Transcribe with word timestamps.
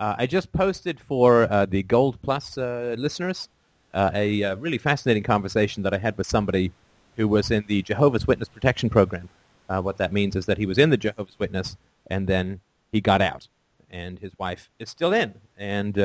Uh, 0.00 0.16
I 0.18 0.26
just 0.26 0.50
posted 0.52 0.98
for 0.98 1.42
uh, 1.52 1.66
the 1.66 1.82
Gold 1.82 2.20
Plus 2.22 2.56
uh, 2.56 2.94
listeners 2.98 3.50
uh, 3.92 4.10
a 4.14 4.42
uh, 4.42 4.56
really 4.56 4.78
fascinating 4.78 5.22
conversation 5.22 5.82
that 5.82 5.92
I 5.92 5.98
had 5.98 6.16
with 6.16 6.26
somebody 6.26 6.72
who 7.16 7.28
was 7.28 7.50
in 7.50 7.64
the 7.68 7.82
Jehovah's 7.82 8.26
Witness 8.26 8.48
Protection 8.48 8.88
Program. 8.88 9.28
Uh, 9.68 9.82
what 9.82 9.98
that 9.98 10.10
means 10.10 10.36
is 10.36 10.46
that 10.46 10.56
he 10.56 10.64
was 10.64 10.78
in 10.78 10.88
the 10.88 10.96
Jehovah's 10.96 11.38
Witness 11.38 11.76
and 12.06 12.26
then 12.26 12.60
he 12.92 13.02
got 13.02 13.20
out, 13.20 13.46
and 13.90 14.18
his 14.18 14.32
wife 14.38 14.70
is 14.78 14.88
still 14.88 15.12
in. 15.12 15.34
And 15.58 15.96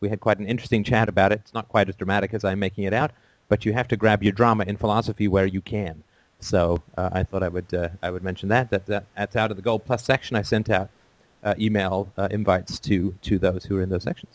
we 0.00 0.08
had 0.08 0.20
quite 0.20 0.38
an 0.38 0.46
interesting 0.46 0.84
chat 0.84 1.08
about 1.08 1.32
it. 1.32 1.40
It's 1.42 1.52
not 1.52 1.68
quite 1.68 1.88
as 1.88 1.96
dramatic 1.96 2.32
as 2.34 2.44
I'm 2.44 2.60
making 2.60 2.84
it 2.84 2.94
out, 2.94 3.10
but 3.48 3.64
you 3.64 3.72
have 3.72 3.88
to 3.88 3.96
grab 3.96 4.22
your 4.22 4.32
drama 4.32 4.64
in 4.64 4.76
philosophy 4.76 5.26
where 5.26 5.46
you 5.46 5.60
can. 5.60 6.04
So 6.38 6.80
I 6.96 7.24
thought 7.24 7.42
I 7.42 7.48
would 7.48 7.92
I 8.02 8.10
would 8.10 8.22
mention 8.22 8.48
that. 8.50 8.70
that. 8.70 8.86
That 8.86 9.04
that's 9.16 9.36
out 9.36 9.50
of 9.50 9.56
the 9.56 9.62
Gold 9.62 9.84
Plus 9.84 10.04
section. 10.04 10.36
I 10.36 10.42
sent 10.42 10.70
out 10.70 10.90
email 11.58 12.12
uh, 12.16 12.28
invites 12.30 12.78
to 12.80 13.14
to 13.22 13.38
those 13.38 13.64
who 13.64 13.78
are 13.78 13.82
in 13.82 13.88
those 13.88 14.02
sections. 14.02 14.32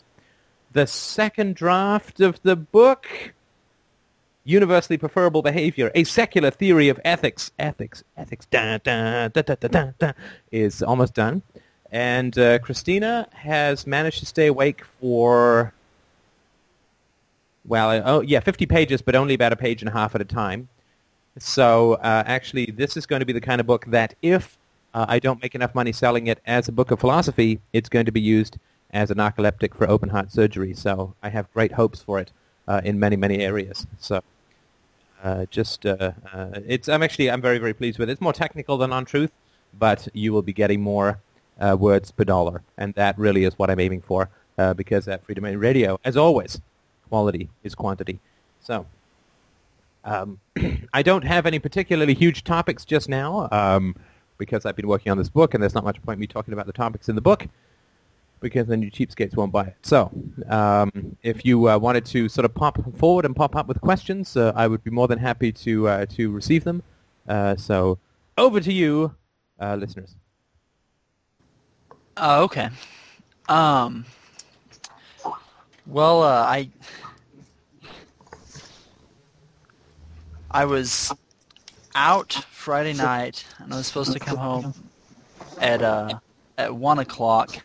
The 0.72 0.86
second 0.86 1.56
draft 1.56 2.20
of 2.20 2.40
the 2.42 2.54
book, 2.54 3.06
Universally 4.44 4.98
Preferable 4.98 5.42
Behavior, 5.42 5.90
a 5.94 6.04
secular 6.04 6.50
theory 6.50 6.88
of 6.88 7.00
ethics, 7.04 7.50
ethics, 7.58 8.04
ethics, 8.16 8.46
da, 8.50 8.78
da, 8.78 9.28
da, 9.28 9.42
da, 9.42 9.54
da, 9.54 9.68
da, 9.68 9.90
da, 9.98 10.12
is 10.52 10.82
almost 10.82 11.14
done. 11.14 11.42
And 11.90 12.38
uh, 12.38 12.58
Christina 12.58 13.28
has 13.32 13.86
managed 13.86 14.18
to 14.18 14.26
stay 14.26 14.46
awake 14.46 14.84
for, 15.00 15.72
well, 17.66 18.02
oh 18.04 18.20
yeah, 18.20 18.40
50 18.40 18.66
pages, 18.66 19.00
but 19.00 19.14
only 19.14 19.32
about 19.32 19.52
a 19.52 19.56
page 19.56 19.80
and 19.80 19.88
a 19.88 19.92
half 19.92 20.14
at 20.14 20.20
a 20.20 20.26
time. 20.26 20.68
So 21.38 21.94
uh, 21.94 22.24
actually, 22.26 22.66
this 22.66 22.96
is 22.96 23.06
going 23.06 23.20
to 23.20 23.26
be 23.26 23.32
the 23.32 23.40
kind 23.40 23.60
of 23.60 23.66
book 23.66 23.86
that 23.86 24.14
if 24.20 24.58
uh, 24.98 25.06
I 25.08 25.20
don't 25.20 25.40
make 25.40 25.54
enough 25.54 25.76
money 25.76 25.92
selling 25.92 26.26
it 26.26 26.40
as 26.44 26.66
a 26.66 26.72
book 26.72 26.90
of 26.90 26.98
philosophy, 26.98 27.60
it's 27.72 27.88
going 27.88 28.06
to 28.06 28.10
be 28.10 28.20
used 28.20 28.58
as 28.90 29.12
a 29.12 29.14
narcoleptic 29.14 29.72
for 29.76 29.88
open 29.88 30.08
heart 30.08 30.32
surgery. 30.32 30.74
So 30.74 31.14
I 31.22 31.28
have 31.28 31.52
great 31.52 31.70
hopes 31.70 32.02
for 32.02 32.18
it 32.18 32.32
uh, 32.66 32.80
in 32.84 32.98
many, 32.98 33.14
many 33.14 33.38
areas. 33.38 33.86
So 34.00 34.22
uh, 35.22 35.46
just, 35.52 35.86
uh, 35.86 36.10
uh, 36.32 36.48
it's, 36.66 36.88
I'm 36.88 37.04
actually, 37.04 37.30
I'm 37.30 37.40
very, 37.40 37.58
very 37.58 37.74
pleased 37.74 38.00
with 38.00 38.08
it. 38.08 38.12
It's 38.12 38.20
more 38.20 38.32
technical 38.32 38.76
than 38.76 38.92
on 38.92 39.04
truth, 39.04 39.30
but 39.78 40.08
you 40.14 40.32
will 40.32 40.42
be 40.42 40.52
getting 40.52 40.80
more 40.80 41.20
uh, 41.60 41.76
words 41.78 42.10
per 42.10 42.24
dollar. 42.24 42.62
And 42.76 42.92
that 42.94 43.16
really 43.16 43.44
is 43.44 43.56
what 43.56 43.70
I'm 43.70 43.78
aiming 43.78 44.02
for 44.02 44.28
because 44.74 45.06
at 45.06 45.24
Freedom 45.24 45.44
Radio, 45.44 46.00
as 46.04 46.16
always, 46.16 46.60
quality 47.08 47.48
is 47.62 47.76
quantity. 47.76 48.18
So 48.58 48.84
um, 50.04 50.40
I 50.92 51.02
don't 51.02 51.22
have 51.22 51.46
any 51.46 51.60
particularly 51.60 52.14
huge 52.14 52.42
topics 52.42 52.84
just 52.84 53.08
now 53.08 53.48
um, 53.52 53.94
because 54.38 54.64
I've 54.64 54.76
been 54.76 54.88
working 54.88 55.12
on 55.12 55.18
this 55.18 55.28
book, 55.28 55.54
and 55.54 55.62
there's 55.62 55.74
not 55.74 55.84
much 55.84 56.00
point 56.02 56.18
me 56.18 56.26
talking 56.26 56.54
about 56.54 56.66
the 56.66 56.72
topics 56.72 57.08
in 57.08 57.14
the 57.14 57.20
book 57.20 57.46
because 58.40 58.66
then 58.68 58.82
you 58.82 58.90
cheapskates 58.90 59.36
won't 59.36 59.52
buy 59.52 59.64
it. 59.64 59.76
So 59.82 60.10
um, 60.48 61.16
if 61.22 61.44
you 61.44 61.68
uh, 61.68 61.78
wanted 61.78 62.04
to 62.06 62.28
sort 62.28 62.44
of 62.44 62.54
pop 62.54 62.78
forward 62.96 63.24
and 63.24 63.34
pop 63.34 63.56
up 63.56 63.66
with 63.66 63.80
questions, 63.80 64.36
uh, 64.36 64.52
I 64.54 64.66
would 64.66 64.84
be 64.84 64.90
more 64.90 65.08
than 65.08 65.18
happy 65.18 65.52
to 65.52 65.88
uh, 65.88 66.06
to 66.06 66.30
receive 66.30 66.64
them. 66.64 66.82
Uh, 67.28 67.56
so 67.56 67.98
over 68.36 68.60
to 68.60 68.72
you, 68.72 69.14
uh, 69.60 69.74
listeners. 69.74 70.14
Uh, 72.16 72.42
okay. 72.42 72.68
Um, 73.48 74.04
well, 75.86 76.22
I 76.22 76.68
I 80.50 80.64
was 80.64 81.12
out 81.94 82.32
Friday 82.50 82.92
night, 82.92 83.44
and 83.58 83.72
I 83.72 83.76
was 83.76 83.86
supposed 83.86 84.12
to 84.12 84.18
come 84.18 84.36
home 84.36 84.74
at 85.60 85.82
uh, 85.82 86.18
at 86.56 86.74
one 86.74 86.98
o'clock, 86.98 87.64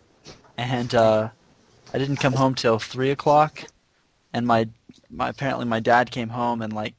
and 0.57 0.93
uh, 0.93 1.29
I 1.93 1.97
didn't 1.97 2.17
come 2.17 2.33
home 2.33 2.55
till 2.55 2.79
three 2.79 3.11
o'clock, 3.11 3.63
and 4.33 4.47
my 4.47 4.67
my 5.09 5.29
apparently 5.29 5.65
my 5.65 5.79
dad 5.79 6.11
came 6.11 6.29
home 6.29 6.61
and 6.61 6.73
like 6.73 6.95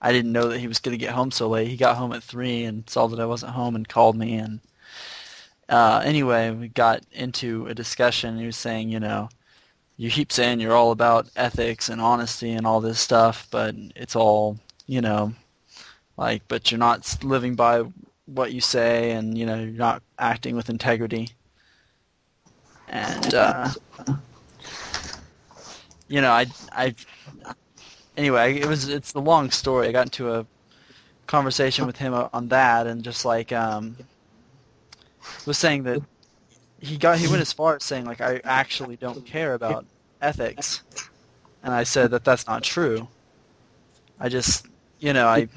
I 0.00 0.12
didn't 0.12 0.32
know 0.32 0.48
that 0.48 0.58
he 0.58 0.68
was 0.68 0.80
to 0.80 0.96
get 0.96 1.14
home 1.14 1.30
so 1.30 1.48
late. 1.48 1.68
He 1.68 1.76
got 1.76 1.96
home 1.96 2.12
at 2.12 2.22
three 2.22 2.64
and 2.64 2.88
saw 2.88 3.08
that 3.08 3.20
I 3.20 3.26
wasn't 3.26 3.52
home 3.52 3.74
and 3.74 3.88
called 3.88 4.16
me 4.16 4.36
and 4.36 4.60
uh, 5.68 6.02
anyway 6.04 6.50
we 6.50 6.68
got 6.68 7.02
into 7.12 7.66
a 7.66 7.74
discussion. 7.74 8.38
He 8.38 8.46
was 8.46 8.56
saying, 8.56 8.90
you 8.90 9.00
know, 9.00 9.28
you 9.96 10.10
keep 10.10 10.32
saying 10.32 10.60
you're 10.60 10.76
all 10.76 10.92
about 10.92 11.28
ethics 11.36 11.88
and 11.88 12.00
honesty 12.00 12.52
and 12.52 12.66
all 12.66 12.80
this 12.80 13.00
stuff, 13.00 13.48
but 13.50 13.74
it's 13.96 14.16
all 14.16 14.58
you 14.86 15.00
know, 15.00 15.34
like, 16.18 16.42
but 16.48 16.70
you're 16.70 16.78
not 16.78 17.16
living 17.22 17.54
by 17.54 17.84
what 18.26 18.52
you 18.52 18.60
say, 18.60 19.12
and 19.12 19.38
you 19.38 19.46
know, 19.46 19.54
you're 19.54 19.68
not 19.68 20.02
acting 20.18 20.56
with 20.56 20.68
integrity. 20.68 21.30
And 22.88 23.34
uh, 23.34 23.70
you 26.08 26.20
know, 26.20 26.30
I, 26.30 26.46
I, 26.72 26.94
anyway, 28.16 28.58
it 28.58 28.66
was 28.66 28.88
it's 28.88 29.14
a 29.14 29.20
long 29.20 29.50
story. 29.50 29.88
I 29.88 29.92
got 29.92 30.06
into 30.06 30.34
a 30.34 30.46
conversation 31.26 31.86
with 31.86 31.96
him 31.96 32.12
on 32.12 32.48
that, 32.48 32.86
and 32.88 33.04
just 33.04 33.24
like 33.24 33.52
um, 33.52 33.96
was 35.46 35.56
saying 35.56 35.84
that 35.84 36.02
he 36.80 36.96
got 36.96 37.18
he 37.18 37.28
went 37.28 37.42
as 37.42 37.52
far 37.52 37.76
as 37.76 37.84
saying 37.84 38.06
like 38.06 38.20
I 38.20 38.40
actually 38.42 38.96
don't 38.96 39.24
care 39.24 39.54
about 39.54 39.86
ethics, 40.20 40.82
and 41.62 41.72
I 41.72 41.84
said 41.84 42.10
that 42.10 42.24
that's 42.24 42.46
not 42.48 42.64
true. 42.64 43.06
I 44.18 44.28
just 44.28 44.66
you 44.98 45.12
know, 45.12 45.26
I 45.26 45.48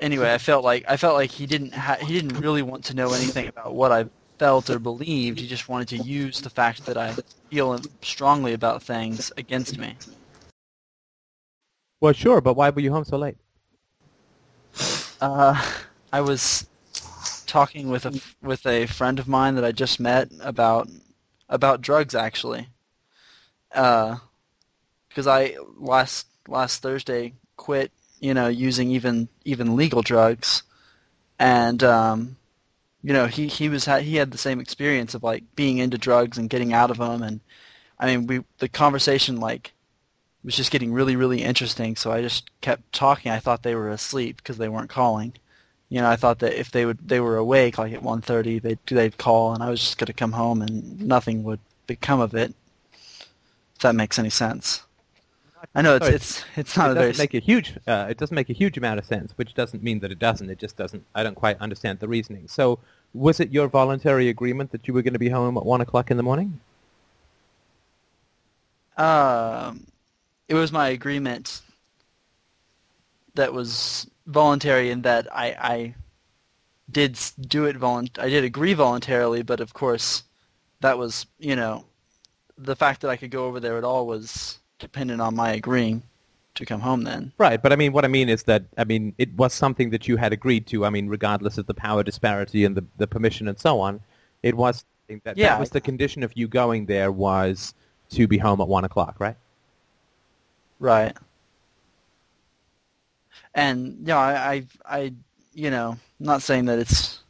anyway, 0.00 0.32
I 0.32 0.38
felt 0.38 0.64
like 0.64 0.84
I 0.88 0.96
felt 0.96 1.14
like 1.14 1.30
he 1.30 1.46
didn't 1.46 1.74
ha- 1.74 1.98
he 2.00 2.12
didn't 2.12 2.40
really 2.40 2.62
want 2.62 2.84
to 2.86 2.94
know 2.94 3.12
anything 3.12 3.48
about 3.48 3.74
what 3.74 3.92
I 3.92 4.06
felt 4.38 4.70
or 4.70 4.78
believed. 4.78 5.38
He 5.38 5.46
just 5.46 5.68
wanted 5.68 5.88
to 5.88 5.98
use 5.98 6.40
the 6.40 6.50
fact 6.50 6.86
that 6.86 6.96
I 6.96 7.14
feel 7.50 7.80
strongly 8.02 8.52
about 8.52 8.82
things 8.82 9.32
against 9.36 9.78
me. 9.78 9.96
Well, 12.00 12.12
sure, 12.14 12.40
but 12.40 12.54
why 12.54 12.70
were 12.70 12.80
you 12.80 12.92
home 12.92 13.04
so 13.04 13.18
late? 13.18 13.36
Uh, 15.20 15.62
I 16.12 16.20
was 16.22 16.66
talking 17.46 17.90
with 17.90 18.06
a 18.06 18.20
with 18.42 18.64
a 18.66 18.86
friend 18.86 19.18
of 19.18 19.28
mine 19.28 19.54
that 19.56 19.64
I 19.64 19.72
just 19.72 20.00
met 20.00 20.30
about 20.40 20.88
about 21.48 21.82
drugs 21.82 22.14
actually. 22.14 22.68
Uh, 23.74 24.16
because 25.10 25.26
I 25.26 25.56
last 25.76 26.26
last 26.48 26.80
Thursday 26.82 27.34
quit, 27.56 27.92
you 28.20 28.32
know, 28.32 28.48
using 28.48 28.90
even 28.90 29.28
even 29.44 29.76
legal 29.76 30.02
drugs, 30.02 30.62
and 31.38 31.82
um, 31.84 32.36
you 33.02 33.12
know, 33.12 33.26
he 33.26 33.48
he 33.48 33.68
was 33.68 33.84
he 33.84 34.16
had 34.16 34.30
the 34.30 34.38
same 34.38 34.60
experience 34.60 35.14
of 35.14 35.22
like 35.22 35.44
being 35.56 35.78
into 35.78 35.98
drugs 35.98 36.38
and 36.38 36.48
getting 36.50 36.72
out 36.72 36.90
of 36.90 36.98
them, 36.98 37.22
and 37.22 37.40
I 37.98 38.06
mean, 38.06 38.26
we 38.26 38.44
the 38.58 38.68
conversation 38.68 39.40
like 39.40 39.72
was 40.44 40.56
just 40.56 40.70
getting 40.70 40.92
really 40.92 41.16
really 41.16 41.42
interesting. 41.42 41.96
So 41.96 42.12
I 42.12 42.22
just 42.22 42.50
kept 42.60 42.92
talking. 42.92 43.32
I 43.32 43.40
thought 43.40 43.62
they 43.62 43.74
were 43.74 43.90
asleep 43.90 44.36
because 44.38 44.58
they 44.58 44.68
weren't 44.68 44.90
calling. 44.90 45.34
You 45.88 46.00
know, 46.00 46.08
I 46.08 46.16
thought 46.16 46.38
that 46.38 46.58
if 46.58 46.70
they 46.70 46.86
would 46.86 47.08
they 47.08 47.20
were 47.20 47.36
awake 47.36 47.78
like 47.78 47.92
at 47.92 48.02
1:30, 48.02 48.62
they'd 48.62 48.78
they'd 48.86 49.18
call, 49.18 49.54
and 49.54 49.62
I 49.62 49.70
was 49.70 49.80
just 49.80 49.98
gonna 49.98 50.12
come 50.12 50.32
home 50.32 50.62
and 50.62 51.00
nothing 51.00 51.42
would 51.44 51.60
become 51.86 52.20
of 52.20 52.34
it. 52.34 52.54
If 53.74 53.82
that 53.82 53.94
makes 53.94 54.18
any 54.18 54.30
sense. 54.30 54.82
I 55.74 55.82
know 55.82 55.96
it's 55.96 56.06
Sorry. 56.06 56.16
it's 56.16 56.44
it's 56.56 56.76
not 56.76 56.90
it 56.90 56.96
a 56.96 57.00
very 57.00 57.12
make 57.18 57.34
a 57.34 57.38
huge 57.38 57.76
uh, 57.86 58.06
it 58.08 58.16
doesn't 58.18 58.34
make 58.34 58.50
a 58.50 58.54
huge 58.54 58.78
amount 58.78 58.98
of 58.98 59.04
sense, 59.04 59.32
which 59.36 59.54
doesn't 59.54 59.82
mean 59.82 60.00
that 60.00 60.10
it 60.10 60.18
doesn't. 60.18 60.48
It 60.50 60.58
just 60.58 60.76
doesn't. 60.76 61.04
I 61.14 61.22
don't 61.22 61.34
quite 61.34 61.58
understand 61.60 62.00
the 62.00 62.08
reasoning. 62.08 62.48
So, 62.48 62.78
was 63.12 63.40
it 63.40 63.50
your 63.50 63.68
voluntary 63.68 64.28
agreement 64.28 64.72
that 64.72 64.88
you 64.88 64.94
were 64.94 65.02
going 65.02 65.12
to 65.12 65.18
be 65.18 65.28
home 65.28 65.56
at 65.56 65.64
one 65.66 65.80
o'clock 65.80 66.10
in 66.10 66.16
the 66.16 66.22
morning? 66.22 66.60
Um, 68.96 69.86
it 70.48 70.54
was 70.54 70.72
my 70.72 70.88
agreement 70.88 71.62
that 73.34 73.52
was 73.52 74.06
voluntary 74.26 74.90
in 74.90 75.02
that 75.02 75.28
I 75.34 75.46
I 75.58 75.94
did 76.90 77.18
do 77.40 77.66
it 77.66 77.76
volunt 77.76 78.18
I 78.18 78.28
did 78.28 78.44
agree 78.44 78.74
voluntarily, 78.74 79.42
but 79.42 79.60
of 79.60 79.74
course 79.74 80.24
that 80.80 80.96
was 80.98 81.26
you 81.38 81.56
know 81.56 81.84
the 82.56 82.76
fact 82.76 83.00
that 83.02 83.10
I 83.10 83.16
could 83.16 83.30
go 83.30 83.46
over 83.46 83.60
there 83.60 83.78
at 83.78 83.84
all 83.84 84.06
was 84.06 84.59
dependent 84.80 85.20
on 85.20 85.36
my 85.36 85.52
agreeing 85.52 86.02
to 86.56 86.66
come 86.66 86.80
home 86.80 87.02
then. 87.02 87.32
Right, 87.38 87.62
but 87.62 87.72
I 87.72 87.76
mean, 87.76 87.92
what 87.92 88.04
I 88.04 88.08
mean 88.08 88.28
is 88.28 88.42
that, 88.44 88.64
I 88.76 88.84
mean, 88.84 89.14
it 89.18 89.32
was 89.34 89.54
something 89.54 89.90
that 89.90 90.08
you 90.08 90.16
had 90.16 90.32
agreed 90.32 90.66
to, 90.68 90.84
I 90.84 90.90
mean, 90.90 91.08
regardless 91.08 91.58
of 91.58 91.66
the 91.66 91.74
power 91.74 92.02
disparity 92.02 92.64
and 92.64 92.76
the, 92.76 92.84
the 92.96 93.06
permission 93.06 93.46
and 93.46 93.58
so 93.58 93.80
on, 93.80 94.00
it 94.42 94.56
was 94.56 94.84
that, 95.24 95.36
yeah. 95.36 95.50
that 95.50 95.60
was 95.60 95.70
the 95.70 95.80
condition 95.80 96.22
of 96.22 96.32
you 96.36 96.48
going 96.48 96.86
there 96.86 97.12
was 97.12 97.74
to 98.10 98.26
be 98.26 98.38
home 98.38 98.60
at 98.60 98.68
1 98.68 98.84
o'clock, 98.84 99.16
right? 99.18 99.36
Right. 100.78 101.16
And, 103.54 103.98
you 104.00 104.06
know, 104.06 104.18
I, 104.18 104.52
I, 104.52 104.64
I 104.84 105.12
you 105.52 105.70
know, 105.70 105.90
I'm 105.90 106.26
not 106.26 106.42
saying 106.42 106.66
that 106.66 106.78
it's, 106.78 107.20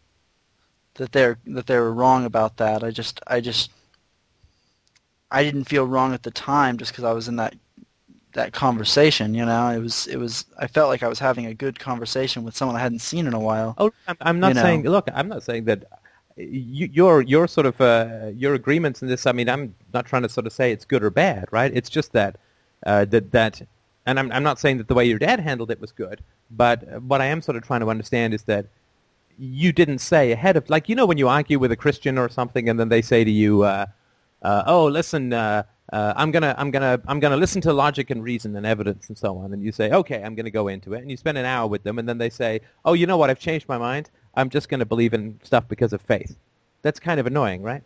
that 0.94 1.12
they're, 1.12 1.38
that 1.46 1.67
they 1.67 1.79
were 1.79 1.93
wrong 1.93 2.25
about 2.26 2.58
that. 2.58 2.85
I 2.85 2.91
just, 2.91 3.20
I 3.26 3.41
just 3.41 3.70
I 5.31 5.44
didn't 5.44 5.65
feel 5.65 5.87
wrong 5.87 6.12
at 6.15 6.23
the 6.23 6.31
time 6.31 6.77
just 6.77 6.93
because 6.93 7.05
I 7.05 7.12
was 7.12 7.29
in 7.29 7.37
that 7.37 7.55
that 8.32 8.53
conversation. 8.53 9.35
You 9.35 9.44
know, 9.44 9.69
it 9.69 9.81
was 9.81 10.06
it 10.06 10.17
was 10.17 10.44
I 10.59 10.67
felt 10.67 10.88
like 10.88 11.03
I 11.03 11.09
was 11.09 11.19
having 11.19 11.47
a 11.47 11.55
good 11.55 11.79
conversation 11.79 12.44
with 12.44 12.56
someone 12.56 12.77
I 12.77 12.81
hadn't 12.81 13.00
seen 13.00 13.27
in 13.27 13.35
a 13.35 13.41
while. 13.41 13.75
Oh, 13.79 13.93
I'm, 14.09 14.17
I'm 14.21 14.41
not 14.41 14.55
you 14.55 14.61
saying. 14.61 14.82
Look, 14.85 15.09
I'm 15.15 15.29
not 15.29 15.43
saying 15.43 15.65
that. 15.65 15.85
you, 16.37 16.88
your 16.93 17.23
your 17.23 17.47
sort 17.47 17.67
of 17.67 17.81
uh, 17.81 18.31
your 18.35 18.55
agreements 18.55 19.03
in 19.03 19.09
this. 19.09 19.27
I 19.27 19.32
mean, 19.32 19.49
I'm 19.49 19.75
not 19.93 20.06
trying 20.06 20.23
to 20.23 20.29
sort 20.29 20.47
of 20.47 20.53
say 20.53 20.73
it's 20.73 20.85
good 20.85 21.03
or 21.03 21.11
bad, 21.11 21.47
right? 21.50 21.71
It's 21.75 21.91
just 21.91 22.12
that 22.12 22.37
uh, 22.87 23.05
that 23.06 23.32
that, 23.32 23.62
and 24.06 24.19
I'm 24.19 24.31
I'm 24.32 24.43
not 24.43 24.59
saying 24.59 24.79
that 24.79 24.88
the 24.88 24.94
way 24.94 25.05
your 25.05 25.19
dad 25.19 25.41
handled 25.41 25.71
it 25.71 25.81
was 25.81 25.93
good, 25.93 26.23
but 26.50 27.03
what 27.03 27.21
I 27.21 27.27
am 27.27 27.43
sort 27.43 27.56
of 27.56 27.62
trying 27.65 27.81
to 27.81 27.91
understand 27.91 28.35
is 28.35 28.44
that 28.44 28.67
you 29.38 29.73
didn't 29.73 29.99
say 29.99 30.32
ahead 30.32 30.56
of 30.56 30.69
like 30.71 30.88
you 30.88 30.94
know 30.94 31.06
when 31.06 31.19
you 31.19 31.29
argue 31.29 31.59
with 31.59 31.73
a 31.73 31.77
Christian 31.77 32.19
or 32.19 32.29
something, 32.29 32.69
and 32.69 32.79
then 32.79 32.88
they 32.88 33.03
say 33.03 33.25
to 33.25 33.31
you, 33.31 33.62
uh, 33.62 33.87
uh, 34.43 34.63
"Oh, 34.67 34.87
listen." 34.87 35.33
Uh, 35.33 35.63
uh, 35.93 36.13
I'm 36.15 36.31
gonna, 36.31 36.55
I'm 36.57 36.71
gonna, 36.71 37.01
I'm 37.09 37.19
gonna 37.19 37.37
listen 37.37 37.61
to 37.63 37.73
logic 37.73 38.11
and 38.11 38.23
reason 38.23 38.55
and 38.55 38.65
evidence 38.65 39.09
and 39.09 39.19
so 39.19 39.37
on. 39.39 39.53
And 39.53 39.61
you 39.61 39.73
say, 39.73 39.91
okay, 39.91 40.23
I'm 40.23 40.37
gonna 40.37 40.51
go 40.51 40.69
into 40.69 40.95
it. 40.95 41.03
And 41.03 41.11
you 41.11 41.17
spend 41.17 41.37
an 41.37 41.45
hour 41.45 41.67
with 41.67 41.83
them, 41.83 41.99
and 41.99 42.09
then 42.09 42.17
they 42.17 42.31
say, 42.31 42.61
oh, 42.85 42.93
you 42.93 43.09
know 43.09 43.17
what? 43.17 43.29
I've 43.29 43.41
changed 43.41 43.69
my 43.69 43.77
mind. 43.77 44.09
I'm 44.35 44.51
just 44.51 44.69
gonna 44.69 44.87
believe 44.87 45.15
in 45.15 45.41
stuff 45.43 45.67
because 45.67 45.93
of 45.93 46.01
faith. 46.01 46.37
That's 46.83 47.01
kind 47.01 47.19
of 47.19 47.27
annoying, 47.27 47.63
right? 47.63 47.83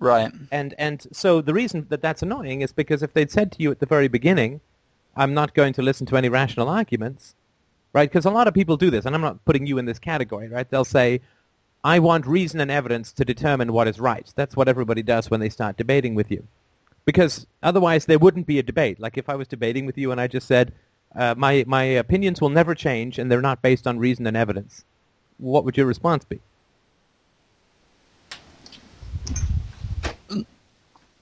Right. 0.00 0.32
And 0.50 0.74
and 0.78 1.06
so 1.12 1.40
the 1.40 1.54
reason 1.54 1.86
that 1.90 2.02
that's 2.02 2.22
annoying 2.22 2.62
is 2.62 2.72
because 2.72 3.02
if 3.02 3.12
they'd 3.12 3.30
said 3.30 3.52
to 3.52 3.62
you 3.62 3.70
at 3.70 3.80
the 3.80 3.86
very 3.86 4.08
beginning, 4.08 4.60
I'm 5.16 5.34
not 5.34 5.54
going 5.54 5.72
to 5.74 5.82
listen 5.82 6.06
to 6.06 6.16
any 6.16 6.28
rational 6.28 6.68
arguments, 6.68 7.34
right? 7.92 8.08
Because 8.08 8.24
a 8.24 8.30
lot 8.30 8.48
of 8.48 8.54
people 8.54 8.76
do 8.76 8.90
this, 8.90 9.06
and 9.06 9.14
I'm 9.14 9.20
not 9.20 9.44
putting 9.44 9.66
you 9.66 9.78
in 9.78 9.84
this 9.84 9.98
category, 9.98 10.48
right? 10.48 10.68
They'll 10.68 10.84
say, 10.84 11.20
I 11.84 11.98
want 11.98 12.26
reason 12.26 12.60
and 12.60 12.70
evidence 12.70 13.12
to 13.12 13.26
determine 13.26 13.72
what 13.72 13.86
is 13.86 14.00
right. 14.00 14.32
That's 14.34 14.56
what 14.56 14.68
everybody 14.68 15.02
does 15.02 15.30
when 15.30 15.40
they 15.40 15.50
start 15.50 15.76
debating 15.76 16.14
with 16.14 16.30
you. 16.30 16.48
Because 17.04 17.46
otherwise 17.62 18.06
there 18.06 18.18
wouldn't 18.18 18.46
be 18.46 18.58
a 18.58 18.62
debate. 18.62 18.98
Like 18.98 19.18
if 19.18 19.28
I 19.28 19.34
was 19.34 19.46
debating 19.46 19.84
with 19.84 19.98
you 19.98 20.10
and 20.10 20.18
I 20.18 20.26
just 20.26 20.48
said, 20.48 20.72
uh, 21.14 21.34
my, 21.36 21.62
my 21.66 21.84
opinions 21.84 22.40
will 22.40 22.48
never 22.48 22.74
change 22.74 23.18
and 23.18 23.30
they're 23.30 23.42
not 23.42 23.60
based 23.60 23.86
on 23.86 23.98
reason 23.98 24.26
and 24.26 24.34
evidence, 24.36 24.86
what 25.36 25.66
would 25.66 25.76
your 25.76 25.84
response 25.84 26.24
be? 26.24 26.40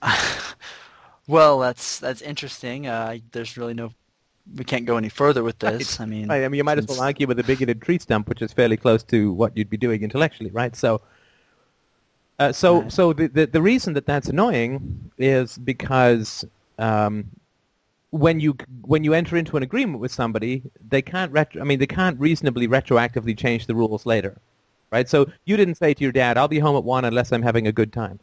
well, 1.26 1.58
that's 1.58 1.98
that's 1.98 2.20
interesting. 2.20 2.86
Uh, 2.86 3.18
there's 3.30 3.56
really 3.56 3.74
no 3.74 3.92
we 4.56 4.64
can't 4.64 4.84
go 4.84 4.96
any 4.96 5.08
further 5.08 5.42
with 5.42 5.58
this. 5.58 5.98
Right. 5.98 6.04
I 6.04 6.06
mean, 6.06 6.28
right. 6.28 6.44
I 6.44 6.48
mean, 6.48 6.58
you 6.58 6.64
might 6.64 6.78
as 6.78 6.86
well 6.86 7.00
argue 7.00 7.26
with 7.26 7.38
a 7.38 7.44
bigoted 7.44 7.80
tree 7.80 7.98
stump, 7.98 8.28
which 8.28 8.42
is 8.42 8.52
fairly 8.52 8.76
close 8.76 9.02
to 9.04 9.32
what 9.32 9.56
you'd 9.56 9.70
be 9.70 9.76
doing 9.76 10.02
intellectually, 10.02 10.50
right? 10.50 10.74
So, 10.74 11.00
uh, 12.38 12.52
so, 12.52 12.82
right. 12.82 12.92
so 12.92 13.12
the, 13.12 13.28
the, 13.28 13.46
the 13.46 13.62
reason 13.62 13.94
that 13.94 14.06
that's 14.06 14.28
annoying 14.28 15.10
is 15.18 15.58
because 15.58 16.44
um, 16.78 17.26
when 18.10 18.40
you 18.40 18.56
when 18.82 19.04
you 19.04 19.14
enter 19.14 19.36
into 19.36 19.56
an 19.56 19.62
agreement 19.62 20.00
with 20.00 20.12
somebody, 20.12 20.62
they 20.88 21.02
can't 21.02 21.32
retro- 21.32 21.60
I 21.60 21.64
mean, 21.64 21.78
they 21.78 21.86
can't 21.86 22.18
reasonably 22.18 22.68
retroactively 22.68 23.36
change 23.36 23.66
the 23.66 23.74
rules 23.74 24.04
later, 24.06 24.36
right? 24.90 25.08
So 25.08 25.30
you 25.44 25.56
didn't 25.56 25.76
say 25.76 25.94
to 25.94 26.02
your 26.02 26.12
dad, 26.12 26.36
"I'll 26.36 26.48
be 26.48 26.58
home 26.58 26.76
at 26.76 26.84
one 26.84 27.04
unless 27.04 27.32
I'm 27.32 27.42
having 27.42 27.66
a 27.66 27.72
good 27.72 27.92
time." 27.92 28.18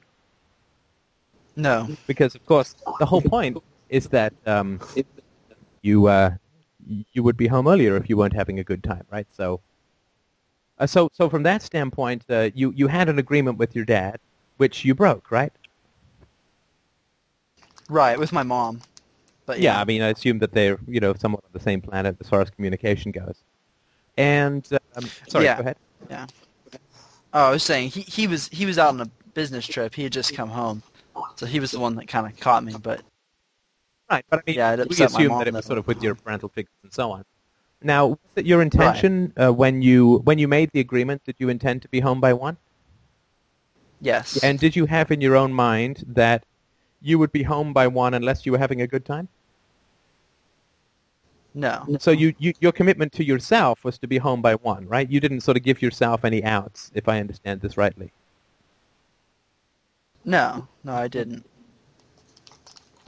No, 1.55 1.89
because 2.07 2.35
of 2.35 2.45
course 2.45 2.75
the 2.99 3.05
whole 3.05 3.21
point 3.21 3.57
is 3.89 4.07
that 4.09 4.33
um, 4.45 4.79
you 5.81 6.07
uh, 6.07 6.31
you 7.13 7.23
would 7.23 7.37
be 7.37 7.47
home 7.47 7.67
earlier 7.67 7.95
if 7.95 8.09
you 8.09 8.17
weren't 8.17 8.33
having 8.33 8.59
a 8.59 8.63
good 8.63 8.83
time, 8.83 9.03
right? 9.11 9.27
So, 9.31 9.61
uh, 10.77 10.87
so 10.87 11.09
so 11.13 11.29
from 11.29 11.43
that 11.43 11.61
standpoint, 11.61 12.23
uh, 12.29 12.49
you 12.53 12.71
you 12.75 12.87
had 12.87 13.09
an 13.09 13.19
agreement 13.19 13.57
with 13.57 13.75
your 13.75 13.85
dad, 13.85 14.19
which 14.57 14.85
you 14.85 14.95
broke, 14.95 15.31
right? 15.31 15.53
Right, 17.89 18.19
with 18.19 18.31
my 18.31 18.43
mom. 18.43 18.81
But 19.45 19.59
yeah, 19.59 19.73
yeah 19.73 19.81
I 19.81 19.85
mean, 19.85 20.01
I 20.01 20.09
assume 20.09 20.39
that 20.39 20.53
they're 20.53 20.79
you 20.87 20.99
know 20.99 21.13
somewhat 21.13 21.43
on 21.43 21.51
the 21.53 21.59
same 21.59 21.81
planet 21.81 22.17
as 22.19 22.29
far 22.29 22.41
as 22.41 22.49
communication 22.49 23.11
goes. 23.11 23.43
And 24.17 24.67
um, 24.95 25.09
sorry, 25.27 25.45
yeah. 25.45 25.55
go 25.55 25.61
ahead. 25.61 25.77
Yeah. 26.09 26.27
Oh, 27.33 27.47
I 27.47 27.51
was 27.51 27.63
saying 27.63 27.89
he 27.89 28.01
he 28.01 28.27
was 28.27 28.47
he 28.49 28.65
was 28.65 28.77
out 28.77 28.89
on 28.89 29.01
a 29.01 29.09
business 29.33 29.65
trip. 29.65 29.93
He 29.93 30.03
had 30.03 30.11
just 30.11 30.35
come 30.35 30.49
home, 30.49 30.81
so 31.35 31.45
he 31.45 31.59
was 31.59 31.71
the 31.71 31.79
one 31.79 31.95
that 31.95 32.07
kind 32.07 32.25
of 32.25 32.39
caught 32.39 32.63
me. 32.63 32.75
But 32.81 33.01
Right, 34.09 34.25
but 34.29 34.39
I 34.39 34.41
mean, 34.47 34.55
yeah, 34.55 34.75
we 34.75 35.03
assume 35.03 35.37
that 35.37 35.47
it 35.47 35.53
was 35.53 35.65
sort 35.65 35.77
of 35.77 35.87
with 35.87 36.01
your 36.01 36.15
parental 36.15 36.49
figures 36.49 36.73
and 36.83 36.91
so 36.91 37.11
on. 37.11 37.25
Now, 37.81 38.07
was 38.07 38.17
it 38.35 38.45
your 38.45 38.61
intention 38.61 39.33
right. 39.37 39.47
uh, 39.47 39.53
when 39.53 39.81
you 39.81 40.17
when 40.25 40.39
you 40.39 40.47
made 40.47 40.71
the 40.73 40.79
agreement? 40.79 41.23
Did 41.23 41.35
you 41.37 41.49
intend 41.49 41.81
to 41.83 41.87
be 41.89 41.99
home 41.99 42.19
by 42.19 42.33
one? 42.33 42.57
Yes. 44.01 44.43
And 44.43 44.59
did 44.59 44.75
you 44.75 44.85
have 44.87 45.11
in 45.11 45.21
your 45.21 45.35
own 45.35 45.53
mind 45.53 46.03
that 46.07 46.45
you 47.01 47.19
would 47.19 47.31
be 47.31 47.43
home 47.43 47.71
by 47.73 47.87
one 47.87 48.13
unless 48.13 48.45
you 48.45 48.51
were 48.51 48.57
having 48.57 48.81
a 48.81 48.87
good 48.87 49.05
time? 49.05 49.29
No. 51.53 51.85
So 51.99 52.11
you, 52.11 52.33
you 52.37 52.53
your 52.59 52.71
commitment 52.71 53.11
to 53.13 53.23
yourself 53.23 53.83
was 53.83 53.97
to 53.99 54.07
be 54.07 54.17
home 54.17 54.41
by 54.41 54.55
one, 54.55 54.87
right? 54.87 55.09
You 55.09 55.19
didn't 55.19 55.41
sort 55.41 55.57
of 55.57 55.63
give 55.63 55.81
yourself 55.81 56.23
any 56.23 56.43
outs, 56.43 56.91
if 56.93 57.07
I 57.07 57.19
understand 57.19 57.61
this 57.61 57.75
rightly. 57.77 58.11
No, 60.25 60.67
no, 60.83 60.93
I 60.93 61.07
didn't. 61.07 61.48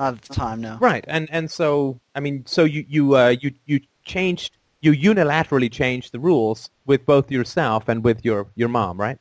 Not 0.02 0.16
at 0.16 0.22
the 0.24 0.34
time, 0.34 0.62
no. 0.62 0.80
Right, 0.82 1.06
and 1.08 1.30
and 1.32 1.52
so 1.52 2.00
I 2.16 2.22
mean, 2.22 2.44
so 2.48 2.64
you 2.64 2.84
you 2.90 3.16
uh, 3.16 3.36
you 3.40 3.54
you 3.68 3.82
changed 4.04 4.58
you 4.80 4.94
unilaterally 4.94 5.72
changed 5.72 6.12
the 6.12 6.20
rules 6.20 6.72
with 6.88 7.06
both 7.06 7.30
yourself 7.30 7.88
and 7.88 8.04
with 8.04 8.26
your 8.26 8.48
your 8.56 8.68
mom, 8.68 9.00
right? 9.00 9.20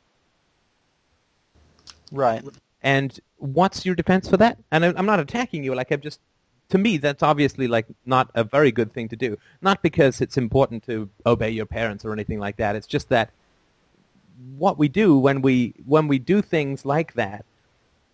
Right. 2.11 2.43
And 2.83 3.21
what's 3.37 3.85
your 3.85 3.95
defense 3.95 4.31
for 4.31 4.39
that? 4.39 4.57
And 4.73 4.83
I'm 4.87 5.05
not 5.05 5.21
attacking 5.21 5.65
you. 5.65 5.75
Like 5.75 5.91
I'm 5.91 6.01
just 6.01 6.19
to 6.71 6.79
me, 6.79 6.97
that's 6.97 7.23
obviously 7.23 7.69
like 7.69 7.85
not 8.07 8.31
a 8.35 8.43
very 8.43 8.73
good 8.73 8.95
thing 8.95 9.11
to 9.11 9.17
do. 9.17 9.37
Not 9.61 9.83
because 9.83 10.23
it's 10.23 10.39
important 10.39 10.83
to 10.87 11.11
obey 11.27 11.51
your 11.51 11.67
parents 11.67 12.07
or 12.07 12.15
anything 12.15 12.39
like 12.39 12.57
that. 12.57 12.75
It's 12.75 12.87
just 12.87 13.11
that 13.11 13.33
what 14.57 14.79
we 14.79 14.89
do 14.89 15.19
when 15.19 15.43
we 15.43 15.75
when 15.85 16.09
we 16.09 16.19
do 16.19 16.41
things 16.41 16.87
like 16.87 17.13
that, 17.15 17.45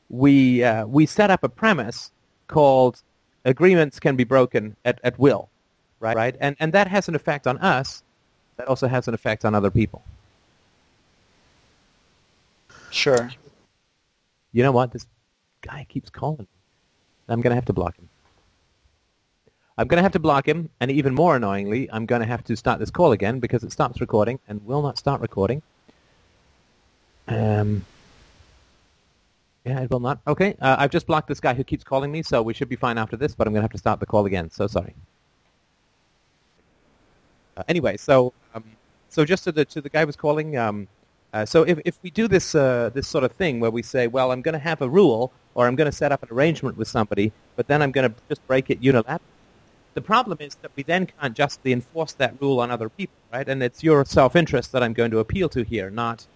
we 0.09 0.65
uh, 0.65 0.85
we 0.87 1.07
set 1.07 1.31
up 1.31 1.45
a 1.45 1.49
premise 1.49 2.11
called 2.49 3.03
agreements 3.45 3.99
can 4.01 4.17
be 4.17 4.25
broken 4.25 4.77
at, 4.85 5.01
at 5.05 5.19
will, 5.19 5.49
right? 6.01 6.17
right? 6.17 6.37
And, 6.41 6.57
and 6.61 6.73
that 6.73 6.89
has 6.89 7.09
an 7.09 7.15
effect 7.15 7.47
on 7.47 7.59
us. 7.59 8.03
That 8.57 8.69
also 8.69 8.89
has 8.89 9.07
an 9.09 9.15
effect 9.15 9.45
on 9.45 9.55
other 9.55 9.71
people. 9.71 10.03
Sure. 12.91 13.31
You 14.53 14.63
know 14.63 14.73
what? 14.73 14.93
This 14.93 15.07
guy 15.61 15.87
keeps 15.89 16.09
calling. 16.09 16.47
I'm 17.29 17.41
going 17.43 17.51
to 17.51 17.57
have 17.57 17.67
to 17.67 17.73
block 17.73 17.97
him. 17.97 18.09
I'm 19.79 19.89
going 19.89 19.99
to 19.99 20.03
have 20.03 20.13
to 20.13 20.19
block 20.19 20.49
him, 20.49 20.71
and 20.81 20.91
even 20.91 21.15
more 21.15 21.37
annoyingly, 21.37 21.91
I'm 21.93 22.07
going 22.07 22.23
to 22.23 22.27
have 22.27 22.43
to 22.45 22.57
start 22.57 22.81
this 22.81 22.91
call 22.91 23.13
again 23.13 23.41
because 23.41 23.63
it 23.63 23.73
stops 23.73 24.01
recording 24.01 24.39
and 24.49 24.65
will 24.65 24.81
not 24.81 24.97
start 24.97 25.21
recording. 25.21 25.61
Um, 27.29 27.85
yeah, 29.67 29.81
it 29.81 29.91
will 29.91 30.01
not. 30.01 30.21
Okay, 30.27 30.57
uh, 30.61 30.77
I've 30.79 30.91
just 30.91 31.07
blocked 31.07 31.29
this 31.29 31.41
guy 31.41 31.53
who 31.53 31.65
keeps 31.65 31.83
calling 31.83 32.13
me, 32.13 32.23
so 32.23 32.41
we 32.41 32.55
should 32.55 32.69
be 32.69 32.77
fine 32.77 32.99
after 32.99 33.17
this, 33.17 33.35
but 33.35 33.47
I'm 33.47 33.53
going 33.53 33.61
to 33.61 33.65
have 33.65 33.73
to 33.73 33.79
start 33.79 33.99
the 34.01 34.07
call 34.07 34.25
again, 34.25 34.51
so 34.51 34.67
sorry. 34.67 34.95
Uh, 37.57 37.63
anyway, 37.69 37.97
so 37.97 38.33
um, 38.55 38.65
so 39.09 39.25
just 39.25 39.45
to 39.45 39.53
the, 39.53 39.65
to 39.65 39.81
the 39.81 39.89
guy 39.89 40.01
who 40.01 40.07
was 40.07 40.17
calling, 40.17 40.57
um, 40.57 40.87
uh, 41.33 41.45
so 41.45 41.65
if, 41.65 41.81
if 41.85 41.99
we 42.03 42.11
do 42.11 42.29
this, 42.29 42.55
uh, 42.55 42.91
this 42.95 43.09
sort 43.09 43.25
of 43.25 43.33
thing 43.33 43.59
where 43.61 43.71
we 43.71 43.83
say, 43.83 44.07
well, 44.07 44.31
I'm 44.31 44.41
going 44.41 44.53
to 44.53 44.59
have 44.59 44.81
a 44.83 44.89
rule, 44.89 45.33
or 45.55 45.67
I'm 45.67 45.75
going 45.75 45.91
to 45.91 45.97
set 45.97 46.13
up 46.13 46.23
an 46.23 46.29
arrangement 46.31 46.77
with 46.77 46.87
somebody, 46.87 47.33
but 47.57 47.67
then 47.67 47.83
I'm 47.83 47.91
going 47.91 48.09
to 48.09 48.17
just 48.29 48.47
break 48.47 48.71
it 48.71 48.81
unilaterally, 48.81 49.21
the 49.97 50.03
problem 50.03 50.37
is 50.41 50.57
that 50.57 50.71
we 50.77 50.83
then 50.83 51.07
can't 51.07 51.35
justly 51.35 51.73
enforce 51.73 52.13
that 52.13 52.35
rule 52.39 52.61
on 52.61 52.71
other 52.71 52.91
people, 52.91 53.17
right? 53.33 53.49
And 53.49 53.63
it's 53.63 53.83
your 53.83 54.05
self-interest 54.05 54.71
that 54.73 54.83
I'm 54.83 54.93
going 54.93 55.11
to 55.11 55.21
appeal 55.21 55.49
to 55.49 55.63
here, 55.65 55.89
not, 55.89 56.27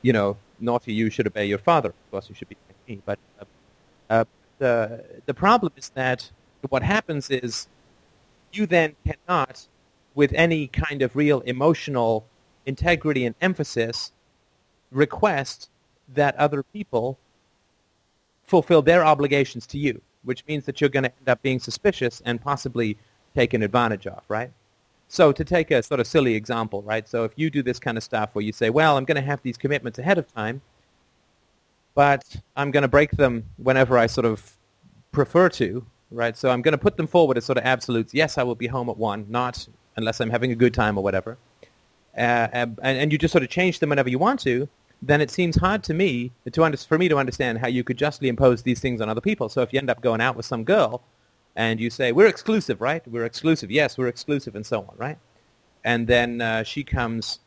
you 0.00 0.12
know, 0.12 0.36
naughty 0.60 0.92
you 0.92 1.10
should 1.10 1.26
obey 1.26 1.46
your 1.46 1.58
father. 1.58 1.90
Of 1.90 2.10
course, 2.10 2.28
you 2.28 2.34
should 2.34 2.48
be 2.48 2.56
me. 2.88 3.02
But 3.04 3.18
uh, 3.40 3.44
uh, 4.10 4.24
the 4.58 5.04
the 5.26 5.34
problem 5.34 5.72
is 5.76 5.90
that 5.90 6.30
what 6.68 6.82
happens 6.82 7.30
is 7.30 7.68
you 8.52 8.66
then 8.66 8.96
cannot, 9.06 9.66
with 10.14 10.32
any 10.34 10.66
kind 10.66 11.02
of 11.02 11.16
real 11.16 11.40
emotional 11.40 12.26
integrity 12.66 13.24
and 13.24 13.34
emphasis, 13.40 14.12
request 14.90 15.70
that 16.14 16.36
other 16.36 16.62
people 16.62 17.18
fulfill 18.44 18.82
their 18.82 19.04
obligations 19.04 19.66
to 19.68 19.78
you, 19.78 20.00
which 20.24 20.44
means 20.46 20.64
that 20.66 20.80
you're 20.80 20.90
going 20.90 21.04
to 21.04 21.12
end 21.18 21.28
up 21.28 21.40
being 21.42 21.60
suspicious 21.60 22.20
and 22.24 22.40
possibly 22.40 22.98
taken 23.34 23.62
advantage 23.62 24.06
of, 24.06 24.22
right? 24.28 24.50
So 25.12 25.32
to 25.32 25.44
take 25.44 25.72
a 25.72 25.82
sort 25.82 25.98
of 25.98 26.06
silly 26.06 26.36
example, 26.36 26.82
right? 26.82 27.08
So 27.08 27.24
if 27.24 27.32
you 27.34 27.50
do 27.50 27.64
this 27.64 27.80
kind 27.80 27.98
of 27.98 28.04
stuff 28.04 28.30
where 28.32 28.44
you 28.44 28.52
say, 28.52 28.70
well, 28.70 28.96
I'm 28.96 29.04
going 29.04 29.16
to 29.16 29.22
have 29.22 29.42
these 29.42 29.56
commitments 29.56 29.98
ahead 29.98 30.18
of 30.18 30.32
time, 30.32 30.62
but 31.96 32.36
I'm 32.56 32.70
going 32.70 32.82
to 32.82 32.88
break 32.88 33.10
them 33.10 33.44
whenever 33.56 33.98
I 33.98 34.06
sort 34.06 34.24
of 34.24 34.52
prefer 35.10 35.48
to, 35.48 35.84
right? 36.12 36.36
So 36.36 36.48
I'm 36.50 36.62
going 36.62 36.72
to 36.72 36.78
put 36.78 36.96
them 36.96 37.08
forward 37.08 37.36
as 37.36 37.44
sort 37.44 37.58
of 37.58 37.64
absolutes. 37.64 38.14
Yes, 38.14 38.38
I 38.38 38.44
will 38.44 38.54
be 38.54 38.68
home 38.68 38.88
at 38.88 38.98
one, 38.98 39.26
not 39.28 39.66
unless 39.96 40.20
I'm 40.20 40.30
having 40.30 40.52
a 40.52 40.54
good 40.54 40.72
time 40.72 40.96
or 40.96 41.02
whatever. 41.02 41.38
Uh, 42.16 42.46
and, 42.52 42.78
and 42.80 43.10
you 43.10 43.18
just 43.18 43.32
sort 43.32 43.42
of 43.42 43.50
change 43.50 43.80
them 43.80 43.88
whenever 43.88 44.08
you 44.08 44.18
want 44.20 44.38
to. 44.40 44.68
Then 45.02 45.20
it 45.20 45.32
seems 45.32 45.56
hard 45.56 45.82
to 45.84 45.94
me 45.94 46.30
to 46.52 46.62
under, 46.62 46.76
for 46.76 46.98
me 46.98 47.08
to 47.08 47.18
understand 47.18 47.58
how 47.58 47.66
you 47.66 47.82
could 47.82 47.98
justly 47.98 48.28
impose 48.28 48.62
these 48.62 48.78
things 48.78 49.00
on 49.00 49.08
other 49.08 49.20
people. 49.20 49.48
So 49.48 49.62
if 49.62 49.72
you 49.72 49.80
end 49.80 49.90
up 49.90 50.02
going 50.02 50.20
out 50.20 50.36
with 50.36 50.46
some 50.46 50.62
girl, 50.62 51.02
and 51.60 51.78
you 51.78 51.90
say 51.90 52.10
we're 52.10 52.26
exclusive, 52.26 52.80
right? 52.80 53.06
We're 53.06 53.26
exclusive. 53.26 53.70
Yes, 53.70 53.98
we're 53.98 54.08
exclusive, 54.08 54.56
and 54.56 54.64
so 54.64 54.78
on, 54.80 54.94
right? 54.96 55.18
And 55.84 56.06
then 56.06 56.40
uh, 56.40 56.62
she 56.62 56.82
comes 56.82 57.40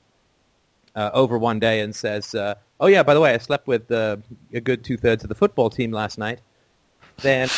uh, 0.95 1.09
over 1.15 1.39
one 1.39 1.59
day 1.59 1.79
and 1.79 1.95
says, 1.95 2.35
uh, 2.35 2.53
"Oh 2.79 2.85
yeah, 2.85 3.01
by 3.01 3.15
the 3.15 3.19
way, 3.19 3.33
I 3.33 3.39
slept 3.39 3.65
with 3.65 3.91
uh, 3.91 4.17
a 4.53 4.61
good 4.61 4.83
two 4.83 4.97
thirds 4.97 5.23
of 5.23 5.29
the 5.29 5.35
football 5.35 5.71
team 5.71 5.91
last 5.91 6.19
night," 6.19 6.41
then 7.23 7.49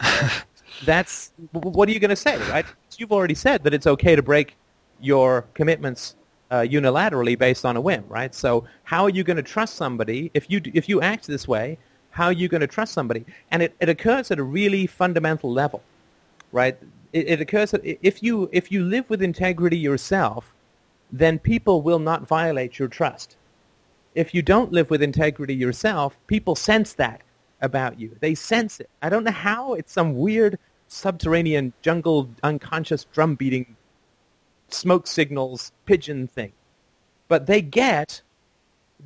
that's 0.84 1.30
what 1.52 1.88
are 1.88 1.92
you 1.92 2.00
going 2.00 2.16
to 2.18 2.24
say, 2.28 2.36
right? 2.50 2.66
You've 2.98 3.12
already 3.12 3.36
said 3.36 3.62
that 3.62 3.72
it's 3.72 3.86
okay 3.86 4.16
to 4.16 4.22
break 4.22 4.56
your 5.00 5.42
commitments 5.54 6.16
uh, 6.50 6.62
unilaterally 6.62 7.38
based 7.38 7.64
on 7.64 7.76
a 7.76 7.80
whim, 7.80 8.04
right? 8.08 8.34
So 8.34 8.64
how 8.82 9.04
are 9.04 9.10
you 9.10 9.22
going 9.22 9.36
to 9.36 9.44
trust 9.44 9.76
somebody 9.76 10.32
if 10.34 10.50
you 10.50 10.60
if 10.74 10.88
you 10.88 11.00
act 11.02 11.28
this 11.28 11.46
way? 11.46 11.78
How 12.10 12.26
are 12.26 12.32
you 12.32 12.48
going 12.48 12.62
to 12.62 12.66
trust 12.66 12.94
somebody? 12.94 13.24
And 13.52 13.62
it, 13.62 13.76
it 13.78 13.88
occurs 13.88 14.32
at 14.32 14.40
a 14.40 14.42
really 14.42 14.88
fundamental 14.88 15.52
level, 15.52 15.80
right? 16.52 16.78
It, 17.12 17.28
it 17.28 17.40
occurs 17.40 17.70
that 17.72 17.82
if 17.84 18.22
you 18.22 18.48
if 18.52 18.70
you 18.70 18.84
live 18.84 19.08
with 19.10 19.22
integrity 19.22 19.78
yourself, 19.78 20.52
then 21.12 21.38
people 21.38 21.82
will 21.82 21.98
not 21.98 22.26
violate 22.26 22.78
your 22.78 22.88
trust. 22.88 23.36
If 24.14 24.34
you 24.34 24.42
don't 24.42 24.72
live 24.72 24.90
with 24.90 25.02
integrity 25.02 25.54
yourself, 25.54 26.16
people 26.26 26.54
sense 26.54 26.92
that 26.94 27.22
about 27.60 28.00
you. 28.00 28.16
They 28.20 28.34
sense 28.34 28.80
it. 28.80 28.90
I 29.02 29.08
don't 29.08 29.24
know 29.24 29.30
how. 29.30 29.74
It's 29.74 29.92
some 29.92 30.16
weird 30.16 30.58
subterranean 30.88 31.72
jungle 31.82 32.28
unconscious 32.42 33.04
drum 33.04 33.36
beating 33.36 33.76
smoke 34.68 35.06
signals 35.06 35.72
pigeon 35.86 36.26
thing. 36.26 36.52
But 37.28 37.46
they 37.46 37.62
get 37.62 38.22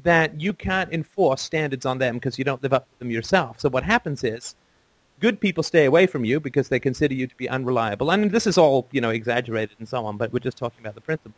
that 0.02 0.40
you 0.40 0.52
can't 0.52 0.92
enforce 0.92 1.42
standards 1.42 1.86
on 1.86 1.98
them 1.98 2.14
because 2.16 2.38
you 2.38 2.44
don't 2.44 2.62
live 2.62 2.72
up 2.72 2.90
to 2.90 2.98
them 2.98 3.10
yourself. 3.10 3.60
So 3.60 3.68
what 3.68 3.84
happens 3.84 4.24
is 4.24 4.56
good 5.20 5.40
people 5.40 5.62
stay 5.62 5.84
away 5.84 6.06
from 6.06 6.24
you 6.24 6.40
because 6.40 6.68
they 6.68 6.80
consider 6.80 7.14
you 7.14 7.26
to 7.26 7.34
be 7.36 7.48
unreliable. 7.48 8.10
And 8.10 8.30
this 8.30 8.46
is 8.46 8.58
all, 8.58 8.86
you 8.90 9.00
know, 9.00 9.10
exaggerated 9.10 9.76
and 9.78 9.88
so 9.88 10.04
on, 10.04 10.16
but 10.16 10.32
we're 10.32 10.40
just 10.40 10.58
talking 10.58 10.80
about 10.80 10.94
the 10.94 11.00
principles. 11.00 11.34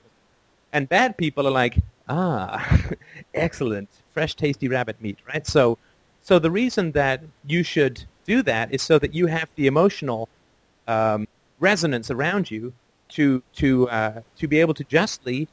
And 0.72 0.88
bad 0.88 1.16
people 1.16 1.46
are 1.46 1.52
like, 1.52 1.78
ah, 2.08 2.82
excellent, 3.34 3.88
fresh, 4.12 4.34
tasty 4.34 4.68
rabbit 4.68 5.00
meat, 5.00 5.18
right? 5.32 5.46
So, 5.46 5.78
so 6.22 6.38
the 6.38 6.50
reason 6.50 6.92
that 6.92 7.22
you 7.46 7.62
should 7.62 8.04
do 8.24 8.42
that 8.42 8.72
is 8.72 8.82
so 8.82 8.98
that 8.98 9.14
you 9.14 9.26
have 9.26 9.48
the 9.56 9.66
emotional 9.66 10.28
um, 10.88 11.28
resonance 11.60 12.10
around 12.10 12.50
you 12.50 12.72
to 13.08 13.42
to 13.54 13.88
uh, 13.88 14.20
to 14.36 14.48
be 14.48 14.60
able 14.60 14.74
to 14.74 14.84
justly 14.84 15.48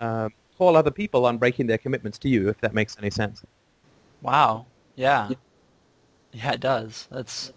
uh, 0.00 0.28
call 0.58 0.76
other 0.76 0.90
people 0.90 1.24
on 1.26 1.38
breaking 1.38 1.66
their 1.66 1.78
commitments 1.78 2.18
to 2.18 2.28
you, 2.28 2.48
if 2.48 2.60
that 2.60 2.74
makes 2.74 2.96
any 2.98 3.10
sense. 3.10 3.42
Wow. 4.20 4.66
Yeah. 4.96 5.28
Yeah, 5.30 5.36
it 6.32 6.60
does. 6.60 7.08
That's. 7.10 7.52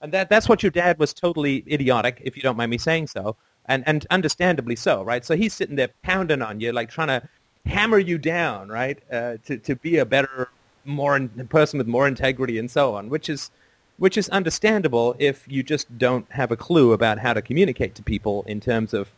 And 0.00 0.12
that 0.12 0.28
that's 0.28 0.48
what 0.48 0.62
your 0.62 0.70
dad 0.70 0.98
was 0.98 1.12
totally 1.12 1.64
idiotic, 1.70 2.20
if 2.24 2.36
you 2.36 2.42
don't 2.42 2.56
mind 2.56 2.70
me 2.70 2.78
saying 2.78 3.08
so, 3.08 3.36
and 3.66 3.82
and 3.86 4.06
understandably 4.10 4.76
so, 4.76 5.02
right? 5.02 5.24
So 5.24 5.34
he's 5.36 5.54
sitting 5.54 5.76
there 5.76 5.88
pounding 6.02 6.42
on 6.42 6.60
you, 6.60 6.72
like 6.72 6.90
trying 6.90 7.08
to 7.08 7.28
hammer 7.66 7.98
you 7.98 8.18
down, 8.18 8.68
right? 8.68 8.98
Uh, 9.12 9.38
to 9.46 9.58
to 9.58 9.74
be 9.76 9.98
a 9.98 10.06
better, 10.06 10.50
more 10.84 11.16
in, 11.16 11.28
person 11.48 11.78
with 11.78 11.86
more 11.86 12.06
integrity 12.06 12.58
and 12.58 12.70
so 12.70 12.94
on, 12.94 13.08
which 13.08 13.28
is 13.28 13.50
which 13.98 14.16
is 14.16 14.28
understandable 14.28 15.16
if 15.18 15.44
you 15.48 15.62
just 15.64 15.98
don't 15.98 16.30
have 16.30 16.52
a 16.52 16.56
clue 16.56 16.92
about 16.92 17.18
how 17.18 17.32
to 17.32 17.42
communicate 17.42 17.96
to 17.96 18.02
people 18.02 18.44
in 18.46 18.60
terms 18.60 18.94
of, 18.94 19.08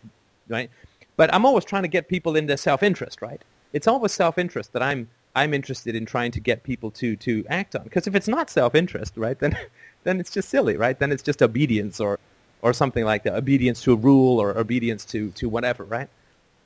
right? 0.48 0.70
But 1.16 1.32
I'm 1.34 1.44
always 1.44 1.66
trying 1.66 1.82
to 1.82 1.88
get 1.88 2.08
people 2.08 2.34
into 2.34 2.56
self-interest, 2.56 3.20
right? 3.20 3.42
It's 3.74 3.86
always 3.86 4.12
self-interest 4.12 4.72
that 4.72 4.82
I'm 4.82 5.10
I'm 5.36 5.54
interested 5.54 5.94
in 5.94 6.06
trying 6.06 6.32
to 6.32 6.40
get 6.40 6.62
people 6.62 6.90
to 6.92 7.16
to 7.16 7.44
act 7.48 7.76
on. 7.76 7.84
Because 7.84 8.06
if 8.06 8.14
it's 8.14 8.28
not 8.28 8.50
self-interest, 8.50 9.16
right, 9.16 9.38
then 9.38 9.56
then 10.04 10.20
it's 10.20 10.30
just 10.30 10.48
silly, 10.48 10.76
right? 10.76 10.98
Then 10.98 11.12
it's 11.12 11.22
just 11.22 11.42
obedience 11.42 12.00
or 12.00 12.18
or 12.62 12.72
something 12.72 13.04
like 13.04 13.22
that, 13.22 13.34
obedience 13.34 13.82
to 13.82 13.92
a 13.92 13.96
rule 13.96 14.40
or 14.40 14.56
obedience 14.58 15.04
to 15.06 15.30
to 15.32 15.48
whatever, 15.48 15.84
right? 15.84 16.08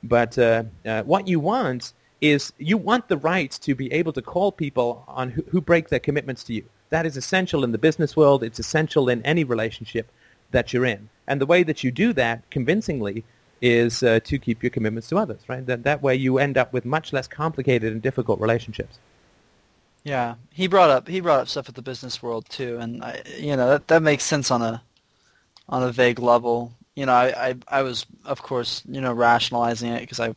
But 0.03 0.37
uh, 0.37 0.63
uh, 0.85 1.03
what 1.03 1.27
you 1.27 1.39
want 1.39 1.93
is 2.21 2.53
you 2.57 2.77
want 2.77 3.07
the 3.07 3.17
right 3.17 3.51
to 3.51 3.75
be 3.75 3.91
able 3.91 4.13
to 4.13 4.21
call 4.21 4.51
people 4.51 5.03
on 5.07 5.29
who, 5.29 5.43
who 5.49 5.61
break 5.61 5.89
their 5.89 5.99
commitments 5.99 6.43
to 6.45 6.53
you. 6.53 6.63
That 6.89 7.05
is 7.05 7.17
essential 7.17 7.63
in 7.63 7.71
the 7.71 7.77
business 7.77 8.15
world. 8.15 8.43
It's 8.43 8.59
essential 8.59 9.09
in 9.09 9.21
any 9.23 9.43
relationship 9.43 10.11
that 10.51 10.71
you're 10.71 10.85
in. 10.85 11.09
And 11.27 11.41
the 11.41 11.45
way 11.45 11.63
that 11.63 11.83
you 11.83 11.91
do 11.91 12.13
that 12.13 12.49
convincingly 12.49 13.23
is 13.61 14.03
uh, 14.03 14.19
to 14.25 14.37
keep 14.37 14.63
your 14.63 14.69
commitments 14.69 15.09
to 15.09 15.17
others, 15.17 15.41
right? 15.47 15.65
That, 15.65 15.83
that 15.83 16.01
way 16.01 16.15
you 16.15 16.37
end 16.37 16.57
up 16.57 16.73
with 16.73 16.85
much 16.85 17.13
less 17.13 17.27
complicated 17.27 17.93
and 17.93 18.01
difficult 18.01 18.39
relationships. 18.39 18.99
Yeah, 20.03 20.35
he 20.51 20.67
brought 20.67 20.91
up 20.91 21.07
he 21.07 21.19
brought 21.19 21.39
up 21.39 21.47
stuff 21.49 21.67
at 21.67 21.73
the 21.73 21.81
business 21.81 22.21
world 22.21 22.47
too, 22.47 22.77
and 22.79 23.03
I, 23.03 23.23
you 23.39 23.55
know 23.55 23.69
that 23.69 23.87
that 23.87 24.03
makes 24.03 24.23
sense 24.23 24.51
on 24.51 24.61
a 24.61 24.83
on 25.67 25.81
a 25.81 25.91
vague 25.91 26.19
level. 26.19 26.73
You 26.95 27.07
know, 27.07 27.13
I 27.13 27.49
I, 27.49 27.55
I 27.67 27.81
was 27.81 28.05
of 28.23 28.43
course 28.43 28.83
you 28.87 29.01
know 29.01 29.11
rationalizing 29.11 29.91
it 29.91 30.01
because 30.01 30.19
I 30.19 30.35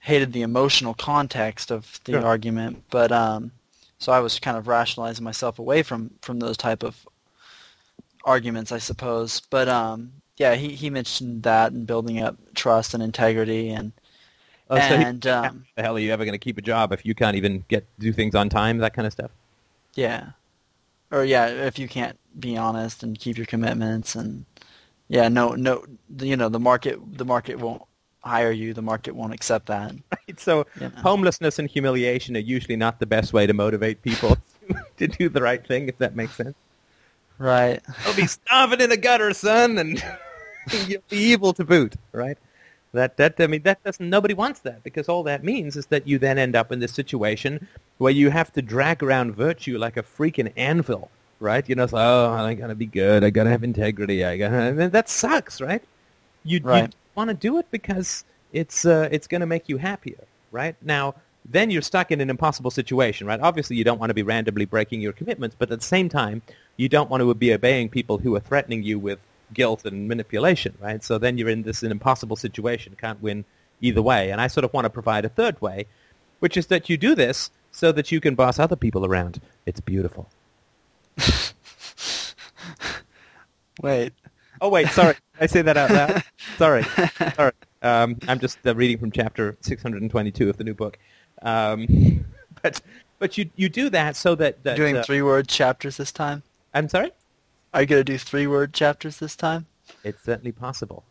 hated 0.00 0.34
the 0.34 0.42
emotional 0.42 0.92
context 0.92 1.70
of 1.70 1.98
the 2.04 2.12
sure. 2.12 2.26
argument, 2.26 2.84
but 2.90 3.10
um, 3.12 3.50
so 3.96 4.12
I 4.12 4.20
was 4.20 4.38
kind 4.38 4.58
of 4.58 4.68
rationalizing 4.68 5.24
myself 5.24 5.58
away 5.58 5.82
from 5.82 6.10
from 6.20 6.38
those 6.38 6.58
type 6.58 6.82
of 6.82 7.08
arguments, 8.26 8.72
I 8.72 8.78
suppose. 8.78 9.40
But 9.48 9.68
um, 9.68 10.12
yeah, 10.36 10.54
he 10.54 10.70
he 10.70 10.90
mentioned 10.90 11.42
that 11.44 11.72
and 11.72 11.86
building 11.86 12.20
up 12.20 12.36
trust 12.54 12.94
and 12.94 13.02
integrity 13.02 13.70
and. 13.70 13.92
Oh, 14.70 14.76
and 14.76 15.22
so 15.22 15.28
he, 15.28 15.48
um, 15.48 15.66
the 15.76 15.82
hell 15.82 15.96
are 15.96 16.00
you 16.00 16.10
ever 16.10 16.24
going 16.24 16.32
to 16.32 16.38
keep 16.38 16.56
a 16.56 16.62
job 16.62 16.90
if 16.90 17.04
you 17.04 17.14
can't 17.14 17.36
even 17.36 17.64
get 17.68 17.86
do 17.98 18.14
things 18.14 18.34
on 18.34 18.48
time? 18.48 18.78
That 18.78 18.94
kind 18.94 19.06
of 19.06 19.12
stuff. 19.12 19.30
Yeah, 19.94 20.30
or 21.10 21.24
yeah, 21.24 21.46
if 21.48 21.78
you 21.78 21.86
can't 21.86 22.18
be 22.38 22.56
honest 22.56 23.02
and 23.02 23.18
keep 23.18 23.36
your 23.36 23.46
commitments, 23.46 24.14
and 24.14 24.46
yeah, 25.08 25.28
no, 25.28 25.50
no, 25.50 25.84
you 26.18 26.36
know, 26.36 26.48
the 26.48 26.58
market, 26.58 26.98
the 27.16 27.24
market 27.24 27.58
won't 27.58 27.82
hire 28.24 28.50
you, 28.50 28.72
the 28.72 28.82
market 28.82 29.14
won't 29.14 29.34
accept 29.34 29.66
that. 29.66 29.94
Right. 30.10 30.40
So 30.40 30.66
you 30.80 30.88
know. 30.88 31.02
homelessness 31.02 31.58
and 31.58 31.68
humiliation 31.68 32.34
are 32.36 32.40
usually 32.40 32.76
not 32.76 32.98
the 32.98 33.04
best 33.06 33.34
way 33.34 33.46
to 33.46 33.52
motivate 33.52 34.00
people 34.00 34.38
to 34.96 35.06
do 35.06 35.28
the 35.28 35.42
right 35.42 35.64
thing, 35.64 35.88
if 35.88 35.98
that 35.98 36.16
makes 36.16 36.34
sense. 36.34 36.54
Right. 37.38 37.80
I'll 38.06 38.16
be 38.16 38.26
starving 38.26 38.80
in 38.80 38.90
a 38.90 38.96
gutter, 38.96 39.34
son, 39.34 39.76
and 39.76 40.02
you'll 40.86 41.02
be 41.08 41.16
evil 41.16 41.52
to 41.54 41.64
boot, 41.64 41.94
right? 42.12 42.38
That 42.92 43.16
that 43.16 43.34
I 43.40 43.48
mean 43.48 43.62
that 43.62 43.82
doesn't 43.82 44.08
nobody 44.08 44.34
wants 44.34 44.60
that 44.60 44.84
because 44.84 45.08
all 45.08 45.24
that 45.24 45.42
means 45.42 45.76
is 45.76 45.86
that 45.86 46.06
you 46.06 46.18
then 46.18 46.38
end 46.38 46.54
up 46.54 46.70
in 46.70 46.78
this 46.78 46.92
situation 46.92 47.66
where 47.98 48.12
you 48.12 48.30
have 48.30 48.52
to 48.52 48.62
drag 48.62 49.02
around 49.02 49.34
virtue 49.34 49.78
like 49.78 49.96
a 49.96 50.02
freaking 50.02 50.52
anvil, 50.56 51.10
right? 51.40 51.68
You 51.68 51.74
know, 51.74 51.86
so, 51.86 51.96
oh, 51.96 52.32
I 52.32 52.54
gotta 52.54 52.76
be 52.76 52.86
good, 52.86 53.24
I 53.24 53.30
gotta 53.30 53.50
have 53.50 53.64
integrity, 53.64 54.24
I 54.24 54.36
gotta. 54.36 54.88
that 54.90 55.08
sucks, 55.08 55.60
right? 55.60 55.82
You, 56.44 56.60
right. 56.62 56.84
you 56.84 56.90
want 57.16 57.28
to 57.28 57.34
do 57.34 57.58
it 57.58 57.66
because 57.70 58.24
it's 58.52 58.84
uh, 58.84 59.08
it's 59.10 59.26
going 59.26 59.40
to 59.40 59.46
make 59.46 59.68
you 59.68 59.76
happier, 59.76 60.24
right? 60.52 60.76
Now, 60.82 61.14
then 61.44 61.70
you're 61.70 61.82
stuck 61.82 62.10
in 62.12 62.20
an 62.20 62.30
impossible 62.30 62.70
situation, 62.70 63.26
right? 63.26 63.40
Obviously, 63.40 63.76
you 63.76 63.84
don't 63.84 63.98
want 63.98 64.10
to 64.10 64.14
be 64.14 64.22
randomly 64.22 64.64
breaking 64.64 65.00
your 65.00 65.12
commitments, 65.12 65.56
but 65.58 65.70
at 65.70 65.80
the 65.80 65.86
same 65.86 66.08
time, 66.08 66.42
you 66.76 66.88
don't 66.88 67.10
want 67.10 67.22
to 67.22 67.34
be 67.34 67.52
obeying 67.52 67.88
people 67.88 68.18
who 68.18 68.34
are 68.34 68.40
threatening 68.40 68.82
you 68.82 68.98
with 68.98 69.18
guilt 69.54 69.84
and 69.84 70.08
manipulation, 70.08 70.74
right? 70.80 71.02
So 71.02 71.18
then 71.18 71.38
you're 71.38 71.48
in 71.48 71.62
this 71.62 71.82
an 71.82 71.90
impossible 71.90 72.36
situation, 72.36 72.96
can't 73.00 73.22
win 73.22 73.44
either 73.80 74.02
way. 74.02 74.30
And 74.30 74.40
I 74.40 74.48
sort 74.48 74.64
of 74.64 74.72
want 74.72 74.84
to 74.84 74.90
provide 74.90 75.24
a 75.24 75.28
third 75.28 75.60
way, 75.60 75.86
which 76.40 76.56
is 76.56 76.66
that 76.66 76.90
you 76.90 76.96
do 76.96 77.14
this 77.14 77.50
so 77.70 77.92
that 77.92 78.12
you 78.12 78.20
can 78.20 78.34
boss 78.34 78.58
other 78.58 78.76
people 78.76 79.06
around. 79.06 79.40
It's 79.66 79.80
beautiful. 79.80 80.28
Wait, 83.82 84.12
Oh 84.60 84.68
wait, 84.68 84.88
sorry. 84.88 85.14
I 85.40 85.46
say 85.46 85.62
that 85.62 85.76
out 85.76 85.90
loud. 85.90 86.22
Sorry, 86.56 86.84
sorry. 87.34 87.52
Um, 87.82 88.16
I'm 88.28 88.38
just 88.38 88.58
uh, 88.66 88.74
reading 88.74 88.98
from 88.98 89.10
chapter 89.10 89.56
622 89.60 90.48
of 90.48 90.56
the 90.56 90.64
new 90.64 90.74
book. 90.74 90.98
Um, 91.42 92.24
but 92.62 92.80
but 93.18 93.36
you 93.36 93.50
you 93.56 93.68
do 93.68 93.90
that 93.90 94.16
so 94.16 94.34
that, 94.36 94.62
that 94.64 94.76
doing 94.76 94.96
uh, 94.96 95.02
three 95.02 95.22
word 95.22 95.48
chapters 95.48 95.96
this 95.96 96.12
time. 96.12 96.42
I'm 96.72 96.88
sorry. 96.88 97.12
Are 97.74 97.80
you 97.80 97.88
gonna 97.88 98.04
do 98.04 98.16
three 98.18 98.46
word 98.46 98.72
chapters 98.72 99.18
this 99.18 99.34
time? 99.34 99.66
It's 100.04 100.22
certainly 100.22 100.52
possible. 100.52 101.02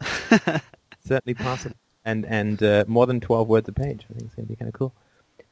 certainly 1.04 1.34
possible, 1.34 1.74
and 2.04 2.24
and 2.26 2.62
uh, 2.62 2.84
more 2.86 3.08
than 3.08 3.18
12 3.18 3.48
words 3.48 3.68
a 3.68 3.72
page. 3.72 4.06
I 4.08 4.12
think 4.14 4.26
it's 4.26 4.34
gonna 4.36 4.46
be 4.46 4.54
kind 4.54 4.68
of 4.68 4.72
cool. 4.74 4.94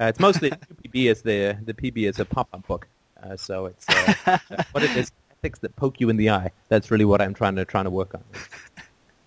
Uh, 0.01 0.05
it's 0.05 0.21
mostly 0.21 0.51
PB 0.85 1.11
as 1.11 1.23
the 1.23 1.59
the 1.65 1.75
PB 1.75 2.09
is 2.09 2.21
a 2.21 2.25
pop 2.25 2.49
up 2.53 2.65
book, 2.69 2.87
uh, 3.21 3.37
so 3.37 3.67
it's 3.67 3.85
uh, 3.89 4.39
what 4.71 4.85
it 4.85 4.97
is 4.97 5.11
ethics 5.33 5.59
that 5.59 5.75
poke 5.75 6.01
you 6.01 6.09
in 6.09 6.17
the 6.17 6.31
eye. 6.31 6.53
That's 6.69 6.93
really 6.93 7.05
what 7.05 7.21
I'm 7.21 7.35
trying 7.35 7.57
to 7.57 7.65
trying 7.65 7.85
to 7.85 7.91
work 7.91 8.15
on. 8.15 8.23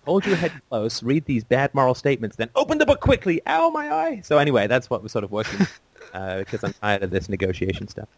Hold 0.06 0.24
your 0.24 0.36
head 0.36 0.52
close, 0.70 1.02
read 1.02 1.26
these 1.26 1.44
bad 1.44 1.74
moral 1.74 1.94
statements, 1.94 2.36
then 2.36 2.48
open 2.56 2.78
the 2.78 2.86
book 2.86 3.00
quickly. 3.00 3.42
Ow, 3.46 3.68
my 3.68 3.92
eye! 3.92 4.22
So 4.24 4.38
anyway, 4.38 4.66
that's 4.66 4.88
what 4.88 5.02
we're 5.02 5.08
sort 5.08 5.24
of 5.24 5.30
working 5.30 5.66
uh, 6.14 6.38
because 6.38 6.64
I'm 6.64 6.72
tired 6.72 7.02
of 7.02 7.10
this 7.10 7.28
negotiation 7.28 7.86
stuff. 7.86 8.08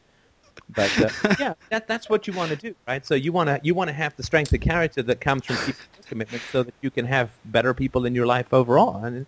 But 0.74 0.90
uh, 1.00 1.34
yeah, 1.40 1.54
that, 1.70 1.86
that's 1.86 2.08
what 2.08 2.26
you 2.26 2.32
want 2.32 2.50
to 2.50 2.56
do, 2.56 2.74
right? 2.88 3.04
So 3.04 3.14
you 3.14 3.32
want 3.32 3.48
to 3.48 3.60
you 3.62 3.74
want 3.74 3.88
to 3.88 3.94
have 3.94 4.16
the 4.16 4.22
strength 4.22 4.52
of 4.52 4.60
character 4.60 5.02
that 5.02 5.20
comes 5.20 5.46
from 5.46 5.56
people's 5.56 6.06
commitment, 6.06 6.42
so 6.50 6.62
that 6.64 6.74
you 6.80 6.90
can 6.90 7.06
have 7.06 7.30
better 7.46 7.72
people 7.74 8.04
in 8.04 8.14
your 8.14 8.26
life 8.26 8.52
overall. 8.52 9.04
And 9.04 9.26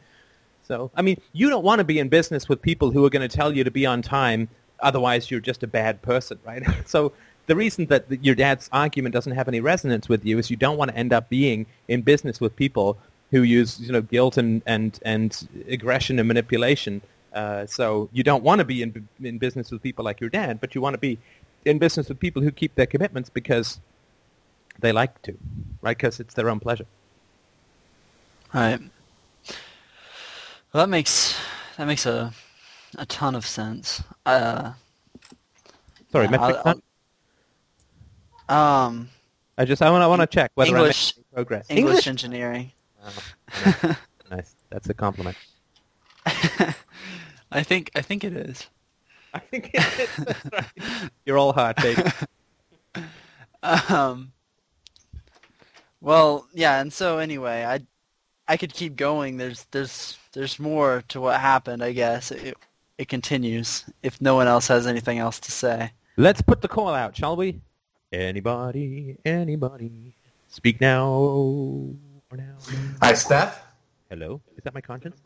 so, 0.68 0.90
I 0.94 1.02
mean, 1.02 1.20
you 1.32 1.48
don't 1.48 1.64
want 1.64 1.78
to 1.78 1.84
be 1.84 1.98
in 1.98 2.08
business 2.08 2.48
with 2.48 2.60
people 2.60 2.90
who 2.90 3.04
are 3.04 3.10
going 3.10 3.26
to 3.26 3.34
tell 3.34 3.56
you 3.56 3.64
to 3.64 3.70
be 3.70 3.86
on 3.86 4.02
time, 4.02 4.48
otherwise 4.80 5.30
you're 5.30 5.40
just 5.40 5.62
a 5.62 5.66
bad 5.66 6.02
person, 6.02 6.38
right? 6.44 6.62
so 6.86 7.12
the 7.46 7.56
reason 7.56 7.86
that 7.86 8.22
your 8.22 8.34
dad's 8.34 8.68
argument 8.72 9.14
doesn't 9.14 9.32
have 9.32 9.48
any 9.48 9.60
resonance 9.60 10.08
with 10.08 10.24
you 10.26 10.38
is 10.38 10.50
you 10.50 10.56
don't 10.56 10.76
want 10.76 10.90
to 10.90 10.96
end 10.96 11.12
up 11.12 11.30
being 11.30 11.64
in 11.88 12.02
business 12.02 12.40
with 12.40 12.54
people 12.54 12.98
who 13.30 13.42
use 13.42 13.80
you 13.80 13.92
know 13.92 14.00
guilt 14.02 14.36
and 14.36 14.62
and 14.66 15.00
and 15.02 15.48
aggression 15.68 16.18
and 16.18 16.28
manipulation. 16.28 17.00
Uh, 17.38 17.64
so 17.66 18.08
you 18.12 18.22
don't 18.30 18.42
want 18.42 18.58
to 18.58 18.64
be 18.64 18.82
in 18.82 18.90
in 19.22 19.38
business 19.38 19.70
with 19.70 19.80
people 19.88 20.04
like 20.08 20.18
your 20.20 20.30
dad, 20.40 20.60
but 20.60 20.74
you 20.74 20.80
want 20.80 20.94
to 20.94 20.98
be 20.98 21.12
in 21.64 21.78
business 21.78 22.08
with 22.08 22.18
people 22.18 22.42
who 22.42 22.50
keep 22.50 22.74
their 22.74 22.86
commitments 22.94 23.30
because 23.30 23.78
they 24.80 24.90
like 24.92 25.14
to, 25.22 25.32
right? 25.80 25.96
Because 25.96 26.18
it's 26.22 26.34
their 26.34 26.48
own 26.50 26.58
pleasure. 26.58 26.86
Right. 28.52 28.80
Well, 30.72 30.82
that 30.82 30.88
makes 30.88 31.38
that 31.76 31.86
makes 31.86 32.06
a 32.06 32.32
a 32.96 33.06
ton 33.06 33.34
of 33.36 33.46
sense. 33.46 34.02
Uh, 34.26 34.72
Sorry, 36.10 36.24
Yeah, 36.24 36.30
metric 36.32 36.56
I'll- 36.56 36.74
ton? 36.74 36.82
um, 38.48 39.08
I 39.58 39.64
just 39.64 39.80
I 39.82 39.90
want 39.92 40.02
I 40.02 40.08
want 40.08 40.22
to 40.22 40.26
check 40.26 40.50
whether 40.56 40.74
English- 40.76 41.12
I'm 41.14 41.20
making 41.20 41.34
progress. 41.34 41.66
English, 41.68 42.06
engineering. 42.08 42.72
Oh, 43.04 43.12
nice. 43.64 43.96
nice. 44.30 44.50
That's 44.70 44.88
a 44.88 44.94
compliment. 44.94 45.36
I 47.50 47.62
think 47.62 47.90
I 47.94 48.02
think 48.02 48.24
it 48.24 48.32
is. 48.34 48.66
I 49.34 49.38
think 49.40 49.70
it 49.74 50.00
is. 50.00 50.34
Right. 50.52 51.10
You're 51.24 51.38
all 51.38 51.52
hot, 51.52 51.76
baby. 51.76 52.02
Um. 53.62 54.32
Well, 56.00 56.46
yeah, 56.54 56.80
and 56.80 56.92
so 56.92 57.18
anyway, 57.18 57.64
I 57.64 57.80
I 58.46 58.56
could 58.56 58.72
keep 58.72 58.94
going. 58.94 59.36
There's 59.36 59.66
there's 59.72 60.16
there's 60.32 60.60
more 60.60 61.02
to 61.08 61.20
what 61.20 61.40
happened. 61.40 61.82
I 61.82 61.92
guess 61.92 62.30
it 62.30 62.56
it 62.98 63.08
continues 63.08 63.84
if 64.02 64.20
no 64.20 64.36
one 64.36 64.46
else 64.46 64.68
has 64.68 64.86
anything 64.86 65.18
else 65.18 65.40
to 65.40 65.50
say. 65.50 65.92
Let's 66.16 66.40
put 66.40 66.62
the 66.62 66.68
call 66.68 66.94
out, 66.94 67.16
shall 67.16 67.36
we? 67.36 67.60
Anybody, 68.12 69.16
anybody, 69.24 70.14
speak 70.48 70.80
now 70.80 71.10
or 71.10 72.36
now. 72.36 72.56
Hi, 73.02 73.12
Steph. 73.14 73.60
Hello, 74.08 74.40
is 74.56 74.64
that 74.64 74.72
my 74.74 74.80
conscience? 74.80 75.20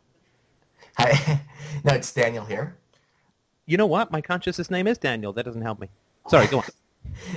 Hi. 0.98 1.40
no, 1.84 1.94
it's 1.94 2.12
Daniel 2.12 2.44
here. 2.44 2.76
You 3.66 3.76
know 3.76 3.86
what? 3.86 4.10
My 4.10 4.20
consciousness 4.20 4.70
name 4.70 4.86
is 4.86 4.98
Daniel. 4.98 5.32
That 5.32 5.44
doesn't 5.44 5.62
help 5.62 5.78
me. 5.80 5.88
Sorry, 6.28 6.46
go 6.46 6.58
on. 6.58 6.64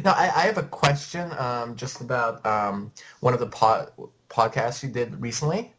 No, 0.03 0.11
I, 0.11 0.25
I 0.25 0.41
have 0.41 0.59
a 0.59 0.63
question 0.63 1.31
um, 1.39 1.75
just 1.75 1.99
about 1.99 2.45
um, 2.45 2.91
one 3.21 3.33
of 3.33 3.39
the 3.39 3.47
pod, 3.47 3.91
podcasts 4.29 4.83
you 4.83 4.89
did 4.89 5.19
recently. 5.19 5.73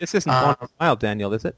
This 0.00 0.14
isn't 0.14 0.32
Born 0.32 0.54
to 0.56 0.62
Um, 0.62 0.66
be 0.66 0.74
Wild, 0.80 0.98
Daniel, 0.98 1.34
is 1.34 1.44
it? 1.44 1.54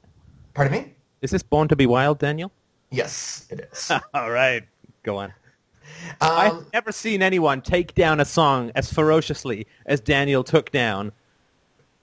Pardon 0.53 0.73
me? 0.73 0.93
Is 1.21 1.31
this 1.31 1.41
Born 1.43 1.69
to 1.69 1.75
be 1.77 1.85
Wild, 1.85 2.19
Daniel? 2.19 2.51
Yes, 2.91 3.47
it 3.49 3.69
is. 3.71 3.89
All 4.13 4.31
right, 4.31 4.63
go 5.03 5.15
on. 5.15 5.29
Um, 5.29 6.29
I've 6.29 6.73
never 6.73 6.91
seen 6.91 7.21
anyone 7.21 7.61
take 7.61 7.95
down 7.95 8.19
a 8.19 8.25
song 8.25 8.69
as 8.75 8.91
ferociously 8.91 9.65
as 9.85 10.01
Daniel 10.01 10.43
took 10.43 10.71
down 10.71 11.13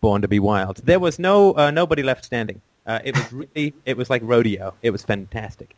Born 0.01 0.23
to 0.23 0.29
be 0.29 0.41
Wild. 0.41 0.79
There 0.79 0.99
was 0.99 1.19
no 1.19 1.55
uh, 1.57 1.71
nobody 1.71 2.03
left 2.03 2.25
standing. 2.25 2.63
Uh, 2.87 2.99
it 3.05 3.17
was 3.17 3.33
really, 3.33 3.75
it 3.87 3.97
was 3.97 4.11
like 4.11 4.23
rodeo. 4.25 4.75
It 4.83 4.91
was 4.91 5.03
fantastic. 5.03 5.77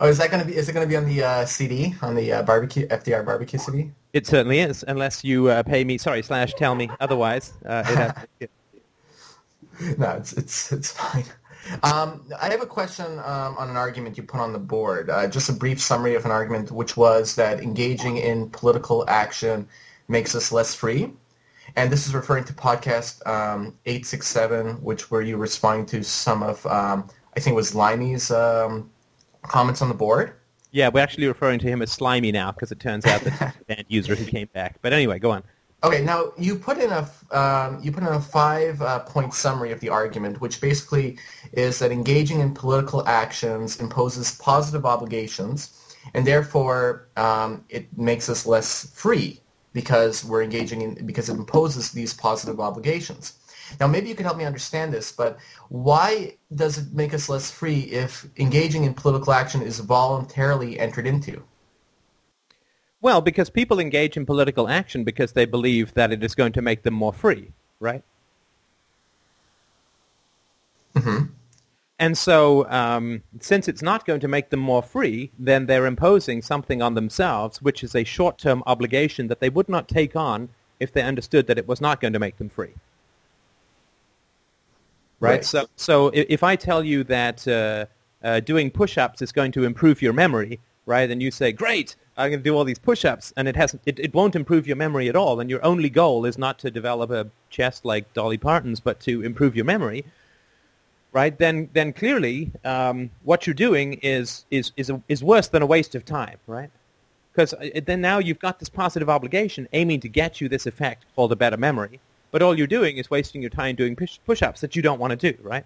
oh, 0.00 0.08
is 0.08 0.18
that 0.18 0.30
going 0.30 0.40
to 0.42 0.46
be? 0.46 0.56
Is 0.56 0.68
it 0.68 0.72
going 0.72 0.86
to 0.86 0.88
be 0.88 0.96
on 0.96 1.06
the 1.06 1.22
uh, 1.22 1.44
CD 1.46 1.94
on 2.02 2.14
the 2.14 2.32
uh, 2.32 2.42
barbecue 2.42 2.86
FDR 2.88 3.24
barbecue 3.24 3.58
CD? 3.58 3.90
It 4.12 4.26
certainly 4.26 4.60
is, 4.60 4.84
unless 4.88 5.22
you 5.22 5.48
uh, 5.48 5.62
pay 5.62 5.84
me. 5.84 5.98
Sorry, 5.98 6.22
slash 6.22 6.54
tell 6.54 6.74
me 6.74 6.88
otherwise. 7.00 7.52
Uh, 7.64 7.84
it 7.86 7.96
has, 7.96 8.48
No, 9.98 10.10
it's 10.12 10.32
it's 10.34 10.72
it's 10.72 10.92
fine. 10.92 11.24
Um, 11.82 12.26
I 12.40 12.50
have 12.50 12.62
a 12.62 12.66
question 12.66 13.06
um, 13.18 13.56
on 13.58 13.68
an 13.68 13.76
argument 13.76 14.16
you 14.16 14.22
put 14.22 14.40
on 14.40 14.52
the 14.52 14.58
board. 14.58 15.10
Uh, 15.10 15.28
just 15.28 15.48
a 15.48 15.52
brief 15.52 15.80
summary 15.80 16.14
of 16.14 16.24
an 16.24 16.30
argument, 16.30 16.70
which 16.70 16.96
was 16.96 17.34
that 17.36 17.60
engaging 17.60 18.16
in 18.16 18.48
political 18.50 19.04
action 19.08 19.68
makes 20.08 20.34
us 20.34 20.52
less 20.52 20.74
free. 20.74 21.12
And 21.76 21.90
this 21.90 22.06
is 22.06 22.14
referring 22.14 22.44
to 22.44 22.52
podcast 22.52 23.26
um, 23.26 23.78
867, 23.86 24.82
which 24.82 25.10
where 25.10 25.22
you 25.22 25.36
were 25.36 25.42
responding 25.42 25.86
to 25.86 26.02
some 26.02 26.42
of, 26.42 26.64
um, 26.66 27.08
I 27.36 27.40
think 27.40 27.54
it 27.54 27.56
was 27.56 27.74
Limey's 27.74 28.30
um, 28.30 28.90
comments 29.42 29.82
on 29.82 29.88
the 29.88 29.94
board. 29.94 30.34
yeah, 30.72 30.88
we're 30.88 31.00
actually 31.00 31.26
referring 31.26 31.58
to 31.60 31.66
him 31.66 31.82
as 31.82 31.90
Slimy 31.90 32.32
now 32.32 32.52
because 32.52 32.70
it 32.72 32.80
turns 32.80 33.04
out 33.06 33.20
that 33.22 33.32
he's 33.32 33.40
a 33.40 33.64
bad 33.66 33.84
user 33.88 34.14
who 34.14 34.24
came 34.24 34.48
back. 34.52 34.78
But 34.82 34.92
anyway, 34.92 35.18
go 35.18 35.30
on. 35.30 35.42
Okay, 35.82 36.04
now 36.04 36.32
you 36.36 36.56
put 36.56 36.76
in 36.76 36.90
a 36.90 37.10
um, 37.30 37.80
you 37.82 37.90
put 37.90 38.02
in 38.02 38.10
a 38.10 38.20
five 38.20 38.82
uh, 38.82 38.98
point 39.00 39.32
summary 39.32 39.72
of 39.72 39.80
the 39.80 39.88
argument, 39.88 40.40
which 40.40 40.60
basically 40.60 41.16
is 41.52 41.78
that 41.78 41.90
engaging 41.90 42.40
in 42.40 42.52
political 42.52 43.06
actions 43.08 43.80
imposes 43.80 44.36
positive 44.36 44.84
obligations, 44.84 45.96
and 46.12 46.26
therefore 46.26 47.08
um, 47.16 47.64
it 47.70 47.86
makes 47.96 48.28
us 48.28 48.44
less 48.44 48.90
free 48.94 49.40
because 49.72 50.24
we're 50.24 50.42
engaging 50.42 50.82
in 50.82 51.06
because 51.06 51.28
it 51.28 51.34
imposes 51.34 51.92
these 51.92 52.12
positive 52.14 52.60
obligations. 52.60 53.34
Now, 53.78 53.86
maybe 53.86 54.08
you 54.08 54.16
can 54.16 54.24
help 54.24 54.36
me 54.36 54.44
understand 54.44 54.92
this, 54.92 55.12
but 55.12 55.38
why 55.68 56.36
does 56.54 56.78
it 56.78 56.92
make 56.92 57.14
us 57.14 57.28
less 57.28 57.50
free 57.50 57.80
if 57.80 58.26
engaging 58.36 58.84
in 58.84 58.94
political 58.94 59.32
action 59.32 59.62
is 59.62 59.78
voluntarily 59.78 60.80
entered 60.80 61.06
into? 61.06 61.44
Well, 63.00 63.20
because 63.20 63.48
people 63.48 63.78
engage 63.78 64.16
in 64.16 64.26
political 64.26 64.68
action 64.68 65.04
because 65.04 65.32
they 65.32 65.44
believe 65.46 65.94
that 65.94 66.12
it 66.12 66.22
is 66.22 66.34
going 66.34 66.52
to 66.52 66.62
make 66.62 66.82
them 66.82 66.94
more 66.94 67.12
free, 67.12 67.52
right? 67.78 68.02
hmm 70.96 71.24
And 72.00 72.16
so, 72.16 72.66
um, 72.70 73.22
since 73.40 73.68
it's 73.68 73.82
not 73.82 74.06
going 74.06 74.20
to 74.20 74.28
make 74.28 74.48
them 74.48 74.58
more 74.58 74.82
free, 74.82 75.30
then 75.38 75.66
they're 75.66 75.84
imposing 75.84 76.40
something 76.40 76.80
on 76.80 76.94
themselves, 76.94 77.60
which 77.60 77.84
is 77.84 77.94
a 77.94 78.04
short-term 78.04 78.62
obligation 78.66 79.26
that 79.28 79.40
they 79.40 79.50
would 79.50 79.68
not 79.68 79.86
take 79.86 80.16
on 80.16 80.48
if 80.80 80.94
they 80.94 81.02
understood 81.02 81.46
that 81.46 81.58
it 81.58 81.68
was 81.68 81.78
not 81.78 82.00
going 82.00 82.14
to 82.14 82.18
make 82.18 82.38
them 82.38 82.48
free. 82.48 82.72
Right. 85.20 85.30
Right. 85.30 85.44
So, 85.44 85.66
so 85.76 86.10
if 86.14 86.42
I 86.42 86.56
tell 86.56 86.82
you 86.82 87.04
that 87.04 87.46
uh, 87.46 87.84
uh, 88.24 88.40
doing 88.40 88.70
push-ups 88.70 89.20
is 89.20 89.30
going 89.30 89.52
to 89.52 89.64
improve 89.64 90.00
your 90.00 90.14
memory, 90.14 90.58
right, 90.86 91.10
and 91.10 91.22
you 91.22 91.30
say, 91.30 91.52
"Great, 91.52 91.96
I'm 92.16 92.30
going 92.30 92.40
to 92.40 92.42
do 92.42 92.56
all 92.56 92.64
these 92.64 92.78
push-ups," 92.78 93.34
and 93.36 93.46
it 93.46 93.56
hasn't, 93.56 93.82
it, 93.84 93.98
it 94.00 94.14
won't 94.14 94.34
improve 94.34 94.66
your 94.66 94.76
memory 94.76 95.10
at 95.10 95.16
all, 95.16 95.38
and 95.38 95.50
your 95.50 95.62
only 95.62 95.90
goal 95.90 96.24
is 96.24 96.38
not 96.38 96.58
to 96.60 96.70
develop 96.70 97.10
a 97.10 97.28
chest 97.50 97.84
like 97.84 98.10
Dolly 98.14 98.38
Parton's, 98.38 98.80
but 98.80 99.00
to 99.00 99.20
improve 99.20 99.54
your 99.54 99.66
memory, 99.66 100.06
right? 101.12 101.36
Then, 101.38 101.68
then 101.72 101.92
clearly, 101.92 102.52
um, 102.64 103.10
what 103.24 103.46
you're 103.46 103.54
doing 103.54 103.94
is 104.02 104.44
is 104.50 104.72
is 104.76 104.90
a, 104.90 105.02
is 105.08 105.22
worse 105.22 105.48
than 105.48 105.62
a 105.62 105.66
waste 105.66 105.94
of 105.94 106.04
time, 106.04 106.38
right? 106.46 106.70
Because 107.32 107.54
then 107.84 108.00
now 108.00 108.18
you've 108.18 108.38
got 108.40 108.58
this 108.58 108.68
positive 108.68 109.08
obligation 109.08 109.68
aiming 109.72 110.00
to 110.00 110.08
get 110.08 110.40
you 110.40 110.48
this 110.48 110.66
effect 110.66 111.04
called 111.14 111.32
a 111.32 111.36
better 111.36 111.56
memory, 111.56 112.00
but 112.32 112.42
all 112.42 112.56
you're 112.56 112.66
doing 112.66 112.96
is 112.96 113.10
wasting 113.10 113.40
your 113.40 113.50
time 113.50 113.76
doing 113.76 113.94
push- 113.94 114.18
push-ups 114.26 114.60
that 114.60 114.74
you 114.74 114.82
don't 114.82 114.98
want 114.98 115.18
to 115.18 115.32
do, 115.32 115.38
right? 115.42 115.64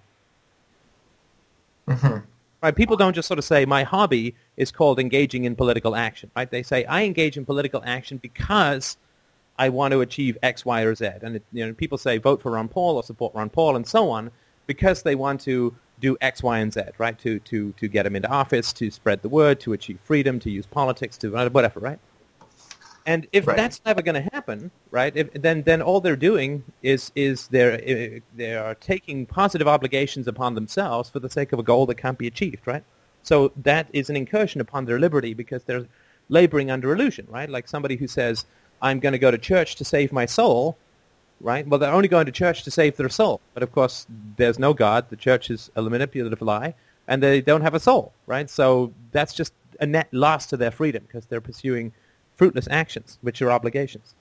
hmm 1.89 2.19
Right? 2.63 2.75
People 2.75 2.97
don't 2.97 3.15
just 3.15 3.29
sort 3.29 3.39
of 3.39 3.45
say 3.45 3.67
my 3.67 3.83
hobby 3.83 4.35
is 4.57 4.73
called 4.73 4.99
engaging 4.99 5.45
in 5.45 5.55
political 5.55 5.95
action, 5.95 6.31
right? 6.35 6.51
They 6.51 6.63
say 6.63 6.85
I 6.87 7.05
engage 7.05 7.37
in 7.37 7.45
political 7.45 7.83
action 7.85 8.17
because 8.17 8.97
I 9.59 9.69
want 9.69 9.93
to 9.93 10.01
achieve 10.01 10.39
X, 10.43 10.65
Y, 10.65 10.81
or 10.83 10.95
Z, 10.95 11.11
and 11.23 11.37
it, 11.37 11.43
you 11.53 11.67
know 11.67 11.75
people 11.75 11.99
say 11.99 12.17
vote 12.17 12.41
for 12.41 12.53
Ron 12.53 12.69
Paul 12.69 12.97
or 12.97 13.03
support 13.03 13.35
Ron 13.35 13.51
Paul 13.51 13.77
and 13.77 13.87
so 13.87 14.11
on 14.11 14.31
because 14.67 15.03
they 15.03 15.15
want 15.15 15.41
to 15.43 15.77
do 15.99 16.17
X, 16.21 16.43
Y, 16.43 16.59
and 16.61 16.73
Z, 16.73 16.83
right? 16.99 17.19
To 17.21 17.41
to 17.41 17.73
to 17.75 17.89
get 17.89 18.05
them 18.05 18.17
into 18.17 18.29
office, 18.31 18.73
to 18.75 18.91
spread 18.91 19.23
the 19.23 19.29
word, 19.31 19.61
to 19.61 19.73
achieve 19.75 20.01
freedom, 20.05 20.41
to 20.41 20.51
use 20.51 20.67
politics, 20.67 21.19
to 21.19 21.31
whatever, 21.51 21.81
right? 21.81 22.01
And 23.07 23.27
if 23.33 23.47
Right. 23.47 23.57
that's 23.57 23.81
never 23.85 24.03
going 24.03 24.23
to 24.23 24.31
happen, 24.33 24.71
right? 24.91 25.13
If, 25.17 25.33
then 25.35 25.63
then 25.65 25.83
all 25.83 26.01
they're 26.01 26.17
doing 26.17 26.65
is 26.83 27.11
is 27.17 27.49
they're 27.49 27.75
uh, 27.75 28.21
they 28.33 28.55
are 28.55 28.75
taking 28.77 29.27
positive 29.27 29.67
obligations 29.69 30.29
upon 30.29 30.55
themselves 30.55 31.11
for 31.11 31.21
the 31.21 31.31
sake 31.31 31.53
of 31.53 31.59
a 31.59 31.65
goal 31.65 31.87
that 31.87 31.97
can't 31.97 32.19
be 32.19 32.29
achieved, 32.29 32.67
right? 32.67 32.85
So 33.23 33.53
that 33.57 33.89
is 33.93 34.09
an 34.11 34.17
incursion 34.17 34.61
upon 34.61 34.85
their 34.87 34.99
liberty 35.01 35.35
because 35.35 35.65
they're 35.65 35.87
laboring 36.29 36.71
under 36.71 36.93
illusion, 36.93 37.27
right? 37.29 37.51
Like 37.51 37.69
somebody 37.69 37.97
who 37.97 38.07
says, 38.07 38.47
"I'm 38.81 39.01
going 39.01 39.13
to 39.13 39.19
go 39.19 39.31
to 39.33 39.39
church 39.39 39.77
to 39.77 39.85
save 39.85 40.13
my 40.13 40.27
soul," 40.27 40.79
right? 41.45 41.67
Well, 41.69 41.79
they're 41.79 41.93
only 41.93 42.09
going 42.09 42.27
to 42.27 42.33
church 42.33 42.65
to 42.65 42.71
save 42.71 42.97
their 42.97 43.11
soul, 43.11 43.41
but 43.53 43.63
of 43.63 43.71
course, 43.71 44.07
there's 44.37 44.59
no 44.59 44.73
God. 44.73 45.11
The 45.11 45.17
church 45.17 45.51
is 45.51 45.71
a 45.77 45.83
manipulative 45.83 46.41
lie, 46.41 46.75
and 47.07 47.23
they 47.23 47.43
don't 47.43 47.61
have 47.61 47.75
a 47.75 47.81
soul, 47.81 48.13
right? 48.27 48.49
So 48.49 48.93
that's 49.13 49.35
just 49.35 49.53
a 49.79 49.87
net 49.87 50.09
loss 50.11 50.47
to 50.47 50.57
their 50.57 50.71
freedom 50.71 51.05
because 51.07 51.27
they're 51.27 51.43
pursuing 51.43 51.93
fruitless 52.37 52.67
actions, 52.71 53.19
which 53.21 53.43
are 53.43 53.53
obligations. 53.53 54.15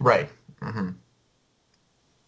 Right. 0.00 0.28
hmm 0.62 0.90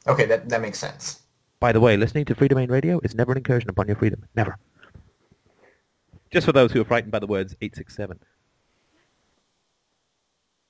Okay, 0.06 0.26
that, 0.26 0.48
that 0.48 0.60
makes 0.62 0.78
sense. 0.78 1.22
By 1.60 1.72
the 1.72 1.80
way, 1.80 1.96
listening 1.96 2.24
to 2.26 2.34
Freedomain 2.34 2.70
Radio 2.70 3.00
is 3.02 3.14
never 3.14 3.32
an 3.32 3.38
incursion 3.38 3.68
upon 3.68 3.88
your 3.88 3.96
freedom. 3.96 4.24
Never. 4.36 4.56
Just 6.30 6.46
for 6.46 6.52
those 6.52 6.70
who 6.72 6.80
are 6.80 6.84
frightened 6.84 7.12
by 7.12 7.18
the 7.18 7.26
words 7.26 7.56
867. 7.60 8.18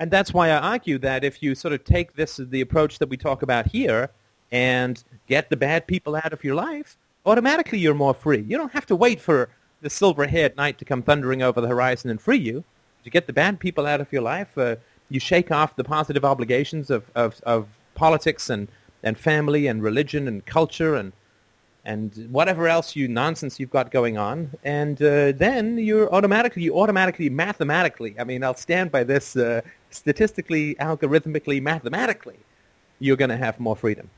And 0.01 0.11
that's 0.11 0.33
why 0.33 0.51
I 0.51 0.59
argue 0.59 0.99
that 0.99 1.25
if 1.25 1.43
you 1.43 1.55
sort 1.55 1.75
of 1.75 1.85
take 1.85 2.15
this 2.15 2.37
the 2.37 2.61
approach 2.61 2.99
that 3.01 3.09
we 3.09 3.17
talk 3.17 3.43
about 3.43 3.67
here 3.67 4.11
and 4.53 5.03
get 5.27 5.51
the 5.51 5.57
bad 5.57 5.87
people 5.87 6.15
out 6.17 6.33
of 6.33 6.45
your 6.45 6.55
life, 6.55 6.97
automatically 7.27 7.79
you're 7.79 7.95
more 7.95 8.15
free. 8.15 8.45
You 8.49 8.57
don't 8.57 8.73
have 8.73 8.87
to 8.87 8.97
wait 8.97 9.21
for 9.21 9.49
the 9.81 9.91
silver-haired 9.91 10.57
knight 10.57 10.79
to 10.79 10.85
come 10.85 11.03
thundering 11.03 11.43
over 11.43 11.61
the 11.61 11.69
horizon 11.69 12.11
and 12.11 12.21
free 12.21 12.39
you. 12.39 12.65
You 13.05 13.11
get 13.11 13.27
the 13.27 13.33
bad 13.33 13.61
people 13.61 13.87
out 13.87 14.01
of 14.01 14.13
your 14.13 14.23
life. 14.23 14.57
Uh, 14.57 14.77
you 15.09 15.21
shake 15.21 15.51
off 15.51 15.77
the 15.77 15.85
positive 15.85 16.25
obligations 16.25 16.91
of, 16.91 17.11
of, 17.15 17.41
of 17.45 17.69
politics 17.95 18.51
and 18.51 18.69
and 19.03 19.19
family 19.19 19.69
and 19.69 19.83
religion 19.83 20.27
and 20.29 20.45
culture 20.45 20.97
and 20.97 21.13
and 21.85 22.29
whatever 22.31 22.69
else 22.69 22.95
you 22.95 23.09
nonsense 23.09 23.59
you've 23.59 23.71
got 23.71 23.91
going 23.91 24.19
on, 24.19 24.51
and 24.63 25.01
uh, 25.01 25.33
then 25.33 25.79
you're 25.79 26.13
automatically, 26.13 26.63
you 26.63 26.79
automatically, 26.79 27.31
mathematically, 27.31 28.15
I 28.19 28.25
mean, 28.25 28.45
I'll 28.45 28.57
stand 28.57 28.91
by 28.91 29.05
this 29.05 29.37
uh, 29.37 29.63
statistically, 29.91 30.75
algorithmically, 30.77 31.63
mathematically, 31.63 32.39
you're 32.99 33.17
going 33.17 33.31
to 33.31 33.37
have 33.37 33.59
more 33.61 33.77
freedom. 33.77 34.11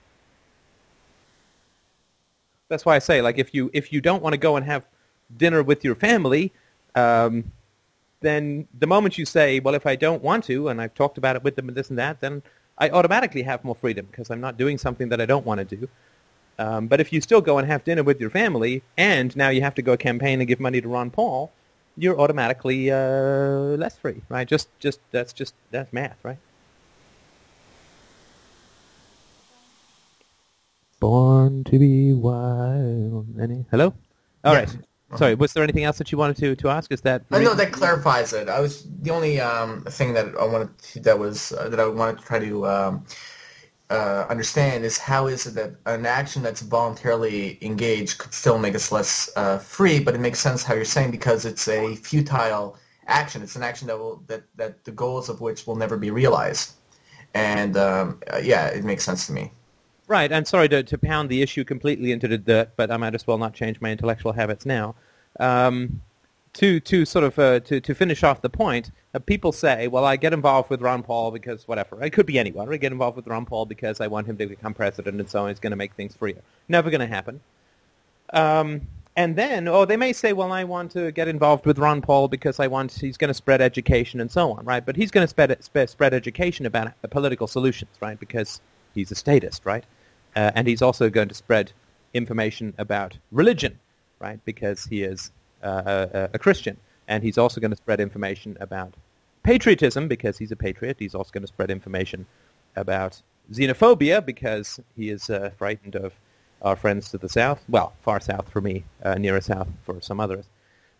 That's 2.68 2.84
why 2.84 2.96
I 2.96 3.00
say, 3.00 3.20
like, 3.20 3.38
if 3.38 3.52
you 3.52 3.70
if 3.72 3.92
you 3.92 4.00
don't 4.00 4.22
want 4.22 4.32
to 4.34 4.38
go 4.38 4.56
and 4.56 4.64
have 4.64 4.84
dinner 5.36 5.62
with 5.62 5.84
your 5.84 5.94
family, 5.94 6.52
um, 6.94 7.50
then 8.20 8.68
the 8.78 8.86
moment 8.86 9.18
you 9.18 9.24
say, 9.24 9.60
well, 9.60 9.74
if 9.74 9.86
I 9.86 9.96
don't 9.96 10.22
want 10.22 10.44
to, 10.44 10.68
and 10.68 10.80
I've 10.80 10.94
talked 10.94 11.18
about 11.18 11.36
it 11.36 11.42
with 11.42 11.56
them 11.56 11.68
and 11.68 11.76
this 11.76 11.90
and 11.90 11.98
that, 11.98 12.20
then 12.20 12.42
I 12.78 12.90
automatically 12.90 13.42
have 13.42 13.64
more 13.64 13.74
freedom 13.74 14.06
because 14.10 14.30
I'm 14.30 14.40
not 14.40 14.56
doing 14.56 14.78
something 14.78 15.08
that 15.08 15.20
I 15.20 15.26
don't 15.26 15.44
want 15.44 15.58
to 15.58 15.76
do. 15.76 15.88
Um, 16.58 16.86
but 16.86 17.00
if 17.00 17.12
you 17.12 17.20
still 17.20 17.40
go 17.40 17.58
and 17.58 17.66
have 17.66 17.84
dinner 17.84 18.02
with 18.02 18.20
your 18.20 18.30
family, 18.30 18.82
and 18.96 19.34
now 19.36 19.48
you 19.48 19.62
have 19.62 19.74
to 19.76 19.82
go 19.82 19.96
campaign 19.96 20.40
and 20.40 20.46
give 20.46 20.60
money 20.60 20.80
to 20.80 20.88
Ron 20.88 21.10
Paul, 21.10 21.50
you're 21.96 22.18
automatically 22.18 22.90
uh, 22.90 23.76
less 23.76 23.96
free, 23.98 24.22
right? 24.28 24.46
Just, 24.46 24.68
just 24.78 25.00
that's 25.10 25.32
just 25.32 25.54
that's 25.70 25.92
math, 25.92 26.18
right? 26.22 26.38
Born 31.00 31.64
to 31.64 31.78
be 31.78 32.12
wild. 32.12 33.40
Any 33.40 33.64
hello? 33.70 33.94
All 34.44 34.54
right. 34.54 34.68
Sorry. 35.16 35.34
Was 35.34 35.52
there 35.54 35.64
anything 35.64 35.84
else 35.84 35.98
that 35.98 36.12
you 36.12 36.18
wanted 36.18 36.36
to, 36.36 36.54
to 36.54 36.68
ask? 36.68 36.92
Is 36.92 37.00
that 37.00 37.22
I 37.32 37.42
know 37.42 37.54
that 37.54 37.72
clarifies 37.72 38.32
it. 38.32 38.48
I 38.48 38.60
was 38.60 38.86
the 39.02 39.10
only 39.10 39.40
um, 39.40 39.82
thing 39.84 40.14
that 40.14 40.36
I 40.38 40.44
wanted 40.44 40.78
to, 40.78 41.00
that 41.00 41.18
was 41.18 41.52
uh, 41.52 41.68
that 41.68 41.80
I 41.80 41.86
wanted 41.86 42.18
to 42.18 42.24
try 42.24 42.38
to 42.38 42.66
um, 42.66 43.04
uh, 43.90 44.26
understand 44.30 44.84
is 44.84 44.96
how 44.96 45.26
is 45.26 45.46
it 45.46 45.54
that 45.54 45.72
an 45.86 46.06
action 46.06 46.42
that's 46.42 46.62
voluntarily 46.62 47.58
engaged 47.60 48.18
could 48.18 48.32
still 48.32 48.58
make 48.58 48.74
us 48.74 48.92
less 48.92 49.28
uh, 49.36 49.58
free, 49.58 49.98
but 49.98 50.14
it 50.14 50.20
makes 50.20 50.38
sense 50.38 50.62
how 50.62 50.74
you're 50.74 50.84
saying 50.84 51.10
because 51.10 51.44
it's 51.44 51.66
a 51.68 51.96
futile 51.96 52.78
action. 53.08 53.42
It's 53.42 53.56
an 53.56 53.64
action 53.64 53.88
that 53.88 53.98
will 53.98 54.22
that, 54.28 54.44
that 54.56 54.84
the 54.84 54.92
goals 54.92 55.28
of 55.28 55.40
which 55.40 55.66
will 55.66 55.76
never 55.76 55.96
be 55.96 56.10
realized. 56.10 56.74
And 57.34 57.76
um, 57.76 58.20
uh, 58.32 58.38
yeah, 58.38 58.66
it 58.68 58.84
makes 58.84 59.04
sense 59.04 59.26
to 59.26 59.32
me. 59.32 59.52
Right. 60.06 60.32
I'm 60.32 60.44
sorry 60.44 60.68
to, 60.70 60.82
to 60.82 60.98
pound 60.98 61.28
the 61.28 61.42
issue 61.42 61.64
completely 61.64 62.10
into 62.10 62.26
the 62.26 62.38
dirt, 62.38 62.70
but 62.76 62.90
I 62.90 62.96
might 62.96 63.14
as 63.14 63.26
well 63.26 63.38
not 63.38 63.54
change 63.54 63.80
my 63.80 63.90
intellectual 63.90 64.32
habits 64.32 64.66
now. 64.66 64.96
Um, 65.38 66.00
to 66.60 66.78
to 66.78 67.06
sort 67.06 67.24
of 67.24 67.38
uh, 67.38 67.58
to 67.60 67.80
to 67.80 67.94
finish 67.94 68.22
off 68.22 68.42
the 68.42 68.50
point, 68.50 68.90
uh, 69.14 69.18
people 69.18 69.50
say, 69.50 69.88
"Well, 69.88 70.04
I 70.04 70.16
get 70.16 70.34
involved 70.34 70.68
with 70.68 70.82
Ron 70.82 71.02
Paul 71.02 71.30
because 71.30 71.66
whatever. 71.66 72.02
It 72.04 72.10
could 72.10 72.26
be 72.26 72.38
anyone. 72.38 72.70
I 72.70 72.76
get 72.76 72.92
involved 72.92 73.16
with 73.16 73.26
Ron 73.26 73.46
Paul 73.46 73.64
because 73.64 73.98
I 73.98 74.08
want 74.08 74.26
him 74.26 74.36
to 74.36 74.46
become 74.46 74.74
president, 74.74 75.18
and 75.18 75.28
so 75.28 75.44
on. 75.44 75.50
It's 75.50 75.58
going 75.58 75.70
to 75.70 75.76
make 75.76 75.94
things 75.94 76.14
freer. 76.14 76.42
Never 76.68 76.90
going 76.90 77.00
to 77.00 77.06
happen." 77.06 77.40
Um, 78.34 78.82
and 79.16 79.36
then, 79.36 79.68
oh, 79.68 79.86
they 79.86 79.96
may 79.96 80.12
say, 80.12 80.34
"Well, 80.34 80.52
I 80.52 80.64
want 80.64 80.90
to 80.92 81.10
get 81.12 81.28
involved 81.28 81.64
with 81.64 81.78
Ron 81.78 82.02
Paul 82.02 82.28
because 82.28 82.60
I 82.60 82.66
want 82.66 82.92
he's 82.92 83.16
going 83.16 83.28
to 83.28 83.34
spread 83.34 83.62
education 83.62 84.20
and 84.20 84.30
so 84.30 84.52
on, 84.52 84.66
right?" 84.66 84.84
But 84.84 84.96
he's 84.96 85.10
going 85.10 85.24
to 85.24 85.28
spread 85.28 85.64
spread, 85.64 85.88
spread 85.88 86.12
education 86.12 86.66
about 86.66 86.92
political 87.10 87.46
solutions, 87.46 87.92
right? 88.02 88.20
Because 88.20 88.60
he's 88.94 89.10
a 89.10 89.14
statist, 89.14 89.64
right? 89.64 89.84
Uh, 90.36 90.52
and 90.54 90.68
he's 90.68 90.82
also 90.82 91.08
going 91.08 91.28
to 91.28 91.34
spread 91.34 91.72
information 92.12 92.74
about 92.76 93.16
religion, 93.32 93.78
right? 94.20 94.38
Because 94.44 94.84
he 94.84 95.02
is 95.02 95.32
uh, 95.62 96.28
a, 96.32 96.38
Christian. 96.38 96.76
And 97.08 97.22
he's 97.22 97.38
also 97.38 97.60
going 97.60 97.70
to 97.70 97.76
spread 97.76 98.00
information 98.00 98.56
about 98.60 98.94
patriotism 99.42 100.08
because 100.08 100.38
he's 100.38 100.52
a 100.52 100.56
patriot. 100.56 100.96
He's 100.98 101.14
also 101.14 101.30
going 101.32 101.42
to 101.42 101.48
spread 101.48 101.70
information 101.70 102.26
about 102.76 103.20
xenophobia 103.52 104.24
because 104.24 104.80
he 104.96 105.10
is 105.10 105.28
uh, 105.28 105.50
frightened 105.56 105.96
of 105.96 106.14
our 106.62 106.76
friends 106.76 107.10
to 107.10 107.18
the 107.18 107.28
south. 107.28 107.62
Well, 107.68 107.92
far 108.02 108.20
south 108.20 108.48
for 108.48 108.60
me, 108.60 108.84
uh, 109.02 109.14
nearer 109.14 109.40
south 109.40 109.68
for 109.84 110.00
some 110.00 110.20
others. 110.20 110.46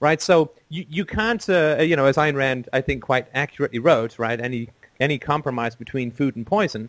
Right, 0.00 0.22
so 0.22 0.50
you, 0.70 0.86
you 0.88 1.04
can't, 1.04 1.46
uh, 1.50 1.76
you 1.80 1.94
know, 1.94 2.06
as 2.06 2.16
Ayn 2.16 2.34
Rand, 2.34 2.70
I 2.72 2.80
think, 2.80 3.02
quite 3.02 3.26
accurately 3.34 3.78
wrote, 3.78 4.18
right, 4.18 4.40
any, 4.40 4.70
any 4.98 5.18
compromise 5.18 5.76
between 5.76 6.10
food 6.10 6.36
and 6.36 6.46
poison, 6.46 6.88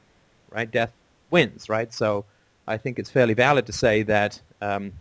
right, 0.50 0.72
death 0.72 0.94
wins, 1.30 1.68
right? 1.68 1.94
So 1.94 2.24
I 2.68 2.78
think 2.78 3.00
it's 3.00 3.10
fairly 3.10 3.34
valid 3.34 3.66
to 3.66 3.74
say 3.74 4.04
that 4.04 4.40
um, 4.62 4.94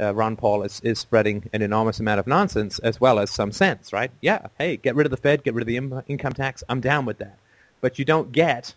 uh, 0.00 0.14
Ron 0.14 0.36
Paul 0.36 0.62
is, 0.62 0.80
is 0.80 0.98
spreading 0.98 1.48
an 1.52 1.62
enormous 1.62 2.00
amount 2.00 2.20
of 2.20 2.26
nonsense 2.26 2.78
as 2.80 3.00
well 3.00 3.18
as 3.18 3.30
some 3.30 3.52
sense, 3.52 3.92
right? 3.92 4.10
Yeah, 4.20 4.46
hey, 4.58 4.76
get 4.76 4.94
rid 4.94 5.06
of 5.06 5.10
the 5.10 5.16
Fed, 5.16 5.44
get 5.44 5.54
rid 5.54 5.62
of 5.62 5.66
the 5.92 6.02
income 6.08 6.32
tax. 6.32 6.64
I'm 6.68 6.80
down 6.80 7.04
with 7.04 7.18
that. 7.18 7.38
But 7.80 7.98
you 7.98 8.04
don't 8.04 8.32
get 8.32 8.74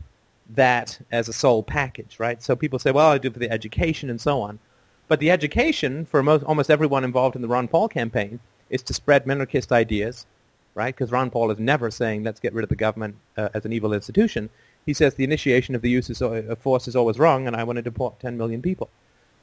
that 0.51 0.99
as 1.12 1.28
a 1.28 1.34
sole 1.34 1.63
package, 1.63 2.19
right? 2.19 2.41
So 2.41 2.56
people 2.56 2.80
say, 2.80 2.91
well, 2.91 3.12
I 3.12 3.17
do 3.17 3.30
it 3.30 3.34
for 3.34 3.39
the 3.39 3.51
education 3.51 4.10
and 4.10 4.19
so 4.19 4.41
on. 4.41 4.60
But 5.08 5.19
the 5.19 5.32
education 5.32 6.06
for 6.06 6.21
most, 6.23 6.43
almost 6.43 6.71
everyone 6.71 7.04
involved 7.04 7.36
in 7.36 7.41
the 7.41 7.47
Ron 7.47 7.67
Paul 7.67 7.88
campaign 7.88 8.39
is 8.69 8.82
to 8.84 8.93
spread 8.93 9.25
minarchist 9.25 9.71
ideas, 9.71 10.25
right? 10.73 10.93
Because 10.93 11.12
Ron 11.12 11.30
Paul 11.30 11.51
is 11.51 11.60
never 11.60 11.91
saying, 11.91 12.23
let's 12.23 12.39
get 12.39 12.54
rid 12.54 12.63
of 12.63 12.69
the 12.69 12.75
government 12.75 13.15
uh, 13.38 13.49
as 13.54 13.65
an 13.65 13.73
evil 13.73 13.93
institution. 13.93 14.49
He 14.86 14.93
says 14.93 15.15
the 15.15 15.23
initiation 15.23 15.75
of 15.75 15.82
the 15.82 15.89
use 15.89 16.21
of 16.21 16.60
force 16.60 16.88
is 16.88 16.95
always 16.95 17.17
wrong, 17.17 17.47
and 17.47 17.56
I 17.56 17.63
want 17.63 17.78
to 17.78 17.84
deport 17.84 18.19
10 18.19 18.38
million 18.38 18.62
people 18.62 18.89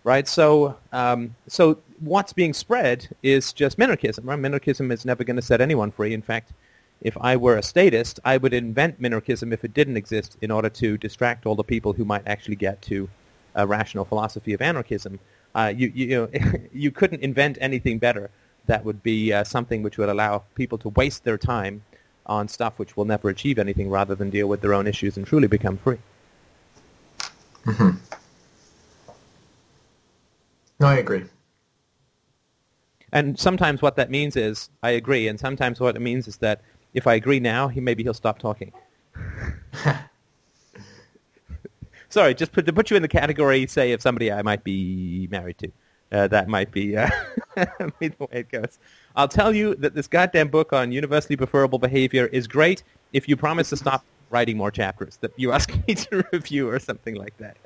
right? 0.04 0.26
So, 0.26 0.76
um, 0.92 1.34
so 1.46 1.78
what's 2.00 2.32
being 2.32 2.52
spread 2.52 3.08
is 3.22 3.52
just 3.52 3.78
minarchism. 3.78 4.24
Right? 4.24 4.38
Minarchism 4.38 4.92
is 4.92 5.04
never 5.04 5.24
going 5.24 5.36
to 5.36 5.42
set 5.42 5.60
anyone 5.60 5.90
free. 5.90 6.14
In 6.14 6.22
fact, 6.22 6.52
if 7.00 7.16
I 7.20 7.36
were 7.36 7.56
a 7.56 7.62
statist, 7.62 8.20
I 8.24 8.36
would 8.36 8.54
invent 8.54 9.00
minarchism 9.02 9.52
if 9.52 9.64
it 9.64 9.74
didn't 9.74 9.96
exist 9.96 10.36
in 10.40 10.50
order 10.50 10.68
to 10.70 10.96
distract 10.96 11.46
all 11.46 11.54
the 11.54 11.64
people 11.64 11.92
who 11.92 12.04
might 12.04 12.26
actually 12.26 12.56
get 12.56 12.80
to 12.82 13.08
a 13.54 13.66
rational 13.66 14.04
philosophy 14.04 14.52
of 14.52 14.62
anarchism. 14.62 15.18
Uh, 15.54 15.72
you, 15.74 15.92
you, 15.94 16.06
you, 16.06 16.16
know, 16.16 16.52
you 16.72 16.90
couldn't 16.90 17.20
invent 17.20 17.58
anything 17.60 17.98
better 17.98 18.30
that 18.66 18.84
would 18.84 19.02
be 19.02 19.32
uh, 19.32 19.42
something 19.42 19.82
which 19.82 19.98
would 19.98 20.08
allow 20.08 20.44
people 20.54 20.78
to 20.78 20.88
waste 20.90 21.24
their 21.24 21.36
time 21.36 21.82
on 22.26 22.46
stuff 22.46 22.78
which 22.78 22.96
will 22.96 23.04
never 23.04 23.28
achieve 23.28 23.58
anything 23.58 23.90
rather 23.90 24.14
than 24.14 24.30
deal 24.30 24.46
with 24.46 24.60
their 24.60 24.72
own 24.72 24.86
issues 24.86 25.16
and 25.16 25.26
truly 25.26 25.48
become 25.48 25.76
free. 25.76 25.98
Mm-hmm. 27.66 28.21
No, 30.82 30.88
I 30.88 30.96
agree. 30.96 31.24
And 33.12 33.38
sometimes 33.38 33.82
what 33.82 33.94
that 33.94 34.10
means 34.10 34.34
is 34.34 34.68
I 34.82 34.90
agree, 34.90 35.28
and 35.28 35.38
sometimes 35.38 35.78
what 35.78 35.94
it 35.94 36.00
means 36.00 36.26
is 36.26 36.38
that 36.38 36.60
if 36.92 37.06
I 37.06 37.14
agree 37.14 37.38
now, 37.38 37.68
he 37.68 37.80
maybe 37.80 38.02
he'll 38.02 38.14
stop 38.14 38.40
talking. 38.40 38.72
Sorry, 42.08 42.34
just 42.34 42.50
put, 42.50 42.66
to 42.66 42.72
put 42.72 42.90
you 42.90 42.96
in 42.96 43.02
the 43.02 43.08
category, 43.08 43.64
say, 43.68 43.92
of 43.92 44.02
somebody 44.02 44.32
I 44.32 44.42
might 44.42 44.64
be 44.64 45.28
married 45.30 45.58
to. 45.58 45.70
Uh, 46.10 46.26
that 46.26 46.48
might 46.48 46.72
be, 46.72 46.96
uh, 46.96 47.08
be 48.00 48.08
the 48.08 48.16
way 48.18 48.28
it 48.32 48.50
goes. 48.50 48.80
I'll 49.14 49.28
tell 49.28 49.54
you 49.54 49.76
that 49.76 49.94
this 49.94 50.08
goddamn 50.08 50.48
book 50.48 50.72
on 50.72 50.90
universally 50.90 51.36
preferable 51.36 51.78
behavior 51.78 52.26
is 52.26 52.48
great 52.48 52.82
if 53.12 53.28
you 53.28 53.36
promise 53.36 53.70
to 53.70 53.76
stop 53.76 54.04
writing 54.30 54.56
more 54.56 54.72
chapters 54.72 55.16
that 55.18 55.30
you 55.36 55.52
ask 55.52 55.72
me 55.86 55.94
to 55.94 56.26
review 56.32 56.68
or 56.68 56.80
something 56.80 57.14
like 57.14 57.36
that. 57.38 57.56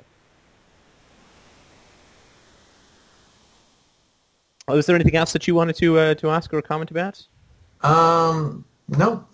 Oh, 4.67 4.77
is 4.77 4.85
there 4.85 4.95
anything 4.95 5.15
else 5.15 5.31
that 5.33 5.47
you 5.47 5.55
wanted 5.55 5.77
to 5.77 5.97
uh, 5.97 6.13
to 6.15 6.29
ask 6.29 6.53
or 6.53 6.61
comment 6.61 6.91
about? 6.91 7.25
Um, 7.81 8.65
no. 8.89 9.25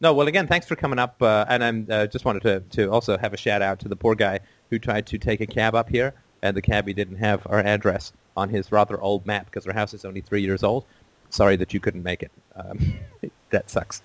No. 0.00 0.12
Well, 0.12 0.28
again, 0.28 0.46
thanks 0.46 0.66
for 0.66 0.76
coming 0.76 0.98
up, 0.98 1.20
uh, 1.22 1.46
and 1.48 1.88
I 1.88 1.94
uh, 1.94 2.06
just 2.06 2.24
wanted 2.24 2.42
to 2.42 2.60
to 2.76 2.90
also 2.90 3.16
have 3.16 3.32
a 3.32 3.38
shout 3.38 3.62
out 3.62 3.78
to 3.80 3.88
the 3.88 3.96
poor 3.96 4.14
guy 4.14 4.40
who 4.68 4.78
tried 4.78 5.06
to 5.06 5.18
take 5.18 5.40
a 5.40 5.46
cab 5.46 5.74
up 5.74 5.88
here, 5.88 6.12
and 6.42 6.56
the 6.56 6.62
cabbie 6.62 6.92
didn't 6.92 7.16
have 7.16 7.46
our 7.48 7.60
address 7.60 8.12
on 8.36 8.50
his 8.50 8.70
rather 8.70 9.00
old 9.00 9.24
map 9.24 9.46
because 9.46 9.66
our 9.66 9.72
house 9.72 9.94
is 9.94 10.04
only 10.04 10.20
three 10.20 10.42
years 10.42 10.62
old. 10.62 10.84
Sorry 11.30 11.56
that 11.56 11.72
you 11.72 11.80
couldn't 11.80 12.02
make 12.02 12.22
it. 12.22 12.30
Um, 12.56 12.94
that 13.50 13.70
sucks. 13.70 14.02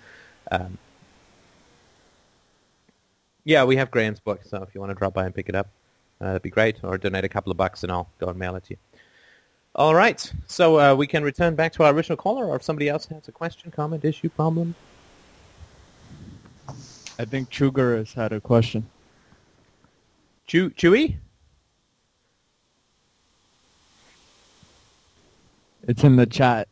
Um, 0.52 0.78
yeah, 3.44 3.64
we 3.64 3.76
have 3.76 3.92
Graham's 3.92 4.20
book, 4.20 4.42
so 4.44 4.64
if 4.64 4.74
you 4.74 4.80
want 4.80 4.92
to 4.92 4.96
drop 4.96 5.14
by 5.14 5.26
and 5.26 5.36
pick 5.36 5.50
it 5.50 5.56
up, 5.56 5.68
uh, 6.22 6.28
that'd 6.28 6.42
be 6.42 6.50
great. 6.50 6.78
Or 6.84 6.98
donate 6.98 7.26
a 7.26 7.30
couple 7.30 7.52
of 7.52 7.58
bucks, 7.58 7.84
and 7.84 7.92
I'll 7.92 8.10
go 8.20 8.28
and 8.28 8.40
mail 8.40 8.56
it 8.56 8.64
to 8.66 8.72
you. 8.72 8.78
All 9.76 9.94
right. 9.94 10.32
So 10.48 10.80
uh, 10.80 10.96
we 10.96 11.06
can 11.06 11.22
return 11.24 11.54
back 11.54 11.74
to 11.74 11.84
our 11.84 11.94
original 11.94 12.16
caller, 12.16 12.46
or 12.46 12.56
if 12.56 12.64
somebody 12.64 12.88
else 12.88 13.06
has 13.08 13.28
a 13.28 13.32
question, 13.32 13.72
comment, 13.72 14.06
issue, 14.06 14.30
problem. 14.30 14.74
I 17.20 17.26
think 17.26 17.50
Chugar 17.50 17.98
has 17.98 18.14
had 18.14 18.32
a 18.32 18.40
question. 18.40 18.90
Chew 20.48 20.70
Chewy? 20.70 21.18
It's 25.88 26.04
in 26.04 26.16
the 26.16 26.26
chat. 26.26 26.68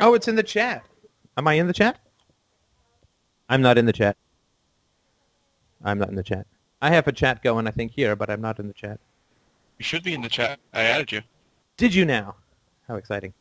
Oh, 0.00 0.14
it's 0.14 0.28
in 0.28 0.36
the 0.36 0.42
chat. 0.42 0.84
Am 1.36 1.48
I 1.48 1.54
in 1.54 1.66
the 1.66 1.72
chat? 1.72 1.98
I'm 3.48 3.62
not 3.62 3.78
in 3.78 3.86
the 3.86 3.92
chat. 3.92 4.16
I'm 5.82 5.98
not 5.98 6.10
in 6.10 6.14
the 6.14 6.22
chat. 6.22 6.46
I 6.82 6.90
have 6.90 7.08
a 7.08 7.12
chat 7.12 7.42
going, 7.42 7.66
I 7.66 7.70
think, 7.70 7.92
here, 7.92 8.14
but 8.16 8.28
I'm 8.28 8.40
not 8.40 8.58
in 8.58 8.68
the 8.68 8.74
chat. 8.74 9.00
You 9.78 9.84
should 9.84 10.02
be 10.02 10.14
in 10.14 10.20
the 10.20 10.28
chat. 10.28 10.60
I 10.72 10.82
added 10.82 11.12
you. 11.12 11.22
Did 11.76 11.94
you 11.94 12.04
now? 12.04 12.36
How 12.88 12.96
exciting. 12.96 13.34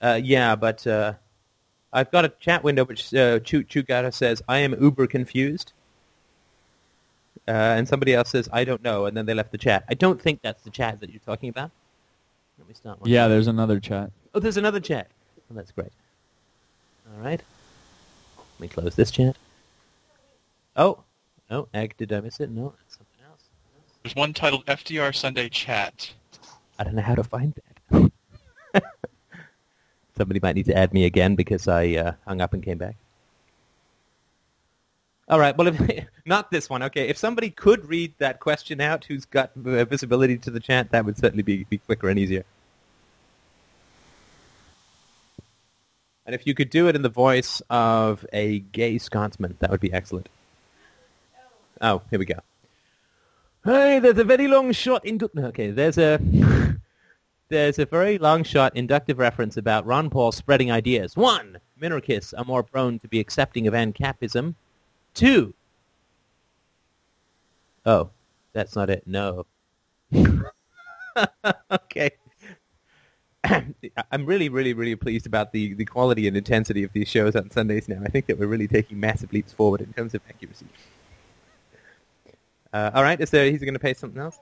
Uh, 0.00 0.20
yeah, 0.22 0.56
but 0.56 0.86
uh, 0.86 1.14
I've 1.92 2.10
got 2.10 2.24
a 2.24 2.28
chat 2.40 2.64
window 2.64 2.84
which 2.84 3.14
uh, 3.14 3.38
Chu 3.38 3.62
Chugata 3.64 4.12
says, 4.12 4.42
I 4.48 4.58
am 4.58 4.74
uber 4.82 5.06
confused. 5.06 5.72
Uh, 7.46 7.50
and 7.52 7.86
somebody 7.86 8.14
else 8.14 8.30
says, 8.30 8.48
I 8.52 8.64
don't 8.64 8.82
know, 8.82 9.06
and 9.06 9.16
then 9.16 9.26
they 9.26 9.34
left 9.34 9.52
the 9.52 9.58
chat. 9.58 9.84
I 9.88 9.94
don't 9.94 10.20
think 10.20 10.40
that's 10.42 10.62
the 10.62 10.70
chat 10.70 11.00
that 11.00 11.10
you're 11.10 11.20
talking 11.20 11.48
about. 11.48 11.70
Let 12.58 12.68
me 12.68 12.74
start 12.74 13.00
one. 13.00 13.10
Yeah, 13.10 13.28
there's 13.28 13.46
another 13.46 13.78
chat. 13.80 14.10
Oh, 14.34 14.40
there's 14.40 14.56
another 14.56 14.80
chat. 14.80 15.10
Oh, 15.50 15.54
that's 15.54 15.72
great. 15.72 15.92
All 17.12 17.22
right. 17.22 17.42
Let 18.38 18.60
me 18.60 18.68
close 18.68 18.94
this 18.94 19.10
chat. 19.10 19.36
Oh, 20.76 21.04
oh, 21.50 21.68
Ag, 21.74 21.96
did 21.96 22.12
I 22.12 22.20
miss 22.20 22.40
it? 22.40 22.50
No, 22.50 22.74
that's 22.78 22.96
something. 22.96 23.13
There's 24.04 24.14
one 24.14 24.34
titled 24.34 24.66
FDR 24.66 25.14
Sunday 25.14 25.48
Chat. 25.48 26.12
I 26.78 26.84
don't 26.84 26.94
know 26.94 27.00
how 27.00 27.14
to 27.14 27.24
find 27.24 27.54
that. 27.90 28.12
Somebody 30.18 30.40
might 30.42 30.56
need 30.56 30.66
to 30.66 30.76
add 30.76 30.92
me 30.92 31.06
again 31.06 31.36
because 31.36 31.66
I 31.66 31.86
uh, 31.94 32.12
hung 32.28 32.42
up 32.42 32.52
and 32.52 32.62
came 32.62 32.76
back. 32.76 32.96
All 35.26 35.40
right. 35.40 35.56
Well, 35.56 35.68
if, 35.68 36.06
not 36.26 36.50
this 36.50 36.68
one. 36.68 36.82
Okay. 36.82 37.08
If 37.08 37.16
somebody 37.16 37.48
could 37.48 37.88
read 37.88 38.12
that 38.18 38.40
question 38.40 38.78
out, 38.78 39.06
who's 39.06 39.24
got 39.24 39.52
uh, 39.64 39.86
visibility 39.86 40.36
to 40.36 40.50
the 40.50 40.60
chat, 40.60 40.90
that 40.90 41.06
would 41.06 41.16
certainly 41.16 41.42
be, 41.42 41.64
be 41.64 41.78
quicker 41.78 42.10
and 42.10 42.18
easier. 42.18 42.44
And 46.26 46.34
if 46.34 46.46
you 46.46 46.52
could 46.52 46.68
do 46.68 46.88
it 46.88 46.94
in 46.94 47.00
the 47.00 47.08
voice 47.08 47.62
of 47.70 48.26
a 48.34 48.58
gay 48.58 48.98
Scotsman, 48.98 49.56
that 49.60 49.70
would 49.70 49.80
be 49.80 49.94
excellent. 49.94 50.28
Oh, 51.80 52.02
here 52.10 52.18
we 52.18 52.26
go. 52.26 52.40
Hey, 53.64 53.98
there's 53.98 54.18
a 54.18 54.24
very 54.24 54.46
long 54.46 54.72
shot 54.72 55.06
in. 55.06 55.18
Okay, 55.38 55.70
there's 55.70 55.96
a 55.96 56.20
there's 57.48 57.78
a 57.78 57.86
very 57.86 58.18
long 58.18 58.44
shot 58.44 58.76
inductive 58.76 59.18
reference 59.18 59.56
about 59.56 59.86
Ron 59.86 60.10
Paul 60.10 60.32
spreading 60.32 60.70
ideas. 60.70 61.16
One, 61.16 61.58
minarchists 61.80 62.34
are 62.36 62.44
more 62.44 62.62
prone 62.62 62.98
to 62.98 63.08
be 63.08 63.20
accepting 63.20 63.66
of 63.66 63.72
ANCAPism. 63.72 64.54
Two. 65.14 65.54
Oh, 67.86 68.10
that's 68.52 68.76
not 68.76 68.90
it. 68.90 69.02
No. 69.06 69.46
okay. 71.70 72.10
I'm 74.12 74.26
really, 74.26 74.50
really, 74.50 74.74
really 74.74 74.96
pleased 74.96 75.26
about 75.26 75.52
the, 75.52 75.74
the 75.74 75.84
quality 75.84 76.28
and 76.28 76.36
intensity 76.36 76.82
of 76.82 76.92
these 76.92 77.08
shows 77.08 77.34
on 77.36 77.50
Sundays 77.50 77.88
now. 77.88 78.00
I 78.04 78.08
think 78.08 78.26
that 78.26 78.38
we're 78.38 78.46
really 78.46 78.68
taking 78.68 79.00
massive 79.00 79.32
leaps 79.32 79.52
forward 79.52 79.80
in 79.80 79.92
terms 79.92 80.14
of 80.14 80.22
accuracy. 80.28 80.66
Uh, 82.74 82.90
all 82.92 83.04
right, 83.04 83.20
is 83.20 83.30
there? 83.30 83.48
He's 83.48 83.60
going 83.60 83.74
to 83.74 83.80
pay 83.80 83.94
something 83.94 84.20
else. 84.20 84.40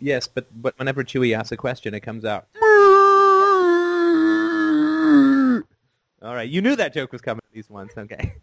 Yes, 0.00 0.26
but 0.26 0.46
but 0.60 0.76
whenever 0.76 1.04
Chewie 1.04 1.38
asks 1.38 1.52
a 1.52 1.56
question, 1.56 1.94
it 1.94 2.00
comes 2.00 2.24
out. 2.24 2.46
All 6.20 6.34
right, 6.34 6.48
you 6.48 6.60
knew 6.60 6.74
that 6.74 6.92
joke 6.92 7.12
was 7.12 7.20
coming 7.20 7.40
at 7.48 7.56
least 7.56 7.70
once. 7.70 7.92
Okay. 7.96 8.34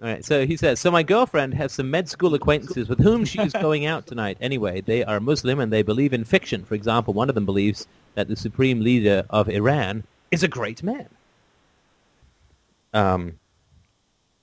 All 0.00 0.08
right, 0.08 0.24
so 0.24 0.46
he 0.46 0.56
says, 0.56 0.80
so 0.80 0.90
my 0.90 1.02
girlfriend 1.02 1.52
has 1.54 1.72
some 1.72 1.90
med 1.90 2.08
school 2.08 2.32
acquaintances 2.32 2.88
with 2.88 3.00
whom 3.00 3.24
she 3.24 3.40
is 3.40 3.52
going 3.52 3.84
out 3.84 4.06
tonight. 4.06 4.38
Anyway, 4.40 4.80
they 4.80 5.04
are 5.04 5.20
Muslim 5.20 5.58
and 5.60 5.72
they 5.72 5.82
believe 5.82 6.12
in 6.14 6.24
fiction. 6.24 6.64
For 6.64 6.74
example, 6.76 7.12
one 7.12 7.28
of 7.28 7.34
them 7.34 7.44
believes 7.44 7.86
that 8.14 8.28
the 8.28 8.36
supreme 8.36 8.80
leader 8.80 9.26
of 9.28 9.50
Iran 9.50 10.04
is 10.30 10.44
a 10.44 10.48
great 10.48 10.82
man. 10.84 11.08
Um, 12.94 13.38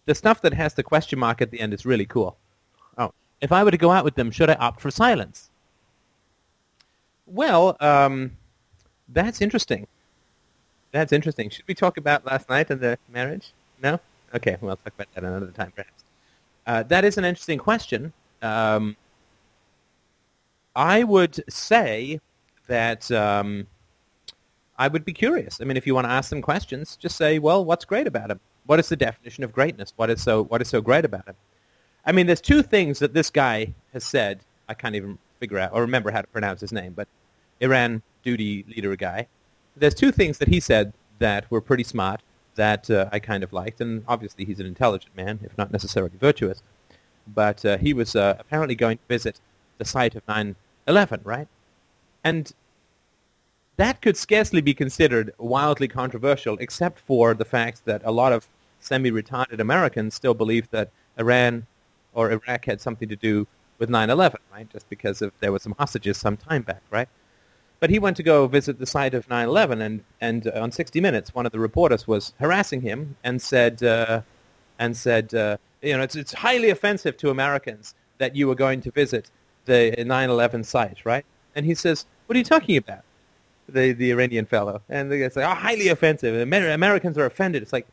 the 0.05 0.15
stuff 0.15 0.41
that 0.41 0.53
has 0.53 0.73
the 0.73 0.83
question 0.83 1.19
mark 1.19 1.41
at 1.41 1.51
the 1.51 1.59
end 1.59 1.73
is 1.73 1.85
really 1.85 2.05
cool. 2.05 2.37
Oh, 2.97 3.13
if 3.41 3.51
I 3.51 3.63
were 3.63 3.71
to 3.71 3.77
go 3.77 3.91
out 3.91 4.03
with 4.03 4.15
them, 4.15 4.31
should 4.31 4.49
I 4.49 4.55
opt 4.55 4.81
for 4.81 4.91
silence? 4.91 5.49
Well, 7.25 7.75
um, 7.79 8.31
that's 9.09 9.41
interesting. 9.41 9.87
That's 10.91 11.11
interesting. 11.11 11.49
Should 11.49 11.67
we 11.67 11.73
talk 11.73 11.97
about 11.97 12.25
last 12.25 12.49
night 12.49 12.69
and 12.69 12.79
the 12.79 12.97
marriage? 13.11 13.51
No? 13.81 13.99
Okay, 14.33 14.57
well, 14.61 14.77
talk 14.77 14.93
about 14.93 15.07
that 15.13 15.23
another 15.23 15.47
time, 15.47 15.73
perhaps. 15.75 16.03
Uh, 16.67 16.83
that 16.83 17.03
is 17.03 17.17
an 17.17 17.25
interesting 17.25 17.59
question. 17.59 18.13
Um, 18.41 18.95
I 20.75 21.03
would 21.03 21.43
say 21.51 22.19
that 22.67 23.09
um, 23.11 23.67
I 24.77 24.87
would 24.87 25.05
be 25.05 25.13
curious. 25.13 25.59
I 25.61 25.63
mean, 25.63 25.77
if 25.77 25.87
you 25.87 25.95
want 25.95 26.05
to 26.05 26.11
ask 26.11 26.29
them 26.29 26.41
questions, 26.41 26.95
just 26.95 27.17
say, 27.17 27.39
well, 27.39 27.63
what's 27.63 27.85
great 27.85 28.07
about 28.07 28.31
him? 28.31 28.39
What 28.65 28.79
is 28.79 28.89
the 28.89 28.95
definition 28.95 29.43
of 29.43 29.51
greatness? 29.51 29.93
What 29.95 30.09
is 30.09 30.21
so, 30.21 30.43
what 30.43 30.61
is 30.61 30.67
so 30.67 30.81
great 30.81 31.05
about 31.05 31.27
him? 31.27 31.35
I 32.05 32.11
mean, 32.11 32.27
there's 32.27 32.41
two 32.41 32.61
things 32.61 32.99
that 32.99 33.13
this 33.13 33.29
guy 33.29 33.73
has 33.93 34.03
said. 34.03 34.41
I 34.67 34.73
can't 34.73 34.95
even 34.95 35.17
figure 35.39 35.59
out 35.59 35.71
or 35.73 35.81
remember 35.81 36.11
how 36.11 36.21
to 36.21 36.27
pronounce 36.27 36.61
his 36.61 36.71
name, 36.71 36.93
but 36.93 37.07
Iran 37.59 38.01
duty 38.23 38.65
leader 38.67 38.95
guy. 38.95 39.27
There's 39.75 39.93
two 39.93 40.11
things 40.11 40.37
that 40.39 40.47
he 40.47 40.59
said 40.59 40.93
that 41.19 41.49
were 41.51 41.61
pretty 41.61 41.83
smart 41.83 42.21
that 42.55 42.89
uh, 42.89 43.09
I 43.11 43.19
kind 43.19 43.43
of 43.43 43.53
liked, 43.53 43.81
and 43.81 44.03
obviously 44.07 44.45
he's 44.45 44.59
an 44.59 44.65
intelligent 44.65 45.15
man, 45.15 45.39
if 45.43 45.57
not 45.57 45.71
necessarily 45.71 46.17
virtuous. 46.17 46.63
But 47.27 47.65
uh, 47.65 47.77
he 47.77 47.93
was 47.93 48.15
uh, 48.15 48.35
apparently 48.39 48.75
going 48.75 48.97
to 48.97 49.03
visit 49.07 49.39
the 49.77 49.85
site 49.85 50.15
of 50.15 50.25
9/11, 50.25 51.21
right? 51.23 51.47
And 52.23 52.51
that 53.77 54.01
could 54.01 54.15
scarcely 54.15 54.61
be 54.61 54.73
considered 54.73 55.33
wildly 55.37 55.87
controversial, 55.87 56.57
except 56.59 56.99
for 56.99 57.33
the 57.33 57.45
fact 57.45 57.83
that 57.85 58.01
a 58.05 58.11
lot 58.11 58.31
of 58.31 58.47
semi-retarded 58.79 59.59
Americans 59.59 60.15
still 60.15 60.33
believe 60.33 60.69
that 60.71 60.89
Iran 61.17 61.65
or 62.13 62.31
Iraq 62.31 62.65
had 62.65 62.79
something 62.79 63.09
to 63.09 63.15
do 63.15 63.47
with 63.77 63.89
9/11, 63.89 64.35
right? 64.53 64.69
Just 64.69 64.89
because 64.89 65.21
of 65.21 65.33
there 65.39 65.51
were 65.51 65.59
some 65.59 65.75
hostages 65.77 66.17
some 66.17 66.37
time 66.37 66.61
back, 66.61 66.81
right? 66.89 67.09
But 67.81 67.89
he 67.89 67.99
went 67.99 68.15
to 68.17 68.23
go 68.23 68.47
visit 68.47 68.79
the 68.79 68.85
site 68.85 69.13
of 69.13 69.27
9/11, 69.27 69.81
and 69.81 70.03
and 70.21 70.47
uh, 70.47 70.61
on 70.61 70.71
60 70.71 71.01
Minutes, 71.01 71.35
one 71.35 71.45
of 71.45 71.51
the 71.51 71.59
reporters 71.59 72.07
was 72.07 72.33
harassing 72.39 72.81
him 72.81 73.17
and 73.23 73.41
said 73.41 73.83
uh, 73.83 74.21
and 74.79 74.95
said, 74.95 75.33
uh, 75.33 75.57
you 75.81 75.97
know, 75.97 76.03
it's 76.03 76.15
it's 76.15 76.33
highly 76.33 76.69
offensive 76.69 77.17
to 77.17 77.29
Americans 77.29 77.95
that 78.17 78.35
you 78.35 78.47
were 78.47 78.55
going 78.55 78.81
to 78.81 78.91
visit 78.91 79.29
the 79.65 79.93
9/11 79.97 80.63
site, 80.65 81.05
right? 81.05 81.25
And 81.55 81.65
he 81.65 81.75
says, 81.75 82.05
what 82.25 82.35
are 82.35 82.37
you 82.37 82.45
talking 82.45 82.77
about? 82.77 83.03
The 83.67 83.93
the 83.93 84.11
Iranian 84.11 84.45
fellow, 84.45 84.81
and 84.89 85.11
the 85.11 85.17
guy's 85.19 85.35
like, 85.35 85.45
oh, 85.45 85.55
highly 85.55 85.87
offensive. 85.87 86.35
Amer- 86.35 86.69
Americans 86.69 87.17
are 87.17 87.25
offended. 87.25 87.63
It's 87.63 87.73
like, 87.73 87.87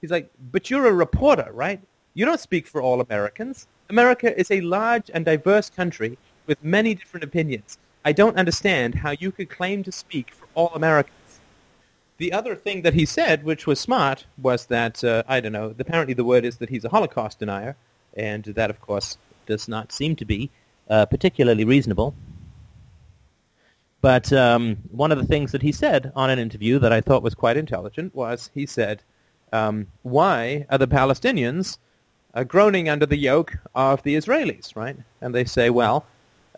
he's 0.00 0.10
like, 0.10 0.30
but 0.52 0.68
you're 0.70 0.86
a 0.86 0.92
reporter, 0.92 1.48
right? 1.52 1.80
You 2.12 2.26
don't 2.26 2.40
speak 2.40 2.66
for 2.66 2.82
all 2.82 3.00
Americans. 3.00 3.66
America 3.88 4.38
is 4.38 4.50
a 4.50 4.60
large 4.60 5.10
and 5.14 5.24
diverse 5.24 5.70
country 5.70 6.18
with 6.46 6.62
many 6.62 6.94
different 6.94 7.24
opinions. 7.24 7.78
I 8.04 8.12
don't 8.12 8.36
understand 8.36 8.94
how 8.94 9.12
you 9.12 9.32
could 9.32 9.48
claim 9.48 9.82
to 9.84 9.92
speak 9.92 10.32
for 10.34 10.46
all 10.54 10.70
Americans. 10.74 11.40
The 12.18 12.32
other 12.32 12.54
thing 12.54 12.82
that 12.82 12.94
he 12.94 13.06
said, 13.06 13.44
which 13.44 13.66
was 13.66 13.80
smart, 13.80 14.26
was 14.40 14.66
that, 14.66 15.02
uh, 15.02 15.22
I 15.26 15.40
don't 15.40 15.52
know, 15.52 15.74
apparently 15.78 16.14
the 16.14 16.22
word 16.22 16.44
is 16.44 16.58
that 16.58 16.68
he's 16.68 16.84
a 16.84 16.90
Holocaust 16.90 17.38
denier, 17.38 17.76
and 18.16 18.44
that, 18.44 18.70
of 18.70 18.80
course, 18.80 19.18
does 19.46 19.68
not 19.68 19.90
seem 19.90 20.14
to 20.16 20.24
be 20.24 20.50
uh, 20.88 21.06
particularly 21.06 21.64
reasonable. 21.64 22.14
But 24.04 24.34
um, 24.34 24.76
one 24.90 25.12
of 25.12 25.16
the 25.16 25.24
things 25.24 25.50
that 25.52 25.62
he 25.62 25.72
said 25.72 26.12
on 26.14 26.28
an 26.28 26.38
interview 26.38 26.78
that 26.78 26.92
I 26.92 27.00
thought 27.00 27.22
was 27.22 27.34
quite 27.34 27.56
intelligent 27.56 28.14
was 28.14 28.50
he 28.52 28.66
said, 28.66 29.02
um, 29.50 29.86
why 30.02 30.66
are 30.68 30.76
the 30.76 30.86
Palestinians 30.86 31.78
uh, 32.34 32.44
groaning 32.44 32.90
under 32.90 33.06
the 33.06 33.16
yoke 33.16 33.56
of 33.74 34.02
the 34.02 34.14
Israelis, 34.14 34.76
right? 34.76 34.94
And 35.22 35.34
they 35.34 35.46
say, 35.46 35.70
well, 35.70 36.04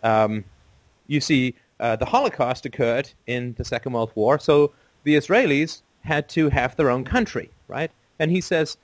um, 0.03 0.43
you 1.07 1.21
see, 1.21 1.55
uh, 1.79 1.95
the 1.95 2.03
Holocaust 2.03 2.65
occurred 2.65 3.09
in 3.27 3.53
the 3.57 3.63
Second 3.63 3.93
World 3.93 4.11
War, 4.15 4.39
so 4.39 4.73
the 5.05 5.15
Israelis 5.15 5.83
had 6.01 6.27
to 6.31 6.49
have 6.49 6.75
their 6.75 6.89
own 6.89 7.05
country, 7.05 7.49
right? 7.69 7.91
And 8.19 8.29
he 8.29 8.41
says, 8.41 8.75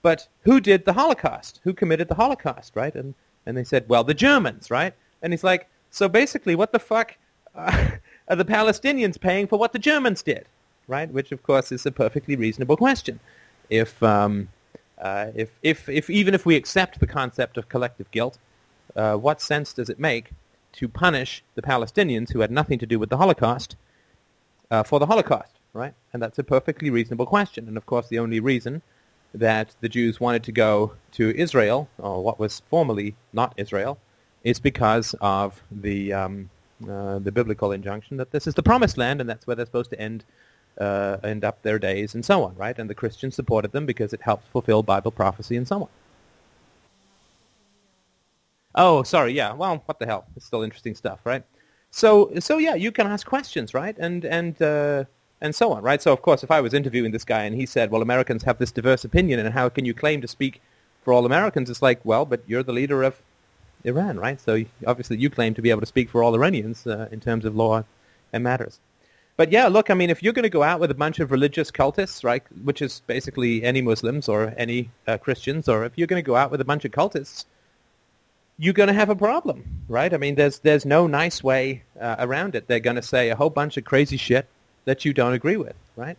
but 0.00 0.26
who 0.40 0.58
did 0.58 0.86
the 0.86 0.94
Holocaust? 0.94 1.60
Who 1.64 1.74
committed 1.74 2.08
the 2.08 2.14
Holocaust, 2.14 2.76
right? 2.76 2.94
And 2.94 3.12
and 3.44 3.58
they 3.58 3.64
said, 3.64 3.90
well, 3.90 4.04
the 4.04 4.14
Germans, 4.14 4.70
right? 4.70 4.94
And 5.20 5.34
he's 5.34 5.44
like, 5.44 5.68
so 5.90 6.08
basically, 6.08 6.54
what 6.54 6.72
the 6.72 6.78
fuck 6.78 7.18
uh, 7.54 7.88
are 8.28 8.36
the 8.36 8.44
Palestinians 8.44 9.20
paying 9.20 9.46
for 9.46 9.58
what 9.58 9.72
the 9.72 9.78
Germans 9.78 10.22
did, 10.22 10.46
right? 10.88 11.10
Which, 11.10 11.32
of 11.32 11.42
course, 11.42 11.72
is 11.72 11.86
a 11.86 11.92
perfectly 11.92 12.36
reasonable 12.36 12.76
question. 12.76 13.20
If 13.70 14.02
um, 14.02 14.48
uh, 14.98 15.28
if 15.34 15.50
if 15.62 15.88
if 15.88 16.10
even 16.10 16.34
if 16.34 16.46
we 16.46 16.56
accept 16.56 17.00
the 17.00 17.06
concept 17.06 17.56
of 17.56 17.68
collective 17.68 18.10
guilt, 18.10 18.38
uh, 18.94 19.16
what 19.16 19.40
sense 19.40 19.72
does 19.72 19.88
it 19.88 19.98
make 19.98 20.30
to 20.72 20.88
punish 20.88 21.42
the 21.54 21.62
Palestinians 21.62 22.32
who 22.32 22.40
had 22.40 22.50
nothing 22.50 22.78
to 22.78 22.86
do 22.86 22.98
with 22.98 23.10
the 23.10 23.16
Holocaust 23.16 23.76
uh, 24.70 24.82
for 24.82 24.98
the 25.00 25.06
Holocaust, 25.06 25.54
right? 25.72 25.94
And 26.12 26.22
that's 26.22 26.38
a 26.38 26.44
perfectly 26.44 26.90
reasonable 26.90 27.26
question. 27.26 27.66
And 27.68 27.76
of 27.76 27.86
course, 27.86 28.08
the 28.08 28.18
only 28.18 28.40
reason 28.40 28.82
that 29.34 29.74
the 29.80 29.88
Jews 29.88 30.20
wanted 30.20 30.42
to 30.44 30.52
go 30.52 30.92
to 31.12 31.34
Israel, 31.36 31.88
or 31.98 32.22
what 32.22 32.38
was 32.38 32.62
formerly 32.70 33.14
not 33.32 33.54
Israel, 33.56 33.98
is 34.44 34.58
because 34.60 35.14
of 35.20 35.62
the 35.70 36.12
um, 36.12 36.50
uh, 36.88 37.18
the 37.18 37.32
biblical 37.32 37.72
injunction 37.72 38.16
that 38.18 38.30
this 38.30 38.46
is 38.46 38.54
the 38.54 38.62
promised 38.62 38.98
land 38.98 39.20
and 39.20 39.28
that's 39.28 39.46
where 39.46 39.56
they're 39.56 39.66
supposed 39.66 39.90
to 39.90 40.00
end 40.00 40.24
uh, 40.78 41.16
end 41.24 41.44
up 41.44 41.62
their 41.62 41.78
days 41.78 42.14
and 42.14 42.24
so 42.24 42.44
on, 42.44 42.54
right? 42.54 42.78
And 42.78 42.90
the 42.90 42.94
Christians 42.94 43.34
supported 43.34 43.72
them 43.72 43.86
because 43.86 44.12
it 44.12 44.20
helped 44.20 44.46
fulfill 44.48 44.82
Bible 44.82 45.10
prophecy 45.10 45.56
and 45.56 45.66
so 45.66 45.82
on. 45.82 45.88
Oh, 48.74 49.02
sorry. 49.02 49.32
Yeah. 49.32 49.54
Well, 49.54 49.82
what 49.86 49.98
the 49.98 50.06
hell? 50.06 50.26
It's 50.36 50.44
still 50.44 50.62
interesting 50.62 50.94
stuff, 50.94 51.20
right? 51.24 51.42
So, 51.90 52.30
so 52.40 52.58
yeah, 52.58 52.74
you 52.74 52.92
can 52.92 53.06
ask 53.06 53.26
questions, 53.26 53.72
right? 53.72 53.96
And 53.98 54.24
and 54.26 54.60
uh, 54.60 55.04
and 55.40 55.54
so 55.54 55.72
on, 55.72 55.82
right? 55.82 56.02
So 56.02 56.12
of 56.12 56.20
course, 56.20 56.44
if 56.44 56.50
I 56.50 56.60
was 56.60 56.74
interviewing 56.74 57.12
this 57.12 57.24
guy 57.24 57.44
and 57.44 57.54
he 57.54 57.64
said, 57.64 57.90
"Well, 57.90 58.02
Americans 58.02 58.42
have 58.42 58.58
this 58.58 58.70
diverse 58.70 59.04
opinion, 59.04 59.40
and 59.40 59.54
how 59.54 59.70
can 59.70 59.86
you 59.86 59.94
claim 59.94 60.20
to 60.20 60.28
speak 60.28 60.60
for 61.02 61.14
all 61.14 61.24
Americans?" 61.24 61.70
It's 61.70 61.80
like, 61.80 62.00
well, 62.04 62.26
but 62.26 62.42
you're 62.46 62.62
the 62.62 62.74
leader 62.74 63.02
of 63.02 63.22
Iran, 63.84 64.18
right? 64.18 64.40
So 64.40 64.64
obviously, 64.86 65.18
you 65.18 65.30
claim 65.30 65.54
to 65.54 65.62
be 65.62 65.70
able 65.70 65.80
to 65.80 65.86
speak 65.86 66.10
for 66.10 66.22
all 66.22 66.34
Iranians 66.34 66.86
uh, 66.86 67.08
in 67.10 67.20
terms 67.20 67.44
of 67.44 67.54
law 67.54 67.84
and 68.32 68.42
matters. 68.42 68.80
But 69.36 69.52
yeah, 69.52 69.68
look, 69.68 69.90
I 69.90 69.94
mean, 69.94 70.08
if 70.08 70.22
you're 70.22 70.32
going 70.32 70.44
to 70.44 70.48
go 70.48 70.62
out 70.62 70.80
with 70.80 70.90
a 70.90 70.94
bunch 70.94 71.20
of 71.20 71.30
religious 71.30 71.70
cultists, 71.70 72.24
right, 72.24 72.42
which 72.64 72.80
is 72.80 73.02
basically 73.06 73.62
any 73.62 73.82
Muslims 73.82 74.28
or 74.28 74.54
any 74.56 74.90
uh, 75.06 75.18
Christians, 75.18 75.68
or 75.68 75.84
if 75.84 75.92
you're 75.96 76.06
going 76.06 76.22
to 76.22 76.26
go 76.26 76.36
out 76.36 76.50
with 76.50 76.60
a 76.60 76.64
bunch 76.64 76.86
of 76.86 76.90
cultists, 76.90 77.44
you're 78.58 78.72
going 78.72 78.86
to 78.86 78.94
have 78.94 79.10
a 79.10 79.16
problem, 79.16 79.64
right? 79.88 80.14
I 80.14 80.16
mean, 80.16 80.36
there's 80.36 80.60
there's 80.60 80.86
no 80.86 81.06
nice 81.06 81.44
way 81.44 81.82
uh, 82.00 82.16
around 82.18 82.54
it. 82.54 82.66
They're 82.66 82.80
going 82.80 82.96
to 82.96 83.02
say 83.02 83.28
a 83.28 83.36
whole 83.36 83.50
bunch 83.50 83.76
of 83.76 83.84
crazy 83.84 84.16
shit 84.16 84.48
that 84.86 85.04
you 85.04 85.12
don't 85.12 85.34
agree 85.34 85.58
with, 85.58 85.76
right? 85.96 86.16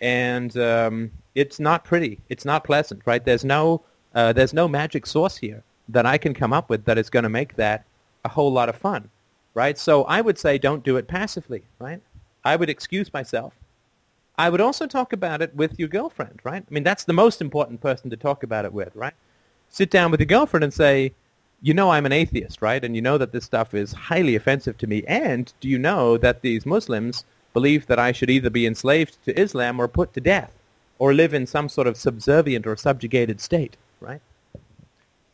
And 0.00 0.56
um, 0.56 1.12
it's 1.36 1.60
not 1.60 1.84
pretty. 1.84 2.18
It's 2.28 2.44
not 2.44 2.64
pleasant, 2.64 3.02
right? 3.06 3.24
There's 3.24 3.44
no 3.44 3.82
uh, 4.12 4.32
there's 4.32 4.52
no 4.52 4.66
magic 4.66 5.06
sauce 5.06 5.36
here 5.36 5.62
that 5.92 6.06
I 6.06 6.18
can 6.18 6.34
come 6.34 6.52
up 6.52 6.70
with 6.70 6.84
that 6.84 6.98
is 6.98 7.10
going 7.10 7.22
to 7.22 7.28
make 7.28 7.56
that 7.56 7.84
a 8.24 8.28
whole 8.28 8.52
lot 8.52 8.68
of 8.68 8.76
fun 8.76 9.08
right? 9.54 9.78
So 9.78 10.04
I 10.04 10.20
would 10.20 10.38
say 10.38 10.58
don't 10.58 10.84
do 10.84 10.96
it 10.96 11.08
passively, 11.08 11.62
right? 11.78 12.00
I 12.44 12.56
would 12.56 12.70
excuse 12.70 13.12
myself. 13.12 13.54
I 14.38 14.48
would 14.48 14.60
also 14.60 14.86
talk 14.86 15.12
about 15.12 15.42
it 15.42 15.54
with 15.54 15.78
your 15.78 15.88
girlfriend, 15.88 16.40
right? 16.44 16.62
I 16.66 16.72
mean, 16.72 16.84
that's 16.84 17.04
the 17.04 17.12
most 17.12 17.40
important 17.40 17.80
person 17.80 18.08
to 18.10 18.16
talk 18.16 18.42
about 18.42 18.64
it 18.64 18.72
with, 18.72 18.94
right? 18.96 19.12
Sit 19.68 19.90
down 19.90 20.10
with 20.10 20.20
your 20.20 20.26
girlfriend 20.26 20.64
and 20.64 20.72
say, 20.72 21.12
you 21.62 21.74
know 21.74 21.90
I'm 21.90 22.06
an 22.06 22.12
atheist, 22.12 22.62
right? 22.62 22.82
And 22.82 22.96
you 22.96 23.02
know 23.02 23.18
that 23.18 23.32
this 23.32 23.44
stuff 23.44 23.74
is 23.74 23.92
highly 23.92 24.34
offensive 24.34 24.78
to 24.78 24.86
me. 24.86 25.04
And 25.06 25.52
do 25.60 25.68
you 25.68 25.78
know 25.78 26.16
that 26.16 26.40
these 26.40 26.64
Muslims 26.64 27.24
believe 27.52 27.86
that 27.86 27.98
I 27.98 28.12
should 28.12 28.30
either 28.30 28.48
be 28.48 28.66
enslaved 28.66 29.22
to 29.24 29.38
Islam 29.38 29.78
or 29.78 29.88
put 29.88 30.14
to 30.14 30.20
death 30.20 30.52
or 30.98 31.12
live 31.12 31.34
in 31.34 31.46
some 31.46 31.68
sort 31.68 31.86
of 31.86 31.96
subservient 31.98 32.66
or 32.66 32.76
subjugated 32.76 33.40
state, 33.40 33.76
right? 34.00 34.22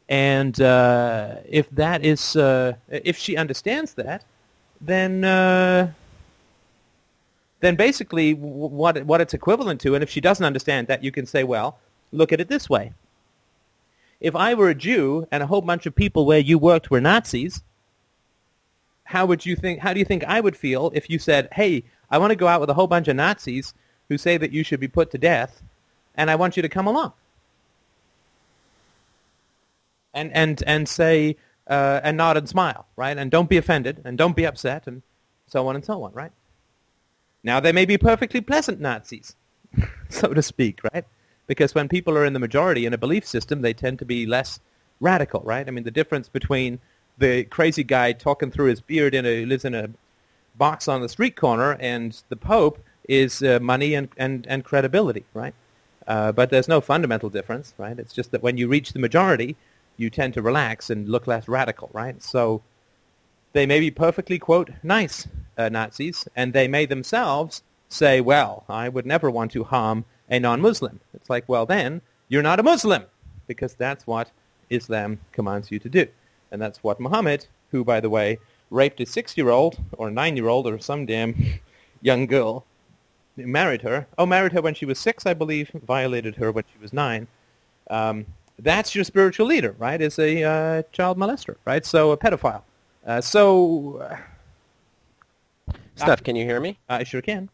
And 0.08 0.60
uh, 0.60 1.36
if 1.48 1.68
that 1.70 2.04
is, 2.04 2.36
uh, 2.36 2.74
if 2.88 3.16
she 3.16 3.36
understands 3.36 3.94
that, 3.94 4.24
then 4.80 5.24
uh, 5.24 5.92
then 7.60 7.74
basically 7.74 8.34
what 8.34 9.02
what 9.04 9.20
it's 9.20 9.34
equivalent 9.34 9.80
to, 9.80 9.94
and 9.94 10.02
if 10.02 10.10
she 10.10 10.20
doesn't 10.20 10.44
understand 10.44 10.86
that, 10.86 11.02
you 11.02 11.10
can 11.10 11.26
say, 11.26 11.42
well, 11.42 11.78
look 12.12 12.32
at 12.32 12.40
it 12.40 12.48
this 12.48 12.70
way. 12.70 12.92
If 14.20 14.36
I 14.36 14.54
were 14.54 14.70
a 14.70 14.74
Jew 14.74 15.26
and 15.30 15.42
a 15.42 15.46
whole 15.46 15.60
bunch 15.60 15.86
of 15.86 15.94
people 15.94 16.24
where 16.24 16.38
you 16.38 16.58
worked 16.58 16.90
were 16.90 17.00
Nazis, 17.00 17.62
how 19.04 19.26
would 19.26 19.44
you 19.44 19.56
think? 19.56 19.80
How 19.80 19.92
do 19.92 19.98
you 19.98 20.04
think 20.04 20.24
I 20.24 20.40
would 20.40 20.56
feel 20.56 20.92
if 20.94 21.10
you 21.10 21.18
said, 21.18 21.48
"Hey, 21.52 21.84
I 22.10 22.18
want 22.18 22.30
to 22.30 22.36
go 22.36 22.46
out 22.46 22.60
with 22.60 22.70
a 22.70 22.74
whole 22.74 22.86
bunch 22.86 23.08
of 23.08 23.16
Nazis 23.16 23.74
who 24.08 24.18
say 24.18 24.36
that 24.36 24.52
you 24.52 24.62
should 24.62 24.80
be 24.80 24.88
put 24.88 25.10
to 25.10 25.18
death, 25.18 25.62
and 26.14 26.30
I 26.30 26.36
want 26.36 26.56
you 26.56 26.62
to 26.62 26.68
come 26.68 26.86
along"? 26.86 27.12
And 30.16 30.32
and 30.34 30.64
and 30.66 30.88
say 30.88 31.36
uh, 31.68 32.00
and 32.02 32.16
nod 32.16 32.36
and 32.36 32.48
smile, 32.48 32.86
right? 32.96 33.16
And 33.16 33.30
don't 33.30 33.48
be 33.48 33.58
offended, 33.58 34.02
and 34.04 34.18
don't 34.18 34.34
be 34.34 34.46
upset, 34.46 34.88
and 34.88 35.02
so 35.46 35.68
on 35.68 35.76
and 35.76 35.84
so 35.84 36.02
on, 36.02 36.12
right? 36.12 36.32
Now 37.44 37.60
they 37.60 37.72
may 37.72 37.84
be 37.84 37.98
perfectly 37.98 38.40
pleasant 38.40 38.80
Nazis, 38.80 39.36
so 40.08 40.34
to 40.34 40.42
speak, 40.42 40.80
right? 40.92 41.04
Because 41.46 41.74
when 41.74 41.88
people 41.88 42.18
are 42.18 42.24
in 42.24 42.32
the 42.32 42.40
majority 42.40 42.86
in 42.86 42.94
a 42.94 42.98
belief 42.98 43.24
system, 43.24 43.60
they 43.60 43.72
tend 43.72 44.00
to 44.00 44.04
be 44.04 44.26
less 44.26 44.58
radical, 45.00 45.42
right? 45.44 45.68
I 45.68 45.70
mean, 45.70 45.84
the 45.84 45.92
difference 45.92 46.28
between 46.28 46.80
the 47.18 47.44
crazy 47.44 47.84
guy 47.84 48.12
talking 48.12 48.50
through 48.50 48.66
his 48.70 48.80
beard 48.80 49.14
in 49.14 49.24
a 49.24 49.44
lives 49.46 49.64
in 49.64 49.74
a 49.74 49.88
box 50.56 50.88
on 50.88 51.02
the 51.02 51.08
street 51.08 51.36
corner 51.36 51.76
and 51.80 52.20
the 52.30 52.36
Pope 52.36 52.82
is 53.08 53.42
uh, 53.42 53.58
money 53.60 53.94
and, 53.94 54.08
and, 54.16 54.46
and 54.48 54.64
credibility, 54.64 55.24
right? 55.34 55.54
Uh, 56.06 56.32
but 56.32 56.50
there's 56.50 56.68
no 56.68 56.80
fundamental 56.80 57.28
difference, 57.28 57.74
right? 57.78 57.98
It's 57.98 58.12
just 58.12 58.30
that 58.32 58.42
when 58.42 58.56
you 58.56 58.66
reach 58.68 58.92
the 58.92 58.98
majority, 58.98 59.56
you 59.96 60.10
tend 60.10 60.34
to 60.34 60.42
relax 60.42 60.90
and 60.90 61.08
look 61.08 61.26
less 61.26 61.48
radical, 61.48 61.90
right? 61.92 62.22
So 62.22 62.62
they 63.52 63.66
may 63.66 63.80
be 63.80 63.90
perfectly, 63.90 64.38
quote, 64.38 64.70
nice 64.82 65.26
uh, 65.56 65.68
Nazis, 65.68 66.28
and 66.36 66.52
they 66.52 66.68
may 66.68 66.86
themselves 66.86 67.62
say, 67.88 68.20
well, 68.20 68.64
I 68.68 68.88
would 68.88 69.06
never 69.06 69.30
want 69.30 69.52
to 69.52 69.64
harm 69.64 70.04
a 70.28 70.38
non-Muslim. 70.38 71.00
It's 71.14 71.30
like, 71.30 71.48
well, 71.48 71.66
then 71.66 72.02
you're 72.28 72.42
not 72.42 72.60
a 72.60 72.62
Muslim, 72.62 73.04
because 73.46 73.74
that's 73.74 74.06
what 74.06 74.30
Islam 74.70 75.18
commands 75.32 75.70
you 75.70 75.78
to 75.78 75.88
do. 75.88 76.06
And 76.50 76.60
that's 76.60 76.82
what 76.82 77.00
Muhammad, 77.00 77.46
who, 77.70 77.84
by 77.84 78.00
the 78.00 78.10
way, 78.10 78.38
raped 78.70 79.00
a 79.00 79.06
six-year-old 79.06 79.78
or 79.92 80.08
a 80.08 80.12
nine-year-old 80.12 80.66
or 80.66 80.78
some 80.78 81.06
damn 81.06 81.60
young 82.02 82.26
girl, 82.26 82.64
married 83.36 83.82
her. 83.82 84.06
Oh, 84.18 84.26
married 84.26 84.52
her 84.52 84.62
when 84.62 84.74
she 84.74 84.86
was 84.86 84.98
six, 84.98 85.26
I 85.26 85.34
believe, 85.34 85.70
violated 85.86 86.36
her 86.36 86.50
when 86.50 86.64
she 86.72 86.78
was 86.80 86.92
nine. 86.92 87.28
Um, 87.88 88.26
that's 88.58 88.94
your 88.94 89.04
spiritual 89.04 89.46
leader, 89.46 89.74
right? 89.78 90.00
Is 90.00 90.18
a 90.18 90.42
uh, 90.42 90.82
child 90.92 91.18
molester, 91.18 91.56
right? 91.64 91.84
So 91.84 92.12
a 92.12 92.16
pedophile. 92.16 92.62
Uh, 93.06 93.20
so, 93.20 93.98
uh, 93.98 94.16
Steph, 95.94 96.22
can 96.22 96.36
you 96.36 96.44
hear 96.44 96.60
me? 96.60 96.78
I 96.88 97.04
sure 97.04 97.22
can. 97.22 97.48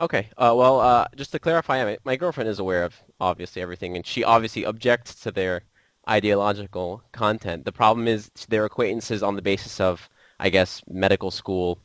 Okay. 0.00 0.28
Uh, 0.36 0.54
well, 0.56 0.80
uh, 0.80 1.06
just 1.14 1.32
to 1.32 1.38
clarify, 1.38 1.96
my 2.04 2.16
girlfriend 2.16 2.48
is 2.48 2.58
aware 2.58 2.84
of 2.84 2.94
obviously 3.20 3.62
everything, 3.62 3.96
and 3.96 4.06
she 4.06 4.24
obviously 4.24 4.64
objects 4.64 5.14
to 5.16 5.30
their 5.30 5.62
ideological 6.08 7.02
content. 7.12 7.64
The 7.64 7.72
problem 7.72 8.08
is 8.08 8.30
their 8.48 8.64
acquaintances 8.64 9.22
on 9.22 9.36
the 9.36 9.42
basis 9.42 9.80
of, 9.80 10.08
I 10.40 10.50
guess, 10.50 10.82
medical 10.88 11.30
school 11.30 11.78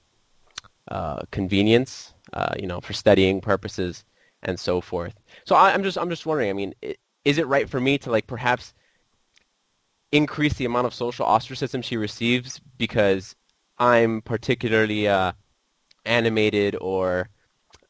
uh, 0.87 1.21
convenience, 1.31 2.13
you 2.57 2.67
know, 2.67 2.79
for 2.79 2.93
studying 2.93 3.41
purposes 3.41 4.05
and 4.43 4.59
so 4.59 4.81
forth. 4.81 5.15
So 5.45 5.55
I, 5.55 5.71
am 5.71 5.83
just 5.83 5.97
I'm 5.97 6.09
just 6.09 6.25
wondering. 6.25 6.49
I 6.49 6.53
mean, 6.53 6.73
it, 6.81 6.97
is 7.25 7.37
it 7.37 7.47
right 7.47 7.69
for 7.69 7.79
me 7.79 7.97
to 7.99 8.11
like 8.11 8.27
perhaps 8.27 8.73
increase 10.11 10.53
the 10.53 10.65
amount 10.65 10.87
of 10.87 10.93
social 10.93 11.25
ostracism 11.25 11.81
she 11.81 11.97
receives 11.97 12.59
because 12.77 13.35
I'm 13.77 14.21
particularly 14.21 15.07
uh, 15.07 15.33
animated 16.05 16.75
or 16.79 17.29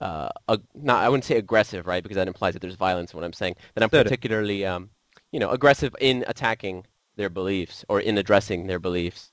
uh, 0.01 0.29
ag- 0.49 0.63
not 0.75 1.03
I 1.03 1.09
wouldn't 1.09 1.25
say 1.25 1.37
aggressive, 1.37 1.87
right? 1.87 2.03
Because 2.03 2.15
that 2.15 2.27
implies 2.27 2.53
that 2.53 2.61
there's 2.61 2.75
violence 2.75 3.13
in 3.13 3.17
what 3.17 3.25
I'm 3.25 3.33
saying. 3.33 3.55
That 3.75 3.83
I'm 3.83 3.89
particularly, 3.89 4.65
um, 4.65 4.89
you 5.31 5.39
know, 5.39 5.49
aggressive 5.49 5.95
in 5.99 6.25
attacking 6.27 6.85
their 7.15 7.29
beliefs 7.29 7.85
or 7.87 7.99
in 7.99 8.17
addressing 8.17 8.67
their 8.67 8.79
beliefs. 8.79 9.31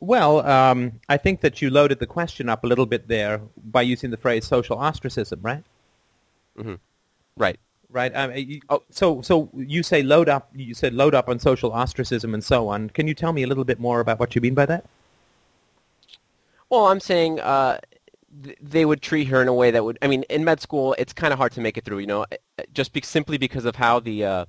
Well, 0.00 0.44
um, 0.46 1.00
I 1.08 1.16
think 1.16 1.42
that 1.42 1.62
you 1.62 1.70
loaded 1.70 2.00
the 2.00 2.06
question 2.06 2.48
up 2.48 2.64
a 2.64 2.66
little 2.66 2.86
bit 2.86 3.06
there 3.06 3.40
by 3.56 3.82
using 3.82 4.10
the 4.10 4.16
phrase 4.16 4.44
social 4.46 4.76
ostracism, 4.76 5.40
right? 5.42 5.62
Mm-hmm. 6.58 6.74
Right 7.36 7.58
right? 7.92 8.14
Um, 8.14 8.32
you, 8.34 8.60
oh, 8.68 8.82
so 8.90 9.20
so 9.22 9.48
you 9.54 9.82
say 9.82 10.02
load 10.02 10.28
up. 10.28 10.50
You 10.54 10.74
said 10.74 10.94
load 10.94 11.14
up 11.14 11.28
on 11.28 11.38
social 11.38 11.72
ostracism 11.72 12.34
and 12.34 12.42
so 12.42 12.68
on. 12.68 12.90
Can 12.90 13.06
you 13.06 13.14
tell 13.14 13.32
me 13.32 13.42
a 13.42 13.46
little 13.46 13.64
bit 13.64 13.78
more 13.78 14.00
about 14.00 14.18
what 14.18 14.34
you 14.34 14.40
mean 14.40 14.54
by 14.54 14.66
that? 14.66 14.86
Well, 16.70 16.86
I'm 16.86 17.00
saying 17.00 17.38
uh, 17.40 17.78
th- 18.42 18.56
they 18.60 18.84
would 18.84 19.02
treat 19.02 19.28
her 19.28 19.42
in 19.42 19.48
a 19.48 19.54
way 19.54 19.70
that 19.70 19.84
would. 19.84 19.98
I 20.02 20.08
mean, 20.08 20.24
in 20.24 20.44
med 20.44 20.60
school, 20.60 20.94
it's 20.98 21.12
kind 21.12 21.32
of 21.32 21.38
hard 21.38 21.52
to 21.52 21.60
make 21.60 21.76
it 21.76 21.84
through. 21.84 21.98
You 21.98 22.06
know, 22.06 22.26
just 22.72 22.92
be- 22.92 23.02
simply 23.02 23.38
because 23.38 23.64
of 23.64 23.76
how 23.76 24.00
the 24.00 24.24
uh, 24.24 24.44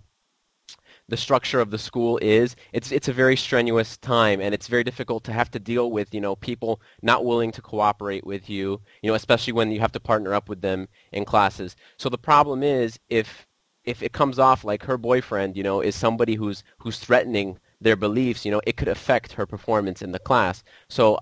the 1.10 1.18
structure 1.18 1.60
of 1.60 1.72
the 1.72 1.78
school 1.78 2.18
is, 2.22 2.56
it's 2.72 2.92
it's 2.92 3.08
a 3.08 3.14
very 3.14 3.36
strenuous 3.36 3.98
time, 3.98 4.40
and 4.42 4.54
it's 4.54 4.68
very 4.68 4.84
difficult 4.84 5.24
to 5.26 5.34
have 5.34 5.52
to 5.52 5.60
deal 5.60 5.92
with 5.92 6.14
you 6.14 6.22
know 6.22 6.36
people 6.36 6.82
not 7.02 7.26
willing 7.26 7.52
to 7.52 7.62
cooperate 7.62 8.26
with 8.26 8.50
you, 8.50 8.82
you 9.02 9.10
know, 9.10 9.16
especially 9.16 9.54
when 9.54 9.72
you 9.72 9.80
have 9.80 9.92
to 9.92 10.00
partner 10.00 10.34
up 10.34 10.50
with 10.50 10.62
them 10.62 10.88
in 11.12 11.26
classes. 11.26 11.76
So 11.98 12.10
the 12.10 12.18
problem 12.18 12.64
is 12.64 13.00
if 13.10 13.48
if 13.84 14.02
it 14.02 14.14
comes 14.14 14.40
off 14.40 14.64
like 14.64 14.84
her 14.84 14.98
boyfriend, 14.98 15.58
you 15.58 15.64
know, 15.64 15.82
is 15.82 15.96
somebody 15.96 16.36
who's 16.36 16.64
who's 16.80 17.00
threatening 17.00 17.60
their 17.82 17.96
beliefs, 17.98 18.46
you 18.46 18.52
know, 18.52 18.62
it 18.66 18.78
could 18.78 18.88
affect 18.88 19.34
her 19.34 19.46
performance 19.46 20.02
in 20.02 20.12
the 20.14 20.20
class. 20.20 20.64
So 20.90 21.20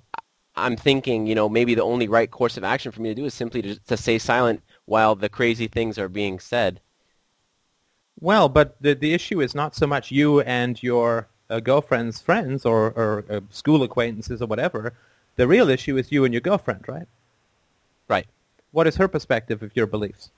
I'm 0.55 0.75
thinking, 0.75 1.27
you 1.27 1.35
know, 1.35 1.49
maybe 1.49 1.75
the 1.75 1.83
only 1.83 2.07
right 2.07 2.29
course 2.29 2.57
of 2.57 2.63
action 2.63 2.91
for 2.91 3.01
me 3.01 3.09
to 3.09 3.15
do 3.15 3.25
is 3.25 3.33
simply 3.33 3.61
to, 3.63 3.79
to 3.79 3.97
stay 3.97 4.19
silent 4.19 4.61
while 4.85 5.15
the 5.15 5.29
crazy 5.29 5.67
things 5.67 5.97
are 5.97 6.09
being 6.09 6.39
said. 6.39 6.81
Well, 8.21 8.47
but 8.47 8.81
the 8.81 8.93
the 8.95 9.13
issue 9.13 9.41
is 9.41 9.53
not 9.53 9.75
so 9.75 9.85
much 9.85 10.11
you 10.11 10.39
and 10.39 10.81
your 10.81 11.27
uh, 11.49 11.59
girlfriend's 11.59 12.21
friends 12.21 12.65
or, 12.65 12.91
or 12.93 13.25
uh, 13.29 13.41
school 13.49 13.83
acquaintances 13.83 14.41
or 14.41 14.45
whatever. 14.47 14.93
The 15.35 15.45
real 15.47 15.69
issue 15.69 15.97
is 15.97 16.09
you 16.11 16.23
and 16.23 16.33
your 16.33 16.39
girlfriend, 16.41 16.87
right? 16.87 17.07
Right. 18.07 18.27
What 18.71 18.85
is 18.85 18.97
her 18.97 19.07
perspective 19.07 19.63
of 19.63 19.75
your 19.75 19.87
beliefs? 19.87 20.29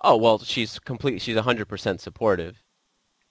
Oh 0.00 0.16
well, 0.16 0.38
she's 0.40 0.78
complete. 0.78 1.20
She's 1.22 1.36
hundred 1.38 1.66
percent 1.68 2.00
supportive, 2.00 2.62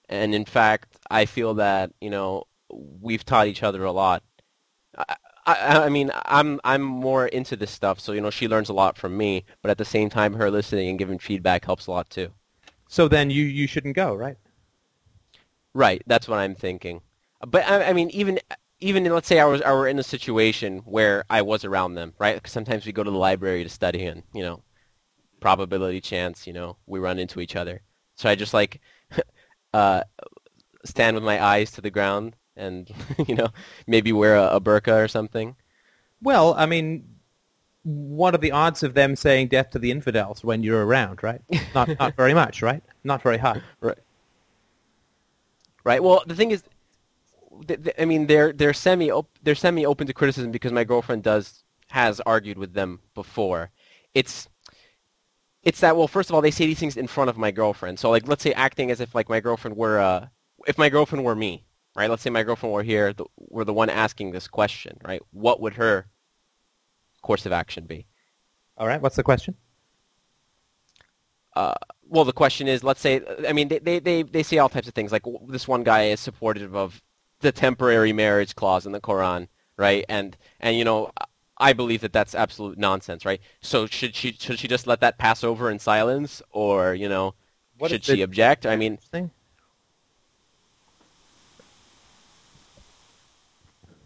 and 0.08 0.34
in 0.34 0.44
fact, 0.46 0.96
I 1.10 1.26
feel 1.26 1.54
that 1.54 1.92
you 2.00 2.10
know 2.10 2.44
we've 2.70 3.24
taught 3.24 3.48
each 3.48 3.62
other 3.64 3.84
a 3.84 3.92
lot. 3.92 4.22
I, 4.98 5.16
I, 5.46 5.84
I 5.86 5.88
mean, 5.90 6.10
I'm 6.26 6.60
I'm 6.64 6.82
more 6.82 7.26
into 7.28 7.56
this 7.56 7.70
stuff, 7.72 8.00
so 8.00 8.12
you 8.12 8.20
know 8.22 8.30
she 8.30 8.48
learns 8.48 8.68
a 8.70 8.74
lot 8.74 8.98
from 8.98 9.16
me. 9.16 9.44
But 9.62 9.70
at 9.72 9.78
the 9.78 9.84
same 9.86 10.10
time, 10.10 10.34
her 10.34 10.50
listening 10.50 10.88
and 10.90 10.98
giving 10.98 11.18
feedback 11.18 11.64
helps 11.66 11.86
a 11.88 11.92
lot 11.92 12.10
too. 12.10 12.32
So 12.88 13.06
then 13.08 13.30
you, 13.30 13.44
you 13.44 13.66
shouldn't 13.66 13.94
go, 13.94 14.14
right? 14.14 14.36
Right. 15.74 16.02
That's 16.06 16.26
what 16.26 16.38
I'm 16.38 16.54
thinking. 16.54 17.02
But 17.46 17.68
I, 17.68 17.90
I 17.90 17.92
mean, 17.92 18.10
even 18.10 18.40
even 18.80 19.06
in, 19.06 19.12
let's 19.12 19.28
say 19.28 19.40
I 19.40 19.44
was 19.44 19.62
I 19.62 19.72
were 19.72 19.88
in 19.88 19.98
a 19.98 20.02
situation 20.02 20.78
where 20.84 21.24
I 21.30 21.42
was 21.42 21.64
around 21.64 21.94
them, 21.94 22.14
right? 22.18 22.44
sometimes 22.48 22.86
we 22.86 22.92
go 22.92 23.04
to 23.04 23.10
the 23.10 23.16
library 23.16 23.62
to 23.62 23.68
study, 23.68 24.04
and 24.06 24.22
you 24.34 24.42
know, 24.42 24.62
probability 25.40 26.00
chance, 26.00 26.46
you 26.46 26.52
know, 26.52 26.76
we 26.86 26.98
run 26.98 27.18
into 27.18 27.40
each 27.40 27.56
other. 27.56 27.82
So 28.16 28.28
I 28.28 28.34
just 28.34 28.54
like 28.54 28.80
uh, 29.74 30.02
stand 30.84 31.14
with 31.16 31.24
my 31.24 31.42
eyes 31.42 31.70
to 31.72 31.80
the 31.80 31.90
ground, 31.90 32.36
and 32.56 32.90
you 33.28 33.34
know, 33.34 33.48
maybe 33.86 34.12
wear 34.12 34.36
a, 34.36 34.56
a 34.56 34.60
burqa 34.60 35.04
or 35.04 35.08
something. 35.08 35.56
Well, 36.22 36.54
I 36.54 36.66
mean, 36.66 37.17
what 37.88 38.34
are 38.34 38.38
the 38.38 38.52
odds 38.52 38.82
of 38.82 38.92
them 38.92 39.16
saying 39.16 39.48
death 39.48 39.70
to 39.70 39.78
the 39.78 39.90
infidels 39.90 40.44
when 40.44 40.62
you're 40.62 40.84
around, 40.84 41.22
right? 41.22 41.40
Not 41.74 41.88
not 41.98 42.14
very 42.16 42.34
much, 42.34 42.60
right? 42.60 42.82
Not 43.02 43.22
very 43.22 43.38
high. 43.38 43.62
Right. 43.80 43.98
Right. 45.84 46.02
Well, 46.02 46.22
the 46.26 46.34
thing 46.34 46.50
is, 46.50 46.64
th- 47.66 47.82
th- 47.82 47.96
I 47.98 48.04
mean, 48.04 48.26
they're 48.26 48.52
they're 48.52 48.74
semi 48.74 49.10
op- 49.10 49.38
they're 49.42 49.54
semi 49.54 49.86
open 49.86 50.06
to 50.06 50.12
criticism 50.12 50.50
because 50.50 50.72
my 50.72 50.84
girlfriend 50.84 51.22
does 51.22 51.64
has 51.88 52.20
argued 52.20 52.58
with 52.58 52.74
them 52.74 53.00
before. 53.14 53.70
It's 54.12 54.48
it's 55.62 55.80
that 55.80 55.96
well, 55.96 56.08
first 56.08 56.28
of 56.28 56.34
all, 56.34 56.42
they 56.42 56.50
say 56.50 56.66
these 56.66 56.78
things 56.78 56.96
in 56.96 57.06
front 57.06 57.30
of 57.30 57.38
my 57.38 57.50
girlfriend. 57.50 57.98
So 57.98 58.10
like, 58.10 58.28
let's 58.28 58.42
say 58.42 58.52
acting 58.52 58.90
as 58.90 59.00
if 59.00 59.14
like 59.14 59.30
my 59.30 59.40
girlfriend 59.40 59.78
were 59.78 59.98
uh, 59.98 60.26
if 60.66 60.76
my 60.76 60.90
girlfriend 60.90 61.24
were 61.24 61.34
me, 61.34 61.64
right? 61.96 62.10
Let's 62.10 62.22
say 62.22 62.30
my 62.30 62.42
girlfriend 62.42 62.74
were 62.74 62.82
here, 62.82 63.14
the, 63.14 63.24
were 63.38 63.64
the 63.64 63.72
one 63.72 63.88
asking 63.88 64.32
this 64.32 64.46
question, 64.46 64.98
right? 65.04 65.22
What 65.30 65.62
would 65.62 65.74
her 65.74 66.06
course 67.22 67.46
of 67.46 67.52
action 67.52 67.84
be? 67.84 68.06
All 68.76 68.86
right. 68.86 69.00
What's 69.00 69.16
the 69.16 69.22
question? 69.22 69.56
uh, 71.58 71.74
well, 72.08 72.24
the 72.24 72.32
question 72.32 72.68
is, 72.68 72.84
let's 72.84 73.00
say, 73.00 73.20
I 73.46 73.52
mean, 73.52 73.66
they, 73.66 73.80
they, 73.80 73.98
they, 73.98 74.22
they 74.22 74.42
say 74.44 74.58
all 74.58 74.68
types 74.68 74.86
of 74.86 74.94
things. 74.94 75.10
Like 75.10 75.24
this 75.48 75.66
one 75.66 75.82
guy 75.82 76.04
is 76.04 76.20
supportive 76.20 76.76
of 76.76 77.02
the 77.40 77.50
temporary 77.50 78.12
marriage 78.12 78.54
clause 78.54 78.86
in 78.86 78.92
the 78.92 79.00
Quran, 79.00 79.48
right? 79.76 80.04
And 80.08 80.36
and 80.60 80.76
you 80.76 80.84
know, 80.84 81.10
I 81.58 81.72
believe 81.72 82.00
that 82.02 82.12
that's 82.12 82.34
absolute 82.36 82.78
nonsense, 82.78 83.24
right? 83.24 83.40
So 83.60 83.86
should 83.86 84.14
she 84.14 84.32
should 84.32 84.58
she 84.60 84.68
just 84.68 84.86
let 84.86 85.00
that 85.00 85.18
pass 85.18 85.42
over 85.42 85.68
in 85.68 85.80
silence, 85.80 86.40
or 86.52 86.94
you 86.94 87.08
know, 87.08 87.34
What 87.76 87.90
should 87.90 88.04
she 88.04 88.22
object? 88.22 88.64
I 88.64 88.76
mean, 88.76 88.98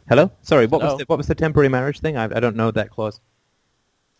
Hello. 0.08 0.30
Sorry. 0.42 0.66
What 0.66 0.80
Hello? 0.80 0.94
was 0.94 0.96
the, 0.98 1.04
what 1.06 1.18
was 1.18 1.26
the 1.26 1.34
temporary 1.34 1.68
marriage 1.68 2.00
thing? 2.00 2.16
I, 2.16 2.24
I 2.24 2.40
don't 2.40 2.56
know 2.56 2.70
that 2.70 2.90
clause. 2.90 3.20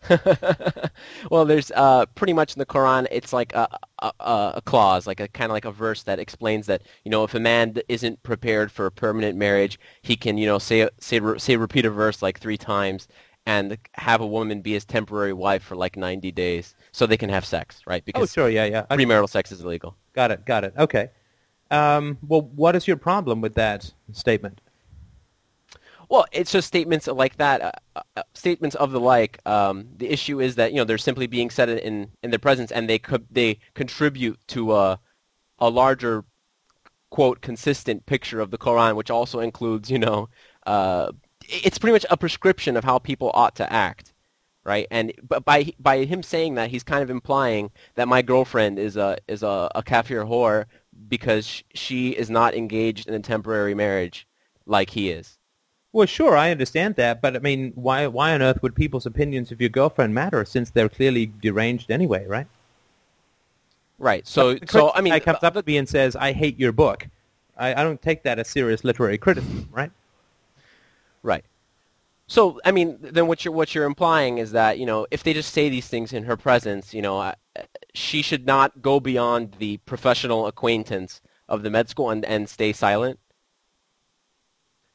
well, 1.29 1.45
there's 1.45 1.71
uh, 1.71 2.05
pretty 2.07 2.33
much 2.33 2.55
in 2.55 2.59
the 2.59 2.65
Quran, 2.65 3.07
it's 3.09 3.31
like 3.31 3.53
a, 3.53 3.67
a, 3.99 4.11
a 4.55 4.61
clause, 4.65 5.07
like 5.07 5.21
a 5.21 5.29
kind 5.29 5.49
of 5.49 5.53
like 5.53 5.63
a 5.65 5.71
verse 5.71 6.03
that 6.03 6.19
explains 6.19 6.65
that 6.65 6.81
you 7.05 7.11
know 7.11 7.23
if 7.23 7.33
a 7.35 7.39
man 7.39 7.75
isn't 7.87 8.21
prepared 8.23 8.69
for 8.71 8.85
a 8.85 8.91
permanent 8.91 9.37
marriage, 9.37 9.79
he 10.01 10.17
can 10.17 10.37
you 10.37 10.45
know 10.45 10.59
say 10.59 10.89
say 10.99 11.21
say 11.37 11.55
repeat 11.55 11.85
a 11.85 11.89
verse 11.89 12.21
like 12.21 12.39
three 12.39 12.57
times 12.57 13.07
and 13.45 13.77
have 13.93 14.19
a 14.21 14.27
woman 14.27 14.61
be 14.61 14.73
his 14.73 14.85
temporary 14.85 15.33
wife 15.33 15.63
for 15.63 15.75
like 15.75 15.95
90 15.97 16.31
days, 16.31 16.75
so 16.91 17.05
they 17.05 17.17
can 17.17 17.29
have 17.29 17.45
sex, 17.45 17.81
right? 17.87 18.03
Oh, 18.15 18.27
Because 18.27 18.31
sure. 18.31 18.49
Yeah, 18.49 18.65
yeah. 18.65 18.85
Premarital 18.89 19.29
sex 19.29 19.51
is 19.51 19.61
illegal. 19.61 19.95
got 20.13 20.31
it. 20.31 20.45
Got 20.45 20.63
it. 20.65 20.73
Okay. 20.77 21.09
Um, 21.71 22.17
well, 22.27 22.41
what 22.41 22.75
is 22.75 22.87
your 22.87 22.97
problem 22.97 23.41
with 23.41 23.55
that 23.55 23.91
statement? 24.11 24.61
Well, 26.13 26.27
it's 26.31 26.51
just 26.51 26.67
statements 26.67 27.07
like 27.07 27.37
that, 27.37 27.81
uh, 27.95 28.01
uh, 28.15 28.21
statements 28.35 28.75
of 28.75 28.91
the 28.91 28.99
like. 28.99 29.39
Um, 29.47 29.87
the 29.97 30.07
issue 30.11 30.39
is 30.39 30.53
that 30.57 30.71
you 30.71 30.77
know 30.77 30.83
they're 30.83 30.99
simply 30.99 31.25
being 31.25 31.49
said 31.49 31.69
in 31.69 32.11
in 32.21 32.29
their 32.29 32.37
presence, 32.37 32.71
and 32.71 32.87
they 32.87 32.99
could 32.99 33.25
they 33.31 33.57
contribute 33.73 34.37
to 34.49 34.75
a 34.75 34.99
a 35.57 35.71
larger 35.71 36.23
quote 37.09 37.41
consistent 37.41 38.05
picture 38.05 38.41
of 38.41 38.51
the 38.51 38.59
Quran, 38.59 38.95
which 38.95 39.09
also 39.09 39.39
includes 39.39 39.89
you 39.89 39.97
know 39.97 40.29
uh, 40.67 41.11
it's 41.49 41.79
pretty 41.79 41.93
much 41.93 42.05
a 42.11 42.15
prescription 42.15 42.77
of 42.77 42.83
how 42.83 42.99
people 42.99 43.31
ought 43.33 43.55
to 43.55 43.73
act, 43.73 44.13
right? 44.63 44.85
And 44.91 45.13
but 45.27 45.43
by 45.43 45.73
by 45.79 46.05
him 46.05 46.21
saying 46.21 46.53
that, 46.55 46.69
he's 46.69 46.83
kind 46.83 47.01
of 47.01 47.09
implying 47.09 47.71
that 47.95 48.07
my 48.07 48.21
girlfriend 48.21 48.77
is 48.77 48.97
a 48.97 49.17
is 49.27 49.41
a, 49.41 49.67
a 49.73 49.81
kafir 49.81 50.25
whore 50.25 50.65
because 51.07 51.63
she 51.73 52.09
is 52.11 52.29
not 52.29 52.53
engaged 52.53 53.07
in 53.07 53.15
a 53.15 53.19
temporary 53.19 53.73
marriage 53.73 54.27
like 54.67 54.91
he 54.91 55.09
is. 55.09 55.39
Well, 55.93 56.07
sure, 56.07 56.35
I 56.35 56.49
understand 56.49 56.95
that, 56.95 57.21
but 57.21 57.35
I 57.35 57.39
mean, 57.39 57.71
why 57.75 58.07
why 58.07 58.33
on 58.33 58.41
earth 58.41 58.63
would 58.63 58.75
people's 58.75 59.05
opinions 59.05 59.51
of 59.51 59.61
your 59.61 59.69
girlfriend 59.69 60.15
matter 60.15 60.43
since 60.43 60.71
they're 60.71 60.89
clearly 60.89 61.31
deranged 61.39 61.91
anyway, 61.91 62.25
right? 62.25 62.47
Right. 63.99 64.27
So, 64.27 64.57
so 64.67 64.91
I 64.95 65.01
mean, 65.01 65.13
I 65.13 65.19
comes 65.19 65.39
uh, 65.43 65.47
up 65.47 65.53
to 65.53 65.63
me 65.65 65.77
and 65.77 65.87
says, 65.87 66.15
"I 66.15 66.33
hate 66.33 66.59
your 66.59 66.71
book." 66.71 67.07
I, 67.55 67.75
I 67.75 67.83
don't 67.83 68.01
take 68.01 68.23
that 68.23 68.39
as 68.39 68.49
serious 68.49 68.83
literary 68.83 69.19
criticism, 69.19 69.69
right? 69.71 69.91
right. 71.21 71.45
So, 72.25 72.59
I 72.65 72.71
mean, 72.71 72.97
then 72.99 73.27
what 73.27 73.45
you're 73.45 73.53
what 73.53 73.75
you're 73.75 73.85
implying 73.85 74.39
is 74.39 74.51
that 74.53 74.79
you 74.79 74.87
know, 74.87 75.05
if 75.11 75.21
they 75.21 75.33
just 75.33 75.53
say 75.53 75.69
these 75.69 75.87
things 75.87 76.11
in 76.11 76.23
her 76.23 76.35
presence, 76.35 76.91
you 76.91 77.03
know, 77.03 77.33
she 77.93 78.23
should 78.23 78.47
not 78.47 78.81
go 78.81 78.99
beyond 78.99 79.57
the 79.59 79.77
professional 79.85 80.47
acquaintance 80.47 81.21
of 81.47 81.61
the 81.61 81.69
med 81.69 81.87
school 81.87 82.09
and, 82.09 82.25
and 82.25 82.49
stay 82.49 82.73
silent. 82.73 83.19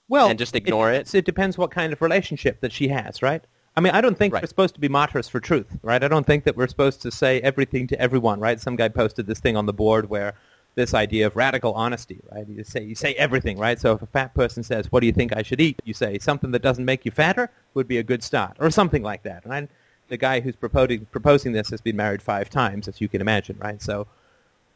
Well, 0.09 0.29
And 0.31 0.39
just 0.39 0.55
ignore 0.57 0.91
it? 0.91 1.15
It 1.15 1.25
depends 1.25 1.59
what 1.59 1.71
kind 1.71 1.93
of 1.93 2.01
relationship 2.01 2.61
that 2.61 2.73
she 2.73 2.89
has, 2.89 3.23
right? 3.23 3.45
I 3.77 3.81
mean, 3.81 3.93
I 3.93 4.01
don't 4.01 4.19
think 4.19 4.33
Right. 4.35 4.43
we're 4.43 4.49
supposed 4.49 4.75
to 4.75 4.81
be 4.81 4.89
martyrs 4.89 5.29
for 5.29 5.39
truth, 5.39 5.79
right? 5.83 6.03
I 6.03 6.09
don't 6.09 6.27
think 6.27 6.45
that 6.45 6.57
we're 6.57 6.67
supposed 6.67 7.01
to 7.03 7.11
say 7.11 7.41
everything 7.43 7.87
to 7.89 8.01
everyone, 8.01 8.41
right? 8.41 8.59
Some 8.61 8.75
guy 8.77 8.89
posted 8.89 9.27
this 9.27 9.39
thing 9.39 9.57
on 9.57 9.67
the 9.67 9.73
board 9.73 10.09
where 10.11 10.35
this 10.75 10.95
idea 10.95 11.27
of 11.27 11.37
radical 11.37 11.73
honesty, 11.75 12.21
right? 12.33 12.47
You 12.49 12.65
say 12.65 12.83
you 12.85 12.95
say 12.95 13.15
everything, 13.15 13.59
right? 13.59 13.79
So 13.81 13.93
if 13.95 14.03
a 14.03 14.07
fat 14.07 14.35
person 14.35 14.63
says, 14.63 14.91
"What 14.93 15.01
do 15.01 15.07
you 15.07 15.13
think 15.13 15.37
I 15.37 15.43
should 15.43 15.61
eat?" 15.61 15.81
You 15.85 15.93
say 15.95 16.19
something 16.19 16.53
that 16.53 16.63
doesn't 16.63 16.85
make 16.85 17.05
you 17.05 17.11
fatter 17.11 17.51
would 17.75 17.89
be 17.89 17.99
a 17.99 18.03
good 18.03 18.23
start, 18.23 18.57
or 18.61 18.71
something 18.71 19.03
like 19.03 19.25
that. 19.25 19.45
And 19.45 19.53
I, 19.53 19.69
the 20.09 20.17
guy 20.17 20.41
who's 20.41 20.55
proposing 20.57 21.07
proposing 21.07 21.53
this 21.53 21.69
has 21.71 21.81
been 21.81 21.97
married 21.97 22.23
five 22.23 22.49
times, 22.49 22.87
as 22.89 23.01
you 23.01 23.09
can 23.09 23.21
imagine, 23.21 23.57
right? 23.61 23.83
So 23.83 24.07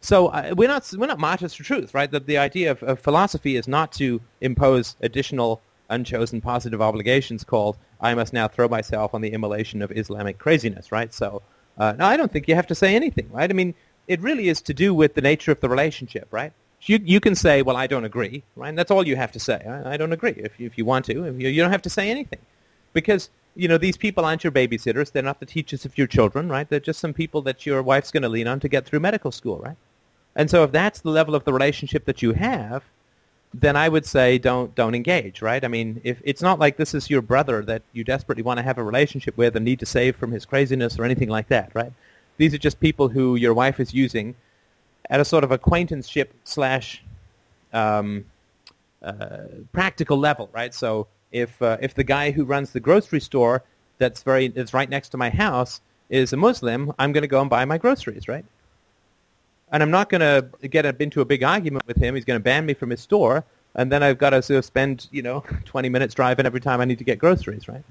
so 0.03 0.27
uh, 0.29 0.53
we're 0.57 0.69
not 0.69 0.93
we're 0.99 1.07
not 1.07 1.21
martyrs 1.21 1.55
for 1.55 1.63
truth, 1.63 1.95
right? 1.95 2.11
The, 2.11 2.21
the 2.21 2.37
idea 2.37 2.73
of, 2.73 2.83
of 2.83 2.99
philosophy 2.99 3.57
is 3.57 3.69
not 3.69 3.93
to 3.93 4.21
impose 4.41 4.97
additional 5.01 5.63
unchosen 5.91 6.41
positive 6.41 6.83
obligations 6.83 7.45
called 7.45 7.79
I 8.01 8.15
must 8.15 8.33
now 8.33 8.49
throw 8.49 8.67
myself 8.67 9.15
on 9.15 9.21
the 9.21 9.33
immolation 9.33 9.81
of 9.81 9.93
Islamic 9.93 10.39
craziness, 10.39 10.91
right? 10.91 11.15
So 11.15 11.43
uh, 11.79 11.95
no, 11.99 12.05
I 12.05 12.17
don't 12.17 12.33
think 12.33 12.49
you 12.49 12.57
have 12.57 12.67
to 12.67 12.75
say 12.75 12.97
anything, 12.97 13.31
right? 13.31 13.49
I 13.49 13.53
mean, 13.55 13.75
it 14.09 14.21
really 14.21 14.49
is 14.49 14.61
to 14.63 14.75
do 14.75 14.93
with 14.93 15.15
the 15.15 15.21
nature 15.21 15.53
of 15.53 15.61
the 15.61 15.69
relationship, 15.69 16.27
right? 16.33 16.53
You 16.83 16.99
you 17.05 17.21
can 17.21 17.37
say, 17.37 17.63
well, 17.63 17.77
I 17.77 17.87
don't 17.87 18.05
agree, 18.05 18.43
right? 18.57 18.71
And 18.71 18.77
that's 18.77 18.91
all 18.91 19.07
you 19.07 19.15
have 19.15 19.31
to 19.33 19.41
say. 19.41 19.65
I, 19.65 19.95
I 19.95 19.97
don't 19.97 20.13
agree. 20.13 20.35
If 20.37 20.59
you, 20.59 20.67
if 20.67 20.77
you 20.77 20.85
want 20.85 21.05
to, 21.07 21.25
if 21.25 21.41
you, 21.41 21.49
you 21.49 21.63
don't 21.63 21.71
have 21.71 21.83
to 21.83 21.91
say 21.91 22.11
anything, 22.11 22.41
because 22.93 23.31
you 23.55 23.69
know 23.69 23.79
these 23.79 23.97
people 23.97 24.25
aren't 24.25 24.43
your 24.43 24.51
babysitters. 24.51 25.13
They're 25.13 25.23
not 25.23 25.39
the 25.39 25.47
teachers 25.47 25.85
of 25.85 25.97
your 25.97 26.09
children, 26.09 26.49
right? 26.49 26.69
They're 26.69 26.81
just 26.81 26.99
some 26.99 27.15
people 27.15 27.41
that 27.43 27.65
your 27.67 27.83
wife's 27.85 28.11
going 28.11 28.25
to 28.25 28.29
lean 28.29 28.49
on 28.49 28.59
to 28.61 28.69
get 28.69 28.85
through 28.85 28.99
medical 28.99 29.31
school, 29.31 29.59
right? 29.61 29.77
And 30.35 30.51
so 30.51 30.64
if 30.64 30.72
that's 30.72 31.01
the 31.01 31.11
level 31.11 31.35
of 31.35 31.45
the 31.45 31.53
relationship 31.53 32.05
that 32.07 32.22
you 32.22 32.33
have, 32.33 32.85
then 33.55 33.76
I 33.76 33.89
would 33.89 34.07
say 34.07 34.39
don't 34.39 34.74
don't 34.74 34.95
engage, 34.95 35.43
right? 35.43 35.62
I 35.62 35.68
mean, 35.68 36.01
if 36.05 36.20
it's 36.24 36.41
not 36.41 36.59
like 36.59 36.76
this 36.76 36.95
is 36.95 37.11
your 37.11 37.20
brother 37.20 37.62
that 37.62 37.83
you 37.93 38.03
desperately 38.03 38.43
want 38.43 38.59
to 38.59 38.62
have 38.62 38.78
a 38.78 38.83
relationship 38.83 39.37
with 39.37 39.57
and 39.57 39.64
need 39.64 39.80
to 39.80 39.87
save 39.87 40.16
from 40.16 40.33
his 40.33 40.47
craziness 40.47 40.99
or 40.99 41.05
anything 41.05 41.28
like 41.28 41.49
that, 41.49 41.70
right? 41.74 41.93
These 42.39 42.55
are 42.55 42.59
just 42.59 42.80
people 42.80 43.09
who 43.09 43.37
your 43.37 43.53
wife 43.53 43.78
is 43.78 43.93
using 43.93 44.35
at 45.11 45.20
a 45.20 45.24
sort 45.24 45.45
of 45.45 45.53
acquaintanceship 45.53 46.33
slash 46.45 47.03
um, 47.74 48.24
uh, 49.03 49.39
practical 49.72 50.16
level, 50.16 50.49
right? 50.53 50.72
So 50.72 51.09
if 51.30 51.61
uh, 51.61 51.76
if 51.80 51.95
the 51.95 52.05
guy 52.05 52.30
who 52.30 52.45
runs 52.45 52.70
the 52.72 52.80
grocery 52.80 53.20
store 53.20 53.62
that's 53.99 54.22
very 54.22 54.49
that's 54.49 54.72
right 54.72 54.89
next 54.89 55.11
to 55.11 55.18
my 55.18 55.28
house 55.28 55.80
is 56.09 56.33
a 56.33 56.37
Muslim, 56.37 56.93
I'm 56.99 57.12
going 57.12 57.22
to 57.22 57.28
go 57.28 57.41
and 57.41 57.51
buy 57.51 57.64
my 57.66 57.76
groceries, 57.76 58.28
right? 58.28 58.45
And 59.73 59.83
I'm 59.83 59.91
not 59.91 60.09
going 60.11 60.20
to 60.20 60.68
get 60.68 60.87
up 60.87 61.01
into 61.01 61.20
a 61.23 61.25
big 61.25 61.43
argument 61.43 61.87
with 61.87 61.97
him. 61.97 62.14
He's 62.14 62.25
going 62.27 62.39
to 62.39 62.45
ban 62.45 62.66
me 62.66 62.75
from 62.75 62.91
his 62.91 63.01
store, 63.01 63.43
and 63.75 63.91
then 63.91 64.03
I've 64.03 64.18
got 64.18 64.31
to 64.31 64.43
sort 64.43 64.59
of 64.59 64.64
spend 64.64 65.09
you 65.11 65.23
know 65.23 65.41
20 65.64 65.89
minutes 65.89 66.14
driving 66.14 66.47
every 66.47 66.61
time 66.61 66.81
I 66.81 66.85
need 66.85 66.99
to 66.99 67.05
get 67.05 67.18
groceries, 67.18 67.68
right? 67.68 67.83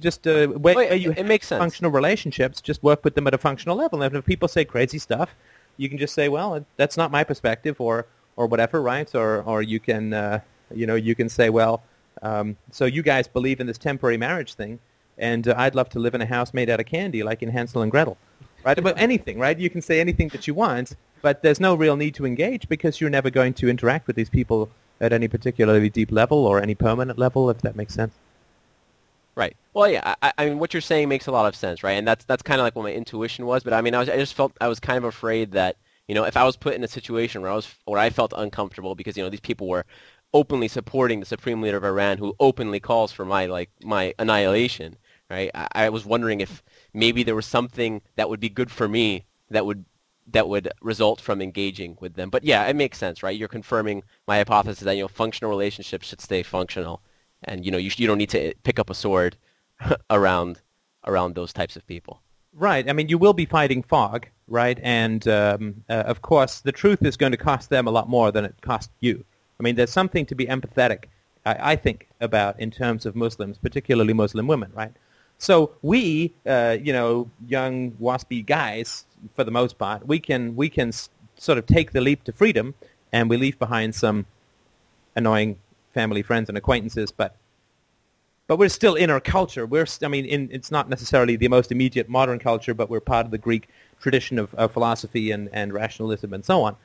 Just 0.00 0.26
uh, 0.26 0.48
where, 0.48 0.74
where 0.74 0.94
you 0.94 1.12
it- 1.12 1.18
it 1.18 1.26
makes 1.26 1.46
sense. 1.46 1.60
functional 1.60 1.92
relationships, 1.92 2.60
just 2.60 2.82
work 2.82 3.04
with 3.04 3.14
them 3.14 3.26
at 3.26 3.34
a 3.34 3.38
functional 3.38 3.76
level. 3.76 4.02
And 4.02 4.16
if 4.16 4.24
people 4.24 4.48
say 4.48 4.64
crazy 4.64 4.98
stuff, 4.98 5.30
you 5.76 5.88
can 5.88 5.98
just 5.98 6.14
say, 6.14 6.28
well, 6.28 6.64
that's 6.76 6.96
not 6.96 7.10
my 7.12 7.22
perspective, 7.22 7.80
or 7.80 8.06
or 8.36 8.46
whatever, 8.46 8.82
right? 8.82 9.14
Or 9.14 9.42
or 9.42 9.62
you 9.62 9.78
can 9.78 10.12
uh, 10.12 10.40
you 10.74 10.86
know 10.86 10.94
you 10.96 11.14
can 11.14 11.28
say, 11.28 11.50
well, 11.50 11.82
um, 12.22 12.56
so 12.72 12.86
you 12.86 13.02
guys 13.02 13.28
believe 13.28 13.60
in 13.60 13.66
this 13.66 13.78
temporary 13.78 14.16
marriage 14.16 14.54
thing, 14.54 14.78
and 15.18 15.46
uh, 15.46 15.54
I'd 15.56 15.74
love 15.74 15.90
to 15.90 15.98
live 15.98 16.14
in 16.14 16.22
a 16.22 16.26
house 16.26 16.54
made 16.54 16.70
out 16.70 16.80
of 16.80 16.86
candy, 16.86 17.22
like 17.22 17.42
in 17.42 17.50
Hansel 17.50 17.82
and 17.82 17.90
Gretel, 17.90 18.16
right? 18.64 18.78
About 18.78 18.98
anything, 18.98 19.38
right? 19.38 19.58
You 19.58 19.70
can 19.70 19.82
say 19.82 20.00
anything 20.00 20.28
that 20.28 20.46
you 20.46 20.54
want, 20.54 20.96
but 21.22 21.42
there's 21.42 21.60
no 21.60 21.74
real 21.74 21.96
need 21.96 22.14
to 22.16 22.26
engage 22.26 22.68
because 22.68 23.00
you're 23.00 23.10
never 23.10 23.30
going 23.30 23.54
to 23.54 23.68
interact 23.68 24.06
with 24.06 24.16
these 24.16 24.30
people 24.30 24.70
at 25.00 25.12
any 25.12 25.28
particularly 25.28 25.90
deep 25.90 26.10
level 26.10 26.46
or 26.46 26.60
any 26.60 26.74
permanent 26.74 27.18
level, 27.18 27.50
if 27.50 27.60
that 27.62 27.76
makes 27.76 27.94
sense. 27.94 28.14
Right. 29.36 29.56
Well, 29.72 29.88
yeah. 29.88 30.14
I, 30.22 30.32
I 30.38 30.46
mean, 30.46 30.58
what 30.58 30.72
you're 30.72 30.80
saying 30.80 31.08
makes 31.08 31.26
a 31.26 31.32
lot 31.32 31.46
of 31.46 31.56
sense, 31.56 31.82
right? 31.82 31.94
And 31.94 32.06
that's 32.06 32.24
that's 32.24 32.42
kind 32.42 32.60
of 32.60 32.64
like 32.64 32.76
what 32.76 32.84
my 32.84 32.92
intuition 32.92 33.46
was. 33.46 33.64
But 33.64 33.72
I 33.72 33.80
mean, 33.80 33.94
I 33.94 33.98
was 33.98 34.08
I 34.08 34.16
just 34.16 34.34
felt 34.34 34.52
I 34.60 34.68
was 34.68 34.78
kind 34.78 34.96
of 34.96 35.04
afraid 35.04 35.52
that 35.52 35.76
you 36.06 36.14
know 36.14 36.24
if 36.24 36.36
I 36.36 36.44
was 36.44 36.56
put 36.56 36.74
in 36.74 36.84
a 36.84 36.88
situation 36.88 37.42
where 37.42 37.50
I 37.50 37.54
was 37.54 37.68
where 37.84 37.98
I 37.98 38.10
felt 38.10 38.32
uncomfortable 38.36 38.94
because 38.94 39.16
you 39.16 39.24
know 39.24 39.30
these 39.30 39.40
people 39.40 39.68
were 39.68 39.84
openly 40.32 40.68
supporting 40.68 41.20
the 41.20 41.26
supreme 41.26 41.60
leader 41.62 41.76
of 41.76 41.84
Iran, 41.84 42.18
who 42.18 42.34
openly 42.38 42.80
calls 42.80 43.10
for 43.10 43.24
my 43.24 43.46
like 43.46 43.70
my 43.82 44.14
annihilation. 44.20 44.96
Right? 45.28 45.50
I, 45.52 45.68
I 45.74 45.88
was 45.88 46.04
wondering 46.04 46.40
if 46.40 46.62
maybe 46.94 47.22
there 47.22 47.34
was 47.34 47.46
something 47.46 48.00
that 48.16 48.30
would 48.30 48.40
be 48.40 48.48
good 48.48 48.70
for 48.70 48.88
me 48.88 49.26
that 49.50 49.66
would 49.66 49.84
that 50.28 50.48
would 50.48 50.70
result 50.80 51.20
from 51.20 51.42
engaging 51.42 51.98
with 52.00 52.14
them. 52.14 52.30
But 52.30 52.44
yeah, 52.44 52.64
it 52.66 52.76
makes 52.76 52.96
sense, 52.96 53.22
right? 53.22 53.36
You're 53.36 53.48
confirming 53.48 54.02
my 54.26 54.38
hypothesis 54.38 54.84
that 54.84 54.96
you 54.96 55.02
know 55.02 55.08
functional 55.08 55.50
relationships 55.50 56.06
should 56.06 56.20
stay 56.20 56.42
functional, 56.42 57.02
and 57.42 57.64
you 57.64 57.70
know 57.70 57.78
you 57.78 57.90
you 57.96 58.06
don't 58.06 58.18
need 58.18 58.30
to 58.30 58.54
pick 58.62 58.78
up 58.78 58.88
a 58.88 58.94
sword 58.94 59.36
around 60.10 60.62
around 61.04 61.34
those 61.34 61.52
types 61.52 61.76
of 61.76 61.86
people. 61.86 62.22
Right. 62.56 62.88
I 62.88 62.92
mean, 62.92 63.08
you 63.08 63.18
will 63.18 63.32
be 63.32 63.46
fighting 63.46 63.82
fog, 63.82 64.28
right? 64.46 64.78
And 64.82 65.26
um, 65.26 65.82
uh, 65.90 66.04
of 66.06 66.22
course, 66.22 66.60
the 66.60 66.72
truth 66.72 67.04
is 67.04 67.16
going 67.16 67.32
to 67.32 67.38
cost 67.38 67.68
them 67.68 67.88
a 67.88 67.90
lot 67.90 68.08
more 68.08 68.30
than 68.30 68.44
it 68.44 68.54
cost 68.62 68.90
you. 69.00 69.24
I 69.58 69.62
mean, 69.62 69.74
there's 69.74 69.90
something 69.90 70.24
to 70.26 70.34
be 70.36 70.46
empathetic, 70.46 71.06
I, 71.44 71.72
I 71.72 71.76
think, 71.76 72.08
about 72.20 72.58
in 72.60 72.70
terms 72.70 73.06
of 73.06 73.16
Muslims, 73.16 73.58
particularly 73.58 74.12
Muslim 74.12 74.46
women, 74.46 74.70
right? 74.72 74.92
So 75.38 75.72
we, 75.82 76.32
uh, 76.46 76.76
you 76.80 76.92
know, 76.92 77.30
young 77.46 77.92
waspy 77.92 78.44
guys, 78.44 79.04
for 79.34 79.44
the 79.44 79.50
most 79.50 79.78
part, 79.78 80.06
we 80.06 80.18
can 80.20 80.56
we 80.56 80.68
can 80.68 80.92
sort 81.36 81.58
of 81.58 81.66
take 81.66 81.92
the 81.92 82.00
leap 82.00 82.24
to 82.24 82.32
freedom, 82.32 82.74
and 83.12 83.28
we 83.28 83.36
leave 83.36 83.58
behind 83.58 83.94
some 83.94 84.26
annoying 85.16 85.58
family, 85.92 86.22
friends, 86.22 86.48
and 86.48 86.58
acquaintances, 86.58 87.10
but 87.12 87.36
but 88.46 88.58
we're 88.58 88.68
still 88.68 88.94
in 88.94 89.08
our 89.08 89.20
culture. 89.20 89.64
We're, 89.64 89.86
I 90.02 90.08
mean, 90.08 90.26
in, 90.26 90.50
it's 90.52 90.70
not 90.70 90.90
necessarily 90.90 91.36
the 91.36 91.48
most 91.48 91.72
immediate 91.72 92.10
modern 92.10 92.38
culture, 92.38 92.74
but 92.74 92.90
we're 92.90 93.00
part 93.00 93.24
of 93.24 93.30
the 93.30 93.38
Greek 93.38 93.68
tradition 94.00 94.38
of, 94.38 94.54
of 94.54 94.70
philosophy 94.72 95.30
and, 95.30 95.48
and 95.52 95.72
rationalism 95.72 96.34
and 96.34 96.44
so 96.44 96.62
on, 96.62 96.76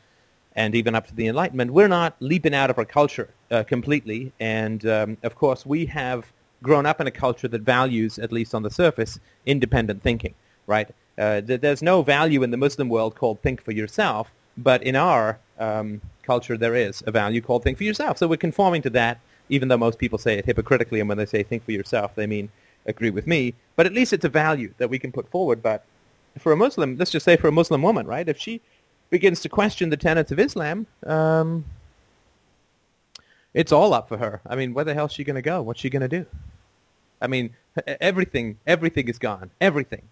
and 0.56 0.74
even 0.74 0.95
up 0.95 1.08
to 1.08 1.16
the 1.16 1.28
Enlightenment. 1.28 1.72
We're 1.72 1.89
not 1.89 2.16
leaping 2.22 2.56
out 2.56 2.70
of 2.70 2.78
our 2.78 2.86
culture 2.86 3.30
uh, 3.52 3.64
completely, 3.64 4.32
and 4.39 4.86
um, 4.86 5.18
of 5.24 5.36
course, 5.36 5.66
we 5.66 5.86
have 5.88 6.32
grown 6.62 6.86
up 6.86 6.99
in 7.01 7.07
a 7.07 7.12
culture 7.12 7.47
that 7.47 7.62
values, 7.62 8.20
at 8.20 8.32
least 8.32 8.53
on 8.53 8.64
the 8.64 8.70
surface, 8.70 9.20
independent 9.45 10.01
thinking. 10.01 10.34
Right? 10.68 10.89
Uh, 11.18 11.41
th- 11.41 11.62
there's 11.62 11.82
no 11.82 12.01
value 12.01 12.43
in 12.43 12.51
the 12.51 12.57
Muslim 12.57 12.89
world 12.89 13.16
called 13.16 13.41
think 13.41 13.62
for 13.64 13.72
yourself, 13.72 14.32
but 14.57 14.84
in 14.84 14.95
our 14.95 15.39
um, 15.57 16.01
culture, 16.24 16.57
there 16.57 16.76
is 16.76 17.03
a 17.07 17.12
value 17.12 17.41
called 17.41 17.64
think 17.64 17.78
for 17.78 17.84
yourself. 17.84 18.18
So 18.18 18.28
we're 18.28 18.38
conforming 18.38 18.82
to 18.84 18.89
that 18.91 19.20
even 19.49 19.68
though 19.68 19.78
most 19.78 19.99
people 19.99 20.18
say 20.18 20.38
it 20.38 20.45
hypocritically, 20.45 20.99
and 20.99 21.10
when 21.10 21.18
they 21.18 21.26
say 21.26 21.43
think 21.43 21.66
for 21.66 21.72
yourself, 21.72 22.16
they 22.16 22.28
mean 22.28 22.49
agree 22.86 23.10
with 23.10 23.28
me. 23.28 23.53
But 23.76 23.86
at 23.86 23.93
least 23.93 24.14
it's 24.14 24.26
a 24.26 24.30
value 24.30 24.74
that 24.78 24.89
we 24.89 24.99
can 24.99 25.12
put 25.12 25.30
forward. 25.30 25.62
But 25.62 25.84
for 26.38 26.51
a 26.51 26.57
Muslim, 26.57 26.95
let's 26.97 27.12
just 27.12 27.26
say 27.26 27.36
for 27.36 27.47
a 27.47 27.51
Muslim 27.51 27.82
woman, 27.82 28.07
right, 28.07 28.28
if 28.30 28.38
she 28.38 28.62
begins 29.10 29.41
to 29.41 29.49
question 29.49 29.89
the 29.89 29.97
tenets 29.97 30.32
of 30.32 30.39
Islam, 30.39 30.86
um, 31.05 31.66
it's 33.53 33.72
all 33.72 33.93
up 33.93 34.07
for 34.07 34.18
her. 34.18 34.39
I 34.45 34.55
mean, 34.55 34.74
where 34.74 34.86
the 34.86 34.93
hell 34.93 35.07
is 35.07 35.12
she 35.12 35.24
going 35.24 35.36
to 35.36 35.41
go? 35.41 35.62
What's 35.62 35.82
she 35.82 35.89
going 35.89 36.07
to 36.07 36.07
do? 36.07 36.26
I 37.22 37.28
mean, 37.28 37.51
everything, 37.86 38.57
everything 38.65 39.07
is 39.07 39.20
gone. 39.20 39.51
Everything 39.61 40.03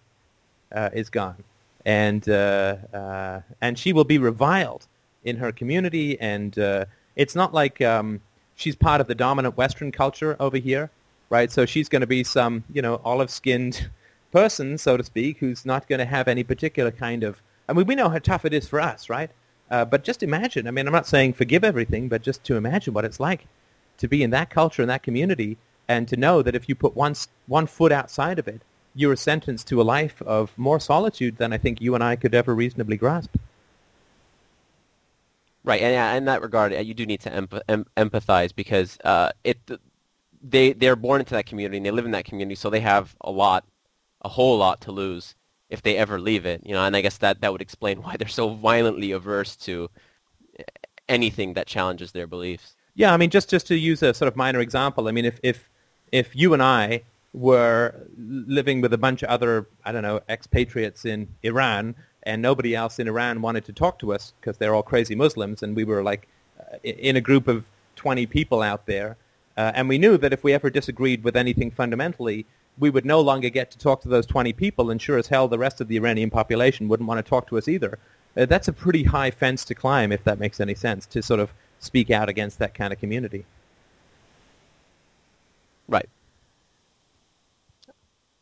uh, 0.72 0.90
is 0.92 1.10
gone, 1.10 1.42
and 1.84 2.28
uh, 2.28 2.76
uh, 2.92 3.40
and 3.60 3.78
she 3.78 3.92
will 3.92 4.04
be 4.04 4.18
reviled 4.18 4.86
in 5.24 5.36
her 5.36 5.52
community. 5.52 6.20
And 6.20 6.58
uh, 6.58 6.84
it's 7.16 7.34
not 7.34 7.54
like 7.54 7.80
um, 7.80 8.20
she's 8.54 8.76
part 8.76 9.00
of 9.00 9.06
the 9.06 9.14
dominant 9.14 9.56
Western 9.56 9.92
culture 9.92 10.36
over 10.40 10.56
here, 10.58 10.90
right? 11.30 11.50
So 11.50 11.66
she's 11.66 11.88
going 11.88 12.00
to 12.00 12.06
be 12.06 12.24
some, 12.24 12.64
you 12.72 12.82
know, 12.82 13.00
olive-skinned 13.04 13.88
person, 14.32 14.78
so 14.78 14.96
to 14.96 15.04
speak, 15.04 15.38
who's 15.38 15.64
not 15.64 15.88
going 15.88 16.00
to 16.00 16.04
have 16.04 16.28
any 16.28 16.44
particular 16.44 16.90
kind 16.90 17.24
of. 17.24 17.40
I 17.68 17.72
mean, 17.72 17.86
we 17.86 17.94
know 17.94 18.08
how 18.08 18.18
tough 18.18 18.44
it 18.44 18.54
is 18.54 18.66
for 18.66 18.80
us, 18.80 19.10
right? 19.10 19.30
Uh, 19.70 19.84
but 19.84 20.04
just 20.04 20.22
imagine. 20.22 20.66
I 20.66 20.70
mean, 20.70 20.86
I'm 20.86 20.92
not 20.92 21.06
saying 21.06 21.34
forgive 21.34 21.64
everything, 21.64 22.08
but 22.08 22.22
just 22.22 22.44
to 22.44 22.56
imagine 22.56 22.94
what 22.94 23.04
it's 23.04 23.20
like 23.20 23.46
to 23.98 24.08
be 24.08 24.22
in 24.22 24.30
that 24.30 24.48
culture 24.48 24.82
and 24.82 24.90
that 24.90 25.02
community, 25.02 25.58
and 25.88 26.06
to 26.08 26.16
know 26.16 26.42
that 26.42 26.54
if 26.54 26.68
you 26.68 26.74
put 26.74 26.94
one 26.94 27.14
one 27.46 27.66
foot 27.66 27.92
outside 27.92 28.38
of 28.38 28.46
it, 28.46 28.62
you 28.94 29.10
are 29.10 29.16
sentenced 29.16 29.66
to 29.68 29.80
a 29.80 29.84
life 29.84 30.20
of 30.22 30.56
more 30.56 30.78
solitude 30.78 31.38
than 31.38 31.52
I 31.52 31.58
think 31.58 31.80
you 31.80 31.94
and 31.94 32.04
I 32.04 32.16
could 32.16 32.34
ever 32.34 32.54
reasonably 32.54 32.96
grasp. 32.96 33.36
Right, 35.64 35.82
and 35.82 36.16
in 36.16 36.24
that 36.26 36.40
regard, 36.42 36.72
you 36.72 36.94
do 36.94 37.04
need 37.04 37.20
to 37.22 37.30
empathize 37.30 38.54
because 38.54 38.96
uh, 39.04 39.32
it 39.44 39.58
they 40.42 40.72
they're 40.72 40.96
born 40.96 41.20
into 41.20 41.34
that 41.34 41.46
community 41.46 41.76
and 41.78 41.86
they 41.86 41.90
live 41.90 42.04
in 42.04 42.12
that 42.12 42.24
community, 42.24 42.54
so 42.54 42.70
they 42.70 42.80
have 42.80 43.14
a 43.20 43.30
lot, 43.30 43.64
a 44.22 44.28
whole 44.28 44.56
lot 44.56 44.80
to 44.82 44.92
lose 44.92 45.34
if 45.68 45.82
they 45.82 45.96
ever 45.96 46.20
leave 46.20 46.46
it. 46.46 46.62
You 46.64 46.74
know, 46.74 46.84
and 46.84 46.96
I 46.96 47.00
guess 47.00 47.18
that 47.18 47.40
that 47.40 47.52
would 47.52 47.60
explain 47.60 48.02
why 48.02 48.16
they're 48.16 48.28
so 48.28 48.50
violently 48.50 49.12
averse 49.12 49.56
to 49.56 49.90
anything 51.08 51.54
that 51.54 51.66
challenges 51.66 52.12
their 52.12 52.26
beliefs. 52.26 52.76
Yeah, 52.94 53.12
I 53.12 53.16
mean, 53.16 53.30
just 53.30 53.50
just 53.50 53.66
to 53.68 53.76
use 53.76 54.02
a 54.02 54.14
sort 54.14 54.28
of 54.28 54.36
minor 54.36 54.60
example, 54.60 55.08
I 55.08 55.12
mean, 55.12 55.24
if 55.24 55.38
if 55.42 55.68
if 56.12 56.34
you 56.34 56.52
and 56.54 56.62
I 56.62 57.02
were 57.32 57.94
living 58.16 58.80
with 58.80 58.92
a 58.92 58.98
bunch 58.98 59.22
of 59.22 59.28
other, 59.28 59.66
I 59.84 59.92
don't 59.92 60.02
know, 60.02 60.20
expatriates 60.28 61.04
in 61.04 61.28
Iran, 61.42 61.94
and 62.22 62.42
nobody 62.42 62.74
else 62.74 62.98
in 62.98 63.08
Iran 63.08 63.42
wanted 63.42 63.64
to 63.66 63.72
talk 63.72 63.98
to 64.00 64.12
us 64.12 64.32
because 64.40 64.58
they're 64.58 64.74
all 64.74 64.82
crazy 64.82 65.14
Muslims, 65.14 65.62
and 65.62 65.76
we 65.76 65.84
were 65.84 66.02
like 66.02 66.28
uh, 66.60 66.76
in 66.82 67.16
a 67.16 67.20
group 67.20 67.48
of 67.48 67.64
20 67.96 68.26
people 68.26 68.62
out 68.62 68.86
there, 68.86 69.16
uh, 69.56 69.72
and 69.74 69.88
we 69.88 69.98
knew 69.98 70.16
that 70.18 70.32
if 70.32 70.44
we 70.44 70.52
ever 70.52 70.70
disagreed 70.70 71.24
with 71.24 71.36
anything 71.36 71.70
fundamentally, 71.70 72.46
we 72.78 72.90
would 72.90 73.04
no 73.04 73.20
longer 73.20 73.48
get 73.48 73.70
to 73.72 73.78
talk 73.78 74.00
to 74.02 74.08
those 74.08 74.26
20 74.26 74.52
people, 74.52 74.90
and 74.90 75.02
sure 75.02 75.18
as 75.18 75.26
hell 75.26 75.48
the 75.48 75.58
rest 75.58 75.80
of 75.80 75.88
the 75.88 75.96
Iranian 75.96 76.30
population 76.30 76.88
wouldn't 76.88 77.08
want 77.08 77.24
to 77.24 77.28
talk 77.28 77.48
to 77.48 77.58
us 77.58 77.68
either. 77.68 77.98
Uh, 78.36 78.46
that's 78.46 78.68
a 78.68 78.72
pretty 78.72 79.04
high 79.04 79.30
fence 79.30 79.64
to 79.64 79.74
climb, 79.74 80.12
if 80.12 80.24
that 80.24 80.38
makes 80.38 80.60
any 80.60 80.74
sense, 80.74 81.06
to 81.06 81.22
sort 81.22 81.40
of 81.40 81.52
speak 81.80 82.10
out 82.10 82.28
against 82.28 82.58
that 82.58 82.74
kind 82.74 82.92
of 82.92 83.00
community. 83.00 83.44
Right. 85.88 86.08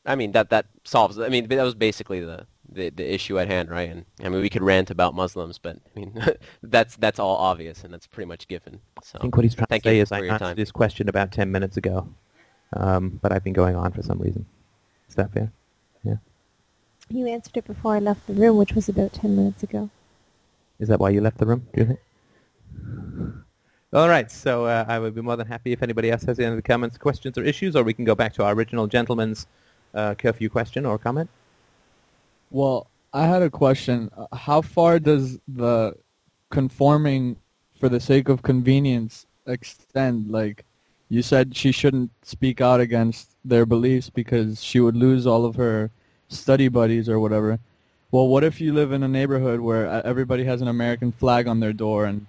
I 0.04 0.14
mean 0.14 0.32
that 0.32 0.50
that 0.50 0.66
solves. 0.84 1.18
I 1.18 1.28
mean 1.28 1.48
that 1.48 1.62
was 1.62 1.74
basically 1.74 2.20
the, 2.20 2.46
the 2.68 2.90
the 2.90 3.14
issue 3.14 3.38
at 3.38 3.48
hand, 3.48 3.70
right? 3.70 3.90
And 3.90 4.04
I 4.22 4.28
mean 4.28 4.40
we 4.40 4.50
could 4.50 4.62
rant 4.62 4.90
about 4.90 5.14
Muslims, 5.14 5.58
but 5.58 5.76
I 5.76 5.98
mean 5.98 6.22
that's 6.62 6.96
that's 6.96 7.18
all 7.18 7.36
obvious 7.36 7.82
and 7.84 7.92
that's 7.92 8.06
pretty 8.06 8.28
much 8.28 8.46
given. 8.48 8.80
So 9.02 9.18
I 9.18 9.22
think 9.22 9.36
what 9.36 9.44
he's 9.44 9.54
trying 9.54 9.80
to 9.80 9.80
say 9.82 9.98
is 9.98 10.12
I 10.12 10.18
your 10.18 10.32
answered 10.32 10.44
time. 10.44 10.56
this 10.56 10.70
question 10.70 11.08
about 11.08 11.32
10 11.32 11.50
minutes 11.50 11.76
ago, 11.76 12.08
um, 12.74 13.18
but 13.22 13.32
I've 13.32 13.44
been 13.44 13.52
going 13.52 13.76
on 13.76 13.92
for 13.92 14.02
some 14.02 14.18
reason. 14.18 14.46
Is 15.08 15.14
that 15.16 15.32
fair? 15.32 15.52
Yeah. 16.04 16.16
You 17.08 17.26
answered 17.26 17.56
it 17.56 17.66
before 17.66 17.94
I 17.94 17.98
left 17.98 18.26
the 18.26 18.34
room, 18.34 18.56
which 18.56 18.72
was 18.72 18.88
about 18.88 19.12
10 19.12 19.36
minutes 19.36 19.62
ago. 19.62 19.90
Is 20.78 20.88
that 20.88 21.00
why 21.00 21.10
you 21.10 21.20
left 21.20 21.38
the 21.38 21.46
room, 21.46 21.66
do 21.72 21.80
you 21.80 21.86
think? 21.86 22.00
All 23.96 24.10
right, 24.10 24.30
so 24.30 24.66
uh, 24.66 24.84
I 24.86 24.98
would 24.98 25.14
be 25.14 25.22
more 25.22 25.36
than 25.36 25.46
happy 25.46 25.72
if 25.72 25.82
anybody 25.82 26.10
else 26.10 26.22
has 26.24 26.38
any 26.38 26.60
comments, 26.60 26.98
questions, 26.98 27.38
or 27.38 27.42
issues, 27.42 27.74
or 27.74 27.82
we 27.82 27.94
can 27.94 28.04
go 28.04 28.14
back 28.14 28.34
to 28.34 28.44
our 28.44 28.52
original 28.52 28.86
gentleman's 28.86 29.46
uh, 29.94 30.14
curfew 30.14 30.50
question 30.50 30.84
or 30.84 30.98
comment. 30.98 31.30
Well, 32.50 32.88
I 33.14 33.24
had 33.26 33.40
a 33.40 33.48
question. 33.48 34.10
How 34.34 34.60
far 34.60 34.98
does 34.98 35.38
the 35.48 35.96
conforming 36.50 37.36
for 37.80 37.88
the 37.88 37.98
sake 37.98 38.28
of 38.28 38.42
convenience 38.42 39.24
extend? 39.46 40.30
Like, 40.30 40.66
you 41.08 41.22
said 41.22 41.56
she 41.56 41.72
shouldn't 41.72 42.10
speak 42.20 42.60
out 42.60 42.80
against 42.80 43.30
their 43.46 43.64
beliefs 43.64 44.10
because 44.10 44.62
she 44.62 44.78
would 44.78 44.94
lose 44.94 45.26
all 45.26 45.46
of 45.46 45.56
her 45.56 45.90
study 46.28 46.68
buddies 46.68 47.08
or 47.08 47.18
whatever. 47.18 47.58
Well, 48.10 48.28
what 48.28 48.44
if 48.44 48.60
you 48.60 48.74
live 48.74 48.92
in 48.92 49.02
a 49.02 49.08
neighborhood 49.08 49.60
where 49.60 49.88
uh, 49.88 50.02
everybody 50.04 50.44
has 50.44 50.60
an 50.60 50.68
American 50.68 51.12
flag 51.12 51.48
on 51.48 51.60
their 51.60 51.72
door 51.72 52.04
and 52.04 52.26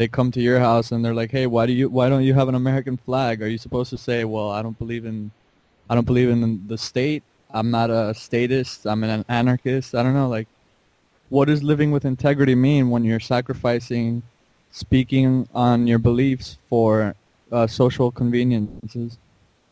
they 0.00 0.08
come 0.08 0.30
to 0.30 0.40
your 0.40 0.58
house 0.58 0.92
and 0.92 1.04
they're 1.04 1.12
like, 1.22 1.30
"Hey, 1.30 1.46
why 1.46 1.66
do 1.66 1.74
you 1.74 1.90
why 1.90 2.08
don't 2.08 2.24
you 2.24 2.32
have 2.32 2.48
an 2.48 2.54
American 2.54 2.96
flag?" 2.96 3.42
Are 3.42 3.46
you 3.46 3.58
supposed 3.58 3.90
to 3.90 3.98
say, 3.98 4.24
"Well, 4.24 4.50
I 4.50 4.62
don't 4.62 4.78
believe 4.78 5.04
in 5.04 5.30
I 5.90 5.94
don't 5.94 6.06
believe 6.06 6.30
in 6.30 6.66
the 6.68 6.78
state. 6.78 7.22
I'm 7.50 7.70
not 7.70 7.90
a 7.90 8.14
statist. 8.14 8.86
I'm 8.86 9.04
an 9.04 9.26
anarchist. 9.28 9.94
I 9.94 10.02
don't 10.02 10.14
know. 10.14 10.26
Like, 10.26 10.48
what 11.28 11.48
does 11.48 11.62
living 11.62 11.90
with 11.90 12.06
integrity 12.06 12.54
mean 12.54 12.88
when 12.88 13.04
you're 13.04 13.20
sacrificing 13.20 14.22
speaking 14.70 15.46
on 15.54 15.86
your 15.86 15.98
beliefs 15.98 16.56
for 16.70 17.14
uh, 17.52 17.66
social 17.66 18.10
conveniences? 18.10 19.18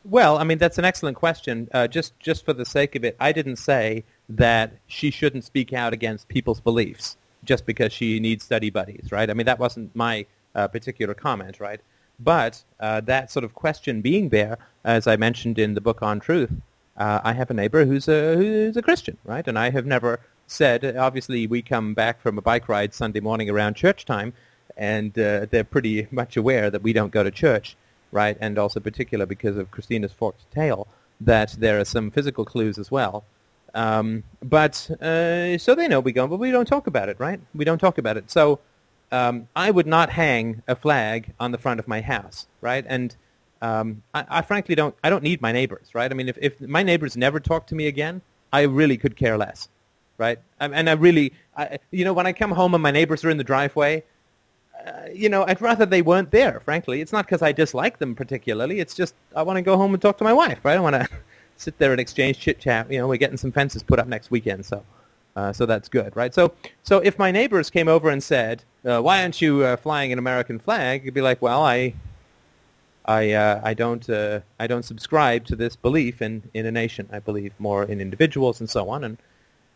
Well, 0.05 0.37
I 0.37 0.45
mean, 0.45 0.59
that's 0.59 0.77
an 0.77 0.85
excellent 0.85 1.17
question. 1.17 1.69
Uh, 1.73 1.87
just, 1.87 2.19
just 2.21 2.45
for 2.45 2.53
the 2.53 2.67
sake 2.67 2.97
of 2.97 3.05
it, 3.05 3.17
I 3.19 3.33
didn't 3.33 3.57
say 3.57 4.05
that 4.29 4.73
she 4.89 5.11
shouldn't 5.11 5.45
speak 5.45 5.73
out 5.73 5.93
against 5.95 6.29
people's 6.29 6.61
beliefs 6.61 7.17
just 7.49 7.65
because 7.65 7.93
she 7.93 8.21
needs 8.21 8.45
study 8.45 8.69
buddies, 8.69 9.11
right? 9.11 9.31
I 9.31 9.35
mean, 9.35 9.47
that 9.47 9.59
wasn't 9.59 9.97
my 9.97 10.27
uh, 10.55 10.69
particular 10.69 11.15
comment, 11.15 11.59
right? 11.59 11.81
But 12.21 12.63
uh, 12.79 13.01
that 13.13 13.31
sort 13.31 13.45
of 13.45 13.55
question 13.55 14.03
being 14.03 14.29
there, 14.29 14.59
as 14.85 15.07
I 15.07 15.17
mentioned 15.17 15.59
in 15.59 15.73
the 15.73 15.81
book 15.81 16.03
on 16.03 16.21
truth, 16.21 16.53
uh, 16.99 17.21
I 17.25 17.33
have 17.33 17.51
a 17.51 17.55
neighbor 17.55 17.87
who's 17.87 18.07
a, 18.07 18.37
who's 18.37 18.77
a 18.77 18.83
Christian, 18.83 19.17
right? 19.25 19.47
And 19.49 19.59
I 19.59 19.71
have 19.71 19.87
never 19.87 20.21
said, 20.47 20.97
obviously 20.97 21.47
we 21.47 21.63
come 21.63 21.95
back 21.95 22.21
from 22.21 22.37
a 22.37 22.43
bike 22.43 22.69
ride 22.69 22.93
Sunday 22.93 23.21
morning 23.21 23.49
around 23.49 23.75
church 23.75 24.05
time, 24.05 24.35
and 24.77 25.19
uh, 25.19 25.47
they're 25.51 25.65
pretty 25.65 26.07
much 26.11 26.37
aware 26.37 26.71
that 26.71 26.83
we 26.83 26.93
don't 26.93 27.13
go 27.13 27.23
to 27.23 27.31
church, 27.31 27.77
right? 28.13 28.37
And 28.41 28.59
also 28.59 28.79
particular 28.79 29.25
because 29.25 29.57
of 29.57 29.71
Christina's 29.71 30.13
forked 30.13 30.51
tail, 30.53 30.87
that 31.21 31.57
there 31.59 31.81
are 31.81 31.85
some 31.85 32.11
physical 32.11 32.45
clues 32.45 32.79
as 32.79 32.91
well. 32.91 33.25
Um, 33.79 34.25
but 34.43 34.91
uh, 35.01 35.57
so 35.57 35.77
they 35.77 35.87
know 35.87 36.01
we 36.01 36.11
go, 36.11 36.27
but 36.27 36.39
we 36.41 36.51
don't 36.51 36.67
talk 36.67 36.89
about 36.89 37.09
it, 37.09 37.21
right? 37.21 37.39
We 37.55 37.65
don't 37.65 37.79
talk 37.79 37.97
about 37.97 38.17
it. 38.17 38.29
So 38.29 38.59
um, 39.13 39.47
I 39.55 39.71
would 39.71 39.87
not 39.87 40.11
hang 40.11 40.65
a 40.67 40.75
flag 40.75 41.33
on 41.39 41.53
the 41.53 41.59
front 41.59 41.79
of 41.79 41.87
my 41.87 42.01
house, 42.01 42.49
right? 42.61 42.85
And 42.89 43.15
um, 43.63 44.03
I, 44.13 44.25
I 44.29 44.43
frankly 44.43 44.75
don't. 44.75 44.97
I 45.05 45.11
don't 45.11 45.23
need 45.23 45.41
my 45.41 45.53
neighbors, 45.53 45.95
right? 45.95 46.11
I 46.11 46.15
mean, 46.15 46.29
if, 46.29 46.37
if 46.41 46.61
my 46.61 46.83
neighbors 46.83 47.17
never 47.17 47.39
talk 47.39 47.69
to 47.69 47.77
me 47.77 47.87
again, 47.87 48.21
I 48.53 48.63
really 48.63 48.97
could 48.97 49.15
care 49.15 49.39
less, 49.39 49.69
right? 50.19 50.41
And 50.59 50.91
I 50.91 50.95
really, 50.95 51.33
I, 51.57 51.79
you 51.93 52.05
know, 52.05 52.13
when 52.13 52.27
I 52.27 52.33
come 52.33 52.51
home 52.51 52.75
and 52.75 52.83
my 52.83 52.91
neighbors 52.91 53.25
are 53.25 53.31
in 53.31 53.37
the 53.37 53.45
driveway, 53.45 54.03
uh, 54.85 54.91
you 55.15 55.29
know, 55.29 55.45
I'd 55.47 55.61
rather 55.61 55.87
they 55.87 56.03
weren't 56.03 56.33
there. 56.33 56.59
Frankly, 56.65 57.01
it's 57.01 57.13
not 57.13 57.27
because 57.27 57.43
I 57.43 57.53
dislike 57.53 57.99
them 57.99 58.17
particularly. 58.17 58.81
It's 58.81 58.95
just 58.95 59.15
I 59.37 59.43
want 59.43 59.57
to 59.57 59.63
go 59.63 59.77
home 59.77 59.95
and 59.95 60.03
talk 60.03 60.19
to 60.19 60.25
my 60.25 60.33
wife, 60.33 60.59
right? 60.65 60.77
I 60.77 60.81
want 60.81 60.97
to 60.97 61.09
sit 61.59 61.79
there 61.79 61.93
and 61.93 62.01
exchange 62.01 62.39
chit 62.39 62.59
chat. 62.59 62.91
You 62.91 62.99
know, 62.99 63.07
we're 63.07 63.17
getting 63.17 63.37
some 63.37 63.53
fences 63.53 63.83
put 63.83 63.99
up 63.99 64.09
next 64.09 64.31
weekend, 64.31 64.65
so. 64.65 64.83
Uh, 65.37 65.53
so 65.53 65.67
that's 65.67 65.89
good, 65.89 66.17
right? 66.17 66.35
So, 66.35 66.53
so 66.83 66.99
if 66.99 67.17
my 67.17 67.31
neighbors 67.31 67.71
came 67.71 67.87
over 67.87 68.11
and 68.11 68.21
said, 68.21 68.65
uh, 68.85 69.01
"Why 69.01 69.23
aren't 69.23 69.41
you 69.41 69.63
uh, 69.63 69.77
flying 69.77 70.13
an 70.13 70.19
American 70.19 70.59
flag?" 70.59 71.05
You'd 71.05 71.15
be 71.15 71.21
like, 71.21 71.41
"Well, 71.41 71.63
I, 71.63 71.95
I, 73.05 73.33
uh, 73.35 73.61
I 73.63 73.73
don't, 73.73 74.11
uh, 74.11 74.41
I 74.59 74.67
don't 74.67 74.85
subscribe 74.85 75.45
to 75.45 75.55
this 75.55 75.77
belief 75.77 76.23
in, 76.23 76.43
in 76.55 76.67
a 76.67 76.73
nation. 76.73 77.09
I 77.13 77.21
believe 77.21 77.53
more 77.61 77.85
in 77.85 78.01
individuals 78.01 78.59
and 78.59 78.69
so 78.69 78.91
on." 78.91 79.05
And, 79.05 79.17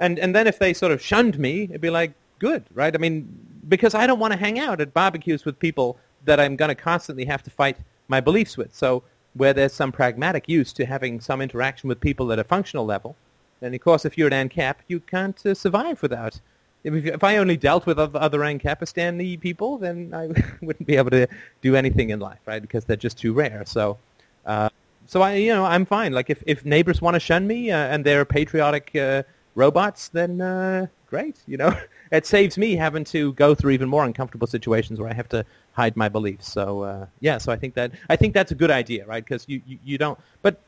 and, 0.00 0.18
and 0.18 0.34
then 0.34 0.48
if 0.48 0.58
they 0.58 0.74
sort 0.74 0.90
of 0.90 1.00
shunned 1.00 1.38
me, 1.38 1.64
it'd 1.64 1.80
be 1.80 1.90
like, 1.90 2.12
"Good, 2.40 2.64
right?" 2.74 2.92
I 2.92 2.98
mean, 2.98 3.28
because 3.68 3.94
I 3.94 4.08
don't 4.08 4.18
want 4.18 4.32
to 4.32 4.38
hang 4.38 4.58
out 4.58 4.80
at 4.80 4.92
barbecues 4.92 5.44
with 5.44 5.56
people 5.60 5.96
that 6.24 6.40
I'm 6.40 6.56
going 6.56 6.70
to 6.70 6.74
constantly 6.74 7.24
have 7.26 7.44
to 7.44 7.50
fight 7.50 7.76
my 8.08 8.20
beliefs 8.20 8.56
with. 8.56 8.74
So, 8.74 9.04
where 9.34 9.52
there's 9.52 9.72
some 9.72 9.92
pragmatic 9.92 10.48
use 10.48 10.72
to 10.74 10.84
having 10.84 11.20
some 11.20 11.40
interaction 11.40 11.88
with 11.88 12.00
people 12.00 12.32
at 12.32 12.38
a 12.38 12.44
functional 12.44 12.84
level 12.84 13.16
and 13.62 13.74
of 13.74 13.80
course, 13.80 14.04
if 14.04 14.18
you're 14.18 14.32
an 14.32 14.48
ANCAP, 14.48 14.74
you 14.88 15.00
can't 15.00 15.46
uh, 15.46 15.54
survive 15.54 16.02
without. 16.02 16.38
If, 16.84 17.06
if 17.06 17.22
I 17.22 17.36
only 17.36 17.56
dealt 17.56 17.86
with 17.86 17.98
other, 17.98 18.18
other 18.18 18.40
ANCAPistani 18.40 19.40
people, 19.40 19.78
then 19.78 20.12
I 20.12 20.26
wouldn't 20.62 20.86
be 20.86 20.96
able 20.96 21.10
to 21.10 21.28
do 21.62 21.76
anything 21.76 22.10
in 22.10 22.18
life, 22.18 22.40
right? 22.44 22.60
Because 22.60 22.84
they're 22.84 22.96
just 22.96 23.18
too 23.18 23.32
rare. 23.32 23.62
So, 23.64 23.98
uh, 24.44 24.68
so 25.06 25.22
I, 25.22 25.34
you 25.34 25.52
know, 25.52 25.64
I'm 25.64 25.86
fine. 25.86 26.12
Like 26.12 26.28
if, 26.28 26.42
if 26.44 26.64
neighbors 26.64 27.00
want 27.00 27.14
to 27.14 27.20
shun 27.20 27.46
me 27.46 27.70
uh, 27.70 27.76
and 27.76 28.04
they're 28.04 28.24
patriotic 28.24 28.94
uh, 28.96 29.22
robots, 29.54 30.08
then 30.08 30.40
uh, 30.40 30.86
great. 31.06 31.36
You 31.46 31.58
know, 31.58 31.76
it 32.10 32.26
saves 32.26 32.58
me 32.58 32.74
having 32.74 33.04
to 33.04 33.32
go 33.34 33.54
through 33.54 33.70
even 33.70 33.88
more 33.88 34.04
uncomfortable 34.04 34.48
situations 34.48 34.98
where 34.98 35.08
I 35.08 35.14
have 35.14 35.28
to 35.28 35.46
hide 35.72 35.96
my 35.96 36.08
beliefs. 36.08 36.50
So 36.50 36.82
uh, 36.82 37.06
yeah, 37.20 37.38
so 37.38 37.52
I 37.52 37.56
think 37.56 37.74
that 37.74 37.92
I 38.08 38.16
think 38.16 38.34
that's 38.34 38.52
a 38.52 38.54
good 38.54 38.70
idea, 38.70 39.06
right? 39.06 39.24
Because 39.24 39.44
you, 39.48 39.60
you, 39.66 39.78
you 39.84 39.98
don't, 39.98 40.18
but 40.42 40.60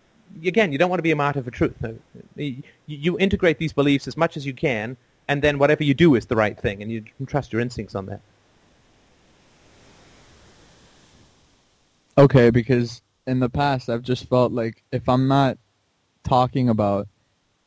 again, 0.44 0.72
you 0.72 0.78
don't 0.78 0.90
want 0.90 0.98
to 0.98 1.04
be 1.04 1.10
a 1.10 1.16
martyr 1.16 1.42
for 1.42 1.50
truth. 1.50 1.76
You, 2.36 2.62
you 2.86 3.18
integrate 3.18 3.58
these 3.58 3.72
beliefs 3.72 4.08
as 4.08 4.16
much 4.16 4.36
as 4.36 4.46
you 4.46 4.54
can, 4.54 4.96
and 5.28 5.42
then 5.42 5.58
whatever 5.58 5.84
you 5.84 5.94
do 5.94 6.14
is 6.14 6.26
the 6.26 6.36
right 6.36 6.58
thing, 6.58 6.82
and 6.82 6.90
you 6.90 7.04
trust 7.26 7.52
your 7.52 7.60
instincts 7.60 7.94
on 7.94 8.06
that. 8.06 8.20
Okay, 12.16 12.50
because 12.50 13.02
in 13.26 13.40
the 13.40 13.48
past 13.50 13.88
I've 13.88 14.02
just 14.02 14.28
felt 14.28 14.52
like 14.52 14.82
if 14.92 15.08
I'm 15.08 15.26
not 15.28 15.58
talking 16.22 16.68
about 16.68 17.08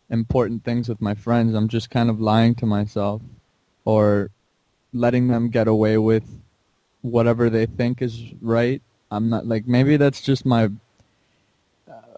important 0.09 0.63
things 0.63 0.87
with 0.87 1.01
my 1.01 1.13
friends, 1.13 1.53
I'm 1.53 1.67
just 1.67 1.89
kind 1.89 2.09
of 2.09 2.21
lying 2.21 2.55
to 2.55 2.65
myself 2.65 3.21
or 3.83 4.31
letting 4.93 5.27
them 5.27 5.49
get 5.49 5.67
away 5.67 5.97
with 5.97 6.23
whatever 7.07 7.49
they 7.49 7.65
think 7.65 8.01
is 8.01 8.21
right. 8.41 8.81
I'm 9.09 9.29
not 9.29 9.47
like 9.47 9.67
maybe 9.67 9.97
that's 9.97 10.21
just 10.21 10.45
my 10.45 10.69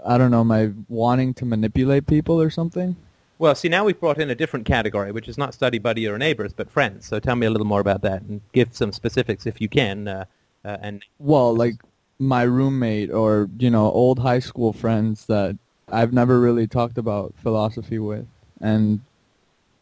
I 0.06 0.18
don't 0.18 0.32
know, 0.32 0.44
my 0.44 0.72
wanting 0.88 1.34
to 1.36 1.46
manipulate 1.46 2.08
people 2.08 2.42
or 2.42 2.50
something? 2.50 2.96
Well, 3.38 3.56
see, 3.56 3.70
now 3.70 3.86
we've 3.86 4.00
brought 4.00 4.20
in 4.20 4.30
a 4.30 4.36
different 4.36 4.66
category, 4.66 5.12
which 5.12 5.28
is 5.28 5.38
not 5.38 5.54
study 5.54 5.80
buddy 5.80 6.08
or 6.08 6.18
neighbors, 6.18 6.52
but 6.54 6.70
friends. 6.70 7.06
So 7.06 7.20
tell 7.20 7.36
me 7.36 7.48
a 7.48 7.50
little 7.50 7.68
more 7.68 7.80
about 7.80 8.02
that 8.02 8.22
and 8.24 8.42
give 8.52 8.70
some 8.76 8.92
specifics 8.92 9.46
if 9.46 9.62
you 9.62 9.70
can. 9.70 10.08
Uh, 10.08 10.26
uh, 10.66 10.78
and 10.82 11.06
well, 11.20 11.56
like 11.56 11.76
my 12.18 12.44
roommate 12.44 13.12
or 13.12 13.50
you 13.58 13.70
know 13.70 13.90
old 13.92 14.20
high 14.20 14.40
school 14.40 14.74
friends 14.74 15.26
that 15.28 15.58
I've 15.90 16.12
never 16.12 16.40
really 16.40 16.68
talked 16.68 16.98
about 16.98 17.34
philosophy 17.38 17.98
with, 17.98 18.28
and 18.60 19.00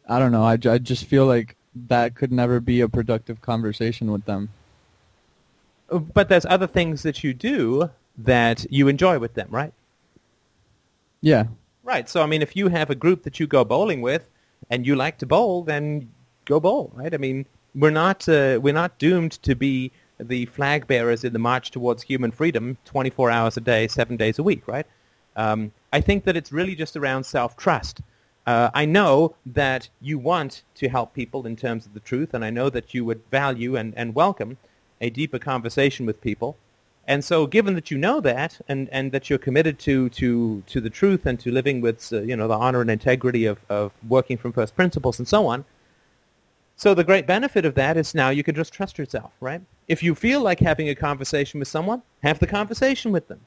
I 0.08 0.20
don't 0.20 0.32
know. 0.32 0.44
I, 0.44 0.58
I 0.66 0.78
just 0.78 1.06
feel 1.06 1.26
like 1.26 1.56
that 1.88 2.16
could 2.16 2.32
never 2.32 2.60
be 2.60 2.82
a 2.82 2.90
productive 2.90 3.42
conversation 3.42 4.12
with 4.12 4.26
them. 4.26 4.50
But 5.90 6.30
there's 6.30 6.46
other 6.46 6.68
things 6.68 7.04
that 7.04 7.24
you 7.24 7.34
do 7.34 7.90
that 8.18 8.66
you 8.70 8.88
enjoy 8.88 9.20
with 9.20 9.36
them, 9.36 9.48
right? 9.52 9.74
Yeah. 11.22 11.46
Right. 11.84 12.10
So 12.10 12.22
I 12.22 12.26
mean, 12.26 12.42
if 12.42 12.56
you 12.56 12.68
have 12.68 12.90
a 12.90 12.96
group 12.96 13.24
that 13.24 13.40
you 13.40 13.48
go 13.48 13.64
bowling 13.64 14.02
with, 14.02 14.30
and 14.70 14.86
you 14.86 14.96
like 14.96 15.18
to 15.20 15.26
bowl, 15.26 15.64
then 15.64 16.10
go 16.46 16.60
bowl. 16.60 16.92
Right. 16.94 17.14
I 17.14 17.18
mean, 17.18 17.46
we're 17.76 17.92
not 17.92 18.28
uh, 18.28 18.60
we're 18.62 18.74
not 18.74 18.98
doomed 18.98 19.34
to 19.44 19.56
be 19.56 19.92
the 20.20 20.46
flag 20.48 20.88
bearers 20.88 21.24
in 21.24 21.34
the 21.34 21.40
march 21.40 21.70
towards 21.70 22.02
human 22.02 22.32
freedom 22.32 22.78
24 22.86 23.30
hours 23.30 23.56
a 23.56 23.62
day, 23.62 23.88
seven 23.88 24.18
days 24.18 24.40
a 24.40 24.44
week. 24.44 24.68
Right. 24.68 24.86
Um, 25.36 25.72
I 25.94 26.02
think 26.02 26.24
that 26.26 26.36
it's 26.36 26.52
really 26.52 26.76
just 26.76 26.98
around 26.98 27.24
self-trust. 27.24 28.02
Uh, 28.48 28.72
I 28.74 28.86
know 28.86 29.36
that 29.46 29.90
you 30.02 30.18
want 30.18 30.64
to 30.76 30.90
help 30.90 31.14
people 31.14 31.46
in 31.46 31.56
terms 31.56 31.86
of 31.86 31.94
the 31.94 32.00
truth, 32.00 32.34
and 32.34 32.44
I 32.44 32.50
know 32.50 32.70
that 32.70 32.94
you 32.94 33.06
would 33.06 33.22
value 33.30 33.76
and, 33.76 33.94
and 33.96 34.16
welcome 34.16 34.58
a 35.02 35.10
deeper 35.10 35.40
conversation 35.40 36.06
with 36.06 36.22
people. 36.22 36.58
And 37.10 37.24
so, 37.24 37.48
given 37.48 37.74
that 37.76 37.90
you 37.90 37.98
know 37.98 38.20
that, 38.20 38.60
and, 38.68 38.90
and 38.92 39.14
that 39.14 39.30
you're 39.30 39.40
committed 39.40 39.80
to, 39.80 40.10
to, 40.10 40.62
to 40.68 40.82
the 40.82 40.90
truth 40.90 41.26
and 41.26 41.40
to 41.40 41.52
living 41.52 41.80
with 41.80 42.12
uh, 42.12 42.22
you 42.22 42.36
know 42.36 42.48
the 42.48 42.58
honor 42.58 42.82
and 42.82 42.92
integrity 42.92 43.46
of, 43.46 43.60
of 43.70 43.94
working 44.08 44.38
from 44.38 44.52
first 44.52 44.76
principles 44.76 45.18
and 45.18 45.28
so 45.28 45.48
on, 45.48 45.64
so 46.78 46.94
the 46.94 47.04
great 47.04 47.26
benefit 47.26 47.66
of 47.66 47.74
that 47.74 47.98
is 47.98 48.14
now 48.14 48.30
you 48.30 48.44
can 48.44 48.54
just 48.54 48.72
trust 48.72 49.00
yourself, 49.00 49.32
right? 49.42 49.62
If 49.88 50.04
you 50.04 50.14
feel 50.14 50.42
like 50.42 50.60
having 50.60 50.90
a 50.90 50.96
conversation 50.96 51.60
with 51.60 51.68
someone, 51.68 52.04
have 52.22 52.38
the 52.38 52.46
conversation 52.46 53.12
with 53.12 53.28
them. 53.28 53.40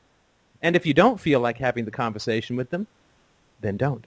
And 0.63 0.75
if 0.75 0.85
you 0.85 0.93
don't 0.93 1.21
feel 1.21 1.39
like 1.39 1.57
having 1.57 1.85
the 1.85 1.93
conversation 1.93 2.57
with 2.57 2.71
them, 2.71 2.89
then 3.61 3.77
don't. 3.77 4.05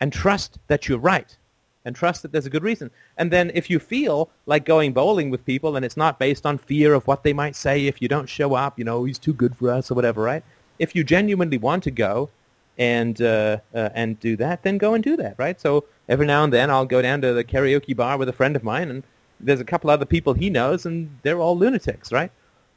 And 0.00 0.10
trust 0.10 0.58
that 0.68 0.88
you're 0.88 0.98
right 0.98 1.36
and 1.84 1.94
trust 1.94 2.22
that 2.22 2.32
there's 2.32 2.46
a 2.46 2.50
good 2.50 2.62
reason. 2.62 2.90
And 3.16 3.30
then 3.30 3.50
if 3.54 3.68
you 3.68 3.78
feel 3.78 4.30
like 4.46 4.64
going 4.64 4.92
bowling 4.92 5.30
with 5.30 5.44
people 5.44 5.76
and 5.76 5.84
it's 5.84 5.96
not 5.96 6.18
based 6.18 6.46
on 6.46 6.58
fear 6.58 6.94
of 6.94 7.06
what 7.06 7.22
they 7.22 7.32
might 7.32 7.56
say 7.56 7.86
if 7.86 8.00
you 8.00 8.08
don't 8.08 8.28
show 8.28 8.54
up, 8.54 8.78
you 8.78 8.84
know, 8.84 9.04
he's 9.04 9.18
too 9.18 9.34
good 9.34 9.56
for 9.56 9.70
us 9.70 9.90
or 9.90 9.94
whatever, 9.94 10.22
right? 10.22 10.42
If 10.78 10.94
you 10.94 11.04
genuinely 11.04 11.58
want 11.58 11.84
to 11.84 11.90
go 11.90 12.30
and 12.78 13.20
uh, 13.20 13.58
uh, 13.74 13.90
and 13.94 14.18
do 14.18 14.36
that, 14.36 14.62
then 14.62 14.78
go 14.78 14.94
and 14.94 15.04
do 15.04 15.16
that, 15.16 15.36
right? 15.38 15.60
So 15.60 15.84
every 16.08 16.26
now 16.26 16.42
and 16.44 16.52
then 16.52 16.70
I'll 16.70 16.86
go 16.86 17.02
down 17.02 17.20
to 17.20 17.32
the 17.32 17.44
karaoke 17.44 17.94
bar 17.94 18.16
with 18.18 18.28
a 18.28 18.32
friend 18.32 18.56
of 18.56 18.64
mine 18.64 18.90
and 18.90 19.02
there's 19.40 19.60
a 19.60 19.64
couple 19.64 19.90
other 19.90 20.06
people 20.06 20.32
he 20.32 20.50
knows 20.50 20.86
and 20.86 21.10
they're 21.22 21.40
all 21.40 21.56
lunatics, 21.56 22.10
right? 22.12 22.32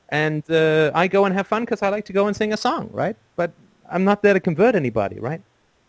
And 0.10 0.50
uh, 0.50 0.92
I 0.94 1.08
go 1.08 1.26
and 1.26 1.34
have 1.34 1.48
fun 1.48 1.64
because 1.64 1.82
I 1.82 1.90
like 1.90 2.06
to 2.06 2.14
go 2.14 2.28
and 2.28 2.36
sing 2.36 2.54
a 2.54 2.58
song, 2.58 2.90
right? 2.92 3.16
But 3.36 3.52
I'm 3.90 4.04
not 4.04 4.22
there 4.22 4.34
to 4.34 4.40
convert 4.40 4.76
anybody, 4.76 5.20
right? 5.20 5.42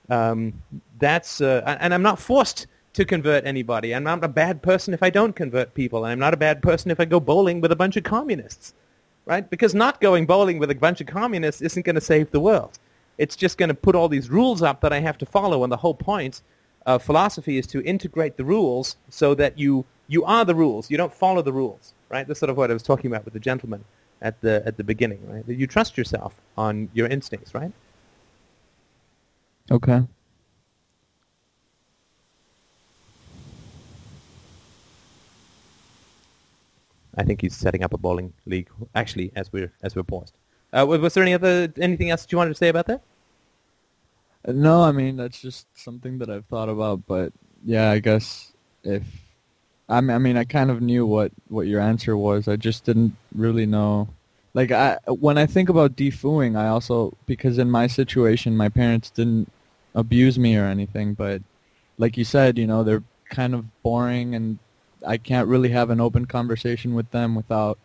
Um, 0.08 0.62
that's 0.98 1.40
uh, 1.40 1.76
and 1.80 1.92
I'm 1.92 2.02
not 2.02 2.18
forced 2.18 2.66
to 2.98 3.04
convert 3.04 3.46
anybody. 3.46 3.94
I'm 3.94 4.02
not 4.02 4.24
a 4.24 4.28
bad 4.28 4.60
person 4.60 4.92
if 4.92 5.04
I 5.04 5.10
don't 5.10 5.34
convert 5.34 5.72
people. 5.72 6.04
And 6.04 6.10
I'm 6.10 6.18
not 6.18 6.34
a 6.34 6.36
bad 6.36 6.60
person 6.60 6.90
if 6.90 6.98
I 6.98 7.04
go 7.04 7.20
bowling 7.20 7.60
with 7.60 7.70
a 7.70 7.76
bunch 7.76 7.96
of 7.96 8.02
communists, 8.02 8.74
right? 9.24 9.48
Because 9.48 9.72
not 9.72 10.00
going 10.00 10.26
bowling 10.26 10.58
with 10.58 10.68
a 10.72 10.74
bunch 10.74 11.00
of 11.00 11.06
communists 11.06 11.62
isn't 11.62 11.86
going 11.86 11.94
to 11.94 12.00
save 12.00 12.32
the 12.32 12.40
world. 12.40 12.80
It's 13.16 13.36
just 13.36 13.56
going 13.56 13.68
to 13.68 13.74
put 13.74 13.94
all 13.94 14.08
these 14.08 14.30
rules 14.30 14.62
up 14.62 14.80
that 14.80 14.92
I 14.92 14.98
have 14.98 15.16
to 15.18 15.26
follow. 15.26 15.62
And 15.62 15.70
the 15.72 15.76
whole 15.76 15.94
point 15.94 16.42
of 16.86 17.00
philosophy 17.00 17.56
is 17.56 17.68
to 17.68 17.80
integrate 17.84 18.36
the 18.36 18.44
rules 18.44 18.96
so 19.10 19.32
that 19.36 19.56
you, 19.56 19.84
you 20.08 20.24
are 20.24 20.44
the 20.44 20.56
rules. 20.56 20.90
You 20.90 20.96
don't 20.96 21.14
follow 21.14 21.40
the 21.40 21.52
rules, 21.52 21.94
right? 22.08 22.26
That's 22.26 22.40
sort 22.40 22.50
of 22.50 22.56
what 22.56 22.68
I 22.68 22.74
was 22.74 22.82
talking 22.82 23.12
about 23.12 23.24
with 23.24 23.34
the 23.34 23.40
gentleman 23.40 23.84
at 24.22 24.40
the, 24.40 24.60
at 24.66 24.76
the 24.76 24.82
beginning, 24.82 25.20
right? 25.30 25.46
That 25.46 25.54
you 25.54 25.68
trust 25.68 25.96
yourself 25.96 26.34
on 26.56 26.88
your 26.94 27.06
instincts, 27.06 27.54
right? 27.54 27.70
Okay. 29.70 30.02
I 37.18 37.24
think 37.24 37.40
he's 37.40 37.56
setting 37.56 37.82
up 37.82 37.92
a 37.92 37.98
bowling 37.98 38.32
league. 38.46 38.68
Actually, 38.94 39.32
as 39.36 39.52
we're 39.52 39.72
as 39.82 39.94
we're 39.94 40.04
paused. 40.04 40.34
Uh, 40.72 40.86
was 40.86 41.14
there 41.14 41.22
any 41.22 41.34
other 41.34 41.72
anything 41.78 42.10
else 42.10 42.22
that 42.22 42.32
you 42.32 42.38
wanted 42.38 42.50
to 42.50 42.56
say 42.56 42.68
about 42.68 42.86
that? 42.86 43.02
No, 44.46 44.82
I 44.82 44.92
mean 44.92 45.16
that's 45.16 45.40
just 45.40 45.66
something 45.76 46.18
that 46.18 46.30
I've 46.30 46.46
thought 46.46 46.68
about. 46.68 47.06
But 47.06 47.32
yeah, 47.64 47.90
I 47.90 47.98
guess 47.98 48.52
if 48.84 49.04
I 49.88 50.00
mean, 50.00 50.36
I 50.36 50.44
kind 50.44 50.70
of 50.70 50.82
knew 50.82 51.06
what 51.06 51.32
what 51.48 51.66
your 51.66 51.80
answer 51.80 52.16
was. 52.16 52.46
I 52.46 52.56
just 52.56 52.84
didn't 52.84 53.16
really 53.34 53.66
know. 53.66 54.08
Like 54.52 54.70
I, 54.70 54.98
when 55.06 55.38
I 55.38 55.46
think 55.46 55.68
about 55.68 55.96
defooing, 55.96 56.58
I 56.58 56.68
also 56.68 57.16
because 57.26 57.58
in 57.58 57.70
my 57.70 57.86
situation, 57.86 58.56
my 58.56 58.68
parents 58.68 59.10
didn't 59.10 59.50
abuse 59.94 60.38
me 60.38 60.56
or 60.56 60.64
anything, 60.64 61.14
but 61.14 61.42
like 61.96 62.16
you 62.16 62.24
said, 62.24 62.58
you 62.58 62.66
know, 62.66 62.84
they're 62.84 63.02
kind 63.30 63.54
of 63.54 63.82
boring 63.82 64.34
and 64.34 64.58
I 65.06 65.16
can't 65.16 65.48
really 65.48 65.70
have 65.70 65.90
an 65.90 66.00
open 66.00 66.26
conversation 66.26 66.94
with 66.94 67.10
them 67.10 67.34
without 67.34 67.78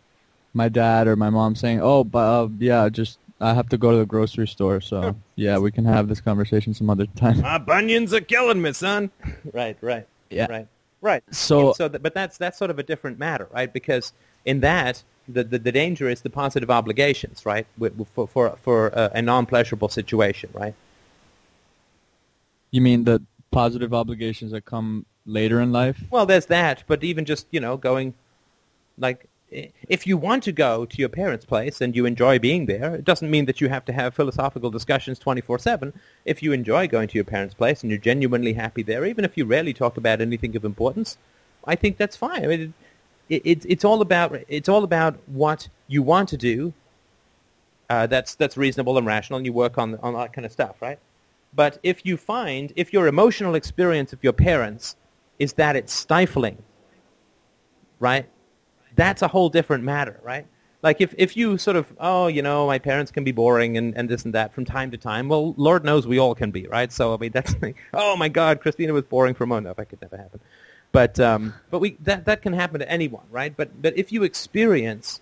my 0.52 0.68
dad 0.68 1.06
or 1.06 1.16
my 1.16 1.30
mom 1.30 1.54
saying, 1.54 1.80
"Oh, 1.82 2.04
but 2.04 2.18
uh, 2.18 2.48
yeah, 2.58 2.88
just 2.88 3.18
I 3.40 3.54
have 3.54 3.68
to 3.70 3.78
go 3.78 3.90
to 3.92 3.98
the 3.98 4.06
grocery 4.06 4.46
store, 4.46 4.80
so 4.80 5.16
yeah, 5.36 5.58
we 5.58 5.72
can 5.72 5.84
have 5.84 6.08
this 6.08 6.20
conversation 6.20 6.74
some 6.74 6.90
other 6.90 7.06
time." 7.06 7.40
My 7.40 7.58
bunions 7.58 8.12
are 8.14 8.20
killing 8.20 8.62
me, 8.62 8.72
son. 8.72 9.10
right, 9.52 9.76
right, 9.80 10.06
yeah, 10.30 10.46
right. 10.48 10.68
Right. 11.00 11.22
So 11.30 11.74
so 11.74 11.88
that, 11.88 12.02
but 12.02 12.14
that's 12.14 12.38
that's 12.38 12.56
sort 12.58 12.70
of 12.70 12.78
a 12.78 12.82
different 12.82 13.18
matter, 13.18 13.48
right? 13.52 13.70
Because 13.70 14.12
in 14.46 14.60
that, 14.60 15.02
the 15.28 15.44
the, 15.44 15.58
the 15.58 15.72
danger 15.72 16.08
is 16.08 16.22
the 16.22 16.30
positive 16.30 16.70
obligations, 16.70 17.44
right? 17.44 17.66
With, 17.76 17.94
with- 17.96 18.08
for 18.08 18.26
for 18.26 18.56
for 18.62 18.88
a, 18.88 19.10
a 19.14 19.22
non-pleasurable 19.22 19.88
situation, 19.90 20.50
right? 20.54 20.74
you 22.74 22.80
mean 22.80 23.04
the 23.04 23.22
positive 23.52 23.94
obligations 23.94 24.50
that 24.50 24.64
come 24.64 25.06
later 25.26 25.60
in 25.60 25.72
life? 25.72 26.02
Well, 26.10 26.26
there's 26.26 26.46
that, 26.46 26.84
but 26.86 27.02
even 27.04 27.24
just 27.24 27.46
you 27.50 27.60
know 27.60 27.76
going, 27.76 28.14
like, 28.98 29.26
if 29.50 30.06
you 30.06 30.16
want 30.16 30.42
to 30.44 30.52
go 30.52 30.84
to 30.84 30.96
your 30.98 31.08
parents' 31.08 31.44
place 31.44 31.80
and 31.80 31.94
you 31.94 32.06
enjoy 32.06 32.38
being 32.38 32.66
there, 32.66 32.94
it 32.94 33.04
doesn't 33.04 33.30
mean 33.30 33.44
that 33.46 33.60
you 33.60 33.68
have 33.68 33.84
to 33.84 33.92
have 33.92 34.14
philosophical 34.14 34.70
discussions 34.70 35.18
24/7. 35.18 35.92
If 36.24 36.42
you 36.42 36.52
enjoy 36.52 36.88
going 36.88 37.08
to 37.08 37.14
your 37.14 37.24
parents' 37.24 37.54
place 37.54 37.82
and 37.82 37.90
you're 37.90 37.98
genuinely 37.98 38.52
happy 38.52 38.82
there, 38.82 39.04
even 39.04 39.24
if 39.24 39.36
you 39.36 39.44
rarely 39.44 39.72
talk 39.72 39.96
about 39.96 40.20
anything 40.20 40.56
of 40.56 40.64
importance, 40.64 41.18
I 41.66 41.76
think 41.76 41.96
that's 41.96 42.16
fine. 42.16 42.44
I 42.44 42.48
mean, 42.48 42.74
it, 43.28 43.42
it, 43.44 43.66
it's 43.66 43.84
all 43.84 44.00
about 44.00 44.36
it's 44.48 44.68
all 44.68 44.84
about 44.84 45.16
what 45.26 45.68
you 45.88 46.02
want 46.02 46.28
to 46.30 46.36
do. 46.36 46.72
Uh, 47.90 48.06
that's 48.06 48.34
that's 48.34 48.56
reasonable 48.56 48.96
and 48.98 49.06
rational, 49.06 49.36
and 49.36 49.46
you 49.46 49.52
work 49.52 49.78
on 49.78 49.96
on 50.02 50.14
that 50.14 50.32
kind 50.32 50.44
of 50.44 50.52
stuff, 50.52 50.80
right? 50.80 50.98
But 51.54 51.78
if 51.82 52.04
you 52.04 52.16
find 52.16 52.72
if 52.76 52.92
your 52.92 53.06
emotional 53.06 53.54
experience 53.54 54.12
of 54.12 54.22
your 54.22 54.32
parents 54.32 54.96
is 55.38 55.54
that 55.54 55.76
it's 55.76 55.92
stifling, 55.92 56.62
right? 57.98 58.28
That's 58.96 59.22
a 59.22 59.28
whole 59.28 59.48
different 59.48 59.84
matter, 59.84 60.20
right? 60.22 60.46
Like 60.84 61.00
if, 61.00 61.14
if 61.16 61.34
you 61.34 61.56
sort 61.56 61.76
of, 61.76 61.90
oh, 61.98 62.26
you 62.26 62.42
know, 62.42 62.66
my 62.66 62.78
parents 62.78 63.10
can 63.10 63.24
be 63.24 63.32
boring 63.32 63.78
and, 63.78 63.96
and 63.96 64.06
this 64.06 64.26
and 64.26 64.34
that 64.34 64.52
from 64.52 64.66
time 64.66 64.90
to 64.90 64.98
time, 64.98 65.28
well, 65.28 65.54
Lord 65.56 65.82
knows 65.82 66.06
we 66.06 66.18
all 66.18 66.34
can 66.34 66.50
be, 66.50 66.66
right? 66.66 66.92
So, 66.92 67.14
I 67.14 67.16
mean, 67.16 67.32
that's 67.32 67.56
like, 67.62 67.76
oh, 67.94 68.16
my 68.16 68.28
God, 68.28 68.60
Christina 68.60 68.92
was 68.92 69.04
boring 69.04 69.34
for 69.34 69.44
a 69.44 69.46
moment. 69.46 69.66
No, 69.66 69.72
that 69.72 69.88
could 69.88 70.02
never 70.02 70.18
happen. 70.18 70.40
But, 70.92 71.18
um, 71.18 71.54
but 71.70 71.78
we, 71.78 71.96
that, 72.00 72.26
that 72.26 72.42
can 72.42 72.52
happen 72.52 72.80
to 72.80 72.88
anyone, 72.88 73.24
right? 73.30 73.56
But, 73.56 73.80
but 73.80 73.96
if 73.96 74.12
you 74.12 74.24
experience 74.24 75.20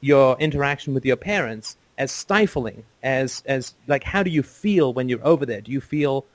your 0.00 0.36
interaction 0.40 0.92
with 0.92 1.06
your 1.06 1.16
parents 1.16 1.76
as 1.96 2.10
stifling, 2.10 2.82
as, 3.04 3.44
as 3.46 3.74
like, 3.86 4.02
how 4.02 4.24
do 4.24 4.30
you 4.30 4.42
feel 4.42 4.92
when 4.92 5.08
you're 5.08 5.24
over 5.24 5.46
there? 5.46 5.60
Do 5.60 5.70
you 5.70 5.80
feel 5.80 6.26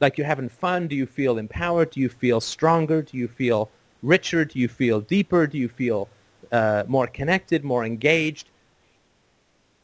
like 0.00 0.18
you're 0.18 0.26
having 0.26 0.48
fun? 0.48 0.88
Do 0.88 0.96
you 0.96 1.06
feel 1.06 1.38
empowered? 1.38 1.90
Do 1.90 2.00
you 2.00 2.08
feel 2.08 2.40
stronger? 2.40 3.02
Do 3.02 3.16
you 3.16 3.28
feel 3.28 3.70
richer? 4.02 4.44
Do 4.44 4.58
you 4.58 4.68
feel 4.68 5.00
deeper? 5.00 5.46
Do 5.46 5.58
you 5.58 5.68
feel 5.68 6.08
uh, 6.52 6.84
more 6.86 7.06
connected, 7.06 7.64
more 7.64 7.84
engaged? 7.84 8.48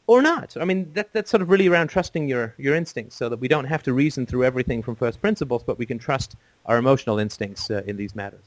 Or 0.07 0.21
not? 0.21 0.55
I 0.59 0.65
mean, 0.65 0.91
that, 0.93 1.11
that's 1.13 1.31
sort 1.31 1.41
of 1.41 1.49
really 1.49 1.67
around 1.67 1.87
trusting 1.87 2.27
your, 2.27 2.53
your 2.57 2.75
instincts 2.75 3.15
so 3.15 3.27
that 3.27 3.39
we 3.39 3.47
don't 3.47 3.65
have 3.65 3.81
to 3.83 3.93
reason 3.93 4.25
through 4.25 4.43
everything 4.43 4.83
from 4.83 4.95
first 4.95 5.19
principles, 5.19 5.63
but 5.63 5.79
we 5.79 5.85
can 5.85 5.97
trust 5.97 6.35
our 6.67 6.77
emotional 6.77 7.17
instincts 7.17 7.71
uh, 7.71 7.81
in 7.87 7.97
these 7.97 8.15
matters. 8.15 8.43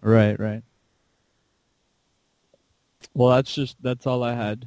Right, 0.00 0.38
right. 0.38 0.62
Well, 3.14 3.30
that's 3.30 3.52
just 3.52 3.76
that's 3.82 4.06
all 4.06 4.22
I 4.22 4.34
had. 4.34 4.66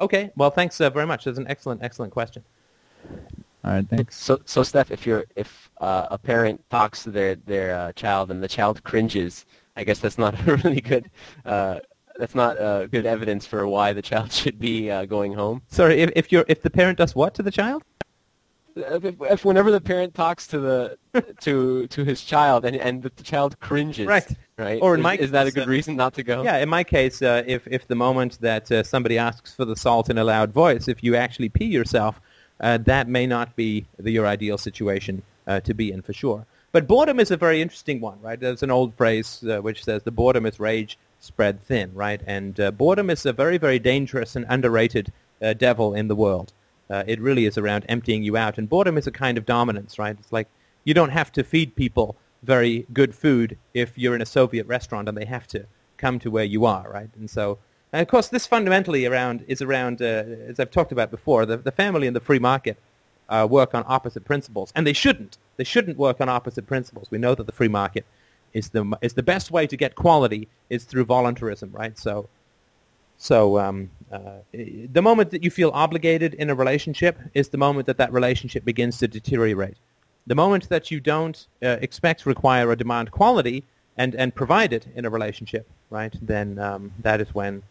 Okay, 0.00 0.30
well, 0.36 0.50
thanks 0.50 0.80
uh, 0.80 0.90
very 0.90 1.06
much. 1.06 1.24
That's 1.24 1.38
an 1.38 1.46
excellent, 1.48 1.82
excellent 1.82 2.12
question. 2.12 2.42
All 3.66 3.72
right, 3.72 3.88
thanks. 3.88 4.16
So, 4.16 4.40
so 4.44 4.62
Steph, 4.62 4.92
if 4.92 5.04
you're 5.04 5.24
if 5.34 5.70
uh, 5.80 6.06
a 6.10 6.18
parent 6.18 6.62
talks 6.70 7.02
to 7.02 7.10
their 7.10 7.34
their 7.34 7.76
uh, 7.76 7.92
child 7.92 8.30
and 8.30 8.40
the 8.40 8.48
child 8.48 8.84
cringes, 8.84 9.44
I 9.76 9.82
guess 9.82 9.98
that's 9.98 10.18
not 10.18 10.38
a 10.48 10.56
really 10.56 10.80
good. 10.80 11.10
Uh, 11.44 11.80
that's 12.18 12.34
not 12.34 12.58
uh, 12.58 12.86
good 12.86 13.04
evidence 13.04 13.44
for 13.44 13.66
why 13.66 13.92
the 13.92 14.00
child 14.02 14.32
should 14.40 14.58
be 14.58 14.90
uh, 14.90 15.04
going 15.04 15.32
home. 15.32 15.62
Sorry, 15.68 16.00
if, 16.00 16.10
if, 16.16 16.32
you're, 16.32 16.46
if 16.48 16.62
the 16.62 16.70
parent 16.70 16.96
does 16.96 17.14
what 17.14 17.34
to 17.34 17.42
the 17.42 17.50
child? 17.50 17.82
If, 18.74 19.20
if 19.20 19.44
whenever 19.44 19.70
the 19.70 19.80
parent 19.80 20.14
talks 20.14 20.46
to 20.48 20.60
the 20.60 20.98
to 21.40 21.86
to 21.88 22.04
his 22.04 22.22
child 22.22 22.64
and 22.66 22.76
and 22.76 23.02
the 23.02 23.22
child 23.22 23.58
cringes, 23.58 24.06
Right. 24.06 24.30
right? 24.58 24.78
Or 24.80 24.94
in 24.94 25.00
is, 25.00 25.02
my 25.02 25.16
is 25.16 25.30
that 25.32 25.46
a 25.46 25.50
good 25.50 25.66
uh, 25.66 25.70
reason 25.70 25.96
not 25.96 26.14
to 26.14 26.22
go? 26.22 26.42
Yeah, 26.42 26.58
in 26.58 26.68
my 26.68 26.84
case, 26.84 27.20
uh, 27.20 27.42
if 27.46 27.66
if 27.66 27.88
the 27.88 27.94
moment 27.94 28.38
that 28.42 28.70
uh, 28.70 28.82
somebody 28.82 29.18
asks 29.18 29.54
for 29.54 29.64
the 29.64 29.74
salt 29.74 30.10
in 30.10 30.18
a 30.18 30.24
loud 30.24 30.52
voice, 30.52 30.88
if 30.88 31.02
you 31.02 31.16
actually 31.16 31.48
pee 31.48 31.64
yourself, 31.64 32.20
uh, 32.60 32.78
that 32.78 33.08
may 33.08 33.26
not 33.26 33.56
be 33.56 33.86
the, 33.98 34.10
your 34.10 34.26
ideal 34.26 34.58
situation 34.58 35.22
uh, 35.46 35.60
to 35.60 35.74
be 35.74 35.92
in 35.92 36.02
for 36.02 36.12
sure. 36.12 36.46
But 36.72 36.86
boredom 36.86 37.20
is 37.20 37.30
a 37.30 37.36
very 37.36 37.62
interesting 37.62 38.00
one, 38.00 38.20
right? 38.20 38.38
There's 38.38 38.62
an 38.62 38.70
old 38.70 38.94
phrase 38.94 39.42
uh, 39.48 39.60
which 39.62 39.84
says 39.84 40.02
the 40.02 40.10
boredom 40.10 40.46
is 40.46 40.60
rage 40.60 40.98
spread 41.20 41.62
thin, 41.62 41.92
right? 41.94 42.20
And 42.26 42.58
uh, 42.60 42.70
boredom 42.70 43.10
is 43.10 43.24
a 43.24 43.32
very, 43.32 43.58
very 43.58 43.78
dangerous 43.78 44.36
and 44.36 44.44
underrated 44.48 45.12
uh, 45.40 45.54
devil 45.54 45.94
in 45.94 46.08
the 46.08 46.16
world. 46.16 46.52
Uh, 46.88 47.04
it 47.06 47.20
really 47.20 47.46
is 47.46 47.58
around 47.58 47.84
emptying 47.88 48.22
you 48.22 48.36
out. 48.36 48.58
And 48.58 48.68
boredom 48.68 48.98
is 48.98 49.06
a 49.06 49.10
kind 49.10 49.38
of 49.38 49.46
dominance, 49.46 49.98
right? 49.98 50.16
It's 50.18 50.32
like 50.32 50.48
you 50.84 50.94
don't 50.94 51.10
have 51.10 51.32
to 51.32 51.42
feed 51.42 51.74
people 51.76 52.16
very 52.42 52.86
good 52.92 53.14
food 53.14 53.58
if 53.74 53.98
you're 53.98 54.14
in 54.14 54.22
a 54.22 54.26
Soviet 54.26 54.66
restaurant 54.66 55.08
and 55.08 55.16
they 55.16 55.24
have 55.24 55.46
to 55.48 55.66
come 55.96 56.18
to 56.20 56.30
where 56.30 56.44
you 56.44 56.64
are, 56.64 56.88
right? 56.90 57.10
And 57.16 57.28
so, 57.28 57.58
and 57.92 58.02
of 58.02 58.08
course, 58.08 58.28
this 58.28 58.46
fundamentally 58.46 59.06
around 59.06 59.44
is 59.48 59.62
around, 59.62 60.02
uh, 60.02 60.24
as 60.48 60.60
I've 60.60 60.70
talked 60.70 60.92
about 60.92 61.10
before, 61.10 61.46
the, 61.46 61.56
the 61.56 61.72
family 61.72 62.06
and 62.06 62.16
the 62.16 62.20
free 62.20 62.38
market 62.38 62.76
uh, 63.28 63.46
work 63.48 63.74
on 63.74 63.84
opposite 63.86 64.24
principles, 64.24 64.72
and 64.74 64.86
they 64.86 64.92
shouldn't. 64.92 65.38
They 65.56 65.64
shouldn't 65.64 65.96
work 65.96 66.20
on 66.20 66.28
opposite 66.28 66.66
principles. 66.66 67.10
We 67.10 67.18
know 67.18 67.34
that 67.34 67.46
the 67.46 67.52
free 67.52 67.68
market 67.68 68.04
is 68.52 68.70
the 68.70 68.96
is 69.02 69.14
the 69.14 69.22
best 69.22 69.50
way 69.50 69.66
to 69.66 69.76
get 69.76 69.94
quality 69.94 70.48
is 70.70 70.84
through 70.84 71.04
voluntarism, 71.04 71.70
right? 71.72 71.98
So, 71.98 72.28
so 73.18 73.58
um, 73.58 73.90
uh, 74.12 74.38
the 74.52 75.02
moment 75.02 75.30
that 75.30 75.42
you 75.42 75.50
feel 75.50 75.70
obligated 75.74 76.34
in 76.34 76.50
a 76.50 76.54
relationship 76.54 77.18
is 77.34 77.48
the 77.48 77.58
moment 77.58 77.86
that 77.86 77.98
that 77.98 78.12
relationship 78.12 78.64
begins 78.64 78.98
to 78.98 79.08
deteriorate. 79.08 79.76
The 80.26 80.34
moment 80.34 80.68
that 80.68 80.90
you 80.90 81.00
don't 81.00 81.46
uh, 81.62 81.78
expect, 81.80 82.26
require, 82.26 82.68
or 82.68 82.76
demand 82.76 83.10
quality 83.12 83.62
and, 83.96 84.14
and 84.16 84.34
provide 84.34 84.72
it 84.72 84.86
in 84.96 85.04
a 85.04 85.10
relationship, 85.10 85.68
right, 85.90 86.14
then 86.20 86.58
um, 86.58 86.92
that 87.00 87.20
is 87.20 87.32
when 87.34 87.62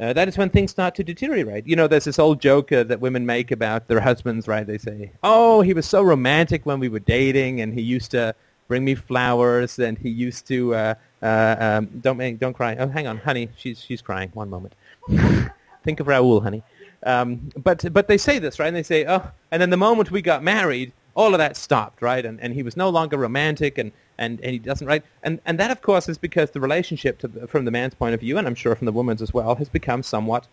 uh, 0.00 0.12
that 0.12 0.28
is 0.28 0.36
when 0.36 0.50
things 0.50 0.70
start 0.70 0.94
to 0.96 1.04
deteriorate. 1.04 1.66
You 1.66 1.76
know, 1.76 1.86
there's 1.86 2.04
this 2.04 2.18
old 2.18 2.40
joke 2.40 2.70
uh, 2.72 2.84
that 2.84 3.00
women 3.00 3.24
make 3.24 3.50
about 3.50 3.88
their 3.88 4.00
husbands, 4.00 4.46
right? 4.46 4.66
They 4.66 4.78
say, 4.78 5.12
"Oh, 5.22 5.62
he 5.62 5.72
was 5.72 5.86
so 5.86 6.02
romantic 6.02 6.66
when 6.66 6.80
we 6.80 6.88
were 6.88 7.00
dating, 7.00 7.60
and 7.60 7.72
he 7.72 7.82
used 7.82 8.10
to 8.10 8.34
bring 8.68 8.84
me 8.84 8.94
flowers, 8.94 9.78
and 9.78 9.96
he 9.96 10.10
used 10.10 10.46
to 10.48 10.74
uh, 10.74 10.94
uh, 11.22 11.56
um, 11.58 11.86
don't 12.00 12.16
make, 12.16 12.38
don't 12.38 12.52
cry. 12.52 12.76
Oh, 12.78 12.88
hang 12.88 13.06
on, 13.06 13.18
honey, 13.18 13.48
she's 13.56 13.80
she's 13.80 14.02
crying. 14.02 14.30
One 14.34 14.50
moment. 14.50 14.74
Think 15.84 16.00
of 16.00 16.08
Raoul, 16.08 16.40
honey. 16.40 16.62
Um, 17.04 17.50
but 17.56 17.92
but 17.92 18.08
they 18.08 18.18
say 18.18 18.38
this, 18.38 18.58
right? 18.58 18.66
And 18.66 18.76
they 18.76 18.82
say, 18.82 19.06
oh, 19.06 19.30
and 19.50 19.62
then 19.62 19.70
the 19.70 19.76
moment 19.76 20.10
we 20.10 20.20
got 20.22 20.42
married, 20.42 20.92
all 21.16 21.34
of 21.34 21.38
that 21.38 21.56
stopped, 21.56 22.02
right? 22.02 22.24
And 22.24 22.40
and 22.40 22.54
he 22.54 22.62
was 22.62 22.76
no 22.76 22.90
longer 22.90 23.16
romantic, 23.16 23.78
and 23.78 23.90
and, 24.18 24.40
and 24.42 24.52
he 24.52 24.58
doesn't, 24.58 24.86
right? 24.86 25.02
And 25.22 25.40
and 25.46 25.58
that, 25.58 25.70
of 25.70 25.82
course, 25.82 26.08
is 26.08 26.18
because 26.18 26.50
the 26.50 26.60
relationship, 26.60 27.18
the, 27.18 27.48
from 27.48 27.64
the 27.64 27.70
man's 27.70 27.94
point 27.94 28.14
of 28.14 28.20
view, 28.20 28.38
and 28.38 28.46
I'm 28.46 28.54
sure 28.54 28.76
from 28.76 28.84
the 28.84 28.92
woman's 28.92 29.22
as 29.22 29.34
well, 29.34 29.56
has 29.56 29.68
become 29.68 30.02
somewhat 30.02 30.46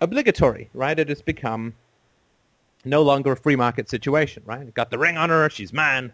obligatory, 0.00 0.68
right? 0.74 0.98
It 0.98 1.08
has 1.08 1.22
become 1.22 1.74
no 2.84 3.02
longer 3.02 3.32
a 3.32 3.36
free 3.36 3.56
market 3.56 3.88
situation, 3.88 4.42
right? 4.46 4.72
Got 4.74 4.90
the 4.90 4.98
ring 4.98 5.16
on 5.16 5.30
her, 5.30 5.50
she's 5.50 5.72
mine, 5.72 6.12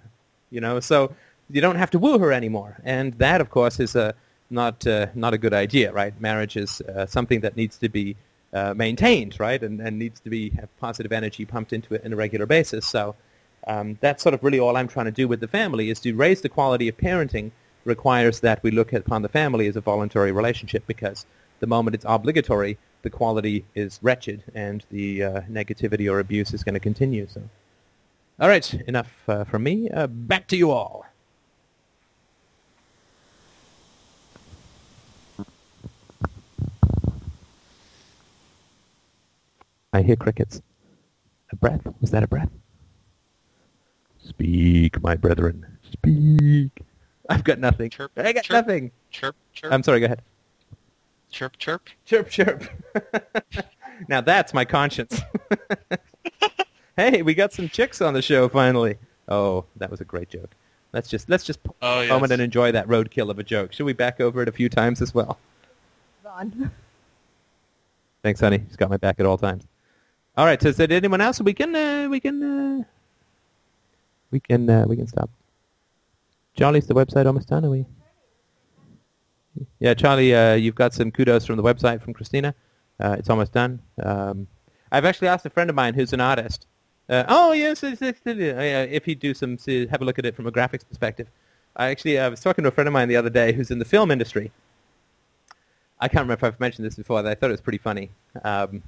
you 0.51 0.61
know. 0.61 0.81
So 0.81 1.15
you 1.51 1.61
don't 1.61 1.77
have 1.77 1.91
to 1.91 1.99
woo 1.99 2.19
her 2.19 2.33
anymore, 2.33 2.79
and 2.85 3.13
that, 3.15 3.41
of 3.41 3.51
course, 3.51 3.81
is 3.81 3.97
a 3.97 4.15
not 4.51 4.87
uh, 4.87 5.09
not 5.15 5.35
a 5.35 5.39
good 5.39 5.53
idea, 5.53 5.93
right? 5.93 6.19
Marriage 6.21 6.57
is 6.57 6.81
uh, 6.83 7.07
something 7.07 7.41
that 7.41 7.57
needs 7.57 7.77
to 7.79 7.89
be 7.89 8.17
uh, 8.53 8.73
maintained, 8.73 9.41
right, 9.41 9.61
and, 9.63 9.81
and 9.81 9.99
needs 9.99 10.21
to 10.21 10.31
be 10.31 10.51
have 10.51 10.69
positive 10.79 11.13
energy 11.13 11.45
pumped 11.45 11.73
into 11.73 11.95
it 11.95 12.05
on 12.05 12.13
a 12.13 12.17
regular 12.17 12.47
basis. 12.47 12.87
So 12.87 13.17
um, 13.67 13.99
that's 14.01 14.23
sort 14.23 14.35
of 14.35 14.43
really 14.43 14.59
all 14.59 14.77
I'm 14.77 14.89
trying 14.89 15.07
to 15.07 15.13
do 15.13 15.27
with 15.29 15.41
the 15.41 15.49
family 15.49 15.91
is 15.91 16.01
to 16.01 16.15
raise 16.15 16.41
the 16.41 16.49
quality 16.49 16.89
of 16.89 16.97
parenting 16.97 17.51
requires 17.85 18.41
that 18.41 18.63
we 18.63 18.71
look 18.71 18.93
upon 18.93 19.23
the 19.23 19.29
family 19.29 19.67
as 19.67 19.77
a 19.77 19.81
voluntary 19.81 20.33
relationship 20.33 20.87
because 20.87 21.27
the 21.61 21.67
moment 21.67 21.95
it's 21.95 22.05
obligatory, 22.09 22.79
the 23.03 23.11
quality 23.11 23.65
is 23.75 23.99
wretched 24.03 24.43
and 24.55 24.85
the 24.91 25.23
uh, 25.23 25.41
negativity 25.43 26.11
or 26.11 26.19
abuse 26.19 26.53
is 26.53 26.65
going 26.65 26.75
to 26.75 26.81
continue. 26.81 27.27
So, 27.29 27.43
all 28.41 28.49
right, 28.49 28.73
enough 28.87 29.13
uh, 29.29 29.45
from 29.45 29.63
me. 29.63 29.89
Uh, 29.91 30.07
back 30.07 30.49
to 30.49 30.57
you 30.57 30.71
all. 30.71 31.07
I 39.93 40.03
hear 40.03 40.17
crickets. 40.17 40.61
A 41.53 41.57
breath? 41.57 41.87
Was 42.01 42.11
that 42.11 42.25
a 42.25 42.27
breath? 42.27 42.51
Speak, 44.27 45.03
my 45.03 45.17
brethren. 45.17 45.67
Speak. 45.93 46.83
I've 47.29 47.45
got 47.45 47.59
nothing. 47.59 47.91
Chirp, 47.91 48.13
I 48.17 48.33
got 48.33 48.45
chirp. 48.45 48.67
nothing. 48.67 48.91
Chirp, 49.11 49.37
chirp, 49.53 49.73
I'm 49.73 49.83
sorry, 49.83 50.01
go 50.01 50.07
ahead. 50.07 50.23
chirp, 51.31 51.57
chirp. 51.59 51.89
Chirp, 52.05 52.29
chirp. 52.29 52.65
now 54.09 54.21
that's 54.21 54.53
my 54.55 54.65
conscience. 54.65 55.21
hey, 56.97 57.23
we 57.23 57.35
got 57.35 57.53
some 57.53 57.69
chicks 57.69 58.01
on 58.03 58.15
the 58.15 58.23
show 58.23 58.49
finally. 58.49 58.97
Oh, 59.29 59.65
that 59.77 59.91
was 59.91 60.01
a 60.01 60.05
great 60.05 60.29
joke. 60.29 60.51
Let's 60.93 61.09
just 61.09 61.29
let's 61.29 61.45
just 61.45 61.61
Oh, 61.83 62.01
yes. 62.03 62.11
moment 62.11 62.33
and 62.33 62.43
enjoy 62.43 62.73
that 62.73 62.87
roadkill 62.89 63.31
of 63.31 63.39
a 63.39 63.43
joke. 63.43 63.73
Should 63.73 63.85
we 63.87 63.93
back 63.95 64.21
over 64.21 64.43
it 64.43 64.49
a 64.49 64.53
few 64.53 64.69
times 64.69 65.01
as 65.03 65.15
well? 65.15 65.39
On. 66.27 66.71
Thanks, 68.23 68.41
honey. 68.41 68.59
He's 68.67 68.77
got 68.77 68.91
my 68.91 68.97
back 68.97 69.21
at 69.21 69.27
all 69.27 69.39
times. 69.39 69.65
All 70.37 70.47
right. 70.47 70.61
So, 70.61 70.69
is 70.69 70.77
there 70.77 70.91
anyone 70.91 71.21
else? 71.21 71.41
We 71.41 71.53
can 71.55 71.75
uh, 71.75 72.09
we 72.11 72.21
can 72.21 72.43
uh, 72.81 72.85
we 74.35 74.41
can 74.41 74.69
uh, 74.69 74.85
we 74.87 74.97
can 74.97 75.07
stop. 75.07 75.31
Charlie's 76.59 76.87
the 76.87 76.95
website 76.95 77.27
almost 77.27 77.49
done? 77.49 77.65
Are 77.65 77.71
we? 77.71 77.87
Yeah, 79.79 79.95
Charlie, 79.95 80.35
uh, 80.35 80.55
you've 80.55 80.75
got 80.75 80.93
some 80.93 81.13
kudos 81.13 81.47
from 81.47 81.57
the 81.57 81.63
website 81.63 82.03
from 82.03 82.13
Christina. 82.13 82.55
Uh, 82.99 83.15
it's 83.19 83.31
almost 83.31 83.53
done. 83.53 83.81
Um, 84.03 84.49
I've 84.91 85.05
actually 85.05 85.29
asked 85.29 85.47
a 85.47 85.51
friend 85.51 85.71
of 85.71 85.77
mine 85.77 85.95
who's 85.95 86.13
an 86.13 86.21
artist. 86.21 86.67
Uh, 87.09 87.25
oh 87.29 87.53
yes, 87.53 87.85
it's, 87.85 88.03
it's, 88.03 88.21
it's, 88.25 88.41
uh, 88.41 88.87
if 88.91 89.05
he'd 89.05 89.21
do 89.21 89.35
some, 89.35 89.57
see, 89.57 89.87
have 89.87 90.03
a 90.03 90.05
look 90.05 90.19
at 90.19 90.27
it 90.27 90.35
from 90.35 90.49
a 90.49 90.53
graphics 90.53 90.87
perspective. 90.89 91.29
I 91.77 91.91
actually 91.91 92.19
I 92.19 92.29
was 92.29 92.41
talking 92.41 92.65
to 92.65 92.69
a 92.69 92.73
friend 92.73 92.89
of 92.89 92.93
mine 92.93 93.09
the 93.09 93.17
other 93.17 93.31
day 93.31 93.53
who's 93.53 93.71
in 93.71 93.79
the 93.79 93.85
film 93.85 94.11
industry. 94.11 94.51
I 96.01 96.09
can't 96.09 96.23
remember 96.23 96.35
if 96.35 96.45
I've 96.45 96.61
mentioned 96.61 96.85
this 96.85 96.97
before. 96.97 97.23
But 97.23 97.31
I 97.31 97.35
thought 97.37 97.51
it 97.51 97.53
was 97.53 97.61
pretty 97.61 97.79
funny. 97.79 98.11
Um, 98.43 98.83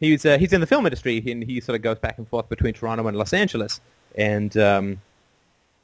he's 0.00 0.26
uh, 0.26 0.36
he's 0.38 0.52
in 0.52 0.60
the 0.60 0.66
film 0.66 0.84
industry 0.84 1.22
and 1.26 1.42
he 1.42 1.60
sort 1.60 1.76
of 1.76 1.82
goes 1.82 1.98
back 1.98 2.18
and 2.18 2.28
forth 2.28 2.48
between 2.48 2.74
Toronto 2.74 3.06
and 3.06 3.16
Los 3.16 3.32
Angeles. 3.32 3.80
And 4.18 4.54
um, 4.56 5.00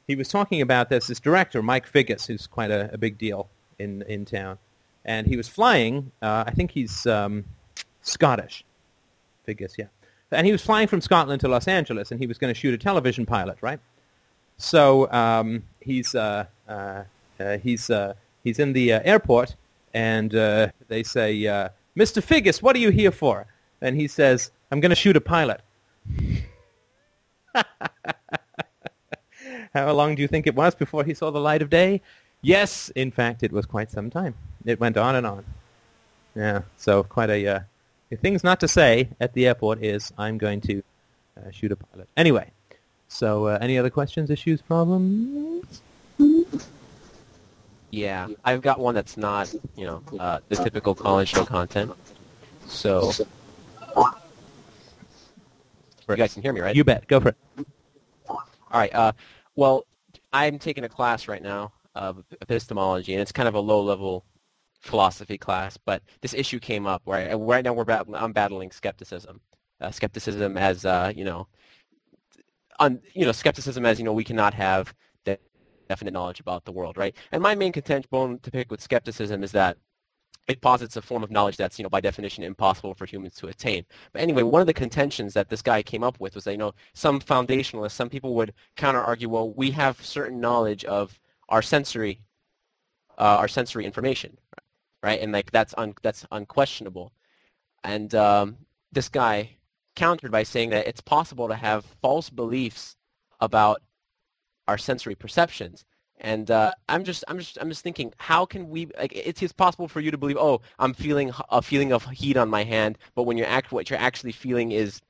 he 0.07 0.15
was 0.15 0.27
talking 0.27 0.61
about 0.61 0.89
this 0.89 1.07
this 1.07 1.19
director 1.19 1.63
Mike 1.63 1.91
Figgis, 1.91 2.27
who's 2.27 2.45
quite 2.45 2.69
a, 2.69 2.93
a 2.93 2.97
big 2.97 3.17
deal 3.17 3.47
in 3.79 4.03
in 4.03 4.25
town, 4.25 4.59
and 5.05 5.25
he 5.25 5.37
was 5.37 5.47
flying. 5.47 6.11
Uh, 6.21 6.43
I 6.45 6.51
think 6.51 6.71
he's 6.71 7.07
um, 7.07 7.45
Scottish. 8.01 8.63
Figgis, 9.47 9.77
yeah. 9.77 9.85
And 10.31 10.45
he 10.45 10.51
was 10.51 10.61
flying 10.61 10.87
from 10.87 11.01
Scotland 11.01 11.39
to 11.41 11.47
Los 11.47 11.67
Angeles, 11.67 12.11
and 12.11 12.19
he 12.19 12.27
was 12.27 12.37
going 12.37 12.53
to 12.53 12.59
shoot 12.59 12.73
a 12.73 12.77
television 12.77 13.25
pilot, 13.25 13.57
right? 13.61 13.79
So 14.57 15.11
um, 15.11 15.63
he's 15.79 16.13
uh, 16.13 16.45
uh, 16.67 17.03
uh, 17.39 17.57
he's 17.57 17.89
uh, 17.89 18.13
he's 18.43 18.59
in 18.59 18.73
the 18.73 18.93
uh, 18.93 19.01
airport, 19.03 19.55
and 19.93 20.31
they 20.31 21.03
say, 21.03 21.35
"Mr. 21.97 22.21
Figgis, 22.21 22.61
what 22.61 22.75
are 22.75 22.79
you 22.79 22.89
here 22.89 23.11
for?" 23.11 23.47
And 23.81 23.95
he 23.95 24.07
says, 24.07 24.51
"I'm 24.71 24.81
going 24.81 24.89
to 24.89 24.95
shoot 24.95 25.15
a 25.15 25.21
pilot." 25.21 25.61
How 29.73 29.91
long 29.91 30.15
do 30.15 30.21
you 30.21 30.27
think 30.27 30.47
it 30.47 30.55
was 30.55 30.75
before 30.75 31.03
he 31.03 31.13
saw 31.13 31.31
the 31.31 31.39
light 31.39 31.61
of 31.61 31.69
day? 31.69 32.01
Yes, 32.41 32.89
in 32.95 33.11
fact, 33.11 33.43
it 33.43 33.51
was 33.51 33.65
quite 33.65 33.91
some 33.91 34.09
time. 34.09 34.33
It 34.65 34.79
went 34.79 34.97
on 34.97 35.15
and 35.15 35.27
on. 35.27 35.43
Yeah, 36.35 36.61
so 36.77 37.03
quite 37.03 37.29
a 37.29 37.47
uh, 37.47 37.59
the 38.09 38.17
things 38.17 38.43
not 38.43 38.59
to 38.59 38.67
say 38.67 39.09
at 39.19 39.33
the 39.33 39.47
airport 39.47 39.83
is 39.83 40.13
I'm 40.17 40.37
going 40.37 40.61
to 40.61 40.83
uh, 41.37 41.51
shoot 41.51 41.71
a 41.71 41.75
pilot. 41.75 42.07
Anyway, 42.17 42.51
so 43.07 43.47
uh, 43.47 43.57
any 43.61 43.77
other 43.77 43.89
questions, 43.89 44.29
issues, 44.29 44.61
problems? 44.61 45.81
Yeah, 47.91 48.27
I've 48.43 48.61
got 48.61 48.79
one 48.79 48.93
that's 48.93 49.15
not, 49.15 49.53
you 49.77 49.85
know, 49.85 50.03
uh, 50.19 50.39
the 50.49 50.57
typical 50.57 50.93
college 50.93 51.29
show 51.29 51.45
content. 51.45 51.93
So, 52.67 53.11
you 56.09 56.15
guys 56.15 56.33
can 56.33 56.43
hear 56.43 56.51
me, 56.51 56.61
right? 56.61 56.75
You 56.75 56.83
bet. 56.83 57.07
Go 57.07 57.21
for 57.21 57.29
it. 57.29 57.37
All 58.75 58.81
right. 58.81 58.93
Uh, 58.93 59.13
well, 59.55 59.85
I'm 60.33 60.59
taking 60.59 60.83
a 60.83 60.89
class 60.89 61.29
right 61.29 61.41
now 61.41 61.71
of 61.95 62.25
epistemology, 62.41 63.13
and 63.13 63.21
it's 63.21 63.31
kind 63.31 63.47
of 63.47 63.55
a 63.55 63.59
low-level 63.61 64.25
philosophy 64.81 65.37
class. 65.37 65.77
But 65.77 66.03
this 66.19 66.33
issue 66.33 66.59
came 66.59 66.85
up 66.85 67.01
I, 67.07 67.35
right 67.35 67.63
now 67.63 67.71
we're 67.71 67.85
bat- 67.85 68.05
I'm 68.13 68.33
battling 68.33 68.71
skepticism. 68.71 69.39
Uh, 69.79 69.91
skepticism 69.91 70.57
as 70.57 70.83
uh, 70.83 71.13
you 71.15 71.23
know, 71.23 71.47
on 72.77 72.99
you 73.13 73.25
know, 73.25 73.31
skepticism 73.31 73.85
as 73.85 73.97
you 73.97 74.03
know, 74.03 74.11
we 74.11 74.25
cannot 74.25 74.53
have 74.53 74.93
definite 75.87 76.11
knowledge 76.11 76.41
about 76.41 76.65
the 76.65 76.71
world, 76.73 76.97
right? 76.97 77.15
And 77.31 77.41
my 77.41 77.55
main 77.55 77.71
contention 77.71 78.09
bone 78.11 78.39
to 78.39 78.51
pick 78.51 78.69
with 78.71 78.81
skepticism 78.81 79.41
is 79.41 79.53
that 79.53 79.77
it 80.47 80.61
posits 80.61 80.95
a 80.95 81.01
form 81.01 81.23
of 81.23 81.31
knowledge 81.31 81.57
that's, 81.57 81.79
you 81.79 81.83
know, 81.83 81.89
by 81.89 82.01
definition 82.01 82.43
impossible 82.43 82.93
for 82.93 83.05
humans 83.05 83.35
to 83.35 83.47
attain. 83.47 83.83
But 84.13 84.21
anyway, 84.21 84.43
one 84.43 84.61
of 84.61 84.67
the 84.67 84.73
contentions 84.73 85.33
that 85.33 85.49
this 85.49 85.61
guy 85.61 85.81
came 85.81 86.03
up 86.03 86.19
with 86.19 86.35
was 86.35 86.43
that, 86.43 86.51
you 86.51 86.57
know, 86.57 86.73
some 86.93 87.19
foundationalists, 87.19 87.91
some 87.91 88.09
people 88.09 88.35
would 88.35 88.53
counter-argue, 88.75 89.27
well, 89.29 89.51
we 89.51 89.71
have 89.71 90.03
certain 90.05 90.39
knowledge 90.39 90.85
of 90.85 91.19
our 91.49 91.61
sensory, 91.61 92.21
uh, 93.17 93.37
our 93.39 93.47
sensory 93.47 93.85
information, 93.85 94.37
right? 95.01 95.19
And 95.19 95.31
like 95.31 95.51
that's 95.51 95.73
un- 95.77 95.95
that's 96.03 96.25
unquestionable. 96.31 97.11
And 97.83 98.13
um, 98.13 98.57
this 98.91 99.09
guy 99.09 99.57
countered 99.95 100.31
by 100.31 100.43
saying 100.43 100.71
that 100.71 100.87
it's 100.87 101.01
possible 101.01 101.47
to 101.47 101.55
have 101.55 101.85
false 102.01 102.29
beliefs 102.29 102.97
about 103.39 103.81
our 104.67 104.77
sensory 104.77 105.15
perceptions. 105.15 105.85
And 106.19 106.49
uh, 106.49 106.71
I'm 106.87 107.03
just, 107.03 107.23
I'm 107.27 107.37
just, 107.39 107.57
I'm 107.59 107.69
just 107.69 107.83
thinking, 107.83 108.13
how 108.17 108.45
can 108.45 108.69
we? 108.69 108.87
Like, 108.97 109.13
it 109.13 109.43
is 109.43 109.51
possible 109.51 109.87
for 109.87 109.99
you 109.99 110.11
to 110.11 110.17
believe, 110.17 110.37
oh, 110.37 110.61
I'm 110.79 110.93
feeling 110.93 111.31
a 111.49 111.61
feeling 111.61 111.91
of 111.91 112.05
heat 112.05 112.37
on 112.37 112.49
my 112.49 112.63
hand, 112.63 112.97
but 113.15 113.23
when 113.23 113.37
you're 113.37 113.47
act, 113.47 113.71
what 113.71 113.89
you're 113.89 113.99
actually 113.99 114.31
feeling 114.31 114.71
is 114.71 115.01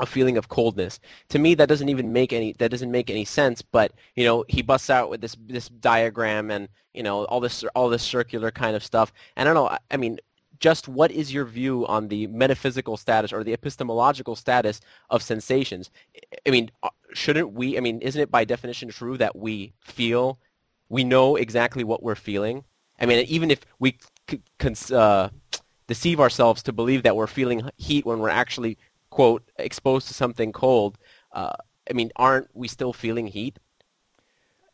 a 0.00 0.06
feeling 0.06 0.36
of 0.36 0.48
coldness. 0.48 1.00
To 1.30 1.38
me, 1.38 1.54
that 1.54 1.68
doesn't 1.68 1.88
even 1.88 2.12
make 2.12 2.32
any 2.32 2.52
that 2.58 2.70
doesn't 2.70 2.90
make 2.90 3.10
any 3.10 3.24
sense. 3.24 3.62
But 3.62 3.92
you 4.14 4.24
know, 4.24 4.44
he 4.48 4.62
busts 4.62 4.90
out 4.90 5.10
with 5.10 5.20
this 5.20 5.36
this 5.46 5.68
diagram 5.68 6.50
and 6.50 6.68
you 6.94 7.02
know 7.02 7.24
all 7.24 7.40
this 7.40 7.64
all 7.74 7.88
this 7.88 8.02
circular 8.02 8.50
kind 8.50 8.76
of 8.76 8.84
stuff. 8.84 9.12
And 9.36 9.48
I 9.48 9.52
don't 9.52 9.62
know. 9.64 9.70
I- 9.70 9.78
I 9.90 9.96
mean, 9.96 10.18
just 10.58 10.88
what 10.88 11.10
is 11.10 11.32
your 11.32 11.44
view 11.44 11.86
on 11.86 12.08
the 12.08 12.26
metaphysical 12.28 12.96
status 12.96 13.32
or 13.32 13.44
the 13.44 13.52
epistemological 13.52 14.36
status 14.36 14.80
of 15.10 15.22
sensations? 15.22 15.90
I 16.46 16.50
mean, 16.50 16.70
uh, 16.82 16.90
shouldn't 17.12 17.52
we? 17.52 17.76
I 17.76 17.80
mean, 17.80 18.00
isn't 18.00 18.20
it 18.20 18.30
by 18.30 18.44
definition 18.44 18.88
true 18.88 19.16
that 19.18 19.36
we 19.36 19.72
feel, 19.80 20.38
we 20.88 21.04
know 21.04 21.36
exactly 21.36 21.84
what 21.84 22.02
we're 22.02 22.14
feeling? 22.14 22.64
I 22.98 23.06
mean, 23.06 23.24
even 23.28 23.50
if 23.50 23.60
we 23.78 23.98
uh, 24.92 25.28
deceive 25.86 26.20
ourselves 26.20 26.62
to 26.64 26.72
believe 26.72 27.02
that 27.02 27.16
we're 27.16 27.26
feeling 27.26 27.68
heat 27.76 28.06
when 28.06 28.18
we're 28.18 28.28
actually 28.30 28.78
quote 29.10 29.42
exposed 29.58 30.08
to 30.08 30.14
something 30.14 30.52
cold, 30.52 30.98
uh, 31.32 31.52
I 31.88 31.92
mean, 31.92 32.10
aren't 32.16 32.48
we 32.54 32.68
still 32.68 32.92
feeling 32.92 33.26
heat? 33.26 33.58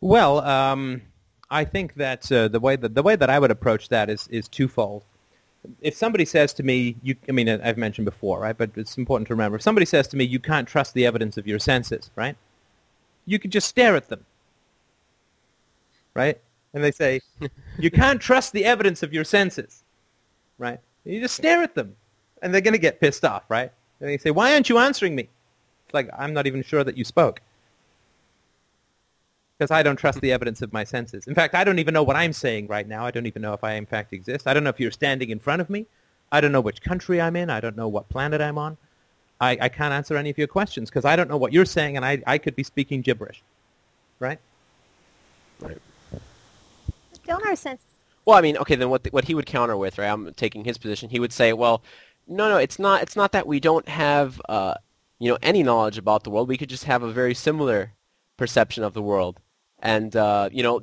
Well, 0.00 0.40
um, 0.40 1.02
I 1.50 1.64
think 1.64 1.94
that 1.94 2.30
uh, 2.32 2.48
the 2.48 2.60
way 2.60 2.76
that 2.76 2.94
the 2.94 3.02
way 3.02 3.14
that 3.14 3.30
I 3.30 3.38
would 3.38 3.50
approach 3.50 3.88
that 3.90 4.08
is 4.10 4.26
is 4.28 4.48
twofold. 4.48 5.04
If 5.80 5.94
somebody 5.94 6.24
says 6.24 6.52
to 6.54 6.62
me, 6.62 6.96
you, 7.02 7.14
I 7.28 7.32
mean, 7.32 7.48
I've 7.48 7.78
mentioned 7.78 8.04
before, 8.04 8.40
right? 8.40 8.56
But 8.56 8.70
it's 8.76 8.98
important 8.98 9.28
to 9.28 9.34
remember. 9.34 9.56
If 9.56 9.62
somebody 9.62 9.86
says 9.86 10.08
to 10.08 10.16
me, 10.16 10.24
you 10.24 10.40
can't 10.40 10.66
trust 10.66 10.94
the 10.94 11.06
evidence 11.06 11.36
of 11.36 11.46
your 11.46 11.58
senses, 11.58 12.10
right? 12.16 12.36
You 13.26 13.38
can 13.38 13.50
just 13.50 13.68
stare 13.68 13.94
at 13.94 14.08
them, 14.08 14.24
right? 16.14 16.40
And 16.74 16.82
they 16.82 16.90
say, 16.90 17.20
you 17.78 17.90
can't 17.90 18.20
trust 18.20 18.52
the 18.52 18.64
evidence 18.64 19.02
of 19.02 19.12
your 19.12 19.24
senses, 19.24 19.84
right? 20.58 20.80
You 21.04 21.20
just 21.20 21.36
stare 21.36 21.62
at 21.62 21.74
them, 21.74 21.94
and 22.42 22.52
they're 22.52 22.60
going 22.60 22.74
to 22.74 22.78
get 22.78 23.00
pissed 23.00 23.24
off, 23.24 23.44
right? 23.48 23.70
And 24.00 24.08
they 24.08 24.18
say, 24.18 24.32
why 24.32 24.54
aren't 24.54 24.68
you 24.68 24.78
answering 24.78 25.14
me? 25.14 25.28
It's 25.84 25.94
like 25.94 26.10
I'm 26.18 26.32
not 26.32 26.46
even 26.46 26.62
sure 26.62 26.82
that 26.82 26.96
you 26.96 27.04
spoke 27.04 27.40
because 29.62 29.70
I 29.70 29.84
don't 29.84 29.94
trust 29.94 30.20
the 30.20 30.32
evidence 30.32 30.60
of 30.60 30.72
my 30.72 30.82
senses. 30.82 31.28
In 31.28 31.36
fact, 31.36 31.54
I 31.54 31.62
don't 31.62 31.78
even 31.78 31.94
know 31.94 32.02
what 32.02 32.16
I'm 32.16 32.32
saying 32.32 32.66
right 32.66 32.88
now. 32.88 33.06
I 33.06 33.12
don't 33.12 33.26
even 33.26 33.42
know 33.42 33.52
if 33.52 33.62
I 33.62 33.74
in 33.74 33.86
fact 33.86 34.12
exist. 34.12 34.48
I 34.48 34.54
don't 34.54 34.64
know 34.64 34.70
if 34.70 34.80
you're 34.80 34.90
standing 34.90 35.30
in 35.30 35.38
front 35.38 35.62
of 35.62 35.70
me. 35.70 35.86
I 36.32 36.40
don't 36.40 36.50
know 36.50 36.60
which 36.60 36.82
country 36.82 37.20
I'm 37.20 37.36
in. 37.36 37.48
I 37.48 37.60
don't 37.60 37.76
know 37.76 37.86
what 37.86 38.08
planet 38.08 38.40
I'm 38.40 38.58
on. 38.58 38.76
I, 39.40 39.56
I 39.60 39.68
can't 39.68 39.92
answer 39.92 40.16
any 40.16 40.30
of 40.30 40.38
your 40.38 40.48
questions 40.48 40.90
because 40.90 41.04
I 41.04 41.14
don't 41.14 41.30
know 41.30 41.36
what 41.36 41.52
you're 41.52 41.64
saying, 41.64 41.96
and 41.96 42.04
I, 42.04 42.20
I 42.26 42.38
could 42.38 42.56
be 42.56 42.64
speaking 42.64 43.02
gibberish, 43.02 43.40
right? 44.18 44.40
Right. 45.60 45.78
Don't 47.24 47.46
our 47.46 47.54
senses 47.54 47.86
Well, 48.24 48.36
I 48.36 48.40
mean, 48.40 48.56
okay, 48.56 48.74
then 48.74 48.90
what 48.90 49.06
what 49.12 49.26
he 49.26 49.36
would 49.36 49.46
counter 49.46 49.76
with, 49.76 49.96
right? 49.96 50.08
I'm 50.08 50.34
taking 50.34 50.64
his 50.64 50.76
position. 50.76 51.08
He 51.08 51.20
would 51.20 51.32
say, 51.32 51.52
well, 51.52 51.82
no, 52.26 52.48
no, 52.48 52.56
it's 52.56 52.80
not. 52.80 53.02
It's 53.02 53.14
not 53.14 53.30
that 53.30 53.46
we 53.46 53.60
don't 53.60 53.88
have, 53.88 54.40
uh, 54.48 54.74
you 55.20 55.30
know, 55.30 55.38
any 55.40 55.62
knowledge 55.62 55.98
about 55.98 56.24
the 56.24 56.30
world. 56.30 56.48
We 56.48 56.56
could 56.56 56.68
just 56.68 56.84
have 56.84 57.04
a 57.04 57.12
very 57.12 57.34
similar 57.34 57.92
perception 58.36 58.82
of 58.82 58.92
the 58.92 59.02
world. 59.02 59.38
And 59.82 60.14
uh, 60.16 60.48
you 60.52 60.62
know, 60.62 60.80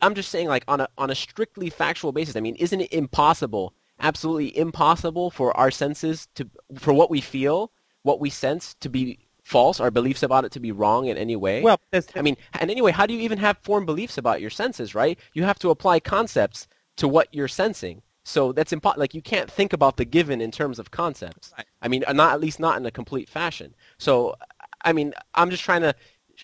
I'm 0.00 0.14
just 0.14 0.30
saying, 0.30 0.48
like 0.48 0.64
on 0.66 0.80
a 0.80 0.88
on 0.96 1.10
a 1.10 1.14
strictly 1.14 1.70
factual 1.70 2.12
basis. 2.12 2.34
I 2.34 2.40
mean, 2.40 2.56
isn't 2.56 2.80
it 2.80 2.92
impossible, 2.92 3.74
absolutely 4.00 4.56
impossible, 4.56 5.30
for 5.30 5.56
our 5.56 5.70
senses 5.70 6.28
to, 6.34 6.48
for 6.76 6.92
what 6.92 7.10
we 7.10 7.20
feel, 7.20 7.70
what 8.02 8.20
we 8.20 8.30
sense, 8.30 8.74
to 8.80 8.88
be 8.88 9.18
false, 9.44 9.80
our 9.80 9.90
beliefs 9.90 10.22
about 10.22 10.44
it 10.44 10.52
to 10.52 10.60
be 10.60 10.72
wrong 10.72 11.06
in 11.06 11.16
any 11.16 11.36
way? 11.36 11.62
Well, 11.62 11.78
there's, 11.90 12.08
I 12.16 12.22
mean, 12.22 12.36
and 12.58 12.70
anyway, 12.70 12.92
how 12.92 13.06
do 13.06 13.14
you 13.14 13.20
even 13.20 13.38
have 13.38 13.58
formed 13.58 13.86
beliefs 13.86 14.18
about 14.18 14.40
your 14.40 14.50
senses, 14.50 14.94
right? 14.94 15.18
You 15.34 15.44
have 15.44 15.58
to 15.60 15.70
apply 15.70 16.00
concepts 16.00 16.68
to 16.96 17.06
what 17.06 17.28
you're 17.32 17.48
sensing. 17.48 18.02
So 18.24 18.52
that's 18.52 18.72
impo- 18.72 18.96
like 18.96 19.14
you 19.14 19.22
can't 19.22 19.50
think 19.50 19.72
about 19.72 19.96
the 19.96 20.04
given 20.04 20.40
in 20.40 20.50
terms 20.50 20.78
of 20.78 20.90
concepts. 20.90 21.52
Right. 21.56 21.66
I 21.80 21.88
mean, 21.88 22.04
uh, 22.06 22.12
not 22.12 22.34
at 22.34 22.40
least 22.40 22.60
not 22.60 22.76
in 22.76 22.84
a 22.84 22.90
complete 22.90 23.28
fashion. 23.28 23.74
So, 23.96 24.34
I 24.84 24.92
mean, 24.92 25.14
I'm 25.34 25.50
just 25.50 25.64
trying 25.64 25.80
to 25.80 25.94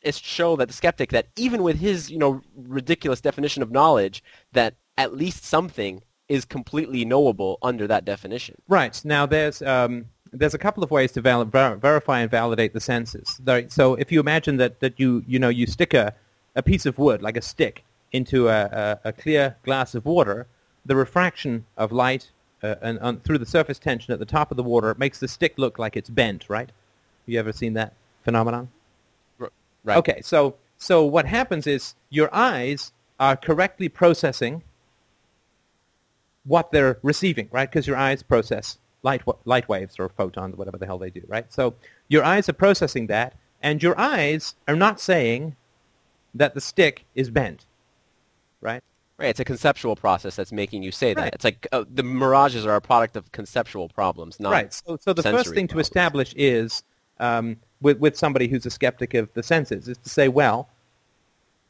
s- 0.05 0.19
show 0.19 0.57
that 0.57 0.69
the 0.69 0.75
skeptic 0.75 1.11
that 1.11 1.27
even 1.37 1.63
with 1.63 1.79
his, 1.79 2.11
you 2.11 2.19
know, 2.19 2.43
ridiculous 2.57 3.21
definition 3.21 3.63
of 3.63 3.71
knowledge, 3.71 4.23
that 4.53 4.75
at 4.97 5.15
least 5.15 5.45
something 5.45 6.03
is 6.29 6.45
completely 6.45 7.05
knowable 7.05 7.59
under 7.63 7.87
that 7.87 8.05
definition. 8.05 8.57
Right. 8.69 9.01
Now, 9.05 9.27
there's 9.27 9.63
um, 9.63 10.07
there's 10.33 10.55
a 10.55 10.59
couple 10.59 10.83
of 10.83 10.91
ways 10.91 11.13
to 11.13 11.21
val- 11.21 11.45
ver- 11.45 11.77
verify 11.77 12.21
and 12.21 12.31
validate 12.31 12.73
the 12.73 12.81
senses. 12.81 13.41
So, 13.69 13.95
if 13.95 14.11
you 14.11 14.21
imagine 14.21 14.57
that, 14.59 14.81
that 14.81 14.99
you 14.99 15.25
you 15.27 15.39
know 15.39 15.49
you 15.49 15.67
stick 15.67 15.95
a, 15.95 16.15
a 16.57 16.63
piece 16.63 16.87
of 16.87 16.99
wood 16.99 17.23
like 17.23 17.37
a 17.37 17.43
stick 17.43 17.85
into 18.13 18.49
a, 18.49 18.65
a, 19.05 19.09
a 19.09 19.13
clear 19.13 19.57
glass 19.65 19.95
of 19.95 20.05
water, 20.07 20.47
the 20.87 20.97
refraction 20.97 21.67
of 21.77 21.91
light 21.93 22.31
uh, 22.63 22.77
and, 22.81 23.23
through 23.25 23.39
the 23.39 23.47
surface 23.47 23.79
tension 23.79 24.13
at 24.13 24.19
the 24.19 24.25
top 24.25 24.51
of 24.51 24.57
the 24.57 24.63
water 24.63 24.95
makes 24.99 25.19
the 25.19 25.29
stick 25.29 25.55
look 25.59 25.79
like 25.79 25.97
it's 25.97 26.11
bent. 26.11 26.49
Right? 26.49 26.71
You 27.27 27.39
ever 27.39 27.53
seen 27.53 27.75
that 27.75 27.95
phenomenon? 28.23 28.71
Right. 29.85 29.99
Okay, 29.99 30.21
so 30.23 30.57
So 30.77 31.05
what 31.05 31.27
happens 31.27 31.67
is 31.67 31.95
your 32.11 32.29
eyes 32.35 32.93
are 33.19 33.37
correctly 33.37 33.89
processing 33.89 34.63
what 36.45 36.71
they're 36.73 36.99
receiving, 37.03 37.49
right? 37.53 37.71
Because 37.71 37.87
your 37.87 37.97
eyes 37.97 38.23
process 38.23 38.79
light 39.03 39.23
light 39.45 39.69
waves 39.69 39.97
or 39.99 40.09
photons, 40.11 40.57
whatever 40.57 40.77
the 40.77 40.87
hell 40.87 40.99
they 40.99 41.11
do, 41.11 41.23
right? 41.27 41.51
So 41.53 41.75
your 42.09 42.25
eyes 42.25 42.49
are 42.49 42.55
processing 42.55 43.07
that, 43.07 43.35
and 43.63 43.83
your 43.83 43.99
eyes 43.99 44.57
are 44.69 44.77
not 44.77 45.01
saying 45.01 45.57
that 46.35 46.55
the 46.55 46.61
stick 46.61 47.05
is 47.15 47.31
bent, 47.31 47.65
right? 48.61 48.83
Right, 49.17 49.29
it's 49.29 49.41
a 49.41 49.45
conceptual 49.45 49.95
process 49.95 50.35
that's 50.35 50.51
making 50.51 50.83
you 50.83 50.91
say 50.91 51.15
that. 51.15 51.23
Right. 51.23 51.35
It's 51.35 51.45
like 51.45 51.69
uh, 51.71 51.85
the 51.89 52.03
mirages 52.03 52.67
are 52.67 52.75
a 52.75 52.81
product 52.81 53.17
of 53.17 53.31
conceptual 53.31 53.89
problems, 53.89 54.41
not 54.41 54.51
right. 54.51 54.73
So, 54.73 54.99
so 55.01 55.13
the 55.13 55.23
first 55.23 55.55
thing 55.55 55.69
to 55.69 55.79
establish 55.79 56.35
is 56.37 56.83
um, 57.21 57.57
with 57.85 57.99
with 57.99 58.17
somebody 58.17 58.49
who's 58.49 58.67
a 58.67 58.71
skeptic 58.71 59.15
of 59.15 59.33
the 59.35 59.43
senses 59.43 59.87
is 59.87 59.99
to 59.99 60.09
say, 60.09 60.27
well, 60.27 60.69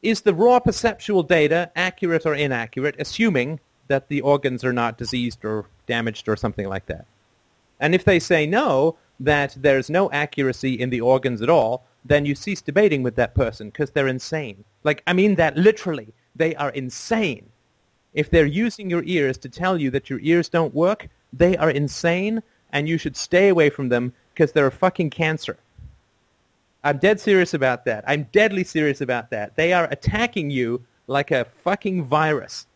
is 0.00 0.22
the 0.22 0.32
raw 0.32 0.60
perceptual 0.60 1.22
data 1.22 1.70
accurate 1.76 2.24
or 2.24 2.34
inaccurate, 2.34 2.94
assuming 2.98 3.60
that 3.88 4.08
the 4.08 4.20
organs 4.20 4.64
are 4.64 4.72
not 4.72 4.96
diseased 4.96 5.44
or 5.44 5.66
damaged 5.86 6.28
or 6.28 6.36
something 6.36 6.68
like 6.68 6.86
that? 6.86 7.04
And 7.80 7.94
if 7.94 8.04
they 8.04 8.20
say 8.20 8.46
no, 8.46 8.96
that 9.20 9.56
there's 9.58 9.90
no 9.90 10.10
accuracy 10.12 10.74
in 10.74 10.90
the 10.90 11.00
organs 11.00 11.42
at 11.42 11.50
all, 11.50 11.84
then 12.04 12.24
you 12.24 12.34
cease 12.34 12.62
debating 12.62 13.02
with 13.02 13.16
that 13.16 13.34
person 13.34 13.68
because 13.68 13.90
they're 13.90 14.08
insane. 14.08 14.64
Like, 14.84 15.02
I 15.06 15.12
mean 15.12 15.34
that 15.34 15.56
literally. 15.56 16.12
They 16.36 16.54
are 16.56 16.70
insane. 16.70 17.48
If 18.12 18.30
they're 18.30 18.46
using 18.46 18.88
your 18.90 19.02
ears 19.04 19.38
to 19.38 19.48
tell 19.48 19.80
you 19.80 19.90
that 19.90 20.08
your 20.10 20.20
ears 20.20 20.48
don't 20.48 20.74
work, 20.74 21.08
they 21.32 21.56
are 21.56 21.70
insane 21.70 22.42
and 22.72 22.88
you 22.88 22.98
should 22.98 23.16
stay 23.16 23.48
away 23.48 23.70
from 23.70 23.88
them 23.88 24.12
because 24.32 24.52
they're 24.52 24.66
a 24.66 24.72
fucking 24.72 25.10
cancer. 25.10 25.56
I'm 26.84 26.98
dead 26.98 27.18
serious 27.18 27.54
about 27.54 27.86
that. 27.86 28.04
I'm 28.06 28.28
deadly 28.30 28.62
serious 28.62 29.00
about 29.00 29.30
that. 29.30 29.56
They 29.56 29.72
are 29.72 29.88
attacking 29.90 30.50
you 30.50 30.84
like 31.06 31.30
a 31.30 31.46
fucking 31.64 32.04
virus. 32.04 32.66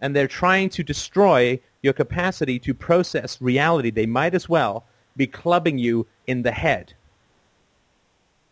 And 0.00 0.14
they're 0.14 0.28
trying 0.28 0.70
to 0.70 0.84
destroy 0.84 1.60
your 1.82 1.92
capacity 1.92 2.58
to 2.60 2.72
process 2.72 3.42
reality. 3.42 3.90
They 3.90 4.06
might 4.06 4.34
as 4.34 4.48
well 4.48 4.86
be 5.16 5.26
clubbing 5.26 5.78
you 5.78 6.06
in 6.28 6.42
the 6.42 6.52
head. 6.52 6.94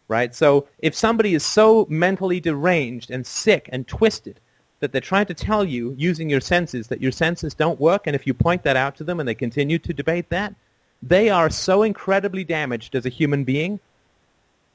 Right? 0.08 0.34
So 0.34 0.66
if 0.80 0.94
somebody 0.94 1.34
is 1.34 1.44
so 1.44 1.86
mentally 1.88 2.40
deranged 2.40 3.10
and 3.10 3.26
sick 3.26 3.68
and 3.72 3.86
twisted 3.86 4.40
that 4.80 4.90
they're 4.90 5.00
trying 5.00 5.26
to 5.26 5.34
tell 5.34 5.64
you 5.64 5.94
using 5.96 6.28
your 6.28 6.40
senses 6.40 6.88
that 6.88 7.00
your 7.00 7.12
senses 7.12 7.54
don't 7.54 7.80
work, 7.80 8.06
and 8.06 8.16
if 8.16 8.26
you 8.26 8.34
point 8.34 8.62
that 8.64 8.76
out 8.76 8.96
to 8.96 9.04
them 9.04 9.20
and 9.20 9.28
they 9.28 9.34
continue 9.34 9.78
to 9.78 9.92
debate 9.92 10.28
that, 10.30 10.54
they 11.02 11.30
are 11.30 11.50
so 11.50 11.82
incredibly 11.82 12.42
damaged 12.42 12.94
as 12.94 13.06
a 13.06 13.10
human 13.10 13.44
being 13.44 13.78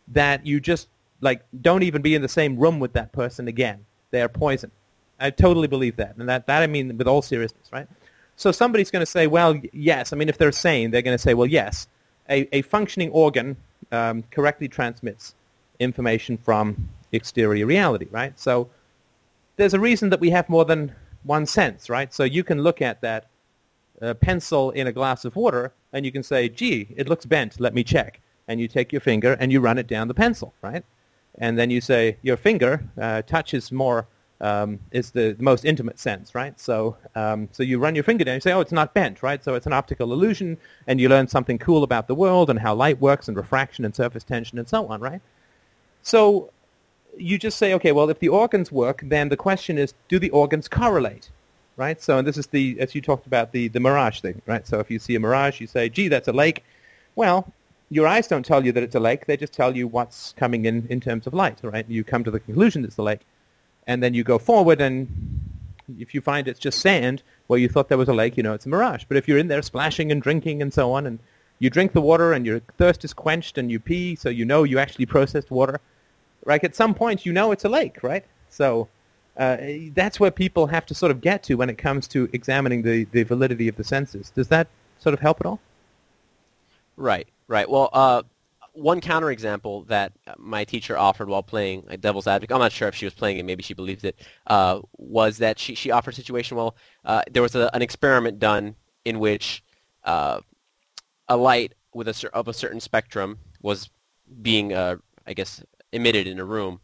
that 0.09 0.45
you 0.45 0.59
just 0.59 0.87
like 1.21 1.43
don't 1.61 1.83
even 1.83 2.01
be 2.01 2.15
in 2.15 2.21
the 2.21 2.27
same 2.27 2.57
room 2.57 2.79
with 2.79 2.93
that 2.93 3.11
person 3.11 3.47
again. 3.47 3.85
They 4.11 4.21
are 4.21 4.29
poison. 4.29 4.71
I 5.19 5.29
totally 5.29 5.67
believe 5.67 5.95
that, 5.97 6.15
and 6.17 6.27
that 6.27 6.47
that 6.47 6.63
I 6.63 6.67
mean 6.67 6.97
with 6.97 7.07
all 7.07 7.21
seriousness, 7.21 7.71
right? 7.71 7.87
So 8.35 8.51
somebody's 8.51 8.91
going 8.91 9.01
to 9.01 9.11
say, 9.11 9.27
well, 9.27 9.59
yes. 9.71 10.11
I 10.11 10.15
mean, 10.15 10.27
if 10.27 10.37
they're 10.37 10.51
sane, 10.51 10.91
they're 10.91 11.03
going 11.03 11.15
to 11.15 11.21
say, 11.21 11.33
well, 11.33 11.47
yes, 11.47 11.87
a, 12.29 12.47
a 12.55 12.61
functioning 12.63 13.11
organ 13.11 13.55
um, 13.91 14.23
correctly 14.31 14.67
transmits 14.67 15.35
information 15.79 16.37
from 16.37 16.89
exterior 17.11 17.65
reality, 17.65 18.07
right? 18.11 18.37
So 18.39 18.69
there's 19.55 19.73
a 19.73 19.79
reason 19.79 20.09
that 20.09 20.19
we 20.19 20.29
have 20.31 20.49
more 20.49 20.65
than 20.65 20.93
one 21.23 21.45
sense, 21.45 21.89
right? 21.89 22.13
So 22.13 22.23
you 22.23 22.43
can 22.43 22.61
look 22.61 22.81
at 22.81 23.01
that 23.01 23.27
uh, 24.01 24.13
pencil 24.15 24.71
in 24.71 24.87
a 24.87 24.91
glass 24.91 25.25
of 25.25 25.35
water 25.35 25.71
and 25.93 26.05
you 26.05 26.11
can 26.11 26.23
say, 26.23 26.49
gee, 26.49 26.87
it 26.97 27.07
looks 27.07 27.25
bent, 27.25 27.59
let 27.59 27.73
me 27.73 27.83
check. 27.83 28.19
And 28.47 28.59
you 28.59 28.67
take 28.67 28.91
your 28.91 29.01
finger 29.01 29.37
and 29.39 29.51
you 29.51 29.59
run 29.61 29.77
it 29.77 29.87
down 29.87 30.07
the 30.07 30.13
pencil, 30.13 30.53
right? 30.61 30.83
And 31.39 31.57
then 31.57 31.69
you 31.69 31.81
say, 31.81 32.17
your 32.21 32.37
finger 32.37 32.83
uh, 33.01 33.21
touches 33.23 33.71
more, 33.71 34.07
um, 34.41 34.79
is 34.91 35.11
the, 35.11 35.33
the 35.33 35.43
most 35.43 35.65
intimate 35.65 35.97
sense, 35.97 36.35
right? 36.35 36.59
So, 36.59 36.97
um, 37.15 37.47
so 37.51 37.63
you 37.63 37.79
run 37.79 37.95
your 37.95 38.03
finger 38.03 38.23
down 38.23 38.35
you 38.35 38.41
say, 38.41 38.51
oh, 38.51 38.59
it's 38.59 38.71
not 38.71 38.93
bent, 38.93 39.23
right? 39.23 39.43
So 39.43 39.55
it's 39.55 39.65
an 39.65 39.73
optical 39.73 40.11
illusion 40.11 40.57
and 40.87 40.99
you 40.99 41.09
learn 41.09 41.27
something 41.27 41.57
cool 41.57 41.83
about 41.83 42.07
the 42.07 42.15
world 42.15 42.49
and 42.49 42.59
how 42.59 42.75
light 42.75 42.99
works 42.99 43.27
and 43.27 43.37
refraction 43.37 43.85
and 43.85 43.95
surface 43.95 44.23
tension 44.23 44.59
and 44.59 44.67
so 44.67 44.87
on, 44.87 44.99
right? 45.01 45.21
So 46.01 46.51
you 47.17 47.37
just 47.37 47.57
say, 47.57 47.73
okay, 47.75 47.91
well, 47.91 48.09
if 48.09 48.19
the 48.19 48.29
organs 48.29 48.71
work, 48.71 49.01
then 49.05 49.29
the 49.29 49.37
question 49.37 49.77
is, 49.77 49.93
do 50.09 50.19
the 50.19 50.29
organs 50.31 50.67
correlate? 50.67 51.29
Right? 51.75 51.99
So, 51.99 52.19
and 52.19 52.27
this 52.27 52.37
is 52.37 52.45
the, 52.47 52.79
as 52.79 52.93
you 52.93 53.01
talked 53.01 53.25
about, 53.25 53.51
the, 53.51 53.67
the 53.67 53.79
mirage 53.79 54.19
thing, 54.19 54.39
right? 54.45 54.67
So 54.67 54.79
if 54.79 54.91
you 54.91 54.99
see 54.99 55.15
a 55.15 55.19
mirage, 55.19 55.59
you 55.59 55.65
say, 55.65 55.89
gee, 55.89 56.07
that's 56.07 56.27
a 56.27 56.33
lake. 56.33 56.63
Well, 57.15 57.51
your 57.93 58.07
eyes 58.07 58.27
don't 58.27 58.45
tell 58.45 58.65
you 58.65 58.71
that 58.71 58.83
it's 58.83 58.95
a 58.95 58.99
lake. 58.99 59.25
They 59.25 59.37
just 59.37 59.53
tell 59.53 59.75
you 59.75 59.87
what's 59.87 60.33
coming 60.33 60.65
in 60.65 60.87
in 60.89 60.99
terms 60.99 61.27
of 61.27 61.33
light, 61.33 61.59
right? 61.61 61.87
You 61.87 62.03
come 62.03 62.23
to 62.23 62.31
the 62.31 62.39
conclusion 62.39 62.83
it's 62.83 62.95
the 62.95 63.03
lake. 63.03 63.21
And 63.85 64.01
then 64.01 64.13
you 64.13 64.23
go 64.23 64.39
forward, 64.39 64.79
and 64.79 65.07
if 65.99 66.13
you 66.13 66.21
find 66.21 66.47
it's 66.47 66.59
just 66.59 66.79
sand, 66.79 67.21
well, 67.47 67.57
you 67.57 67.67
thought 67.67 67.89
there 67.89 67.97
was 67.97 68.07
a 68.07 68.13
lake, 68.13 68.37
you 68.37 68.43
know 68.43 68.53
it's 68.53 68.65
a 68.65 68.69
mirage. 68.69 69.03
But 69.07 69.17
if 69.17 69.27
you're 69.27 69.37
in 69.37 69.49
there 69.49 69.61
splashing 69.61 70.11
and 70.11 70.21
drinking 70.21 70.61
and 70.61 70.73
so 70.73 70.93
on, 70.93 71.05
and 71.05 71.19
you 71.59 71.69
drink 71.69 71.93
the 71.93 72.01
water 72.01 72.33
and 72.33 72.45
your 72.45 72.59
thirst 72.77 73.03
is 73.03 73.13
quenched 73.13 73.57
and 73.57 73.71
you 73.71 73.79
pee, 73.79 74.15
so 74.15 74.29
you 74.29 74.45
know 74.45 74.63
you 74.63 74.79
actually 74.79 75.05
processed 75.05 75.51
water, 75.51 75.79
like 76.45 76.63
at 76.63 76.75
some 76.75 76.93
point 76.93 77.25
you 77.25 77.33
know 77.33 77.51
it's 77.51 77.65
a 77.65 77.69
lake, 77.69 78.01
right? 78.03 78.25
So 78.49 78.87
uh, 79.37 79.57
that's 79.93 80.19
where 80.19 80.31
people 80.31 80.67
have 80.67 80.85
to 80.85 80.95
sort 80.95 81.11
of 81.11 81.21
get 81.21 81.43
to 81.43 81.55
when 81.55 81.69
it 81.69 81.77
comes 81.77 82.07
to 82.09 82.29
examining 82.33 82.83
the, 82.83 83.05
the 83.05 83.23
validity 83.23 83.67
of 83.67 83.75
the 83.75 83.83
senses. 83.83 84.29
Does 84.29 84.47
that 84.49 84.67
sort 84.99 85.13
of 85.13 85.19
help 85.19 85.41
at 85.41 85.45
all? 85.45 85.59
Right, 86.95 87.27
right. 87.53 87.69
Well, 87.69 87.89
uh, 87.93 88.23
one 88.73 88.99
counterexample 88.99 89.87
that 89.87 90.13
my 90.37 90.65
teacher 90.65 90.97
offered 90.97 91.29
while 91.29 91.43
playing 91.43 91.85
uh, 91.89 91.95
Devil's 91.95 92.27
Advocate, 92.27 92.53
I'm 92.53 92.59
not 92.59 92.71
sure 92.71 92.87
if 92.87 92.95
she 92.95 93.05
was 93.05 93.13
playing 93.13 93.37
it, 93.37 93.45
maybe 93.45 93.63
she 93.63 93.75
believed 93.75 94.03
it, 94.03 94.19
uh, 94.47 94.79
was 94.97 95.37
that 95.37 95.59
she, 95.59 95.75
she 95.75 95.91
offered 95.91 96.13
a 96.13 96.17
situation, 96.17 96.57
well, 96.57 96.75
uh, 97.05 97.21
there 97.31 97.43
was 97.43 97.55
a, 97.55 97.69
an 97.73 97.81
experiment 97.81 98.39
done 98.39 98.75
in 99.05 99.19
which 99.19 99.63
uh, 100.03 100.39
a 101.29 101.37
light 101.37 101.73
with 101.93 102.07
a, 102.07 102.29
of 102.33 102.47
a 102.47 102.53
certain 102.53 102.79
spectrum 102.79 103.37
was 103.61 103.89
being, 104.41 104.73
uh, 104.73 104.95
I 105.27 105.33
guess, 105.33 105.63
emitted 105.91 106.25
in 106.25 106.39
a 106.39 106.45
room. 106.45 106.79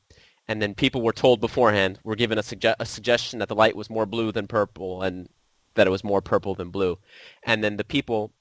And 0.47 0.61
then 0.61 0.75
people 0.75 1.01
were 1.01 1.13
told 1.13 1.41
beforehand, 1.41 1.99
were 2.03 2.15
given 2.15 2.37
a, 2.37 2.41
sugge- 2.41 2.75
a 2.79 2.85
suggestion 2.85 3.39
that 3.39 3.49
the 3.49 3.55
light 3.55 3.75
was 3.75 3.89
more 3.89 4.05
blue 4.05 4.31
than 4.31 4.47
purple 4.47 5.01
and 5.01 5.27
that 5.73 5.87
it 5.87 5.91
was 5.91 6.03
more 6.03 6.21
purple 6.21 6.53
than 6.53 6.69
blue. 6.69 6.99
And 7.43 7.63
then 7.63 7.77
the 7.77 7.83
people 7.83 8.31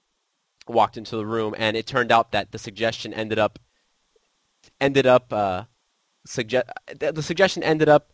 walked 0.69 0.97
into 0.97 1.17
the 1.17 1.27
room, 1.27 1.55
and 1.59 1.77
it 1.77 1.87
turned 1.87 2.13
out 2.13 2.33
that 2.33 2.53
the 2.53 2.59
suggestion 2.59 3.13
ended 3.15 3.39
up 3.39 3.59
ended 4.81 5.07
up 5.07 5.33
uh, 5.33 5.65
suggest 6.27 6.67
the 6.99 7.23
suggestion 7.23 7.63
ended 7.63 7.89
up 7.89 8.13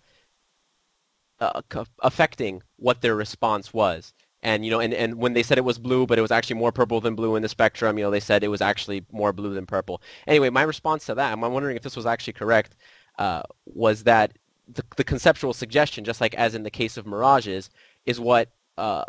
uh, 1.41 1.63
affecting 2.03 2.63
what 2.77 3.01
their 3.01 3.15
response 3.15 3.73
was. 3.73 4.13
And 4.43 4.65
you 4.65 4.71
know, 4.71 4.81
and, 4.81 4.93
and 4.93 5.17
when 5.17 5.33
they 5.33 5.43
said 5.43 5.57
it 5.57 5.65
was 5.65 5.79
blue, 5.79 6.07
but 6.07 6.19
it 6.19 6.23
was 6.23 6.31
actually 6.31 6.57
more 6.57 6.71
purple 6.71 7.01
than 7.01 7.15
blue 7.15 7.35
in 7.35 7.43
the 7.43 7.49
spectrum, 7.49 7.97
you 7.97 8.05
know, 8.05 8.11
they 8.11 8.21
said 8.21 8.45
it 8.45 8.49
was 8.49 8.61
actually 8.61 9.07
more 9.11 9.33
blue 9.33 9.55
than 9.55 9.65
purple. 9.65 10.03
Anyway, 10.27 10.51
my 10.51 10.63
response 10.63 11.07
to 11.07 11.15
that, 11.15 11.33
I'm 11.33 11.41
wondering 11.41 11.77
if 11.77 11.83
this 11.83 11.97
was 11.97 12.05
actually 12.05 12.35
correct, 12.35 12.77
uh, 13.19 13.43
was 13.65 14.05
that 14.05 14.37
the, 14.69 14.85
the 14.97 15.05
conceptual 15.05 15.55
suggestion, 15.55 16.05
just 16.05 16.21
like 16.21 16.35
as 16.35 16.55
in 16.55 16.63
the 16.63 16.71
case 16.71 16.99
of 16.99 17.07
mirages, 17.07 17.71
is 18.05 18.21
what 18.21 18.51
uh, 18.77 19.05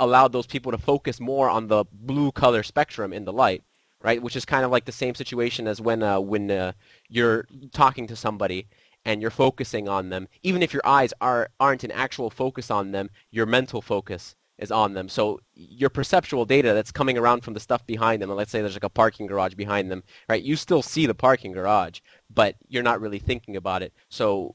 allowed 0.00 0.32
those 0.32 0.46
people 0.46 0.72
to 0.72 0.78
focus 0.78 1.20
more 1.20 1.48
on 1.48 1.68
the 1.68 1.84
blue 1.92 2.32
color 2.32 2.64
spectrum 2.64 3.12
in 3.12 3.24
the 3.24 3.32
light, 3.32 3.62
right? 4.02 4.20
Which 4.20 4.34
is 4.34 4.44
kind 4.44 4.64
of 4.64 4.72
like 4.72 4.86
the 4.86 4.92
same 4.92 5.14
situation 5.14 5.68
as 5.68 5.80
when 5.80 6.02
uh, 6.02 6.18
when 6.18 6.50
uh, 6.50 6.72
you're 7.08 7.46
talking 7.72 8.08
to 8.08 8.16
somebody 8.16 8.66
and 9.04 9.22
you're 9.22 9.30
focusing 9.30 9.88
on 9.88 10.08
them. 10.08 10.26
Even 10.42 10.62
if 10.62 10.72
your 10.72 10.82
eyes 10.84 11.12
are 11.20 11.50
aren't 11.60 11.84
in 11.84 11.92
actual 11.92 12.30
focus 12.30 12.70
on 12.70 12.90
them, 12.90 13.10
your 13.30 13.46
mental 13.46 13.80
focus 13.80 14.34
is 14.58 14.70
on 14.70 14.94
them. 14.94 15.08
So 15.08 15.40
your 15.54 15.90
perceptual 15.90 16.44
data 16.44 16.74
that's 16.74 16.92
coming 16.92 17.16
around 17.16 17.42
from 17.42 17.54
the 17.54 17.60
stuff 17.60 17.86
behind 17.86 18.20
them, 18.20 18.30
and 18.30 18.36
let's 18.36 18.50
say 18.50 18.60
there's 18.60 18.74
like 18.74 18.84
a 18.84 18.90
parking 18.90 19.26
garage 19.26 19.54
behind 19.54 19.90
them, 19.90 20.02
right? 20.28 20.42
You 20.42 20.56
still 20.56 20.82
see 20.82 21.06
the 21.06 21.14
parking 21.14 21.52
garage, 21.52 22.00
but 22.32 22.56
you're 22.68 22.82
not 22.82 23.00
really 23.00 23.18
thinking 23.18 23.56
about 23.56 23.82
it. 23.82 23.92
So 24.08 24.54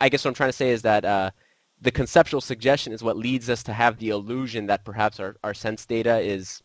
I 0.00 0.08
guess 0.08 0.24
what 0.24 0.30
I'm 0.30 0.34
trying 0.34 0.50
to 0.50 0.56
say 0.56 0.70
is 0.70 0.82
that 0.82 1.04
uh, 1.04 1.30
the 1.80 1.90
conceptual 1.90 2.40
suggestion 2.40 2.92
is 2.92 3.02
what 3.02 3.16
leads 3.16 3.50
us 3.50 3.62
to 3.64 3.72
have 3.72 3.98
the 3.98 4.08
illusion 4.08 4.66
that 4.66 4.84
perhaps 4.84 5.20
our, 5.20 5.36
our 5.44 5.54
sense 5.54 5.84
data 5.86 6.18
is 6.18 6.62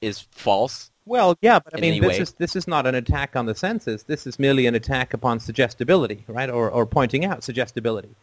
is 0.00 0.20
false. 0.30 0.90
Well, 1.06 1.36
yeah, 1.40 1.58
but 1.58 1.76
I 1.76 1.80
mean, 1.80 2.00
this 2.00 2.16
way. 2.16 2.18
is 2.18 2.32
this 2.32 2.56
is 2.56 2.66
not 2.66 2.86
an 2.86 2.94
attack 2.94 3.36
on 3.36 3.46
the 3.46 3.54
senses. 3.54 4.04
This 4.04 4.26
is 4.26 4.38
merely 4.38 4.66
an 4.66 4.74
attack 4.74 5.14
upon 5.14 5.40
suggestibility, 5.40 6.24
right? 6.28 6.50
Or 6.50 6.70
or 6.70 6.86
pointing 6.86 7.24
out 7.24 7.42
suggestibility. 7.44 8.14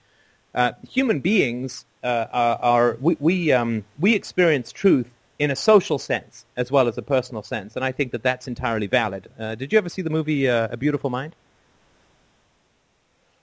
Uh, 0.53 0.73
human 0.87 1.21
beings 1.21 1.85
uh, 2.03 2.27
are, 2.31 2.59
are 2.61 2.97
we 2.99 3.17
we, 3.19 3.51
um, 3.51 3.85
we 3.99 4.13
experience 4.15 4.71
truth 4.71 5.09
in 5.39 5.49
a 5.49 5.55
social 5.55 5.97
sense 5.97 6.45
as 6.57 6.71
well 6.71 6.87
as 6.87 6.97
a 6.97 7.01
personal 7.01 7.41
sense, 7.41 7.75
and 7.75 7.85
I 7.85 7.91
think 7.91 8.11
that 8.11 8.23
that's 8.23 8.47
entirely 8.47 8.87
valid. 8.87 9.29
Uh, 9.39 9.55
did 9.55 9.71
you 9.71 9.77
ever 9.77 9.89
see 9.89 10.01
the 10.01 10.09
movie 10.09 10.49
uh, 10.49 10.67
A 10.71 10.77
Beautiful 10.77 11.09
Mind? 11.09 11.35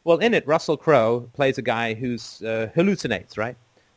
Well, 0.08 0.16
in 0.16 0.32
it, 0.32 0.46
Russell 0.46 0.78
Crowe 0.78 1.28
plays 1.34 1.58
a 1.58 1.62
guy 1.62 1.92
who's 1.92 2.40
uh, 2.40 2.70
hallucinates, 2.74 3.36
right? 3.36 3.56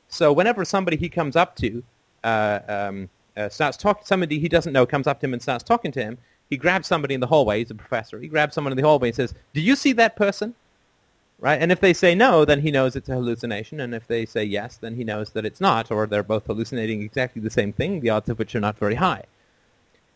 So 0.09 0.33
whenever 0.33 0.65
somebody 0.65 0.97
he 0.97 1.07
comes 1.07 1.37
up 1.37 1.55
to 1.55 1.81
uh, 2.25 2.59
um, 2.67 3.09
uh, 3.37 3.47
starts 3.47 3.77
talking, 3.77 4.03
somebody 4.05 4.37
he 4.37 4.49
doesn't 4.49 4.73
know 4.73 4.85
comes 4.85 5.07
up 5.07 5.21
to 5.21 5.25
him 5.25 5.31
and 5.31 5.41
starts 5.41 5.63
talking 5.63 5.89
to 5.93 6.03
him, 6.03 6.17
he 6.49 6.57
grabs 6.57 6.85
somebody 6.85 7.13
in 7.13 7.21
the 7.21 7.27
hallway. 7.27 7.59
He's 7.59 7.71
a 7.71 7.75
professor. 7.75 8.19
He 8.19 8.27
grabs 8.27 8.53
someone 8.55 8.73
in 8.73 8.75
the 8.75 8.83
hallway 8.83 9.07
and 9.07 9.15
says, 9.15 9.33
"Do 9.53 9.61
you 9.61 9.73
see 9.77 9.93
that 9.93 10.17
person?" 10.17 10.53
right? 11.39 11.61
And 11.61 11.71
if 11.71 11.79
they 11.79 11.93
say 11.93 12.13
no, 12.13 12.43
then 12.43 12.59
he 12.59 12.71
knows 12.71 12.97
it's 12.97 13.07
a 13.07 13.13
hallucination, 13.13 13.79
and 13.79 13.95
if 13.95 14.05
they 14.05 14.25
say 14.25 14.43
yes, 14.43 14.75
then 14.75 14.97
he 14.97 15.05
knows 15.05 15.29
that 15.29 15.45
it's 15.45 15.61
not, 15.61 15.91
or 15.91 16.07
they're 16.07 16.23
both 16.23 16.45
hallucinating 16.45 17.03
exactly 17.03 17.41
the 17.41 17.49
same 17.49 17.71
thing, 17.71 18.01
the 18.01 18.09
odds 18.09 18.27
of 18.27 18.37
which 18.37 18.53
are 18.53 18.59
not 18.59 18.77
very 18.77 18.95
high, 18.95 19.23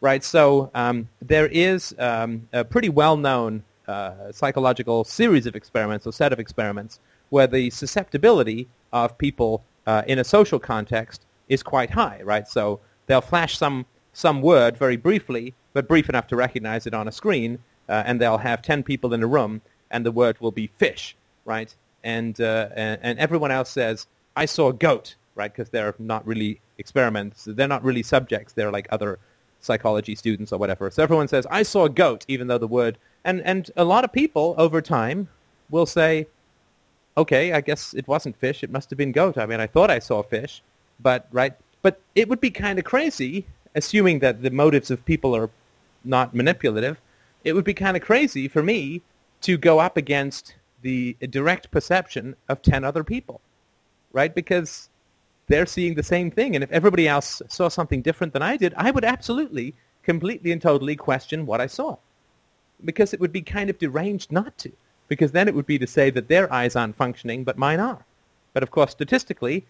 right? 0.01 0.25
So 0.25 0.71
um, 0.75 1.07
there 1.21 1.47
is 1.47 1.95
um, 1.99 2.49
a 2.51 2.65
pretty 2.65 2.89
well-known 2.89 3.63
uh, 3.88 4.31
psychological 4.31 5.03
series 5.03 5.45
of 5.45 5.55
experiments, 5.55 6.07
or 6.07 6.11
set 6.11 6.33
of 6.33 6.39
experiments, 6.39 6.99
where 7.29 7.47
the 7.47 7.69
susceptibility 7.69 8.67
of 8.93 9.17
people 9.17 9.63
uh, 9.88 10.03
in 10.07 10.19
a 10.19 10.23
social 10.23 10.59
context 10.59 11.25
is 11.49 11.61
quite 11.63 11.89
high, 11.89 12.21
right? 12.23 12.47
So 12.47 12.79
they'll 13.07 13.21
flash 13.21 13.57
some 13.57 13.86
some 14.13 14.41
word 14.41 14.77
very 14.77 14.95
briefly, 14.95 15.53
but 15.73 15.89
brief 15.89 16.07
enough 16.07 16.27
to 16.27 16.38
recognize 16.38 16.88
it 16.88 16.93
on 16.93 17.07
a 17.07 17.11
screen, 17.11 17.59
uh, 17.89 18.03
and 18.05 18.19
they'll 18.19 18.38
have 18.38 18.61
10 18.61 18.81
people 18.81 19.13
in 19.13 19.21
a 19.21 19.27
room, 19.27 19.61
and 19.91 20.05
the 20.05 20.11
word 20.11 20.39
will 20.39 20.53
be 20.53 20.67
fish, 20.67 21.17
right? 21.43 21.75
And, 22.03 22.39
uh, 22.39 22.69
and, 22.75 22.99
and 23.03 23.19
everyone 23.19 23.51
else 23.51 23.69
says, 23.69 24.07
I 24.38 24.45
saw 24.45 24.69
a 24.69 24.73
goat, 24.73 25.15
right? 25.36 25.51
Because 25.51 25.69
they're 25.69 25.93
not 25.99 26.25
really 26.25 26.61
experiments. 26.77 27.43
They're 27.45 27.67
not 27.67 27.83
really 27.83 28.03
subjects. 28.03 28.53
They're 28.53 28.71
like 28.71 28.88
other 28.89 29.19
psychology 29.59 30.15
students 30.15 30.53
or 30.53 30.59
whatever. 30.59 30.89
So 30.91 31.03
everyone 31.03 31.27
says, 31.27 31.45
I 31.51 31.63
saw 31.63 31.86
a 31.86 31.89
goat, 31.89 32.25
even 32.27 32.47
though 32.47 32.57
the 32.57 32.67
word... 32.67 32.97
And, 33.26 33.41
and 33.41 33.69
a 33.76 33.84
lot 33.84 34.05
of 34.05 34.13
people 34.13 34.55
over 34.57 34.82
time 34.82 35.28
will 35.69 35.86
say, 35.86 36.28
okay, 37.17 37.53
I 37.53 37.61
guess 37.61 37.93
it 37.93 38.07
wasn't 38.07 38.38
fish. 38.38 38.63
It 38.63 38.71
must 38.71 38.89
have 38.91 38.97
been 38.97 39.11
goat. 39.11 39.38
I 39.38 39.45
mean, 39.45 39.59
I 39.59 39.67
thought 39.67 39.91
I 39.91 39.99
saw 39.99 40.21
fish, 40.21 40.61
but 40.99 41.28
right. 41.32 41.53
But 41.82 41.99
it 42.13 42.30
would 42.30 42.39
be 42.39 42.51
kind 42.51 42.80
of 42.80 42.86
crazy, 42.86 43.45
assuming 43.73 44.19
that 44.19 44.41
the 44.41 44.51
motives 44.51 44.91
of 44.91 45.03
people 45.05 45.36
are 45.36 45.49
not 46.03 46.34
manipulative. 46.34 46.97
It 47.43 47.53
would 47.53 47.65
be 47.65 47.73
kind 47.73 47.97
of 47.97 48.03
crazy 48.03 48.47
for 48.47 48.63
me 48.63 49.01
to 49.41 49.57
go 49.57 49.80
up 49.80 49.97
against 49.97 50.55
the 50.82 51.15
direct 51.30 51.71
perception 51.71 52.36
of 52.47 52.61
ten 52.61 52.84
other 52.84 53.03
people, 53.03 53.41
right? 54.13 54.34
Because 54.34 54.89
they're 55.47 55.65
seeing 55.65 55.95
the 55.95 56.03
same 56.03 56.30
thing, 56.30 56.55
and 56.55 56.63
if 56.63 56.71
everybody 56.71 57.07
else 57.07 57.41
saw 57.49 57.69
something 57.69 58.01
different 58.01 58.34
than 58.34 58.41
I 58.41 58.57
did, 58.57 58.73
I 58.78 58.91
would 58.91 59.05
absolutely, 59.05 59.73
completely 60.03 60.51
and 60.51 60.61
totally 60.61 60.95
question 60.95 61.45
what 61.45 61.61
I 61.61 61.67
saw, 61.67 61.97
because 62.84 63.13
it 63.13 63.19
would 63.19 63.32
be 63.32 63.41
kind 63.41 63.69
of 63.69 63.78
deranged 63.78 64.32
not 64.32 64.57
to 64.59 64.71
because 65.07 65.32
then 65.32 65.47
it 65.47 65.55
would 65.55 65.65
be 65.65 65.78
to 65.80 65.88
say 65.88 66.09
that 66.09 66.28
their 66.28 66.51
eyes 66.51 66.76
aren't 66.76 66.95
functioning, 66.95 67.43
but 67.43 67.57
mine 67.57 67.80
are. 67.80 68.05
But 68.53 68.63
of 68.63 68.71
course, 68.71 68.91
statistically, 68.91 69.65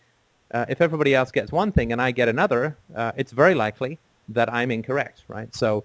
uh, 0.54 0.66
if 0.70 0.82
everybody 0.82 1.14
else 1.14 1.32
gets 1.32 1.52
one 1.52 1.72
thing 1.72 1.92
and 1.92 2.02
I 2.02 2.12
get 2.12 2.30
another, 2.30 2.78
uh, 2.96 3.12
it's 3.18 3.32
very 3.32 3.56
likely 3.56 4.00
that 4.30 4.52
I'm 4.54 4.72
incorrect, 4.72 5.24
right? 5.28 5.54
So, 5.54 5.84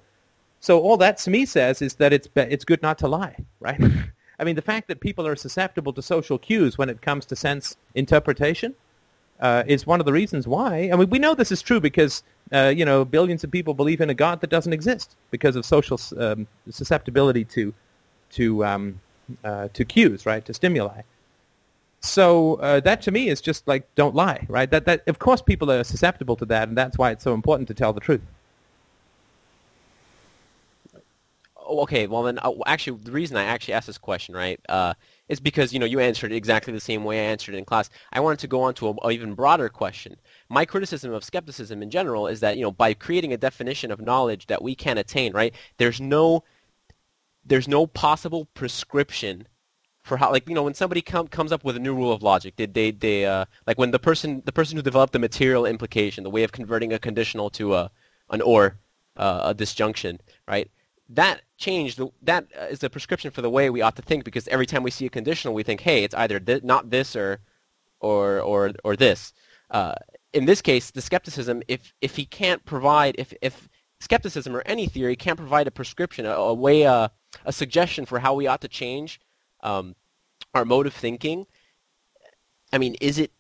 so 0.61 0.81
all 0.81 0.97
that 0.99 1.19
to 1.19 1.31
me 1.31 1.47
says 1.47 1.83
is 1.83 1.95
that 1.95 2.13
it's 2.13 2.27
be- 2.27 2.43
it's 2.43 2.65
good 2.65 2.83
not 2.83 2.99
to 2.99 3.09
lie, 3.09 3.37
right? 3.59 3.81
I 4.39 4.45
mean, 4.45 4.57
the 4.57 4.63
fact 4.63 4.89
that 4.89 5.01
people 5.01 5.27
are 5.27 5.37
susceptible 5.37 5.93
to 5.93 6.03
social 6.03 6.39
cues 6.39 6.79
when 6.79 6.89
it 6.89 7.03
comes 7.03 7.27
to 7.27 7.37
sense 7.37 7.77
interpretation 7.95 8.75
uh, 9.41 9.65
is 9.67 9.87
one 9.87 10.01
of 10.01 10.07
the 10.07 10.13
reasons 10.13 10.47
why. 10.47 10.91
I 10.93 10.97
mean, 10.97 11.11
we 11.11 11.19
know 11.19 11.35
this 11.35 11.53
is 11.53 11.61
true 11.63 11.81
because 11.81 12.23
uh, 12.53 12.73
you 12.75 12.85
know 12.85 13.05
billions 13.05 13.45
of 13.45 13.51
people 13.51 13.75
believe 13.75 14.01
in 14.01 14.11
a 14.11 14.15
God 14.15 14.41
that 14.41 14.51
doesn't 14.51 14.73
exist 14.73 15.17
because 15.31 15.57
of 15.57 15.65
social 15.65 15.99
um, 16.19 16.47
susceptibility 16.71 17.45
to 17.47 17.73
to 18.31 18.65
um, 18.65 19.01
uh, 19.45 19.69
to 19.73 19.85
cues, 19.85 20.27
right, 20.27 20.45
to 20.45 20.55
stimuli. 20.55 21.03
So 22.01 22.55
uh, 22.57 22.81
that 22.81 23.03
to 23.03 23.11
me 23.11 23.29
is 23.29 23.41
just 23.41 23.69
like 23.69 23.87
don't 23.95 24.15
lie, 24.15 24.47
right? 24.49 24.71
That 24.71 24.87
that 24.87 25.07
of 25.07 25.19
course 25.19 25.43
people 25.43 25.71
are 25.71 25.85
susceptible 25.85 26.37
to 26.37 26.47
that, 26.47 26.69
and 26.69 26.77
that's 26.77 26.97
why 26.99 27.11
it's 27.11 27.25
so 27.25 27.35
important 27.35 27.69
to 27.69 27.75
tell 27.75 27.93
the 27.93 28.01
truth. 28.01 28.23
Oh, 31.57 31.83
okay, 31.83 32.07
well 32.07 32.25
then, 32.25 32.39
uh, 32.43 32.53
actually, 32.67 32.99
the 32.99 33.13
reason 33.13 33.37
I 33.37 33.45
actually 33.45 33.75
asked 33.75 33.87
this 33.87 33.99
question, 33.99 34.35
right, 34.35 34.59
uh, 34.69 34.95
is 35.29 35.39
because 35.39 35.73
you 35.73 35.79
know 35.79 35.87
you 35.87 36.01
answered 36.01 36.33
exactly 36.33 36.73
the 36.73 36.81
same 36.81 37.05
way 37.05 37.21
I 37.21 37.31
answered 37.31 37.55
in 37.55 37.65
class. 37.65 37.91
I 38.13 38.21
wanted 38.21 38.41
to 38.41 38.49
go 38.49 38.63
on 38.63 38.75
to 38.75 38.89
a, 38.89 38.95
a 39.07 39.11
even 39.11 39.35
broader 39.35 39.69
question. 39.69 40.17
My 40.51 40.65
criticism 40.65 41.13
of 41.13 41.23
skepticism 41.23 41.81
in 41.81 41.91
general 41.91 42.27
is 42.27 42.41
that 42.41 42.57
you 42.57 42.63
know 42.63 42.73
by 42.73 42.93
creating 42.93 43.33
a 43.33 43.39
definition 43.39 43.91
of 43.91 44.01
knowledge 44.01 44.49
that 44.49 44.63
we 44.63 44.75
can 44.75 44.99
attain, 44.99 45.33
right, 45.33 45.55
there's 45.79 46.01
no 46.01 46.43
there's 47.45 47.69
no 47.69 47.87
possible 47.87 48.47
prescription 48.55 49.47
for 50.03 50.17
how 50.17 50.33
like 50.33 50.49
you 50.49 50.55
know 50.55 50.65
when 50.65 50.75
somebody 50.75 51.03
com- 51.03 51.29
comes 51.29 51.53
up 51.53 51.65
with 51.65 51.77
a 51.77 51.79
new 51.79 51.95
rule 51.95 52.13
of 52.13 52.23
logic 52.23 52.57
did 52.57 52.75
they 52.75 52.91
they 52.91 53.25
uh, 53.25 53.45
like 53.67 53.79
when 53.79 53.93
the 53.93 53.99
person 53.99 54.43
the 54.45 54.53
person 54.53 54.77
who 54.77 54.83
developed 54.83 55.13
the 55.13 55.19
material 55.19 55.67
implication 55.67 56.25
the 56.25 56.31
way 56.31 56.43
of 56.43 56.53
converting 56.53 56.93
a 56.93 56.99
conditional 56.99 57.49
to 57.51 57.75
a 57.75 57.91
an 58.31 58.41
or 58.43 58.79
uh, 59.17 59.43
a 59.45 59.55
disjunction 59.55 60.19
right 60.49 60.71
that 61.09 61.43
changed 61.59 62.01
that 62.23 62.47
is 62.71 62.83
a 62.83 62.91
prescription 62.91 63.31
for 63.31 63.43
the 63.43 63.51
way 63.51 63.69
we 63.71 63.83
ought 63.83 63.97
to 63.97 64.03
think 64.03 64.25
because 64.25 64.49
every 64.49 64.67
time 64.67 64.83
we 64.83 64.91
see 64.91 65.07
a 65.07 65.11
conditional 65.11 65.55
we 65.55 65.63
think 65.63 65.83
hey 65.83 66.03
it's 66.03 66.15
either 66.15 66.41
th- 66.41 66.63
not 66.63 66.91
this 66.91 67.15
or 67.15 67.41
or 68.01 68.41
or 68.41 68.73
or 68.85 68.97
this 68.97 69.33
uh, 69.71 69.95
in 70.33 70.45
this 70.45 70.63
case 70.63 70.91
the 70.91 71.01
skepticism 71.01 71.63
if 71.69 71.93
if 72.01 72.17
he 72.17 72.25
can't 72.25 72.65
provide 72.65 73.15
if 73.19 73.33
if 73.43 73.69
skepticism 74.01 74.57
or 74.57 74.63
any 74.65 74.87
theory 74.87 75.17
can't 75.17 75.39
provide 75.39 75.67
a 75.67 75.71
prescription 75.71 76.25
a, 76.25 76.31
a 76.31 76.55
way 76.55 76.87
uh, 76.87 77.09
a 77.45 77.53
suggestion 77.53 78.07
for 78.07 78.19
how 78.19 78.35
we 78.35 78.47
ought 78.47 78.61
to 78.61 78.69
change 78.69 79.21
um, 79.63 79.95
our 80.55 80.65
mode 80.65 80.87
of 80.87 80.95
thinking, 80.95 81.47
I 82.73 82.79
mean, 82.79 82.97
is 83.01 83.19
it 83.19 83.33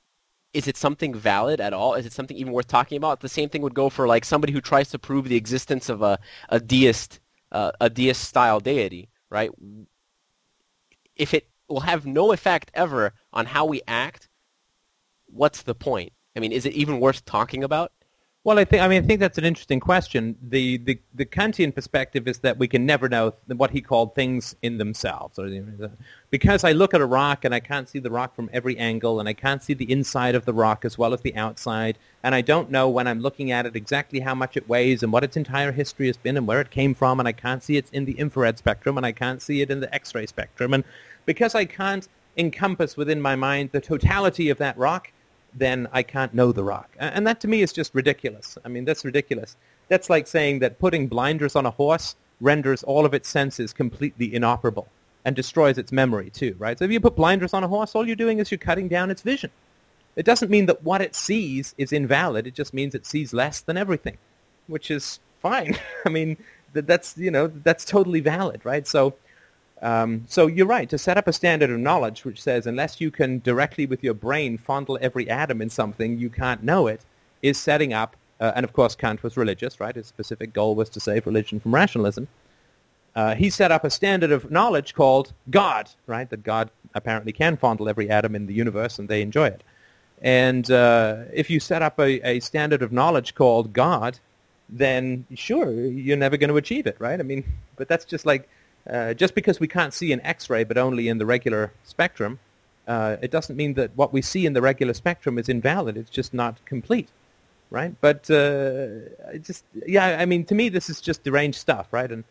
is 0.52 0.66
it 0.66 0.76
something 0.76 1.14
valid 1.14 1.60
at 1.60 1.72
all? 1.72 1.94
Is 1.94 2.06
it 2.06 2.12
something 2.12 2.36
even 2.36 2.52
worth 2.52 2.66
talking 2.66 2.96
about? 2.96 3.20
The 3.20 3.28
same 3.28 3.48
thing 3.48 3.62
would 3.62 3.74
go 3.74 3.88
for 3.88 4.08
like 4.08 4.24
somebody 4.24 4.52
who 4.52 4.60
tries 4.60 4.90
to 4.90 4.98
prove 4.98 5.28
the 5.28 5.36
existence 5.36 5.88
of 5.88 6.02
a 6.02 6.18
a 6.48 6.60
deist 6.60 7.20
uh, 7.52 7.72
a 7.80 7.90
deist 7.90 8.24
style 8.24 8.60
deity, 8.60 9.08
right? 9.30 9.50
If 11.16 11.34
it 11.34 11.48
will 11.68 11.80
have 11.80 12.06
no 12.06 12.32
effect 12.32 12.70
ever 12.74 13.12
on 13.32 13.46
how 13.46 13.64
we 13.64 13.82
act, 13.86 14.28
what's 15.26 15.62
the 15.62 15.74
point? 15.74 16.12
I 16.40 16.42
mean, 16.42 16.52
is 16.52 16.64
it 16.64 16.72
even 16.72 17.00
worth 17.00 17.22
talking 17.26 17.62
about? 17.62 17.92
Well, 18.44 18.58
I 18.58 18.64
think 18.64 18.82
I 18.82 18.88
mean 18.88 19.04
I 19.04 19.06
think 19.06 19.20
that's 19.20 19.36
an 19.36 19.44
interesting 19.44 19.78
question. 19.78 20.34
The, 20.40 20.78
the 20.78 20.98
the 21.14 21.26
Kantian 21.26 21.74
perspective 21.74 22.26
is 22.26 22.38
that 22.38 22.56
we 22.56 22.66
can 22.66 22.86
never 22.86 23.06
know 23.06 23.34
what 23.48 23.70
he 23.70 23.82
called 23.82 24.14
things 24.14 24.56
in 24.62 24.78
themselves, 24.78 25.38
because 26.30 26.64
I 26.64 26.72
look 26.72 26.94
at 26.94 27.02
a 27.02 27.06
rock 27.06 27.44
and 27.44 27.54
I 27.54 27.60
can't 27.60 27.86
see 27.86 27.98
the 27.98 28.10
rock 28.10 28.34
from 28.34 28.48
every 28.54 28.78
angle, 28.78 29.20
and 29.20 29.28
I 29.28 29.34
can't 29.34 29.62
see 29.62 29.74
the 29.74 29.92
inside 29.92 30.34
of 30.34 30.46
the 30.46 30.54
rock 30.54 30.86
as 30.86 30.96
well 30.96 31.12
as 31.12 31.20
the 31.20 31.36
outside, 31.36 31.98
and 32.22 32.34
I 32.34 32.40
don't 32.40 32.70
know 32.70 32.88
when 32.88 33.06
I'm 33.06 33.20
looking 33.20 33.50
at 33.50 33.66
it 33.66 33.76
exactly 33.76 34.20
how 34.20 34.34
much 34.34 34.56
it 34.56 34.66
weighs 34.66 35.02
and 35.02 35.12
what 35.12 35.22
its 35.22 35.36
entire 35.36 35.72
history 35.72 36.06
has 36.06 36.16
been 36.16 36.38
and 36.38 36.46
where 36.46 36.62
it 36.62 36.70
came 36.70 36.94
from, 36.94 37.20
and 37.20 37.28
I 37.28 37.32
can't 37.32 37.62
see 37.62 37.76
it 37.76 37.90
in 37.92 38.06
the 38.06 38.18
infrared 38.18 38.56
spectrum, 38.56 38.96
and 38.96 39.04
I 39.04 39.12
can't 39.12 39.42
see 39.42 39.60
it 39.60 39.70
in 39.70 39.80
the 39.80 39.94
X-ray 39.94 40.24
spectrum, 40.24 40.72
and 40.72 40.84
because 41.26 41.54
I 41.54 41.66
can't 41.66 42.08
encompass 42.38 42.96
within 42.96 43.20
my 43.20 43.36
mind 43.36 43.68
the 43.72 43.82
totality 43.82 44.48
of 44.48 44.56
that 44.56 44.78
rock 44.78 45.12
then 45.54 45.88
I 45.92 46.02
can't 46.02 46.34
know 46.34 46.52
the 46.52 46.64
rock. 46.64 46.90
And 46.98 47.26
that 47.26 47.40
to 47.40 47.48
me 47.48 47.62
is 47.62 47.72
just 47.72 47.94
ridiculous. 47.94 48.56
I 48.64 48.68
mean, 48.68 48.84
that's 48.84 49.04
ridiculous. 49.04 49.56
That's 49.88 50.08
like 50.08 50.26
saying 50.26 50.60
that 50.60 50.78
putting 50.78 51.08
blinders 51.08 51.56
on 51.56 51.66
a 51.66 51.70
horse 51.70 52.16
renders 52.40 52.82
all 52.82 53.04
of 53.04 53.14
its 53.14 53.28
senses 53.28 53.72
completely 53.72 54.34
inoperable 54.34 54.88
and 55.24 55.36
destroys 55.36 55.78
its 55.78 55.92
memory 55.92 56.30
too, 56.30 56.54
right? 56.58 56.78
So 56.78 56.84
if 56.84 56.90
you 56.90 57.00
put 57.00 57.16
blinders 57.16 57.52
on 57.52 57.64
a 57.64 57.68
horse, 57.68 57.94
all 57.94 58.06
you're 58.06 58.16
doing 58.16 58.38
is 58.38 58.50
you're 58.50 58.58
cutting 58.58 58.88
down 58.88 59.10
its 59.10 59.22
vision. 59.22 59.50
It 60.16 60.24
doesn't 60.24 60.50
mean 60.50 60.66
that 60.66 60.82
what 60.82 61.00
it 61.00 61.14
sees 61.14 61.74
is 61.78 61.92
invalid. 61.92 62.46
It 62.46 62.54
just 62.54 62.74
means 62.74 62.94
it 62.94 63.06
sees 63.06 63.32
less 63.32 63.60
than 63.60 63.76
everything, 63.76 64.18
which 64.66 64.90
is 64.90 65.20
fine. 65.40 65.76
I 66.06 66.08
mean, 66.08 66.36
that's, 66.72 67.16
you 67.18 67.30
know, 67.30 67.48
that's 67.48 67.84
totally 67.84 68.20
valid, 68.20 68.64
right? 68.64 68.86
So 68.86 69.14
um, 69.82 70.24
so 70.28 70.46
you're 70.46 70.66
right, 70.66 70.88
to 70.90 70.98
set 70.98 71.16
up 71.16 71.26
a 71.26 71.32
standard 71.32 71.70
of 71.70 71.78
knowledge 71.78 72.24
which 72.24 72.42
says 72.42 72.66
unless 72.66 73.00
you 73.00 73.10
can 73.10 73.38
directly 73.40 73.86
with 73.86 74.04
your 74.04 74.14
brain 74.14 74.58
fondle 74.58 74.98
every 75.00 75.28
atom 75.28 75.62
in 75.62 75.70
something, 75.70 76.18
you 76.18 76.28
can't 76.28 76.62
know 76.62 76.86
it, 76.86 77.04
is 77.42 77.58
setting 77.58 77.92
up, 77.92 78.16
uh, 78.40 78.52
and 78.54 78.64
of 78.64 78.72
course 78.72 78.94
Kant 78.94 79.22
was 79.22 79.36
religious, 79.36 79.80
right? 79.80 79.94
His 79.94 80.06
specific 80.06 80.52
goal 80.52 80.74
was 80.74 80.90
to 80.90 81.00
save 81.00 81.26
religion 81.26 81.60
from 81.60 81.74
rationalism. 81.74 82.28
Uh, 83.16 83.34
he 83.34 83.50
set 83.50 83.72
up 83.72 83.84
a 83.84 83.90
standard 83.90 84.30
of 84.30 84.50
knowledge 84.50 84.94
called 84.94 85.32
God, 85.50 85.90
right? 86.06 86.28
That 86.30 86.44
God 86.44 86.70
apparently 86.94 87.32
can 87.32 87.56
fondle 87.56 87.88
every 87.88 88.08
atom 88.10 88.34
in 88.34 88.46
the 88.46 88.54
universe 88.54 88.98
and 88.98 89.08
they 89.08 89.22
enjoy 89.22 89.46
it. 89.48 89.62
And 90.22 90.70
uh, 90.70 91.24
if 91.32 91.48
you 91.48 91.58
set 91.60 91.82
up 91.82 91.98
a, 91.98 92.20
a 92.28 92.40
standard 92.40 92.82
of 92.82 92.92
knowledge 92.92 93.34
called 93.34 93.72
God, 93.72 94.18
then 94.68 95.26
sure, 95.34 95.72
you're 95.72 96.16
never 96.16 96.36
going 96.36 96.50
to 96.50 96.56
achieve 96.56 96.86
it, 96.86 96.96
right? 96.98 97.18
I 97.18 97.22
mean, 97.22 97.44
but 97.76 97.88
that's 97.88 98.04
just 98.04 98.26
like 98.26 98.48
uh, 98.90 99.14
just 99.14 99.34
because 99.34 99.60
we 99.60 99.68
can't 99.68 99.94
see 99.94 100.12
an 100.12 100.20
X-ray 100.22 100.64
but 100.64 100.76
only 100.76 101.08
in 101.08 101.18
the 101.18 101.26
regular 101.26 101.72
spectrum, 101.84 102.38
uh, 102.88 103.16
it 103.22 103.30
doesn't 103.30 103.56
mean 103.56 103.74
that 103.74 103.90
what 103.96 104.12
we 104.12 104.22
see 104.22 104.46
in 104.46 104.52
the 104.52 104.62
regular 104.62 104.94
spectrum 104.94 105.38
is 105.38 105.48
invalid. 105.48 105.96
It's 105.96 106.10
just 106.10 106.34
not 106.34 106.64
complete, 106.64 107.08
right? 107.70 107.94
But 108.00 108.30
uh, 108.30 108.88
just 109.42 109.64
yeah, 109.86 110.18
I 110.18 110.26
mean, 110.26 110.44
to 110.46 110.54
me, 110.54 110.68
this 110.68 110.90
is 110.90 111.00
just 111.00 111.22
deranged 111.22 111.58
stuff, 111.58 111.86
right? 111.92 112.10
And 112.10 112.24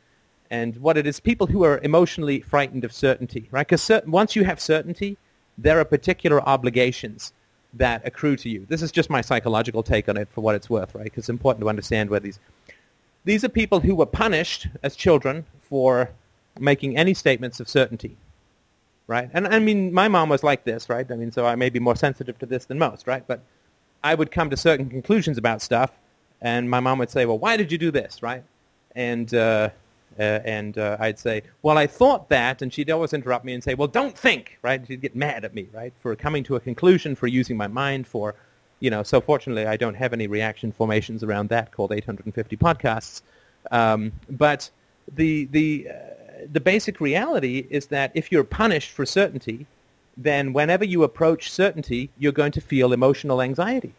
and 0.51 0.75
what 0.77 0.97
it 0.97 1.05
is, 1.05 1.19
people 1.19 1.47
who 1.47 1.63
are 1.63 1.79
emotionally 1.79 2.41
frightened 2.41 2.83
of 2.83 2.91
certainty, 2.91 3.47
right? 3.51 3.67
Because 3.67 3.91
once 4.07 4.35
you 4.35 4.43
have 4.43 4.59
certainty, 4.59 5.15
there 5.57 5.79
are 5.79 5.85
particular 5.85 6.41
obligations 6.41 7.33
that 7.73 8.01
accrue 8.05 8.35
to 8.35 8.49
you. 8.49 8.65
This 8.67 8.81
is 8.81 8.91
just 8.91 9.09
my 9.09 9.21
psychological 9.21 9.83
take 9.83 10.09
on 10.09 10.17
it 10.17 10.27
for 10.31 10.41
what 10.41 10.55
it's 10.55 10.69
worth, 10.69 10.95
right? 10.95 11.03
Because 11.03 11.23
it's 11.23 11.29
important 11.29 11.61
to 11.61 11.69
understand 11.69 12.09
where 12.09 12.19
these 12.19 12.39
these 13.25 13.43
are 13.43 13.49
people 13.49 13.79
who 13.79 13.95
were 13.95 14.05
punished 14.05 14.67
as 14.81 14.95
children 14.95 15.45
for 15.61 16.09
making 16.59 16.97
any 16.97 17.13
statements 17.13 17.59
of 17.59 17.69
certainty. 17.69 18.17
right? 19.07 19.29
And 19.33 19.47
I 19.47 19.59
mean, 19.59 19.93
my 19.93 20.09
mom 20.09 20.29
was 20.29 20.43
like 20.43 20.65
this, 20.65 20.89
right? 20.89 21.09
I 21.11 21.15
mean, 21.15 21.31
so 21.31 21.45
I 21.45 21.55
may 21.55 21.69
be 21.69 21.79
more 21.79 21.97
sensitive 21.97 22.39
to 22.39 22.47
this 22.47 22.65
than 22.65 22.79
most, 22.79 23.07
right? 23.07 23.25
But 23.27 23.41
I 24.03 24.15
would 24.15 24.31
come 24.31 24.51
to 24.51 24.57
certain 24.57 24.89
conclusions 24.89 25.37
about 25.37 25.61
stuff, 25.61 25.91
and 26.41 26.69
my 26.69 26.79
mom 26.81 26.99
would 26.99 27.11
say, 27.11 27.25
"Well, 27.25 27.39
why 27.39 27.57
did 27.57 27.71
you 27.71 27.79
do 27.79 27.91
this?" 27.91 28.23
Right? 28.23 28.43
And 28.95 29.33
uh, 29.33 29.71
uh, 30.19 30.23
and 30.23 30.77
uh, 30.77 30.97
I'd 30.99 31.19
say, 31.19 31.43
"Well, 31.63 31.77
I 31.77 31.87
thought 31.87 32.29
that," 32.29 32.61
and 32.63 32.73
she'd 32.73 32.91
always 32.91 33.13
interrupt 33.13 33.45
me 33.45 33.53
and 33.53 33.63
say, 33.63 33.75
"Well, 33.75 33.89
don't 33.89 34.17
think," 34.17 34.59
right? 34.63 34.81
She'd 34.87 35.01
get 35.01 35.15
mad 35.15 35.45
at 35.45 35.55
me, 35.55 35.67
right, 35.73 35.93
for 36.01 36.15
coming 36.15 36.43
to 36.45 36.55
a 36.57 36.59
conclusion, 36.61 37.15
for 37.15 37.27
using 37.27 37.57
my 37.57 37.67
mind, 37.67 38.07
for 38.07 38.35
you 38.81 38.89
know. 38.91 39.03
So 39.03 39.21
fortunately, 39.21 39.67
I 39.67 39.77
don't 39.77 39.95
have 39.95 40.13
any 40.13 40.27
reaction 40.27 40.71
formations 40.71 41.23
around 41.23 41.49
that 41.49 41.71
called 41.71 41.91
850 41.93 42.57
podcasts. 42.57 43.21
Um, 43.71 44.13
but 44.29 44.69
the 45.15 45.45
the 45.45 45.89
uh, 45.89 45.93
the 46.51 46.59
basic 46.59 46.99
reality 46.99 47.67
is 47.69 47.87
that 47.87 48.11
if 48.13 48.31
you're 48.31 48.43
punished 48.43 48.91
for 48.91 49.05
certainty, 49.05 49.65
then 50.15 50.53
whenever 50.53 50.83
you 50.83 51.03
approach 51.03 51.51
certainty, 51.51 52.09
you're 52.17 52.31
going 52.31 52.51
to 52.51 52.61
feel 52.61 52.93
emotional 52.93 53.41
anxiety. 53.41 53.93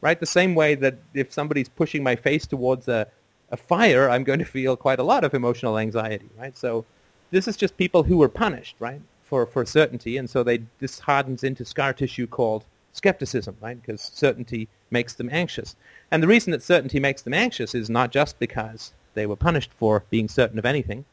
Right? 0.00 0.18
The 0.18 0.26
same 0.26 0.54
way 0.54 0.74
that 0.76 0.96
if 1.12 1.32
somebody's 1.32 1.68
pushing 1.68 2.02
my 2.02 2.16
face 2.16 2.46
towards 2.46 2.88
a, 2.88 3.06
a 3.50 3.56
fire, 3.56 4.08
I'm 4.08 4.24
going 4.24 4.38
to 4.38 4.44
feel 4.44 4.76
quite 4.76 4.98
a 4.98 5.02
lot 5.02 5.24
of 5.24 5.34
emotional 5.34 5.78
anxiety. 5.78 6.30
Right? 6.38 6.56
So 6.56 6.84
this 7.30 7.46
is 7.46 7.56
just 7.56 7.76
people 7.76 8.02
who 8.02 8.16
were 8.16 8.28
punished, 8.28 8.76
right, 8.78 9.00
for, 9.24 9.46
for 9.46 9.64
certainty, 9.64 10.16
and 10.16 10.28
so 10.28 10.42
they 10.42 10.62
this 10.78 10.98
hardens 10.98 11.44
into 11.44 11.64
scar 11.64 11.92
tissue 11.92 12.26
called 12.26 12.64
skepticism, 12.92 13.56
right? 13.60 13.80
Because 13.80 14.00
certainty 14.00 14.68
makes 14.90 15.14
them 15.14 15.28
anxious. 15.30 15.76
And 16.10 16.22
the 16.22 16.26
reason 16.26 16.50
that 16.50 16.62
certainty 16.62 16.98
makes 16.98 17.22
them 17.22 17.34
anxious 17.34 17.74
is 17.74 17.88
not 17.88 18.10
just 18.10 18.38
because 18.40 18.92
they 19.14 19.26
were 19.26 19.36
punished 19.36 19.70
for 19.78 20.02
being 20.10 20.28
certain 20.28 20.58
of 20.58 20.66
anything, 20.66 21.04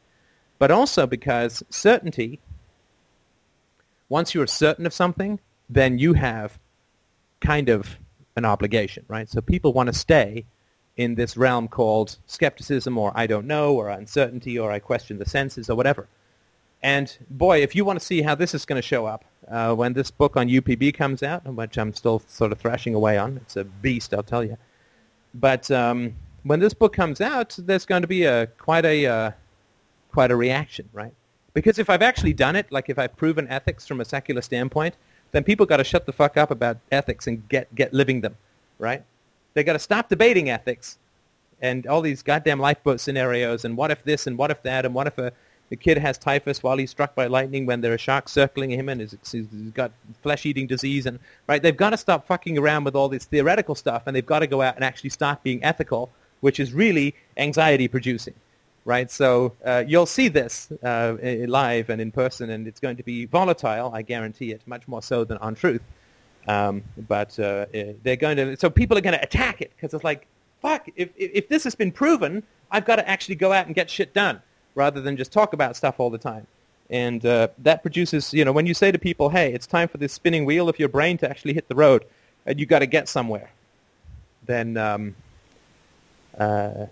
but 0.58 0.70
also 0.70 1.06
because 1.06 1.62
certainty, 1.70 2.40
once 4.08 4.34
you're 4.34 4.46
certain 4.46 4.86
of 4.86 4.92
something, 4.92 5.38
then 5.68 5.98
you 5.98 6.14
have 6.14 6.58
kind 7.40 7.68
of 7.68 7.96
an 8.36 8.44
obligation, 8.44 9.04
right? 9.08 9.28
So 9.28 9.40
people 9.40 9.72
want 9.72 9.88
to 9.88 9.92
stay 9.92 10.44
in 10.96 11.14
this 11.14 11.36
realm 11.36 11.68
called 11.68 12.18
skepticism 12.26 12.98
or 12.98 13.12
I 13.14 13.26
don't 13.26 13.46
know 13.46 13.74
or 13.74 13.88
uncertainty 13.88 14.58
or 14.58 14.70
I 14.72 14.80
question 14.80 15.18
the 15.18 15.28
senses 15.28 15.70
or 15.70 15.76
whatever. 15.76 16.08
And 16.82 17.16
boy, 17.30 17.62
if 17.62 17.74
you 17.74 17.84
want 17.84 17.98
to 17.98 18.04
see 18.04 18.22
how 18.22 18.34
this 18.34 18.54
is 18.54 18.64
going 18.64 18.80
to 18.80 18.86
show 18.86 19.06
up 19.06 19.24
uh, 19.48 19.74
when 19.74 19.92
this 19.92 20.10
book 20.10 20.36
on 20.36 20.48
UPB 20.48 20.94
comes 20.94 21.22
out, 21.22 21.44
which 21.46 21.76
I'm 21.78 21.92
still 21.92 22.22
sort 22.28 22.52
of 22.52 22.58
thrashing 22.58 22.94
away 22.94 23.18
on, 23.18 23.38
it's 23.38 23.56
a 23.56 23.64
beast, 23.64 24.14
I'll 24.14 24.22
tell 24.22 24.44
you. 24.44 24.56
But 25.34 25.70
um, 25.70 26.14
when 26.42 26.60
this 26.60 26.74
book 26.74 26.92
comes 26.92 27.20
out, 27.20 27.56
there's 27.58 27.84
going 27.84 28.02
to 28.02 28.08
be 28.08 28.24
a 28.24 28.46
quite 28.46 28.84
a 28.84 29.06
uh, 29.06 29.30
quite 30.12 30.30
a 30.30 30.36
reaction, 30.36 30.88
right? 30.92 31.12
Because 31.54 31.78
if 31.78 31.90
I've 31.90 32.02
actually 32.02 32.32
done 32.32 32.56
it, 32.56 32.70
like 32.70 32.88
if 32.88 32.98
I've 32.98 33.16
proven 33.16 33.48
ethics 33.48 33.86
from 33.86 34.00
a 34.00 34.04
secular 34.04 34.42
standpoint, 34.42 34.94
then 35.32 35.44
people 35.44 35.66
got 35.66 35.78
to 35.78 35.84
shut 35.84 36.06
the 36.06 36.12
fuck 36.12 36.36
up 36.36 36.50
about 36.50 36.78
ethics 36.90 37.26
and 37.26 37.48
get 37.48 37.74
get 37.74 37.92
living 37.92 38.20
them, 38.20 38.36
right? 38.78 39.02
They 39.54 39.64
got 39.64 39.74
to 39.74 39.78
stop 39.78 40.08
debating 40.08 40.50
ethics 40.50 40.98
and 41.60 41.86
all 41.86 42.00
these 42.00 42.22
goddamn 42.22 42.60
lifeboat 42.60 43.00
scenarios 43.00 43.64
and 43.64 43.76
what 43.76 43.90
if 43.90 44.04
this 44.04 44.26
and 44.26 44.38
what 44.38 44.50
if 44.50 44.62
that 44.62 44.84
and 44.84 44.94
what 44.94 45.06
if 45.06 45.18
a 45.18 45.32
kid 45.80 45.98
has 45.98 46.16
typhus 46.16 46.62
while 46.62 46.78
he's 46.78 46.90
struck 46.90 47.14
by 47.14 47.26
lightning 47.26 47.66
when 47.66 47.80
there 47.80 47.92
are 47.92 47.98
sharks 47.98 48.32
circling 48.32 48.70
him 48.70 48.88
and 48.88 49.00
he's, 49.00 49.16
he's 49.30 49.46
got 49.74 49.90
flesh-eating 50.22 50.66
disease 50.66 51.04
and 51.06 51.18
right 51.46 51.62
they've 51.62 51.76
got 51.76 51.90
to 51.90 51.96
stop 51.96 52.26
fucking 52.26 52.56
around 52.56 52.84
with 52.84 52.94
all 52.94 53.08
this 53.08 53.24
theoretical 53.24 53.74
stuff 53.74 54.04
and 54.06 54.16
they've 54.16 54.24
got 54.24 54.38
to 54.38 54.46
go 54.46 54.62
out 54.62 54.76
and 54.76 54.84
actually 54.84 55.10
start 55.10 55.42
being 55.42 55.62
ethical 55.62 56.10
which 56.40 56.60
is 56.60 56.72
really 56.72 57.14
anxiety 57.36 57.88
producing 57.88 58.34
right 58.88 59.10
so 59.10 59.52
uh, 59.64 59.84
you'll 59.86 60.06
see 60.06 60.28
this 60.28 60.72
uh, 60.82 61.16
live 61.46 61.90
and 61.90 62.00
in 62.00 62.10
person 62.10 62.50
and 62.50 62.66
it's 62.66 62.80
going 62.80 62.96
to 62.96 63.02
be 63.02 63.26
volatile 63.26 63.90
i 63.94 64.02
guarantee 64.02 64.50
it 64.52 64.62
much 64.66 64.86
more 64.88 65.02
so 65.02 65.24
than 65.24 65.38
on 65.38 65.54
truth 65.54 65.82
um, 66.46 66.82
but 67.08 67.38
uh, 67.38 67.66
they're 68.02 68.16
going 68.16 68.36
to 68.36 68.56
so 68.56 68.70
people 68.70 68.96
are 68.96 69.02
going 69.02 69.16
to 69.16 69.22
attack 69.22 69.60
it 69.60 69.70
because 69.76 69.92
it's 69.92 70.04
like 70.04 70.26
fuck 70.62 70.88
if, 70.96 71.10
if 71.16 71.48
this 71.48 71.64
has 71.64 71.74
been 71.74 71.92
proven 71.92 72.42
i've 72.70 72.84
got 72.84 72.96
to 72.96 73.08
actually 73.08 73.34
go 73.34 73.52
out 73.52 73.66
and 73.66 73.74
get 73.74 73.88
shit 73.90 74.12
done 74.14 74.40
rather 74.78 75.00
than 75.00 75.16
just 75.16 75.32
talk 75.32 75.52
about 75.52 75.76
stuff 75.76 75.96
all 75.98 76.08
the 76.08 76.18
time. 76.18 76.46
And 76.88 77.26
uh, 77.26 77.48
that 77.58 77.82
produces, 77.82 78.32
you 78.32 78.44
know, 78.44 78.52
when 78.52 78.64
you 78.64 78.72
say 78.72 78.92
to 78.92 78.98
people, 78.98 79.28
hey, 79.28 79.52
it's 79.52 79.66
time 79.66 79.88
for 79.88 79.98
this 79.98 80.12
spinning 80.12 80.44
wheel 80.46 80.68
of 80.68 80.78
your 80.78 80.88
brain 80.88 81.18
to 81.18 81.28
actually 81.28 81.52
hit 81.52 81.68
the 81.68 81.74
road, 81.74 82.04
and 82.46 82.58
you've 82.58 82.68
got 82.68 82.78
to 82.78 82.86
get 82.86 83.08
somewhere, 83.08 83.50
then 84.46 84.76
um, 84.78 85.16
uh, 86.38 86.86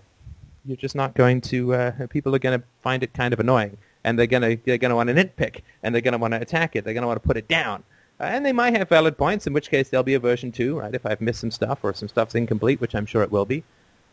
you're 0.67 0.77
just 0.77 0.95
not 0.95 1.13
going 1.15 1.41
to. 1.41 1.73
Uh, 1.73 2.07
people 2.07 2.35
are 2.35 2.39
going 2.39 2.59
to 2.59 2.65
find 2.81 3.01
it 3.01 3.13
kind 3.13 3.33
of 3.33 3.39
annoying, 3.39 3.77
and 4.03 4.19
they're 4.19 4.27
going 4.27 4.43
to 4.43 4.63
they're 4.65 4.77
going 4.77 4.89
to 4.89 4.95
want 4.95 5.07
to 5.09 5.15
nitpick, 5.15 5.61
and 5.81 5.95
they're 5.95 6.01
going 6.01 6.11
to 6.11 6.17
want 6.17 6.33
to 6.33 6.41
attack 6.41 6.75
it. 6.75 6.83
They're 6.83 6.93
going 6.93 7.03
to 7.03 7.07
want 7.07 7.21
to 7.21 7.25
put 7.25 7.37
it 7.37 7.47
down, 7.47 7.83
uh, 8.19 8.25
and 8.25 8.45
they 8.45 8.53
might 8.53 8.75
have 8.75 8.89
valid 8.89 9.17
points. 9.17 9.47
In 9.47 9.53
which 9.53 9.69
case, 9.69 9.89
there'll 9.89 10.03
be 10.03 10.13
a 10.13 10.19
version 10.19 10.51
two, 10.51 10.77
right? 10.77 10.93
If 10.93 11.05
I've 11.05 11.21
missed 11.21 11.39
some 11.39 11.51
stuff 11.51 11.79
or 11.83 11.93
some 11.93 12.09
stuff's 12.09 12.35
incomplete, 12.35 12.81
which 12.81 12.95
I'm 12.95 13.05
sure 13.05 13.23
it 13.23 13.31
will 13.31 13.45
be. 13.45 13.63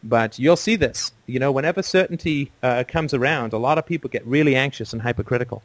But 0.03 0.39
you'll 0.39 0.57
see 0.57 0.77
this. 0.77 1.13
You 1.27 1.41
know, 1.41 1.51
whenever 1.51 1.83
certainty 1.83 2.53
uh, 2.63 2.85
comes 2.87 3.15
around, 3.15 3.53
a 3.53 3.59
lot 3.59 3.79
of 3.79 3.87
people 3.87 4.11
get 4.11 4.25
really 4.27 4.55
anxious 4.55 4.93
and 4.93 5.03
hypercritical. 5.03 5.63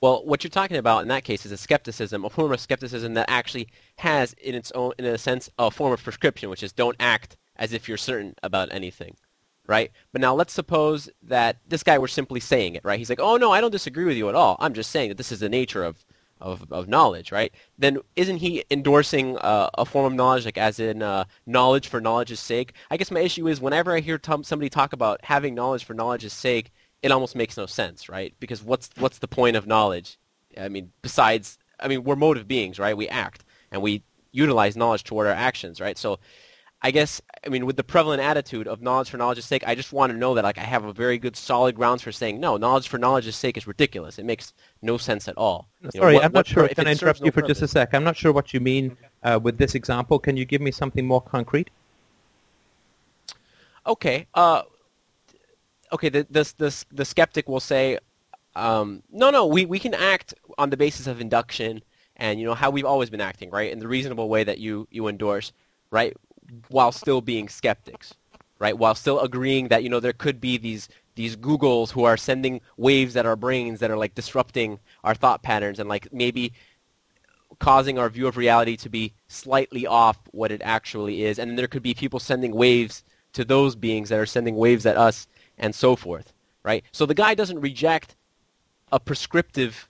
Well, 0.00 0.24
what 0.24 0.44
you're 0.44 0.50
talking 0.50 0.76
about 0.76 1.02
in 1.02 1.08
that 1.08 1.24
case 1.24 1.44
is 1.44 1.50
a 1.50 1.56
skepticism, 1.56 2.24
a 2.24 2.30
form 2.30 2.52
of 2.52 2.60
skepticism 2.60 3.14
that 3.14 3.28
actually 3.28 3.66
has, 3.96 4.32
in 4.34 4.54
its 4.54 4.70
own, 4.76 4.92
in 4.96 5.04
a 5.04 5.18
sense, 5.18 5.50
a 5.58 5.72
form 5.72 5.92
of 5.92 6.00
prescription, 6.00 6.50
which 6.50 6.62
is 6.62 6.72
don't 6.72 6.94
act 7.00 7.36
as 7.58 7.72
if 7.72 7.88
you're 7.88 7.96
certain 7.96 8.34
about 8.42 8.72
anything, 8.72 9.16
right? 9.66 9.90
But 10.12 10.20
now 10.20 10.34
let's 10.34 10.52
suppose 10.52 11.10
that 11.22 11.58
this 11.66 11.82
guy 11.82 11.98
were 11.98 12.08
simply 12.08 12.40
saying 12.40 12.74
it, 12.74 12.84
right? 12.84 12.98
He's 12.98 13.10
like, 13.10 13.20
oh 13.20 13.36
no, 13.36 13.52
I 13.52 13.60
don't 13.60 13.70
disagree 13.70 14.04
with 14.04 14.16
you 14.16 14.28
at 14.28 14.34
all. 14.34 14.56
I'm 14.60 14.74
just 14.74 14.90
saying 14.90 15.08
that 15.08 15.18
this 15.18 15.32
is 15.32 15.40
the 15.40 15.48
nature 15.48 15.84
of 15.84 16.04
of, 16.40 16.70
of 16.72 16.88
knowledge, 16.88 17.32
right? 17.32 17.52
Then 17.78 17.98
isn't 18.16 18.36
he 18.36 18.64
endorsing 18.70 19.36
uh, 19.38 19.70
a 19.74 19.84
form 19.84 20.06
of 20.06 20.14
knowledge, 20.14 20.44
like 20.44 20.58
as 20.58 20.78
in 20.78 21.02
uh, 21.02 21.24
knowledge 21.46 21.88
for 21.88 22.00
knowledge's 22.00 22.40
sake? 22.40 22.74
I 22.90 22.96
guess 22.96 23.10
my 23.10 23.20
issue 23.20 23.48
is 23.48 23.60
whenever 23.60 23.92
I 23.92 24.00
hear 24.00 24.18
t- 24.18 24.42
somebody 24.42 24.68
talk 24.68 24.92
about 24.92 25.24
having 25.24 25.54
knowledge 25.54 25.84
for 25.84 25.94
knowledge's 25.94 26.32
sake, 26.32 26.70
it 27.02 27.10
almost 27.10 27.36
makes 27.36 27.56
no 27.56 27.66
sense, 27.66 28.08
right? 28.08 28.34
Because 28.40 28.62
what's 28.62 28.90
what's 28.98 29.18
the 29.18 29.28
point 29.28 29.56
of 29.56 29.66
knowledge? 29.66 30.18
I 30.56 30.68
mean, 30.68 30.92
besides, 31.02 31.58
I 31.78 31.88
mean, 31.88 32.04
we're 32.04 32.16
motive 32.16 32.48
beings, 32.48 32.78
right? 32.78 32.96
We 32.96 33.08
act 33.08 33.44
and 33.70 33.82
we 33.82 34.02
utilize 34.32 34.76
knowledge 34.76 35.04
toward 35.04 35.26
our 35.26 35.32
actions, 35.32 35.80
right? 35.80 35.96
So 35.98 36.18
I 36.80 36.92
guess 36.92 37.20
I 37.44 37.48
mean 37.48 37.66
with 37.66 37.76
the 37.76 37.84
prevalent 37.84 38.22
attitude 38.22 38.68
of 38.68 38.80
knowledge 38.80 39.10
for 39.10 39.16
knowledge's 39.16 39.44
sake, 39.44 39.64
I 39.66 39.74
just 39.74 39.92
want 39.92 40.12
to 40.12 40.18
know 40.18 40.34
that 40.34 40.44
like 40.44 40.58
I 40.58 40.62
have 40.62 40.84
a 40.84 40.92
very 40.92 41.18
good 41.18 41.36
solid 41.36 41.74
grounds 41.74 42.02
for 42.02 42.12
saying 42.12 42.38
no, 42.38 42.56
knowledge 42.56 42.88
for 42.88 42.98
knowledge's 42.98 43.36
sake 43.36 43.56
is 43.56 43.66
ridiculous. 43.66 44.18
It 44.18 44.24
makes 44.24 44.52
no 44.80 44.96
sense 44.96 45.26
at 45.26 45.36
all. 45.36 45.68
You 45.82 45.90
Sorry, 45.90 46.12
know, 46.12 46.18
what, 46.18 46.24
I'm 46.24 46.32
not 46.32 46.46
sure. 46.46 46.68
Can 46.68 46.86
I 46.86 46.92
interrupt 46.92 47.20
you 47.20 47.26
no 47.26 47.30
for 47.32 47.40
purpose? 47.42 47.58
just 47.60 47.62
a 47.62 47.68
sec? 47.68 47.94
I'm 47.94 48.04
not 48.04 48.16
sure 48.16 48.32
what 48.32 48.54
you 48.54 48.60
mean 48.60 48.96
uh, 49.24 49.40
with 49.42 49.58
this 49.58 49.74
example. 49.74 50.18
Can 50.18 50.36
you 50.36 50.44
give 50.44 50.60
me 50.60 50.70
something 50.70 51.06
more 51.06 51.20
concrete? 51.20 51.70
Okay. 53.86 54.26
Uh, 54.34 54.62
okay. 55.92 56.08
The, 56.10 56.26
the 56.30 56.52
the 56.58 56.84
the 56.92 57.04
skeptic 57.04 57.48
will 57.48 57.60
say, 57.60 57.98
um, 58.54 59.02
no, 59.10 59.30
no, 59.30 59.46
we 59.46 59.66
we 59.66 59.80
can 59.80 59.94
act 59.94 60.34
on 60.58 60.70
the 60.70 60.76
basis 60.76 61.06
of 61.08 61.20
induction 61.20 61.82
and 62.18 62.40
you 62.40 62.46
know 62.46 62.54
how 62.54 62.70
we've 62.70 62.84
always 62.84 63.10
been 63.10 63.20
acting, 63.20 63.50
right? 63.50 63.72
In 63.72 63.78
the 63.78 63.88
reasonable 63.88 64.28
way 64.28 64.44
that 64.44 64.58
you 64.58 64.86
you 64.90 65.08
endorse, 65.08 65.52
right? 65.90 66.16
While 66.68 66.92
still 66.92 67.20
being 67.20 67.48
skeptics, 67.48 68.14
right? 68.58 68.76
While 68.76 68.94
still 68.94 69.20
agreeing 69.20 69.68
that 69.68 69.82
you 69.82 69.88
know 69.88 70.00
there 70.00 70.12
could 70.12 70.40
be 70.40 70.58
these 70.58 70.88
these 71.14 71.36
Googles 71.36 71.90
who 71.90 72.04
are 72.04 72.16
sending 72.16 72.60
waves 72.76 73.16
at 73.16 73.26
our 73.26 73.36
brains 73.36 73.80
that 73.80 73.90
are 73.90 73.96
like 73.96 74.14
disrupting 74.14 74.78
our 75.02 75.14
thought 75.14 75.42
patterns 75.42 75.80
and 75.80 75.88
like 75.88 76.12
maybe 76.12 76.52
causing 77.58 77.98
our 77.98 78.08
view 78.08 78.26
of 78.26 78.36
reality 78.36 78.76
to 78.76 78.88
be 78.88 79.12
slightly 79.26 79.86
off 79.86 80.18
what 80.30 80.52
it 80.52 80.60
actually 80.64 81.24
is. 81.24 81.38
And 81.38 81.58
there 81.58 81.66
could 81.66 81.82
be 81.82 81.94
people 81.94 82.20
sending 82.20 82.54
waves 82.54 83.02
to 83.32 83.44
those 83.44 83.74
beings 83.74 84.08
that 84.08 84.18
are 84.18 84.26
sending 84.26 84.54
waves 84.54 84.86
at 84.86 84.96
us 84.96 85.26
and 85.58 85.74
so 85.74 85.96
forth, 85.96 86.32
right? 86.62 86.84
So 86.92 87.04
the 87.04 87.14
guy 87.14 87.34
doesn't 87.34 87.60
reject 87.60 88.16
a 88.92 89.00
prescriptive, 89.00 89.88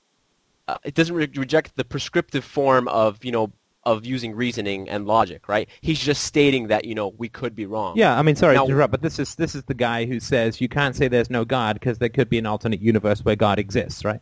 uh, 0.67 0.79
it 0.83 0.95
doesn't 0.95 1.15
re- 1.15 1.31
reject 1.35 1.77
the 1.77 1.85
prescriptive 1.85 2.45
form 2.45 2.89
of, 2.89 3.23
you 3.25 3.33
know, 3.33 3.53
of 3.89 4.05
using 4.05 4.35
reasoning 4.35 4.87
and 4.87 5.07
logic, 5.07 5.49
right? 5.49 5.67
He's 5.81 5.99
just 5.99 6.25
stating 6.25 6.69
that 6.69 6.85
you 6.85 6.95
know 6.95 7.15
we 7.17 7.31
could 7.31 7.57
be 7.57 7.65
wrong. 7.65 7.97
Yeah, 7.97 8.19
I 8.19 8.23
mean, 8.23 8.37
sorry 8.37 8.55
now, 8.55 8.67
to 8.67 8.71
interrupt, 8.71 8.91
but 8.91 9.01
this 9.01 9.19
is 9.19 9.35
this 9.37 9.55
is 9.55 9.63
the 9.65 9.75
guy 9.75 10.05
who 10.05 10.21
says 10.21 10.61
you 10.61 10.69
can't 10.69 10.95
say 10.95 11.09
there's 11.09 11.31
no 11.31 11.47
God 11.47 11.77
because 11.81 11.97
there 11.97 12.11
could 12.11 12.29
be 12.29 12.39
an 12.39 12.45
alternate 12.45 12.81
universe 12.81 13.25
where 13.25 13.35
God 13.35 13.59
exists, 13.59 14.05
right? 14.05 14.21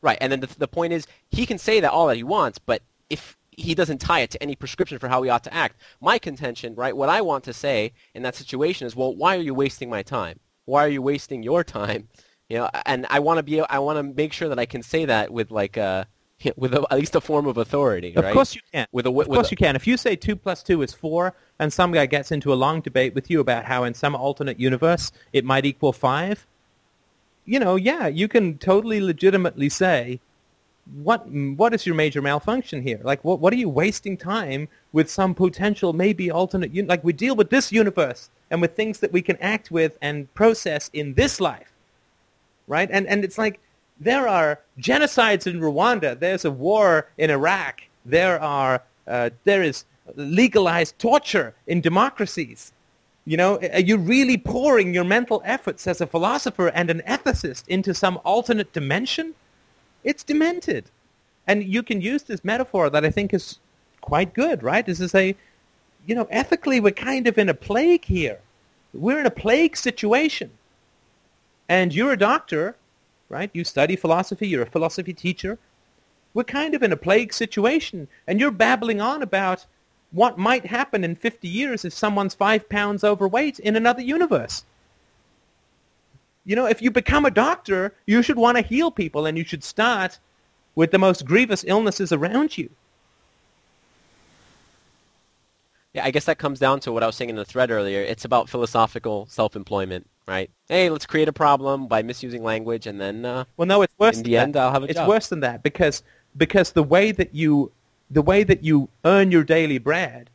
Right, 0.00 0.16
and 0.20 0.30
then 0.30 0.40
the, 0.40 0.46
the 0.58 0.68
point 0.68 0.92
is 0.92 1.06
he 1.30 1.44
can 1.44 1.58
say 1.58 1.80
that 1.80 1.90
all 1.90 2.06
that 2.06 2.16
he 2.16 2.22
wants, 2.22 2.58
but 2.58 2.82
if 3.10 3.36
he 3.50 3.74
doesn't 3.74 3.98
tie 3.98 4.20
it 4.20 4.30
to 4.30 4.42
any 4.42 4.54
prescription 4.54 4.98
for 5.00 5.08
how 5.08 5.20
we 5.20 5.28
ought 5.28 5.44
to 5.44 5.52
act, 5.52 5.76
my 6.00 6.18
contention, 6.18 6.76
right? 6.76 6.96
What 6.96 7.08
I 7.08 7.20
want 7.22 7.42
to 7.44 7.52
say 7.52 7.92
in 8.14 8.22
that 8.22 8.36
situation 8.36 8.86
is, 8.86 8.94
well, 8.94 9.14
why 9.14 9.36
are 9.36 9.42
you 9.42 9.54
wasting 9.54 9.90
my 9.90 10.02
time? 10.02 10.38
Why 10.66 10.84
are 10.84 10.88
you 10.88 11.02
wasting 11.02 11.42
your 11.42 11.64
time? 11.64 12.08
You 12.48 12.58
know, 12.58 12.70
and 12.86 13.06
I 13.10 13.18
want 13.18 13.38
to 13.38 13.42
be, 13.42 13.60
I 13.60 13.80
want 13.80 13.98
to 13.98 14.02
make 14.04 14.32
sure 14.32 14.48
that 14.48 14.58
I 14.58 14.66
can 14.66 14.84
say 14.84 15.04
that 15.06 15.32
with 15.32 15.50
like. 15.50 15.76
Uh, 15.76 16.04
With 16.56 16.74
a, 16.74 16.86
at 16.90 16.98
least 16.98 17.14
a 17.14 17.20
form 17.20 17.46
of 17.46 17.58
authority. 17.58 18.08
Right? 18.08 18.18
Of 18.18 18.24
right? 18.24 18.34
course 18.34 18.54
you 18.54 18.62
can. 18.72 18.86
With 18.92 19.06
a, 19.06 19.10
with 19.10 19.28
of 19.28 19.34
course 19.34 19.48
a, 19.48 19.50
you 19.50 19.56
can. 19.56 19.76
If 19.76 19.86
you 19.86 19.96
say 19.96 20.16
two 20.16 20.36
plus 20.36 20.62
two 20.62 20.82
is 20.82 20.92
four, 20.92 21.34
and 21.58 21.72
some 21.72 21.92
guy 21.92 22.06
gets 22.06 22.32
into 22.32 22.52
a 22.52 22.54
long 22.54 22.80
debate 22.80 23.14
with 23.14 23.30
you 23.30 23.40
about 23.40 23.64
how 23.64 23.84
in 23.84 23.94
some 23.94 24.14
alternate 24.14 24.58
universe 24.58 25.12
it 25.32 25.44
might 25.44 25.66
equal 25.66 25.92
five, 25.92 26.46
you 27.44 27.58
know, 27.58 27.76
yeah, 27.76 28.06
you 28.06 28.28
can 28.28 28.58
totally 28.58 29.00
legitimately 29.00 29.68
say, 29.68 30.20
what 31.02 31.28
what 31.28 31.74
is 31.74 31.86
your 31.86 31.94
major 31.94 32.22
malfunction 32.22 32.82
here? 32.82 33.00
Like, 33.02 33.22
what 33.24 33.40
what 33.40 33.52
are 33.52 33.56
you 33.56 33.68
wasting 33.68 34.16
time 34.16 34.68
with 34.92 35.10
some 35.10 35.34
potential 35.34 35.92
maybe 35.92 36.30
alternate? 36.30 36.76
Un- 36.76 36.86
like, 36.86 37.04
we 37.04 37.12
deal 37.12 37.36
with 37.36 37.50
this 37.50 37.70
universe 37.70 38.30
and 38.50 38.60
with 38.60 38.74
things 38.74 39.00
that 39.00 39.12
we 39.12 39.22
can 39.22 39.36
act 39.38 39.70
with 39.70 39.96
and 40.02 40.32
process 40.34 40.90
in 40.92 41.14
this 41.14 41.40
life, 41.40 41.72
right? 42.66 42.88
And 42.90 43.06
and 43.06 43.24
it's 43.24 43.38
like 43.38 43.60
there 44.00 44.26
are 44.26 44.58
genocides 44.78 45.46
in 45.46 45.60
Rwanda. 45.60 46.18
There's 46.18 46.44
a 46.46 46.50
war 46.50 47.08
in 47.18 47.30
Iraq. 47.30 47.82
There 48.06 48.40
are 48.40 48.82
uh, 49.06 49.30
there 49.44 49.62
is 49.62 49.84
legalized 50.16 50.98
torture 50.98 51.54
in 51.66 51.80
democracies. 51.80 52.72
You 53.26 53.36
know, 53.36 53.58
are 53.58 53.80
you 53.80 53.98
really 53.98 54.38
pouring 54.38 54.94
your 54.94 55.04
mental 55.04 55.42
efforts 55.44 55.86
as 55.86 56.00
a 56.00 56.06
philosopher 56.06 56.68
and 56.68 56.90
an 56.90 57.02
ethicist 57.06 57.68
into 57.68 57.92
some 57.92 58.18
alternate 58.24 58.72
dimension? 58.72 59.34
It's 60.02 60.24
demented. 60.24 60.86
And 61.46 61.64
you 61.64 61.82
can 61.82 62.00
use 62.00 62.22
this 62.22 62.44
metaphor 62.44 62.88
that 62.90 63.04
I 63.04 63.10
think 63.10 63.34
is 63.34 63.58
quite 64.00 64.32
good, 64.32 64.62
right? 64.62 64.88
Is 64.88 64.98
to 64.98 65.08
say, 65.08 65.36
you 66.06 66.14
know, 66.14 66.26
ethically 66.30 66.80
we're 66.80 66.92
kind 66.92 67.26
of 67.26 67.36
in 67.36 67.48
a 67.48 67.54
plague 67.54 68.04
here. 68.04 68.38
We're 68.94 69.20
in 69.20 69.26
a 69.26 69.30
plague 69.30 69.76
situation. 69.76 70.50
And 71.68 71.94
you're 71.94 72.12
a 72.12 72.18
doctor, 72.18 72.76
right? 73.30 73.50
You 73.54 73.64
study 73.64 73.96
philosophy, 73.96 74.46
you're 74.46 74.62
a 74.62 74.70
philosophy 74.70 75.14
teacher. 75.14 75.58
We're 76.34 76.44
kind 76.44 76.74
of 76.74 76.82
in 76.82 76.92
a 76.92 76.96
plague 76.96 77.32
situation. 77.32 78.08
And 78.26 78.38
you're 78.38 78.50
babbling 78.50 79.00
on 79.00 79.22
about 79.22 79.64
what 80.10 80.36
might 80.36 80.66
happen 80.66 81.04
in 81.04 81.14
50 81.14 81.48
years 81.48 81.84
if 81.84 81.94
someone's 81.94 82.34
five 82.34 82.68
pounds 82.68 83.04
overweight 83.04 83.58
in 83.58 83.76
another 83.76 84.02
universe. 84.02 84.64
You 86.44 86.56
know, 86.56 86.66
if 86.66 86.82
you 86.82 86.90
become 86.90 87.24
a 87.24 87.30
doctor, 87.30 87.94
you 88.06 88.22
should 88.22 88.36
want 88.36 88.56
to 88.56 88.62
heal 88.62 88.90
people, 88.90 89.26
and 89.26 89.38
you 89.38 89.44
should 89.44 89.62
start 89.62 90.18
with 90.74 90.90
the 90.90 90.98
most 90.98 91.24
grievous 91.24 91.64
illnesses 91.66 92.12
around 92.12 92.58
you. 92.58 92.70
Yeah, 95.92 96.04
I 96.04 96.10
guess 96.10 96.24
that 96.24 96.38
comes 96.38 96.58
down 96.58 96.80
to 96.80 96.92
what 96.92 97.02
I 97.02 97.06
was 97.06 97.16
saying 97.16 97.30
in 97.30 97.36
the 97.36 97.44
thread 97.44 97.70
earlier. 97.70 98.00
It's 98.00 98.24
about 98.24 98.48
philosophical 98.48 99.26
self-employment, 99.28 100.08
right? 100.30 100.50
Hey, 100.68 100.88
let's 100.88 101.06
create 101.06 101.28
a 101.28 101.32
problem 101.32 101.88
by 101.88 102.02
misusing 102.02 102.42
language, 102.42 102.86
and 102.86 103.00
then 103.00 103.24
uh, 103.24 103.44
Well, 103.56 103.66
no, 103.66 103.82
it's 103.82 103.94
worse. 103.98 104.16
in 104.16 104.22
than 104.22 104.30
the 104.30 104.36
that. 104.36 104.42
end, 104.42 104.56
I'll 104.56 104.70
have 104.72 104.82
a 104.84 104.86
it's 104.86 104.94
job. 104.94 105.08
worse 105.08 105.26
than 105.28 105.40
that 105.40 105.62
because 105.62 106.02
because 106.36 106.72
the 106.72 106.82
way 106.84 107.10
that 107.12 107.34
you 107.34 107.72
the 108.10 108.22
way 108.22 108.44
that 108.44 108.62
you 108.64 108.88
earn 109.04 109.30
your 109.30 109.44
daily 109.44 109.78
bread 109.78 110.30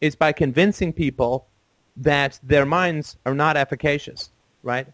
is 0.00 0.14
by 0.14 0.32
convincing 0.32 0.92
people 0.92 1.46
that 1.96 2.38
their 2.42 2.64
minds 2.66 3.16
are 3.26 3.34
not 3.34 3.56
efficacious, 3.56 4.30
right? 4.62 4.86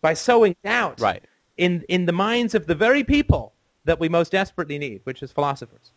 By 0.00 0.14
sowing 0.14 0.56
doubt 0.64 1.00
Right. 1.00 1.24
in 1.56 1.84
in 1.88 2.06
the 2.06 2.12
minds 2.12 2.54
of 2.54 2.66
the 2.66 2.74
very 2.74 3.02
people 3.04 3.52
that 3.84 3.98
we 4.00 4.08
most 4.08 4.32
desperately 4.32 4.78
need, 4.78 5.00
which 5.04 5.22
is 5.22 5.32
philosophers. 5.32 5.92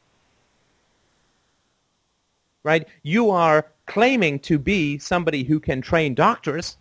Right? 2.69 2.87
You 3.01 3.31
are 3.31 3.65
claiming 3.87 4.37
to 4.41 4.59
be 4.59 4.99
somebody 4.99 5.43
who 5.43 5.59
can 5.59 5.81
train 5.81 6.13
doctors, 6.13 6.77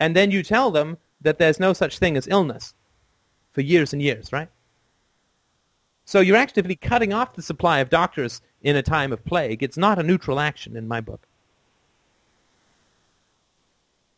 and 0.00 0.16
then 0.16 0.32
you 0.32 0.42
tell 0.42 0.72
them 0.72 0.98
that 1.20 1.38
there's 1.38 1.60
no 1.60 1.72
such 1.72 2.00
thing 2.00 2.16
as 2.16 2.26
illness 2.26 2.74
for 3.52 3.60
years 3.60 3.92
and 3.92 4.02
years, 4.02 4.32
right? 4.32 4.48
So 6.04 6.18
you're 6.18 6.36
actively 6.36 6.74
cutting 6.74 7.12
off 7.12 7.34
the 7.34 7.42
supply 7.42 7.78
of 7.78 7.88
doctors 7.88 8.40
in 8.62 8.74
a 8.74 8.82
time 8.82 9.12
of 9.12 9.24
plague. 9.24 9.62
It's 9.62 9.76
not 9.76 10.00
a 10.00 10.02
neutral 10.02 10.40
action 10.40 10.76
in 10.76 10.88
my 10.88 11.00
book. 11.00 11.24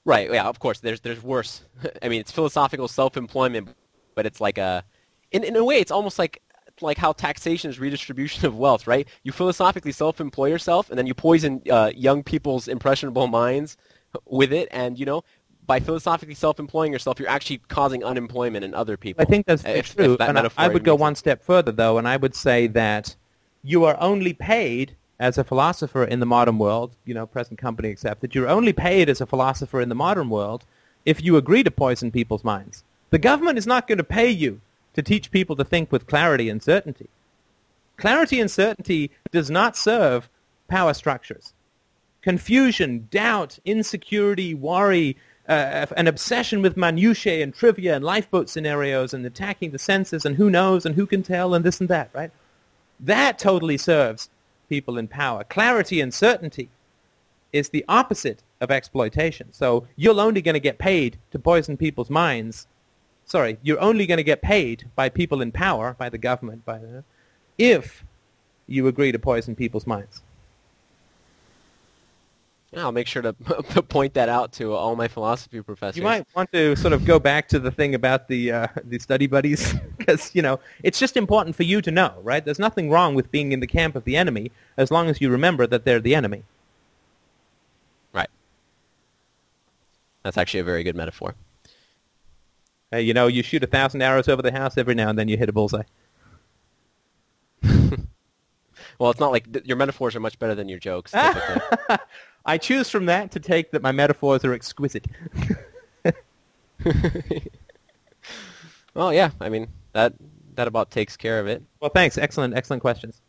Right. 0.06 0.32
Yeah. 0.32 0.48
Of 0.48 0.60
course. 0.60 0.80
There's 0.80 1.00
there's 1.00 1.22
worse. 1.22 1.60
I 2.02 2.08
mean, 2.08 2.20
it's 2.20 2.32
philosophical 2.32 2.88
self-employment, 2.88 3.68
but 4.14 4.24
it's 4.24 4.40
like 4.40 4.56
a, 4.56 4.82
in 5.30 5.44
in 5.44 5.56
a 5.56 5.62
way, 5.62 5.78
it's 5.78 5.92
almost 5.92 6.18
like 6.18 6.40
like 6.82 6.98
how 6.98 7.12
taxation 7.12 7.70
is 7.70 7.78
redistribution 7.78 8.46
of 8.46 8.56
wealth, 8.56 8.86
right? 8.86 9.06
You 9.22 9.32
philosophically 9.32 9.92
self-employ 9.92 10.48
yourself, 10.48 10.90
and 10.90 10.98
then 10.98 11.06
you 11.06 11.14
poison 11.14 11.62
uh, 11.70 11.90
young 11.94 12.22
people's 12.22 12.68
impressionable 12.68 13.26
minds 13.26 13.76
with 14.26 14.52
it, 14.52 14.68
and 14.70 14.98
you 14.98 15.06
know, 15.06 15.22
by 15.66 15.80
philosophically 15.80 16.34
self-employing 16.34 16.92
yourself, 16.92 17.20
you're 17.20 17.28
actually 17.28 17.58
causing 17.68 18.02
unemployment 18.02 18.64
in 18.64 18.72
other 18.74 18.96
people. 18.96 19.20
I 19.22 19.26
think 19.26 19.46
that's 19.46 19.64
If- 19.64 19.76
if 19.76 19.96
true. 19.96 20.16
that 20.16 20.28
and 20.30 20.50
I- 20.56 20.68
would 20.68 20.84
go 20.84 20.94
one 20.94 21.14
step 21.14 21.42
further, 21.42 21.72
though, 21.72 21.98
and 21.98 22.08
I 22.08 22.16
would 22.16 22.34
say 22.34 22.66
that 22.68 23.16
you 23.62 23.84
are 23.84 23.96
only 24.00 24.32
paid 24.32 24.96
as 25.20 25.36
a 25.36 25.44
philosopher 25.44 26.04
in 26.04 26.20
the 26.20 26.26
modern 26.26 26.58
world, 26.58 26.92
you 27.04 27.12
know, 27.12 27.26
present 27.26 27.58
company 27.58 27.90
accepted, 27.90 28.34
you're 28.34 28.48
only 28.48 28.72
paid 28.72 29.08
as 29.10 29.20
a 29.20 29.26
philosopher 29.26 29.80
in 29.80 29.88
the 29.88 29.94
modern 29.94 30.30
world 30.30 30.64
if 31.04 31.22
you 31.22 31.36
agree 31.36 31.62
to 31.64 31.70
poison 31.70 32.10
people's 32.10 32.44
minds. 32.44 32.84
The 33.10 33.18
government 33.18 33.58
is 33.58 33.66
not 33.66 33.88
going 33.88 33.98
to 33.98 34.04
pay 34.04 34.30
you 34.30 34.60
to 34.94 35.02
teach 35.02 35.30
people 35.30 35.56
to 35.56 35.64
think 35.64 35.92
with 35.92 36.06
clarity 36.06 36.48
and 36.48 36.62
certainty. 36.62 37.08
Clarity 37.96 38.40
and 38.40 38.50
certainty 38.50 39.10
does 39.30 39.50
not 39.50 39.76
serve 39.76 40.28
power 40.68 40.94
structures. 40.94 41.52
Confusion, 42.22 43.08
doubt, 43.10 43.58
insecurity, 43.64 44.54
worry, 44.54 45.16
uh, 45.48 45.86
an 45.96 46.06
obsession 46.06 46.62
with 46.62 46.76
minutiae 46.76 47.42
and 47.42 47.54
trivia 47.54 47.96
and 47.96 48.04
lifeboat 48.04 48.48
scenarios 48.48 49.14
and 49.14 49.24
attacking 49.24 49.70
the 49.70 49.78
senses 49.78 50.24
and 50.24 50.36
who 50.36 50.50
knows 50.50 50.84
and 50.84 50.94
who 50.94 51.06
can 51.06 51.22
tell 51.22 51.54
and 51.54 51.64
this 51.64 51.80
and 51.80 51.88
that, 51.88 52.10
right? 52.12 52.30
That 53.00 53.38
totally 53.38 53.78
serves 53.78 54.28
people 54.68 54.98
in 54.98 55.08
power. 55.08 55.44
Clarity 55.44 56.00
and 56.00 56.12
certainty 56.12 56.68
is 57.52 57.70
the 57.70 57.84
opposite 57.88 58.42
of 58.60 58.70
exploitation. 58.70 59.48
So 59.52 59.86
you're 59.96 60.20
only 60.20 60.42
going 60.42 60.54
to 60.54 60.60
get 60.60 60.78
paid 60.78 61.16
to 61.30 61.38
poison 61.38 61.76
people's 61.76 62.10
minds. 62.10 62.66
Sorry, 63.28 63.58
you're 63.62 63.80
only 63.80 64.06
going 64.06 64.16
to 64.16 64.24
get 64.24 64.40
paid 64.40 64.88
by 64.96 65.10
people 65.10 65.42
in 65.42 65.52
power, 65.52 65.94
by 65.98 66.08
the 66.08 66.16
government, 66.16 66.64
by 66.64 66.78
the, 66.78 67.04
if 67.58 68.02
you 68.66 68.86
agree 68.86 69.12
to 69.12 69.18
poison 69.18 69.54
people's 69.54 69.86
minds. 69.86 70.22
Yeah, 72.72 72.80
I'll 72.80 72.92
make 72.92 73.06
sure 73.06 73.20
to 73.20 73.34
to 73.70 73.82
point 73.82 74.14
that 74.14 74.30
out 74.30 74.52
to 74.54 74.72
all 74.72 74.96
my 74.96 75.08
philosophy 75.08 75.60
professors. 75.60 75.98
You 75.98 76.04
might 76.04 76.26
want 76.34 76.50
to 76.52 76.74
sort 76.76 76.94
of 76.94 77.04
go 77.04 77.18
back 77.18 77.48
to 77.48 77.58
the 77.58 77.70
thing 77.70 77.94
about 77.94 78.28
the 78.28 78.52
uh, 78.52 78.66
the 78.82 78.98
study 78.98 79.26
buddies 79.26 79.74
because 79.98 80.34
you 80.34 80.40
know 80.40 80.58
it's 80.82 80.98
just 80.98 81.16
important 81.16 81.54
for 81.54 81.64
you 81.64 81.82
to 81.82 81.90
know, 81.90 82.14
right? 82.22 82.42
There's 82.42 82.58
nothing 82.58 82.90
wrong 82.90 83.14
with 83.14 83.30
being 83.30 83.52
in 83.52 83.60
the 83.60 83.66
camp 83.66 83.94
of 83.94 84.04
the 84.04 84.16
enemy 84.16 84.50
as 84.76 84.90
long 84.90 85.08
as 85.08 85.20
you 85.20 85.28
remember 85.28 85.66
that 85.66 85.84
they're 85.84 86.00
the 86.00 86.14
enemy. 86.14 86.44
Right. 88.12 88.30
That's 90.22 90.38
actually 90.38 90.60
a 90.60 90.64
very 90.64 90.82
good 90.82 90.96
metaphor. 90.96 91.34
Uh, 92.92 92.96
you 92.96 93.12
know, 93.12 93.26
you 93.26 93.42
shoot 93.42 93.62
a 93.62 93.66
thousand 93.66 94.02
arrows 94.02 94.28
over 94.28 94.42
the 94.42 94.52
house 94.52 94.78
every 94.78 94.94
now 94.94 95.08
and 95.08 95.18
then 95.18 95.28
you 95.28 95.36
hit 95.36 95.48
a 95.48 95.52
bullseye. 95.52 95.82
Well, 98.98 99.10
it's 99.10 99.20
not 99.20 99.30
like 99.30 99.52
th- 99.52 99.64
your 99.64 99.76
metaphors 99.76 100.16
are 100.16 100.20
much 100.20 100.38
better 100.38 100.54
than 100.54 100.68
your 100.68 100.78
jokes. 100.78 101.12
I 102.44 102.58
choose 102.58 102.90
from 102.90 103.06
that 103.06 103.30
to 103.32 103.40
take 103.40 103.70
that 103.70 103.82
my 103.82 103.92
metaphors 103.92 104.44
are 104.44 104.52
exquisite. 104.52 105.06
well, 108.94 109.12
yeah. 109.12 109.30
I 109.40 109.48
mean 109.48 109.68
that 109.92 110.14
that 110.54 110.66
about 110.66 110.90
takes 110.90 111.16
care 111.16 111.38
of 111.38 111.46
it. 111.46 111.62
Well, 111.80 111.90
thanks. 111.90 112.18
Excellent, 112.18 112.56
excellent 112.56 112.80
questions. 112.80 113.20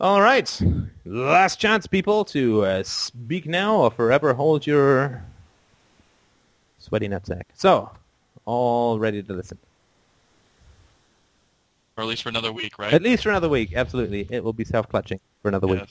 All 0.00 0.22
right. 0.22 0.60
Last 1.04 1.56
chance, 1.56 1.86
people, 1.86 2.24
to 2.26 2.64
uh, 2.64 2.82
speak 2.82 3.46
now 3.46 3.76
or 3.76 3.90
forever 3.90 4.32
hold 4.32 4.66
your 4.66 5.22
sweaty 6.80 7.08
nutsack. 7.08 7.42
So, 7.54 7.90
all 8.44 8.98
ready 8.98 9.22
to 9.22 9.32
listen. 9.32 9.58
Or 11.96 12.02
at 12.02 12.08
least 12.08 12.22
for 12.24 12.30
another 12.30 12.52
week, 12.52 12.78
right? 12.78 12.92
At 12.92 13.02
least 13.02 13.22
for 13.22 13.28
another 13.28 13.48
week. 13.48 13.74
Absolutely. 13.74 14.26
It 14.30 14.42
will 14.42 14.52
be 14.52 14.64
self-clutching 14.64 15.20
for 15.42 15.48
another 15.48 15.68
week. 15.68 15.86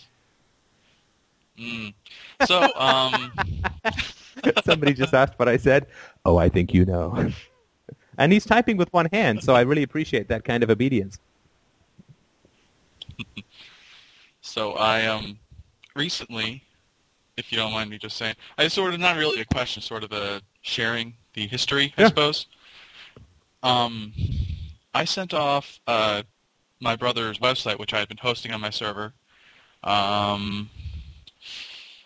Mm. 1.57 1.93
So, 2.45 2.69
um, 2.75 3.31
Somebody 4.65 4.93
just 4.93 5.13
asked 5.13 5.37
what 5.37 5.47
I 5.47 5.57
said. 5.57 5.87
Oh, 6.25 6.37
I 6.37 6.49
think 6.49 6.73
you 6.73 6.85
know. 6.85 7.31
and 8.17 8.31
he's 8.31 8.45
typing 8.45 8.77
with 8.77 8.91
one 8.93 9.07
hand, 9.11 9.43
so 9.43 9.55
I 9.55 9.61
really 9.61 9.83
appreciate 9.83 10.27
that 10.29 10.43
kind 10.43 10.63
of 10.63 10.69
obedience. 10.69 11.19
so 14.41 14.73
I 14.73 15.05
um 15.07 15.39
recently, 15.95 16.63
if 17.39 17.51
you 17.51 17.57
don't 17.57 17.71
mind 17.71 17.89
me 17.89 17.97
just 17.97 18.17
saying, 18.17 18.35
I 18.57 18.67
sort 18.67 18.93
of 18.93 18.99
not 18.99 19.17
really 19.17 19.41
a 19.41 19.45
question, 19.45 19.81
sort 19.81 20.03
of 20.03 20.11
a 20.11 20.41
sharing 20.61 21.15
the 21.33 21.47
history, 21.47 21.93
I 21.97 22.01
Yeah. 22.03 22.07
suppose. 22.09 22.45
Um, 23.63 24.13
I 24.93 25.05
sent 25.05 25.33
off 25.33 25.79
uh 25.87 26.23
my 26.81 26.95
brother's 26.95 27.39
website, 27.39 27.77
which 27.79 27.93
I 27.93 27.99
had 27.99 28.07
been 28.07 28.17
hosting 28.17 28.53
on 28.53 28.61
my 28.61 28.69
server. 28.69 29.13
Um, 29.83 30.69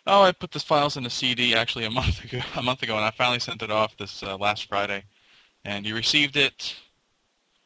oh, 0.08 0.24
I 0.24 0.32
put 0.32 0.52
the 0.52 0.60
files 0.60 0.98
in 0.98 1.06
a 1.06 1.10
CD 1.10 1.54
actually 1.56 1.86
a 1.86 1.92
month 1.92 2.24
ago, 2.26 2.42
a 2.56 2.64
month 2.64 2.82
ago, 2.84 2.96
and 2.96 3.06
I 3.06 3.12
finally 3.12 3.40
sent 3.40 3.62
it 3.62 3.70
off 3.72 3.96
this 3.98 4.24
uh, 4.24 4.38
last 4.38 4.68
Friday. 4.68 5.04
And 5.66 5.86
you 5.86 5.96
received 5.96 6.36
it. 6.36 6.76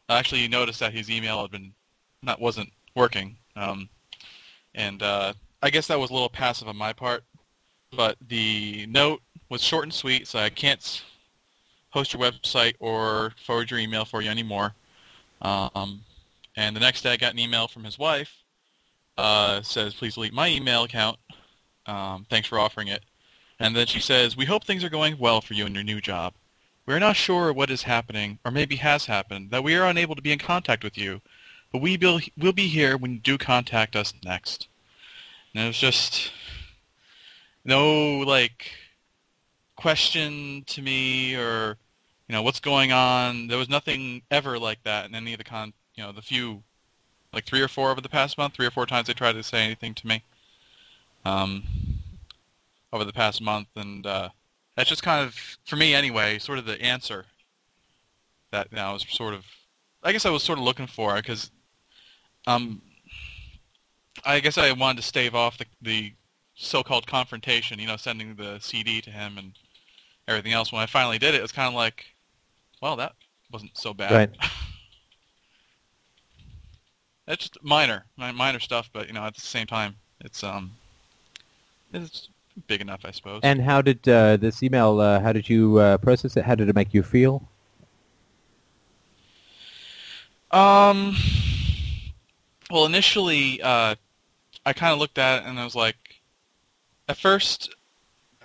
Actually, 0.09 0.41
you 0.41 0.49
noticed 0.49 0.79
that 0.81 0.93
his 0.93 1.09
email 1.09 1.41
had 1.41 1.51
been 1.51 1.73
not 2.21 2.39
wasn't 2.41 2.71
working. 2.95 3.37
Um, 3.55 3.89
and 4.75 5.01
uh, 5.01 5.33
I 5.63 5.69
guess 5.69 5.87
that 5.87 5.99
was 5.99 6.09
a 6.09 6.13
little 6.13 6.29
passive 6.29 6.67
on 6.67 6.75
my 6.77 6.93
part. 6.93 7.23
But 7.95 8.17
the 8.27 8.85
note 8.87 9.21
was 9.49 9.63
short 9.63 9.83
and 9.83 9.93
sweet, 9.93 10.27
so 10.27 10.39
I 10.39 10.49
can't 10.49 11.03
host 11.89 12.13
your 12.13 12.21
website 12.21 12.75
or 12.79 13.33
forward 13.45 13.71
your 13.71 13.79
email 13.79 14.05
for 14.05 14.21
you 14.21 14.29
anymore. 14.29 14.73
Um, 15.41 16.01
and 16.55 16.75
the 16.75 16.79
next 16.79 17.01
day 17.01 17.11
I 17.11 17.17
got 17.17 17.33
an 17.33 17.39
email 17.39 17.67
from 17.67 17.83
his 17.83 17.97
wife. 17.97 18.33
Uh, 19.17 19.61
says, 19.63 19.95
please 19.95 20.13
delete 20.13 20.33
my 20.33 20.47
email 20.47 20.83
account. 20.83 21.17
Um, 21.87 22.25
thanks 22.29 22.47
for 22.47 22.59
offering 22.59 22.87
it. 22.87 23.03
And 23.59 23.75
then 23.75 23.87
she 23.87 23.99
says, 23.99 24.37
we 24.37 24.45
hope 24.45 24.63
things 24.63 24.83
are 24.83 24.89
going 24.89 25.17
well 25.17 25.41
for 25.41 25.55
you 25.55 25.65
in 25.65 25.73
your 25.73 25.83
new 25.83 26.01
job. 26.01 26.33
We 26.85 26.93
are 26.93 26.99
not 26.99 27.15
sure 27.15 27.51
what 27.51 27.71
is 27.71 27.83
happening, 27.83 28.37
or 28.45 28.51
maybe 28.51 28.75
has 28.75 29.05
happened, 29.05 29.49
that 29.51 29.63
we 29.63 29.75
are 29.75 29.87
unable 29.87 30.15
to 30.15 30.21
be 30.21 30.31
in 30.31 30.39
contact 30.39 30.83
with 30.83 30.97
you, 30.97 31.21
but 31.71 31.81
we 31.81 31.97
will 31.97 32.53
be 32.53 32.67
here 32.67 32.95
when 32.95 33.13
you 33.13 33.19
do 33.19 33.37
contact 33.37 33.95
us 33.95 34.13
next. 34.23 34.67
And 35.53 35.63
it 35.63 35.67
was 35.67 35.79
just 35.79 36.31
no 37.67 38.19
like 38.19 38.71
question 39.75 40.63
to 40.65 40.81
me 40.81 41.35
or 41.35 41.77
you 42.27 42.33
know 42.33 42.41
what's 42.41 42.59
going 42.59 42.91
on. 42.91 43.47
There 43.47 43.57
was 43.57 43.69
nothing 43.69 44.23
ever 44.31 44.57
like 44.57 44.81
that 44.83 45.07
in 45.07 45.13
any 45.13 45.33
of 45.33 45.37
the 45.37 45.43
con 45.43 45.73
you 45.95 46.03
know 46.03 46.11
the 46.11 46.21
few 46.21 46.63
like 47.33 47.45
three 47.45 47.61
or 47.61 47.67
four 47.67 47.91
over 47.91 48.01
the 48.01 48.09
past 48.09 48.37
month, 48.37 48.55
three 48.55 48.65
or 48.65 48.71
four 48.71 48.85
times 48.85 49.07
they 49.07 49.13
tried 49.13 49.33
to 49.33 49.43
say 49.43 49.63
anything 49.63 49.93
to 49.93 50.07
me 50.07 50.23
um, 51.25 51.63
over 52.91 53.03
the 53.03 53.13
past 53.13 53.41
month, 53.41 53.67
and 53.75 54.07
uh, 54.07 54.29
that's 54.75 54.89
just 54.89 55.03
kind 55.03 55.25
of 55.25 55.35
for 55.65 55.75
me 55.75 55.93
anyway, 55.93 56.39
sort 56.39 56.57
of 56.57 56.65
the 56.65 56.81
answer 56.81 57.25
that 58.51 58.67
you 58.71 58.77
know, 58.77 58.85
I 58.85 58.93
was 58.93 59.05
sort 59.09 59.33
of 59.33 59.45
I 60.03 60.13
guess 60.13 60.25
I 60.25 60.29
was 60.29 60.41
sort 60.41 60.57
of 60.57 60.63
looking 60.63 60.87
for 60.87 61.15
because 61.15 61.51
um, 62.47 62.81
I 64.25 64.39
guess 64.39 64.57
I 64.57 64.71
wanted 64.71 65.01
to 65.01 65.07
stave 65.07 65.35
off 65.35 65.57
the, 65.57 65.65
the 65.81 66.13
so-called 66.57 67.07
confrontation, 67.07 67.79
you 67.79 67.87
know, 67.87 67.97
sending 67.97 68.35
the 68.35 68.59
CD 68.59 68.99
to 69.01 69.11
him 69.11 69.37
and 69.37 69.53
everything 70.27 70.51
else. 70.51 70.71
When 70.71 70.81
I 70.81 70.87
finally 70.87 71.19
did 71.19 71.33
it, 71.33 71.37
it 71.37 71.41
was 71.41 71.51
kind 71.51 71.67
of 71.67 71.73
like, 71.73 72.05
well, 72.81 72.95
that 72.97 73.13
wasn't 73.51 73.77
so 73.77 73.93
bad. 73.93 74.11
Right. 74.11 74.29
It's 77.29 77.43
just 77.43 77.61
minor, 77.61 78.05
minor 78.15 78.59
stuff, 78.59 78.89
but 78.93 79.07
you 79.07 79.13
know, 79.13 79.25
at 79.25 79.35
the 79.35 79.41
same 79.41 79.67
time, 79.67 79.95
it's 80.21 80.45
um, 80.45 80.71
it's 81.91 82.29
big 82.67 82.79
enough, 82.79 83.01
I 83.03 83.11
suppose. 83.11 83.41
And 83.43 83.61
how 83.61 83.81
did 83.81 84.07
uh, 84.07 84.37
this 84.37 84.63
email? 84.63 85.01
Uh, 85.01 85.19
how 85.19 85.33
did 85.33 85.49
you 85.49 85.77
uh, 85.77 85.97
process 85.97 86.37
it? 86.37 86.45
How 86.45 86.55
did 86.55 86.69
it 86.69 86.75
make 86.75 86.93
you 86.93 87.03
feel? 87.03 87.45
Um, 90.51 91.17
well, 92.71 92.85
initially, 92.85 93.61
uh, 93.61 93.95
I 94.65 94.73
kind 94.73 94.93
of 94.93 94.99
looked 94.99 95.17
at 95.17 95.43
it 95.43 95.49
and 95.49 95.59
I 95.59 95.65
was 95.65 95.75
like, 95.75 96.06
at 97.09 97.17
first, 97.17 97.75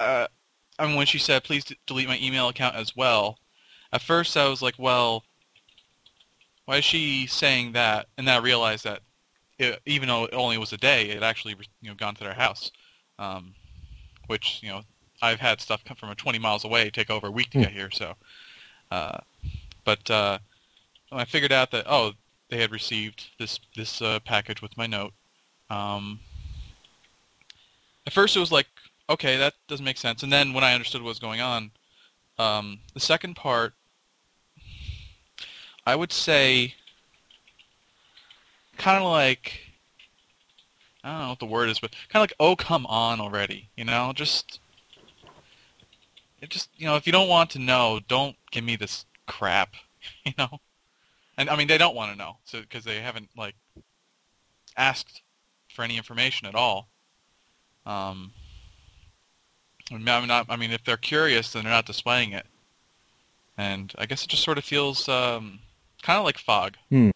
uh, 0.00 0.28
I 0.78 0.86
mean, 0.86 0.96
when 0.96 1.06
she 1.06 1.18
said, 1.18 1.44
please 1.44 1.64
d- 1.64 1.78
delete 1.86 2.08
my 2.08 2.18
email 2.20 2.48
account 2.48 2.76
as 2.76 2.96
well, 2.96 3.38
at 3.92 4.02
first 4.02 4.36
I 4.36 4.48
was 4.48 4.62
like, 4.62 4.76
well, 4.78 5.24
why 6.64 6.76
is 6.78 6.84
she 6.84 7.26
saying 7.26 7.72
that? 7.72 8.06
And 8.16 8.26
then 8.26 8.34
I 8.36 8.38
realized 8.38 8.84
that 8.84 9.00
it, 9.58 9.80
even 9.86 10.08
though 10.08 10.24
it 10.26 10.34
only 10.34 10.58
was 10.58 10.72
a 10.72 10.76
day, 10.78 11.10
it 11.10 11.22
actually, 11.22 11.56
you 11.80 11.90
know, 11.90 11.94
gone 11.96 12.14
to 12.16 12.24
their 12.24 12.34
house, 12.34 12.70
um, 13.18 13.54
which, 14.28 14.60
you 14.62 14.70
know, 14.70 14.82
I've 15.22 15.40
had 15.40 15.60
stuff 15.60 15.84
come 15.84 15.96
from 15.96 16.14
20 16.14 16.38
miles 16.40 16.64
away 16.64 16.90
take 16.90 17.10
over 17.10 17.28
a 17.28 17.32
week 17.32 17.50
to 17.52 17.58
Hmm. 17.58 17.64
get 17.64 17.72
here, 17.72 17.90
so, 17.90 18.14
uh, 18.90 19.18
but, 19.84 20.10
uh, 20.10 20.38
I 21.12 21.24
figured 21.26 21.52
out 21.52 21.70
that 21.72 21.86
oh 21.88 22.14
they 22.50 22.58
had 22.60 22.72
received 22.72 23.30
this 23.38 23.60
this 23.76 24.02
uh, 24.02 24.20
package 24.20 24.62
with 24.62 24.76
my 24.76 24.86
note. 24.86 25.12
Um, 25.70 26.20
at 28.06 28.12
first 28.12 28.36
it 28.36 28.40
was 28.40 28.52
like 28.52 28.66
okay 29.08 29.36
that 29.36 29.54
doesn't 29.68 29.84
make 29.84 29.98
sense, 29.98 30.22
and 30.22 30.32
then 30.32 30.52
when 30.52 30.64
I 30.64 30.74
understood 30.74 31.02
what 31.02 31.08
was 31.08 31.18
going 31.18 31.40
on, 31.40 31.70
um, 32.38 32.80
the 32.94 33.00
second 33.00 33.34
part, 33.34 33.74
I 35.86 35.96
would 35.96 36.12
say, 36.12 36.74
kind 38.78 39.02
of 39.02 39.10
like 39.10 39.60
I 41.04 41.10
don't 41.10 41.20
know 41.20 41.28
what 41.30 41.38
the 41.40 41.46
word 41.46 41.68
is, 41.68 41.80
but 41.80 41.92
kind 42.08 42.20
of 42.22 42.30
like 42.30 42.34
oh 42.40 42.56
come 42.56 42.86
on 42.86 43.20
already, 43.20 43.68
you 43.76 43.84
know, 43.84 44.12
just 44.14 44.60
it 46.40 46.50
just 46.50 46.70
you 46.76 46.86
know 46.86 46.96
if 46.96 47.06
you 47.06 47.12
don't 47.12 47.28
want 47.28 47.50
to 47.50 47.58
know, 47.58 48.00
don't 48.08 48.36
give 48.50 48.64
me 48.64 48.76
this 48.76 49.06
crap, 49.26 49.74
you 50.24 50.32
know. 50.38 50.60
And 51.38 51.48
I 51.48 51.56
mean, 51.56 51.66
they 51.66 51.78
don't 51.78 51.94
want 51.94 52.12
to 52.12 52.18
know, 52.18 52.36
so 52.44 52.60
because 52.60 52.84
they 52.84 53.00
haven't 53.00 53.30
like 53.36 53.54
asked 54.76 55.22
for 55.74 55.82
any 55.82 55.96
information 55.96 56.46
at 56.46 56.54
all. 56.54 56.88
Um, 57.86 58.32
I 59.90 59.94
mean, 59.94 60.08
I'm 60.08 60.26
not. 60.26 60.46
I 60.48 60.56
mean, 60.56 60.70
if 60.70 60.84
they're 60.84 60.96
curious, 60.96 61.52
then 61.52 61.64
they're 61.64 61.72
not 61.72 61.86
displaying 61.86 62.32
it. 62.32 62.46
And 63.58 63.92
I 63.98 64.06
guess 64.06 64.24
it 64.24 64.30
just 64.30 64.42
sort 64.42 64.58
of 64.58 64.64
feels 64.64 65.08
um, 65.08 65.58
kind 66.02 66.18
of 66.18 66.24
like 66.24 66.38
fog. 66.38 66.76
Hmm. 66.88 67.10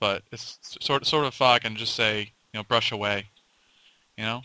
But 0.00 0.22
it's 0.30 0.58
sort 0.80 1.06
sort 1.06 1.24
of 1.24 1.34
fog, 1.34 1.62
and 1.64 1.76
just 1.76 1.94
say, 1.94 2.32
you 2.52 2.58
know, 2.58 2.64
brush 2.64 2.92
away. 2.92 3.26
You 4.16 4.24
know. 4.24 4.42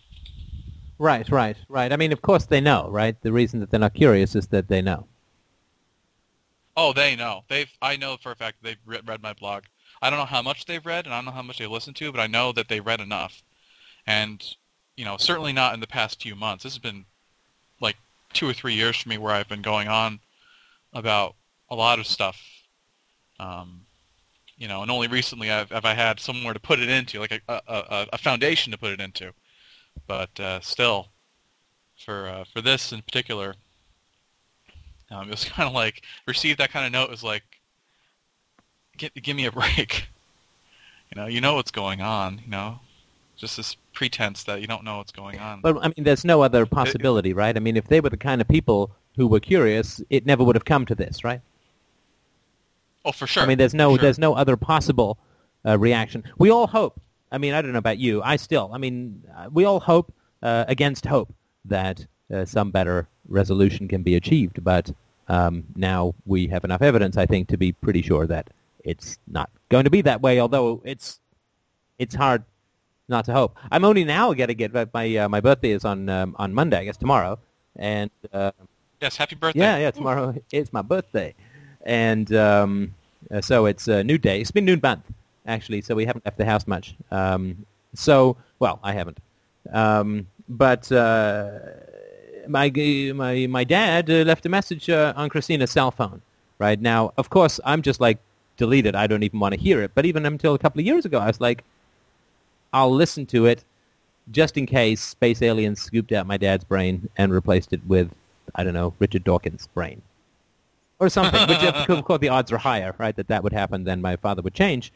Right, 0.99 1.27
right, 1.30 1.57
right. 1.68 1.91
I 1.91 1.97
mean, 1.97 2.11
of 2.14 2.22
course 2.22 2.45
they 2.45 2.61
know, 2.61 2.88
right? 2.89 3.19
The 3.22 3.31
reason 3.31 3.60
that 3.60 3.72
they're 3.72 3.80
not 3.80 3.93
curious 3.93 4.35
is 4.35 4.47
that 4.47 4.68
they 4.68 4.81
know. 4.81 5.07
Oh, 6.77 6.93
they 6.93 7.15
know. 7.15 7.43
They've. 7.49 7.72
I 7.81 7.97
know 7.97 8.18
for 8.18 8.31
a 8.31 8.35
fact 8.35 8.57
they've 8.61 8.77
re- 8.85 9.01
read 9.05 9.22
my 9.22 9.34
blog. 9.34 9.64
I 10.01 10.10
don't 10.10 10.19
know 10.19 10.26
how 10.26 10.41
much 10.41 10.65
they've 10.65 10.85
read, 10.85 11.05
and 11.05 11.14
I 11.14 11.18
don't 11.18 11.26
know 11.26 11.31
how 11.31 11.41
much 11.41 11.57
they 11.57 11.68
listened 11.68 11.95
to, 11.97 12.11
but 12.11 12.22
I 12.22 12.27
know 12.27 12.51
that 12.53 12.68
they 12.68 12.80
read 12.80 12.99
enough. 12.99 13.43
And 14.05 14.43
you 14.95 15.06
know, 15.06 15.18
certainly 15.18 15.53
not 15.53 15.74
in 15.74 15.80
the 15.80 15.88
past 15.88 16.22
few 16.22 16.36
months. 16.36 16.64
This 16.64 16.74
has 16.74 16.80
been 16.80 17.06
like 17.80 17.98
two 18.34 18.48
or 18.48 18.53
three 18.53 18.74
years 18.74 18.98
for 18.98 19.10
me 19.10 19.18
where 19.18 19.34
I've 19.34 19.49
been 19.49 19.61
going 19.61 19.88
on 19.88 20.20
about 20.94 21.36
a 21.70 21.76
lot 21.76 21.99
of 21.99 22.07
stuff. 22.07 22.41
Um, 23.40 23.82
you 24.57 24.68
know, 24.68 24.82
and 24.82 24.91
only 24.91 25.07
recently 25.07 25.52
I've, 25.52 25.72
have 25.72 25.86
I 25.86 25.94
had 25.94 26.20
somewhere 26.20 26.53
to 26.53 26.60
put 26.60 26.80
it 26.80 26.90
into, 26.90 27.20
like 27.20 27.32
a, 27.32 27.61
a, 27.68 28.07
a, 28.14 28.18
foundation 28.18 28.72
to 28.72 28.78
put 28.78 28.91
it 28.91 29.02
into. 29.02 29.34
But 30.07 30.40
uh, 30.40 30.60
still, 30.61 31.07
for 32.06 32.28
uh, 32.28 32.44
for 32.45 32.61
this 32.61 32.94
in 32.94 33.02
particular, 33.02 33.56
um, 35.11 35.28
it 35.28 35.32
was 35.32 35.45
kind 35.49 35.68
of 35.68 35.74
like 35.74 36.03
receive 36.28 36.57
that 36.57 36.72
kind 36.72 36.86
of 36.86 36.91
note 36.91 37.10
was 37.10 37.24
like, 37.24 37.44
give 38.98 39.36
me 39.36 39.45
a 39.45 39.52
break. 39.52 40.07
You 41.14 41.22
know, 41.22 41.28
you 41.28 41.41
know 41.41 41.53
what's 41.53 41.70
going 41.70 42.02
on. 42.02 42.41
You 42.44 42.49
know, 42.49 42.80
just 43.38 43.57
this 43.57 43.78
pretense 43.94 44.44
that 44.44 44.61
you 44.61 44.68
don't 44.68 44.84
know 44.84 44.98
what's 44.98 45.11
going 45.11 45.40
on. 45.40 45.61
But 45.61 45.78
I 45.78 45.88
mean, 45.88 46.03
there's 46.03 46.26
no 46.26 46.41
other 46.41 46.65
possibility, 46.65 47.34
right? 47.34 47.56
I 47.56 47.60
mean, 47.60 47.78
if 47.78 47.88
they 47.88 48.02
were 48.02 48.10
the 48.10 48.18
kind 48.18 48.41
of 48.41 48.48
people 48.48 48.91
who 49.15 49.28
were 49.28 49.40
curious, 49.40 50.02
it 50.10 50.26
never 50.26 50.44
would 50.44 50.56
have 50.56 50.65
come 50.65 50.86
to 50.88 50.95
this, 50.95 51.24
right? 51.24 51.41
oh, 53.06 53.11
for 53.11 53.28
sure. 53.28 53.44
I 53.44 53.45
mean, 53.45 53.57
there's 53.57 53.74
no 53.74 53.91
sure. 53.91 54.02
there's 54.02 54.20
no 54.20 54.34
other 54.34 54.57
possible 54.57 55.18
uh, 55.65 55.78
reaction. 55.78 56.24
We 56.38 56.49
all 56.49 56.68
hope. 56.68 56.99
I 57.32 57.38
mean, 57.38 57.53
I 57.53 57.61
don't 57.61 57.72
know 57.72 57.80
about 57.80 57.98
you. 57.98 58.22
I 58.22 58.36
still. 58.36 58.72
I 58.74 58.78
mean, 58.78 59.24
uh, 59.36 59.49
we 59.52 59.65
all 59.65 59.80
hope 59.80 60.14
uh, 60.41 60.65
against 60.68 61.06
hope 61.06 61.34
that 61.65 62.06
uh, 62.34 62.45
some 62.45 62.72
better 62.72 63.07
resolution 63.28 63.88
can 63.88 64.03
be 64.03 64.15
achieved. 64.15 64.64
But 64.64 64.91
um, 65.28 65.64
now 65.76 66.14
we 66.26 66.48
have 66.48 66.64
enough 66.64 66.82
evidence, 66.82 67.18
I 67.18 67.26
think, 67.26 67.48
to 67.49 67.57
be 67.57 67.72
pretty 67.72 68.02
sure 68.02 68.28
that 68.28 68.49
it's 68.84 69.18
not 69.28 69.49
going 69.70 69.86
to 69.86 69.90
be 69.90 70.02
that 70.02 70.22
way. 70.22 70.40
Although 70.40 70.82
it's 70.86 71.20
it's 71.98 72.15
hard 72.15 72.44
not 73.07 73.25
to 73.25 73.34
hope. 73.34 73.57
I'm 73.71 73.85
only 73.85 74.03
now 74.03 74.34
getting 74.34 74.59
it. 74.59 74.71
But 74.73 74.93
my 74.93 75.15
uh, 75.17 75.30
my 75.30 75.41
birthday 75.41 75.71
is 75.71 75.85
on 75.85 76.09
um, 76.09 76.35
on 76.39 76.53
Monday, 76.53 76.77
I 76.77 76.85
guess 76.85 76.97
tomorrow, 76.97 77.39
and 77.75 78.09
uh, 78.31 78.51
Yes, 79.01 79.17
happy 79.17 79.35
birthday. 79.35 79.59
yeah, 79.59 79.77
yeah, 79.77 79.91
tomorrow 79.91 80.34
is 80.51 80.71
my 80.71 80.81
birthday, 80.81 81.34
and 81.85 82.34
um, 82.34 82.93
uh, 83.31 83.41
so 83.41 83.65
it's 83.65 83.88
a 83.88 84.03
new 84.03 84.17
day. 84.17 84.39
It's 84.39 84.51
been 84.51 84.65
new 84.65 84.80
month 84.81 85.03
actually, 85.45 85.81
so 85.81 85.93
we 85.93 86.05
haven't 86.05 86.23
left 86.25 86.38
the 86.38 86.45
house 86.45 86.65
much. 86.67 86.95
Um, 87.11 87.65
so, 87.93 88.38
well, 88.59 88.80
I 88.81 88.93
haven't, 88.93 89.19
um, 89.73 90.27
but 90.47 90.89
uh, 90.91 91.59
my 92.47 92.71
my 93.13 93.47
my 93.47 93.63
dad 93.65 94.09
uh, 94.09 94.23
left 94.23 94.45
a 94.45 94.49
message 94.49 94.89
uh, 94.89 95.13
on 95.15 95.30
Christina's 95.30 95.71
cell 95.71 95.91
phone. 95.91 96.21
Right 96.59 96.80
now, 96.80 97.11
of 97.17 97.30
course, 97.30 97.59
I'm 97.65 97.81
just 97.81 97.99
like 97.99 98.19
delete 98.55 98.85
it. 98.85 98.95
I 98.95 99.07
don't 99.07 99.23
even 99.23 99.39
want 99.39 99.53
to 99.53 99.59
hear 99.59 99.81
it. 99.81 99.91
But 99.95 100.05
even 100.05 100.25
until 100.25 100.53
a 100.53 100.59
couple 100.59 100.80
of 100.80 100.85
years 100.85 101.03
ago, 101.03 101.19
I 101.19 101.27
was 101.27 101.41
like, 101.41 101.63
I'll 102.73 102.93
listen 102.93 103.25
to 103.27 103.45
it 103.45 103.63
just 104.31 104.57
in 104.57 104.65
case 104.65 105.01
space 105.01 105.41
aliens 105.41 105.81
scooped 105.81 106.11
out 106.11 106.25
my 106.25 106.37
dad's 106.37 106.63
brain 106.63 107.09
and 107.17 107.31
replaced 107.31 107.73
it 107.73 107.81
with, 107.85 108.09
I 108.55 108.63
don't 108.63 108.73
know, 108.73 108.93
Richard 108.99 109.23
Dawkins' 109.23 109.67
brain. 109.67 110.01
Or 110.99 111.09
something, 111.09 111.47
which 111.47 111.63
of 111.63 112.05
course, 112.05 112.19
the 112.19 112.29
odds 112.29 112.51
are 112.51 112.57
higher, 112.57 112.95
right, 112.97 113.15
that 113.15 113.27
that 113.27 113.43
would 113.43 113.53
happen, 113.53 113.83
then 113.83 114.01
my 114.01 114.15
father 114.15 114.41
would 114.41 114.53
change. 114.53 114.93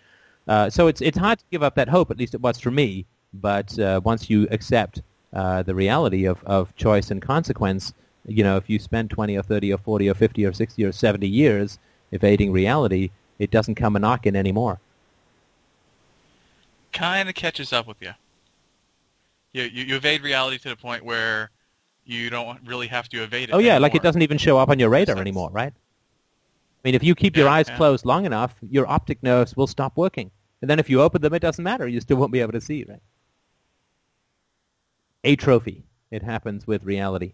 Uh, 0.47 0.69
so 0.69 0.87
it's, 0.87 1.01
it's 1.01 1.17
hard 1.17 1.39
to 1.39 1.45
give 1.51 1.63
up 1.63 1.75
that 1.75 1.89
hope, 1.89 2.09
at 2.09 2.17
least 2.17 2.33
it 2.33 2.41
was 2.41 2.59
for 2.59 2.71
me. 2.71 3.05
But 3.33 3.77
uh, 3.77 3.99
once 4.03 4.29
you 4.29 4.47
accept 4.49 5.01
uh, 5.33 5.63
the 5.63 5.75
reality 5.75 6.25
of, 6.25 6.41
of 6.45 6.73
choice 6.77 7.11
and 7.11 7.21
consequence, 7.21 7.93
you 8.25 8.43
know, 8.43 8.55
if 8.55 8.69
you 8.69 8.79
spend 8.79 9.09
20 9.09 9.37
or 9.37 9.43
30 9.43 9.73
or 9.73 9.77
40 9.77 10.09
or 10.09 10.13
50 10.13 10.45
or 10.45 10.53
60 10.53 10.83
or 10.83 10.91
70 10.91 11.27
years 11.27 11.79
evading 12.11 12.51
reality, 12.51 13.11
it 13.39 13.51
doesn't 13.51 13.75
come 13.75 13.95
a 13.95 13.99
knocking 13.99 14.35
anymore. 14.35 14.79
Kind 16.97 17.29
of 17.29 17.35
catches 17.35 17.73
up 17.73 17.87
with 17.87 18.01
you. 18.01 18.11
You, 19.53 19.63
you. 19.63 19.83
you 19.85 19.95
evade 19.95 20.21
reality 20.23 20.57
to 20.59 20.69
the 20.69 20.75
point 20.75 21.03
where 21.03 21.51
you 22.05 22.29
don't 22.29 22.59
really 22.65 22.87
have 22.87 23.09
to 23.09 23.23
evade 23.23 23.49
it. 23.49 23.53
Oh 23.53 23.59
yeah, 23.59 23.77
like 23.77 23.95
it 23.95 24.01
doesn't 24.01 24.21
even 24.21 24.37
show 24.37 24.57
up 24.57 24.69
on 24.69 24.79
your 24.79 24.89
radar 24.89 25.17
anymore, 25.17 25.49
right? 25.51 25.73
I 25.73 26.87
mean, 26.87 26.95
if 26.95 27.03
you 27.03 27.15
keep 27.15 27.35
your 27.35 27.49
eyes 27.49 27.67
yeah. 27.67 27.75
closed 27.75 28.05
long 28.05 28.25
enough, 28.25 28.55
your 28.69 28.87
optic 28.87 29.21
nerves 29.21 29.57
will 29.57 29.67
stop 29.67 29.97
working. 29.97 30.31
And 30.61 30.69
then 30.69 30.79
if 30.79 30.89
you 30.89 31.01
open 31.01 31.21
them, 31.21 31.33
it 31.33 31.39
doesn't 31.39 31.63
matter. 31.63 31.87
You 31.87 31.99
still 32.01 32.17
won't 32.17 32.31
be 32.31 32.39
able 32.39 32.53
to 32.53 32.61
see, 32.61 32.85
right? 32.87 33.01
Atrophy. 35.23 35.83
It 36.09 36.23
happens 36.23 36.65
with 36.65 36.83
reality. 36.83 37.33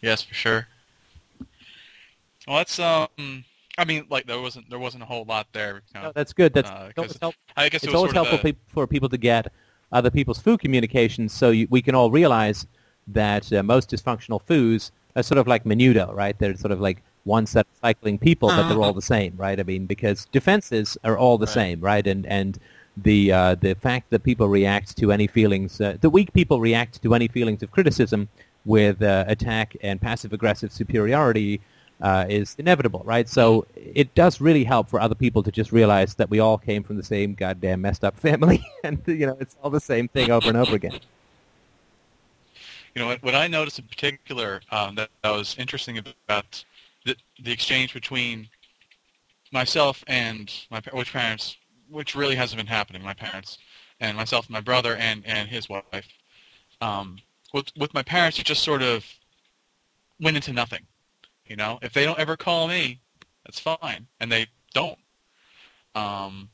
Yes, 0.00 0.22
for 0.22 0.34
sure. 0.34 0.66
Well, 2.48 2.56
that's 2.56 2.78
um. 2.80 3.44
I 3.78 3.84
mean, 3.84 4.06
like 4.10 4.26
there 4.26 4.40
wasn't 4.40 4.68
there 4.70 4.78
wasn't 4.78 5.02
a 5.02 5.06
whole 5.06 5.24
lot 5.24 5.46
there. 5.52 5.76
You 5.94 6.00
know, 6.00 6.06
No, 6.08 6.12
that's 6.14 6.32
good. 6.32 6.52
That's 6.52 6.70
uh, 6.70 6.90
it's 6.96 7.18
help- 7.20 7.34
I 7.56 7.68
guess 7.68 7.82
it 7.82 7.86
it's 7.86 7.92
was 7.92 7.94
always 7.94 8.12
helpful 8.12 8.38
the- 8.38 8.44
peop 8.52 8.58
for 8.68 8.86
people 8.86 9.08
to 9.08 9.16
get 9.18 9.52
other 9.92 10.10
people's 10.10 10.38
FOO 10.38 10.56
communications 10.58 11.32
so 11.32 11.50
you, 11.50 11.66
we 11.70 11.82
can 11.82 11.94
all 11.94 12.10
realize 12.10 12.66
that 13.08 13.52
uh, 13.52 13.62
most 13.62 13.90
dysfunctional 13.90 14.40
FOOs 14.42 14.92
are 15.16 15.22
sort 15.22 15.38
of 15.38 15.46
like 15.46 15.64
menudo, 15.64 16.14
right? 16.14 16.38
They're 16.38 16.56
sort 16.56 16.72
of 16.72 16.80
like 16.80 17.02
one 17.24 17.44
set 17.46 17.66
of 17.66 17.76
cycling 17.80 18.18
people, 18.18 18.48
but 18.48 18.68
they're 18.68 18.80
all 18.80 18.94
the 18.94 19.02
same, 19.02 19.34
right? 19.36 19.58
I 19.60 19.62
mean, 19.62 19.86
because 19.86 20.24
defenses 20.32 20.96
are 21.04 21.18
all 21.18 21.36
the 21.38 21.46
Right. 21.46 21.52
same, 21.54 21.80
right? 21.80 22.06
And 22.06 22.26
and 22.26 22.58
the 22.96 23.32
uh, 23.32 23.54
the 23.56 23.74
fact 23.74 24.10
that 24.10 24.22
people 24.22 24.48
react 24.48 24.96
to 24.98 25.12
any 25.12 25.26
feelings, 25.26 25.80
uh, 25.80 25.96
the 26.00 26.10
weak 26.10 26.32
people 26.34 26.60
react 26.60 27.02
to 27.02 27.14
any 27.14 27.26
feelings 27.28 27.62
of 27.62 27.70
criticism 27.70 28.28
with 28.64 29.02
uh, 29.02 29.24
attack 29.28 29.74
and 29.82 30.00
passive 30.00 30.32
aggressive 30.32 30.70
superiority 30.72 31.60
uh, 32.02 32.26
is 32.28 32.56
inevitable, 32.58 33.02
right? 33.04 33.28
So 33.28 33.64
it 33.76 34.12
does 34.14 34.40
really 34.40 34.64
help 34.64 34.90
for 34.90 35.00
other 35.00 35.14
people 35.14 35.42
to 35.44 35.52
just 35.52 35.70
realize 35.70 36.14
that 36.16 36.28
we 36.28 36.40
all 36.40 36.58
came 36.58 36.82
from 36.82 36.96
the 36.96 37.02
same 37.02 37.34
goddamn 37.34 37.80
messed 37.80 38.04
up 38.04 38.18
family, 38.18 38.62
and 38.84 39.00
you 39.06 39.26
know 39.26 39.36
it's 39.40 39.56
all 39.62 39.70
the 39.70 39.80
same 39.80 40.08
thing 40.08 40.30
over 40.30 40.48
and 40.48 40.56
over 40.56 40.74
again. 40.74 40.98
You 42.94 43.00
know, 43.00 43.16
what, 43.22 43.34
I 43.34 43.46
noticed 43.46 43.78
in 43.78 43.86
particular 43.86 44.60
um, 44.70 44.96
that, 44.96 45.08
that 45.22 45.30
was 45.30 45.56
interesting 45.58 45.96
about 45.96 46.62
the, 47.06 47.16
the 47.42 47.50
exchange 47.50 47.94
between 47.94 48.48
myself 49.50 50.04
and 50.08 50.52
my 50.70 50.82
which 50.92 51.12
parents, 51.12 51.56
which 51.88 52.14
really 52.14 52.34
hasn't 52.34 52.58
been 52.58 52.66
happening, 52.66 53.02
my 53.02 53.14
parents, 53.14 53.56
and 54.00 54.14
myself 54.14 54.46
and 54.46 54.52
my 54.52 54.60
brother 54.60 54.96
and, 54.96 55.24
and 55.24 55.48
his 55.48 55.70
wife. 55.70 56.06
Um, 56.82 57.18
with, 57.54 57.72
with 57.78 57.94
my 57.94 58.02
parents, 58.02 58.38
it 58.38 58.44
just 58.44 58.62
sort 58.62 58.82
of 58.82 59.06
went 60.20 60.36
into 60.36 60.52
nothing. 60.52 60.80
You 61.52 61.56
know, 61.56 61.78
if 61.82 61.92
they 61.92 62.06
don't 62.06 62.18
ever 62.18 62.34
call 62.34 62.66
me, 62.66 63.02
that's 63.44 63.60
fine, 63.60 64.06
and 64.20 64.32
they 64.32 64.46
don't. 64.72 64.98
Um, 65.94 66.48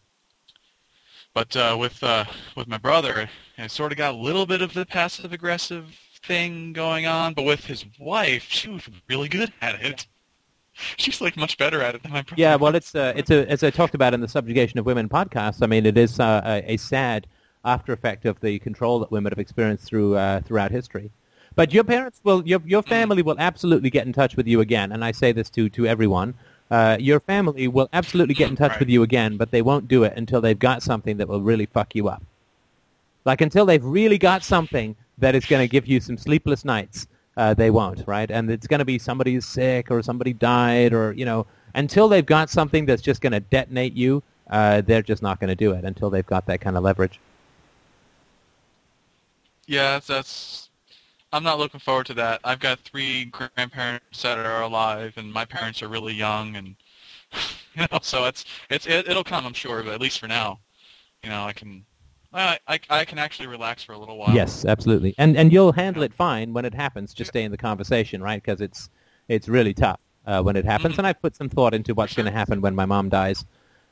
but 1.32 1.54
uh, 1.54 1.76
with 1.78 2.02
uh, 2.02 2.24
with 2.56 2.66
my 2.66 2.78
brother, 2.78 3.30
it 3.58 3.70
sort 3.70 3.92
of 3.92 3.98
got 3.98 4.14
a 4.14 4.16
little 4.16 4.44
bit 4.44 4.60
of 4.60 4.74
the 4.74 4.84
passive 4.84 5.32
aggressive 5.32 5.96
thing 6.24 6.72
going 6.72 7.06
on. 7.06 7.32
But 7.32 7.44
with 7.44 7.64
his 7.64 7.84
wife, 8.00 8.46
she 8.48 8.70
was 8.70 8.88
really 9.08 9.28
good 9.28 9.52
at 9.62 9.80
it. 9.80 10.08
She's 10.96 11.20
like 11.20 11.36
much 11.36 11.58
better 11.58 11.80
at 11.80 11.94
it 11.94 12.02
than 12.02 12.10
my 12.10 12.22
brother. 12.22 12.42
Yeah, 12.42 12.56
well, 12.56 12.74
it's 12.74 12.92
uh, 12.92 13.12
it's 13.14 13.30
a 13.30 13.48
as 13.48 13.62
I 13.62 13.70
talked 13.70 13.94
about 13.94 14.14
in 14.14 14.20
the 14.20 14.26
subjugation 14.26 14.80
of 14.80 14.86
women 14.86 15.08
podcast. 15.08 15.62
I 15.62 15.68
mean, 15.68 15.86
it 15.86 15.96
is 15.96 16.18
uh, 16.18 16.42
a, 16.44 16.72
a 16.72 16.76
sad 16.76 17.28
after 17.64 17.92
effect 17.92 18.24
of 18.24 18.40
the 18.40 18.58
control 18.58 18.98
that 18.98 19.12
women 19.12 19.30
have 19.30 19.38
experienced 19.38 19.84
through 19.84 20.16
uh, 20.16 20.40
throughout 20.40 20.72
history. 20.72 21.12
But 21.58 21.72
your 21.74 21.82
parents 21.82 22.20
will, 22.22 22.46
your 22.46 22.62
your 22.64 22.82
family 22.82 23.20
will 23.20 23.34
absolutely 23.40 23.90
get 23.90 24.06
in 24.06 24.12
touch 24.12 24.36
with 24.36 24.46
you 24.46 24.60
again, 24.60 24.92
and 24.92 25.04
I 25.04 25.10
say 25.10 25.32
this 25.32 25.50
to 25.50 25.68
to 25.70 25.88
everyone. 25.88 26.34
Uh, 26.70 26.96
your 27.00 27.18
family 27.18 27.66
will 27.66 27.88
absolutely 27.92 28.34
get 28.34 28.48
in 28.48 28.54
touch 28.54 28.70
Right. 28.70 28.78
with 28.78 28.88
you 28.88 29.02
again, 29.02 29.36
but 29.36 29.50
they 29.50 29.60
won't 29.60 29.88
do 29.88 30.04
it 30.04 30.12
until 30.16 30.40
they've 30.40 30.56
got 30.56 30.84
something 30.84 31.16
that 31.16 31.26
will 31.26 31.40
really 31.40 31.66
fuck 31.66 31.96
you 31.96 32.08
up. 32.08 32.22
Like 33.24 33.40
until 33.40 33.66
they've 33.66 33.84
really 33.84 34.18
got 34.18 34.44
something 34.44 34.94
that 35.18 35.34
is 35.34 35.46
going 35.46 35.60
to 35.60 35.66
give 35.66 35.88
you 35.88 35.98
some 35.98 36.16
sleepless 36.16 36.64
nights, 36.64 37.08
uh, 37.36 37.54
they 37.54 37.70
won't, 37.70 38.04
right? 38.06 38.30
And 38.30 38.48
it's 38.52 38.68
going 38.68 38.78
to 38.78 38.84
be 38.84 39.00
somebody 39.00 39.34
is 39.34 39.44
sick 39.44 39.90
or 39.90 40.00
somebody 40.00 40.34
died 40.34 40.92
or 40.92 41.12
you 41.12 41.24
know, 41.24 41.44
until 41.74 42.08
they've 42.08 42.24
got 42.24 42.50
something 42.50 42.86
that's 42.86 43.02
just 43.02 43.20
going 43.20 43.32
to 43.32 43.40
detonate 43.40 43.94
you, 43.94 44.22
uh, 44.48 44.82
they're 44.82 45.02
just 45.02 45.22
not 45.24 45.40
going 45.40 45.48
to 45.48 45.56
do 45.56 45.72
it 45.72 45.84
until 45.84 46.08
they've 46.08 46.24
got 46.24 46.46
that 46.46 46.60
kind 46.60 46.76
of 46.76 46.84
leverage. 46.84 47.18
Yeah, 49.66 49.94
that's, 49.94 50.06
that's. 50.06 50.67
I'm 51.32 51.42
not 51.42 51.58
looking 51.58 51.80
forward 51.80 52.06
to 52.06 52.14
that. 52.14 52.40
I've 52.44 52.60
got 52.60 52.80
three 52.80 53.26
grandparents 53.26 54.22
that 54.22 54.38
are 54.38 54.62
alive, 54.62 55.14
and 55.16 55.32
my 55.32 55.44
parents 55.44 55.82
are 55.82 55.88
really 55.88 56.14
young, 56.14 56.56
and 56.56 56.76
you 57.74 57.86
know, 57.90 57.98
so 58.02 58.24
it's 58.26 58.44
it's 58.70 58.86
it, 58.86 59.08
it'll 59.08 59.24
come, 59.24 59.44
I'm 59.46 59.52
sure, 59.52 59.82
but 59.82 59.92
at 59.92 60.00
least 60.00 60.18
for 60.20 60.28
now, 60.28 60.60
you 61.22 61.30
know, 61.30 61.44
I 61.44 61.52
can. 61.52 61.84
I, 62.30 62.58
I, 62.68 62.78
I 62.90 63.04
can 63.06 63.18
actually 63.18 63.46
relax 63.46 63.82
for 63.82 63.94
a 63.94 63.98
little 63.98 64.18
while. 64.18 64.34
Yes, 64.34 64.66
absolutely. 64.66 65.14
And 65.16 65.36
and 65.36 65.50
you'll 65.50 65.72
handle 65.72 66.02
it 66.02 66.12
fine 66.12 66.52
when 66.52 66.66
it 66.66 66.74
happens. 66.74 67.14
Just 67.14 67.30
stay 67.30 67.42
in 67.42 67.50
the 67.50 67.56
conversation, 67.56 68.22
right? 68.22 68.42
Because 68.42 68.60
it's 68.60 68.90
it's 69.28 69.48
really 69.48 69.72
tough 69.72 70.00
uh, 70.26 70.42
when 70.42 70.56
it 70.56 70.64
happens. 70.64 70.94
Mhm. 70.94 70.98
And 70.98 71.06
I've 71.06 71.20
put 71.22 71.36
some 71.36 71.48
thought 71.48 71.72
into 71.72 71.94
what's 71.94 72.12
sure. 72.12 72.22
going 72.22 72.32
to 72.32 72.38
happen 72.38 72.60
when 72.60 72.74
my 72.74 72.84
mom 72.84 73.08
dies. 73.08 73.44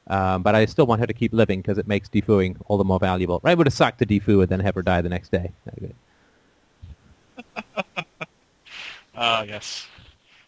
Um, 0.08 0.42
but 0.42 0.54
I 0.54 0.66
still 0.66 0.86
want 0.86 1.00
her 1.00 1.06
to 1.06 1.14
keep 1.14 1.32
living 1.32 1.60
because 1.60 1.78
it 1.78 1.88
makes 1.88 2.08
defooing 2.08 2.56
all 2.66 2.76
the 2.78 2.84
more 2.84 3.00
valuable. 3.00 3.40
Right? 3.42 3.52
It 3.52 3.58
would 3.58 3.66
have 3.66 3.74
sucked 3.74 3.98
to 4.00 4.06
defoo 4.06 4.40
and 4.42 4.48
then 4.48 4.60
have 4.60 4.74
her 4.74 4.82
die 4.82 5.00
the 5.00 5.08
next 5.08 5.32
day. 5.32 5.52
Uh, 9.14 9.44
yes. 9.48 9.86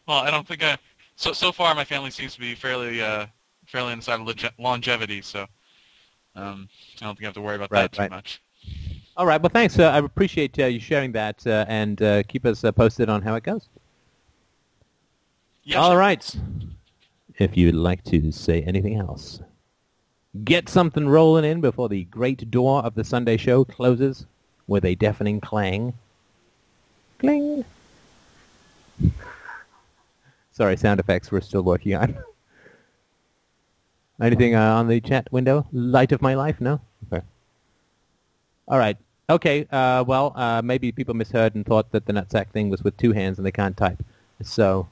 Well, 0.07 0.19
I 0.19 0.31
don't 0.31 0.47
think 0.47 0.63
I. 0.63 0.77
So 1.17 1.33
so 1.33 1.53
far, 1.53 1.75
my 1.75 1.85
family 1.85 2.11
seems 2.11 2.35
to 2.35 2.41
be 2.41 2.55
fairly 2.55 3.03
uh 3.03 3.27
fairly 3.67 3.93
on 3.93 3.99
the 3.99 4.05
side 4.05 4.21
of 4.21 4.27
longe- 4.27 4.51
longevity, 4.59 5.21
so 5.23 5.47
um, 6.35 6.69
I 7.01 7.05
don't 7.05 7.15
think 7.17 7.25
I 7.25 7.27
have 7.27 7.35
to 7.35 7.41
worry 7.41 7.57
about 7.57 7.71
Right, 7.71 7.83
that 7.83 7.93
too 7.93 8.03
right. 8.03 8.11
much. 8.11 8.41
All 9.17 9.27
right. 9.27 9.41
Well, 9.43 9.51
thanks. 9.53 9.79
Uh, 9.79 9.91
I 9.91 9.99
appreciate 9.99 10.59
uh, 10.59 10.67
you 10.67 10.79
sharing 10.79 11.13
that 11.13 11.45
uh, 11.47 11.65
and 11.69 12.01
uh, 12.01 12.23
keep 12.25 12.47
us 12.47 12.63
uh, 12.63 12.71
posted 12.71 13.09
on 13.09 13.21
how 13.21 13.35
it 13.35 13.43
goes. 13.43 13.69
Yeah, 15.65 15.81
All 15.81 15.97
right. 15.97 16.37
If 17.39 17.57
you'd 17.57 17.75
like 17.75 18.05
to 18.05 18.33
say 18.33 18.63
anything 18.63 18.97
else, 18.97 19.41
get 20.45 20.69
something 20.69 21.09
rolling 21.09 21.45
in 21.45 21.61
before 21.61 21.89
the 21.89 22.05
great 22.05 22.51
door 22.51 22.83
of 22.85 22.95
the 22.95 23.05
Sunday 23.05 23.37
show 23.37 23.65
closes 23.65 24.27
with 24.67 24.85
a 24.85 24.95
deafening 24.95 25.41
clang. 25.41 25.93
Cling. 27.19 27.65
Sorry, 30.53 30.77
sound 30.77 31.01
effects 31.01 31.31
we're 31.31 31.41
still 31.41 31.63
working 31.63 31.95
on. 31.95 32.19
Anything 34.21 34.55
uh, 34.55 34.75
on 34.75 34.89
the 34.89 35.01
chat 35.01 35.29
window? 35.31 35.67
Light 35.73 36.13
of 36.13 36.21
my 36.21 36.35
life? 36.35 36.61
No? 36.61 36.81
Okay. 37.13 37.25
All 38.67 38.79
right. 38.79 38.97
Okay. 39.31 39.67
Uh, 39.71 40.05
well, 40.07 40.33
uh, 40.35 40.63
maybe 40.65 40.91
people 40.91 41.15
misheard 41.15 41.55
and 41.55 41.65
thought 41.65 41.93
that 41.93 42.07
the 42.07 42.13
nutsack 42.13 42.51
thing 42.51 42.71
was 42.71 42.83
with 42.83 42.97
two 42.97 43.13
hands 43.13 43.39
and 43.39 43.47
they 43.47 43.53
can't 43.53 43.77
type. 43.77 44.03
So, 44.43 44.89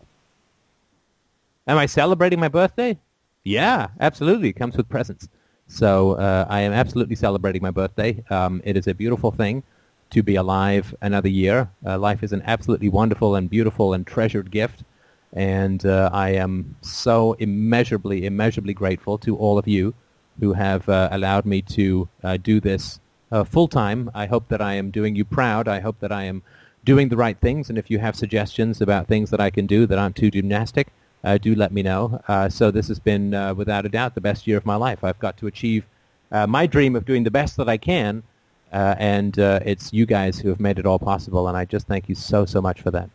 am 1.66 1.78
I 1.78 1.86
celebrating 1.86 2.38
my 2.38 2.48
birthday? 2.48 2.98
Yeah, 3.44 3.88
absolutely. 4.00 4.50
It 4.50 4.54
comes 4.54 4.76
with 4.76 4.88
presents. 4.88 5.28
So 5.68 6.12
uh, 6.12 6.46
I 6.48 6.60
am 6.60 6.72
absolutely 6.72 7.16
celebrating 7.16 7.62
my 7.62 7.70
birthday. 7.70 8.22
Um, 8.30 8.60
it 8.64 8.76
is 8.76 8.86
a 8.86 8.94
beautiful 8.94 9.30
thing 9.30 9.62
to 10.10 10.22
be 10.22 10.36
alive 10.36 10.94
another 11.02 11.28
year. 11.28 11.70
Uh, 11.84 11.98
life 11.98 12.22
is 12.22 12.32
an 12.32 12.42
absolutely 12.46 12.88
wonderful 12.88 13.34
and 13.34 13.50
beautiful 13.50 13.92
and 13.92 14.06
treasured 14.06 14.50
gift. 14.50 14.84
And 15.32 15.84
uh, 15.84 16.08
I 16.12 16.30
am 16.30 16.76
so 16.80 17.34
immeasurably, 17.34 18.24
immeasurably 18.24 18.74
grateful 18.74 19.18
to 19.18 19.36
all 19.36 19.58
of 19.58 19.68
you 19.68 19.94
who 20.40 20.52
have 20.52 20.88
uh, 20.88 21.08
allowed 21.10 21.44
me 21.44 21.60
to 21.62 22.08
uh, 22.22 22.36
do 22.36 22.60
this 22.60 23.00
uh, 23.32 23.44
full 23.44 23.68
time. 23.68 24.10
I 24.14 24.26
hope 24.26 24.48
that 24.48 24.62
I 24.62 24.74
am 24.74 24.90
doing 24.90 25.16
you 25.16 25.24
proud. 25.24 25.68
I 25.68 25.80
hope 25.80 25.98
that 26.00 26.12
I 26.12 26.24
am 26.24 26.42
doing 26.84 27.08
the 27.08 27.16
right 27.16 27.38
things. 27.38 27.68
And 27.68 27.76
if 27.76 27.90
you 27.90 27.98
have 27.98 28.14
suggestions 28.16 28.80
about 28.80 29.08
things 29.08 29.30
that 29.30 29.40
I 29.40 29.50
can 29.50 29.66
do 29.66 29.86
that 29.86 29.98
aren't 29.98 30.16
too 30.16 30.30
gymnastic, 30.30 30.88
uh, 31.24 31.36
do 31.36 31.54
let 31.54 31.72
me 31.72 31.82
know. 31.82 32.22
So 32.48 32.70
this 32.70 32.86
has 32.86 33.00
been, 33.00 33.32
without 33.56 33.84
a 33.84 33.88
doubt, 33.88 34.14
the 34.14 34.20
best 34.20 34.46
year 34.46 34.56
of 34.56 34.64
my 34.64 34.76
life. 34.76 35.02
I've 35.02 35.18
got 35.18 35.36
to 35.38 35.48
achieve 35.48 35.84
my 36.30 36.66
dream 36.66 36.94
of 36.94 37.04
doing 37.04 37.24
the 37.24 37.30
best 37.30 37.56
that 37.56 37.68
I 37.68 37.78
can, 37.78 38.22
uh, 38.72 38.94
and 38.98 39.38
uh, 39.38 39.60
it's 39.64 39.92
you 39.92 40.06
guys 40.06 40.38
who 40.38 40.48
have 40.48 40.60
made 40.60 40.78
it 40.78 40.86
all 40.86 40.98
possible. 40.98 41.48
And 41.48 41.56
I 41.56 41.64
just 41.64 41.86
thank 41.86 42.08
you 42.08 42.14
so, 42.14 42.44
so 42.44 42.60
much 42.60 42.80
for 42.80 42.90
that. 42.90 43.10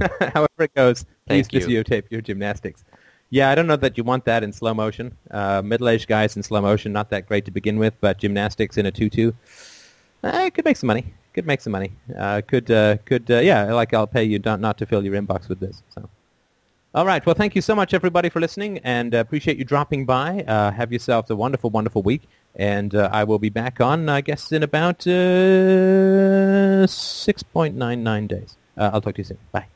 However 0.32 0.48
it 0.58 0.74
goes, 0.74 1.04
please 1.26 1.46
Thank 1.48 1.52
you. 1.52 1.60
videotape 1.60 2.04
your 2.10 2.20
gymnastics. 2.20 2.84
Yeah, 3.30 3.50
I 3.50 3.54
don't 3.54 3.66
know 3.66 3.76
that 3.76 3.96
you 3.96 4.04
want 4.04 4.24
that 4.26 4.42
in 4.42 4.52
slow 4.52 4.74
motion. 4.74 5.16
Uh, 5.30 5.62
middle-aged 5.62 6.06
guys 6.08 6.36
in 6.36 6.42
slow 6.42 6.60
motion, 6.60 6.92
not 6.92 7.10
that 7.10 7.26
great 7.26 7.44
to 7.46 7.50
begin 7.50 7.78
with, 7.78 7.94
but 8.00 8.18
gymnastics 8.18 8.76
in 8.76 8.86
a 8.86 8.90
tutu, 8.90 9.32
uh, 10.22 10.50
could 10.50 10.64
make 10.64 10.76
some 10.76 10.86
money. 10.86 11.12
Could 11.32 11.46
make 11.46 11.60
some 11.60 11.72
money. 11.72 11.92
Uh, 12.16 12.42
could 12.46 12.70
uh, 12.70 12.98
could 13.04 13.28
uh, 13.30 13.38
yeah, 13.40 13.72
like 13.72 13.92
I'll 13.92 14.06
pay 14.06 14.22
you 14.24 14.38
not 14.38 14.60
not 14.60 14.78
to 14.78 14.86
fill 14.86 15.04
your 15.04 15.20
inbox 15.20 15.48
with 15.48 15.58
this. 15.58 15.82
So, 15.90 16.08
all 16.94 17.04
right. 17.04 17.24
Well, 17.26 17.34
thank 17.34 17.54
you 17.54 17.60
so 17.62 17.74
much 17.74 17.92
everybody 17.92 18.28
for 18.28 18.40
listening, 18.40 18.78
and 18.78 19.14
uh, 19.14 19.18
appreciate 19.18 19.58
you 19.58 19.64
dropping 19.64 20.06
by. 20.06 20.44
Uh, 20.46 20.70
have 20.70 20.92
yourselves 20.92 21.28
a 21.30 21.36
wonderful, 21.36 21.70
wonderful 21.70 22.02
week, 22.02 22.28
and 22.54 22.94
uh, 22.94 23.10
I 23.12 23.24
will 23.24 23.40
be 23.40 23.50
back 23.50 23.80
on, 23.80 24.08
I 24.08 24.20
guess, 24.20 24.52
in 24.52 24.62
about 24.62 25.04
uh, 25.06 26.86
six 26.86 27.42
point 27.42 27.74
nine 27.74 28.04
nine 28.04 28.28
days. 28.28 28.56
Uh, 28.76 28.90
I'll 28.92 29.00
talk 29.00 29.16
to 29.16 29.20
you 29.20 29.24
soon. 29.24 29.38
Bye. 29.50 29.73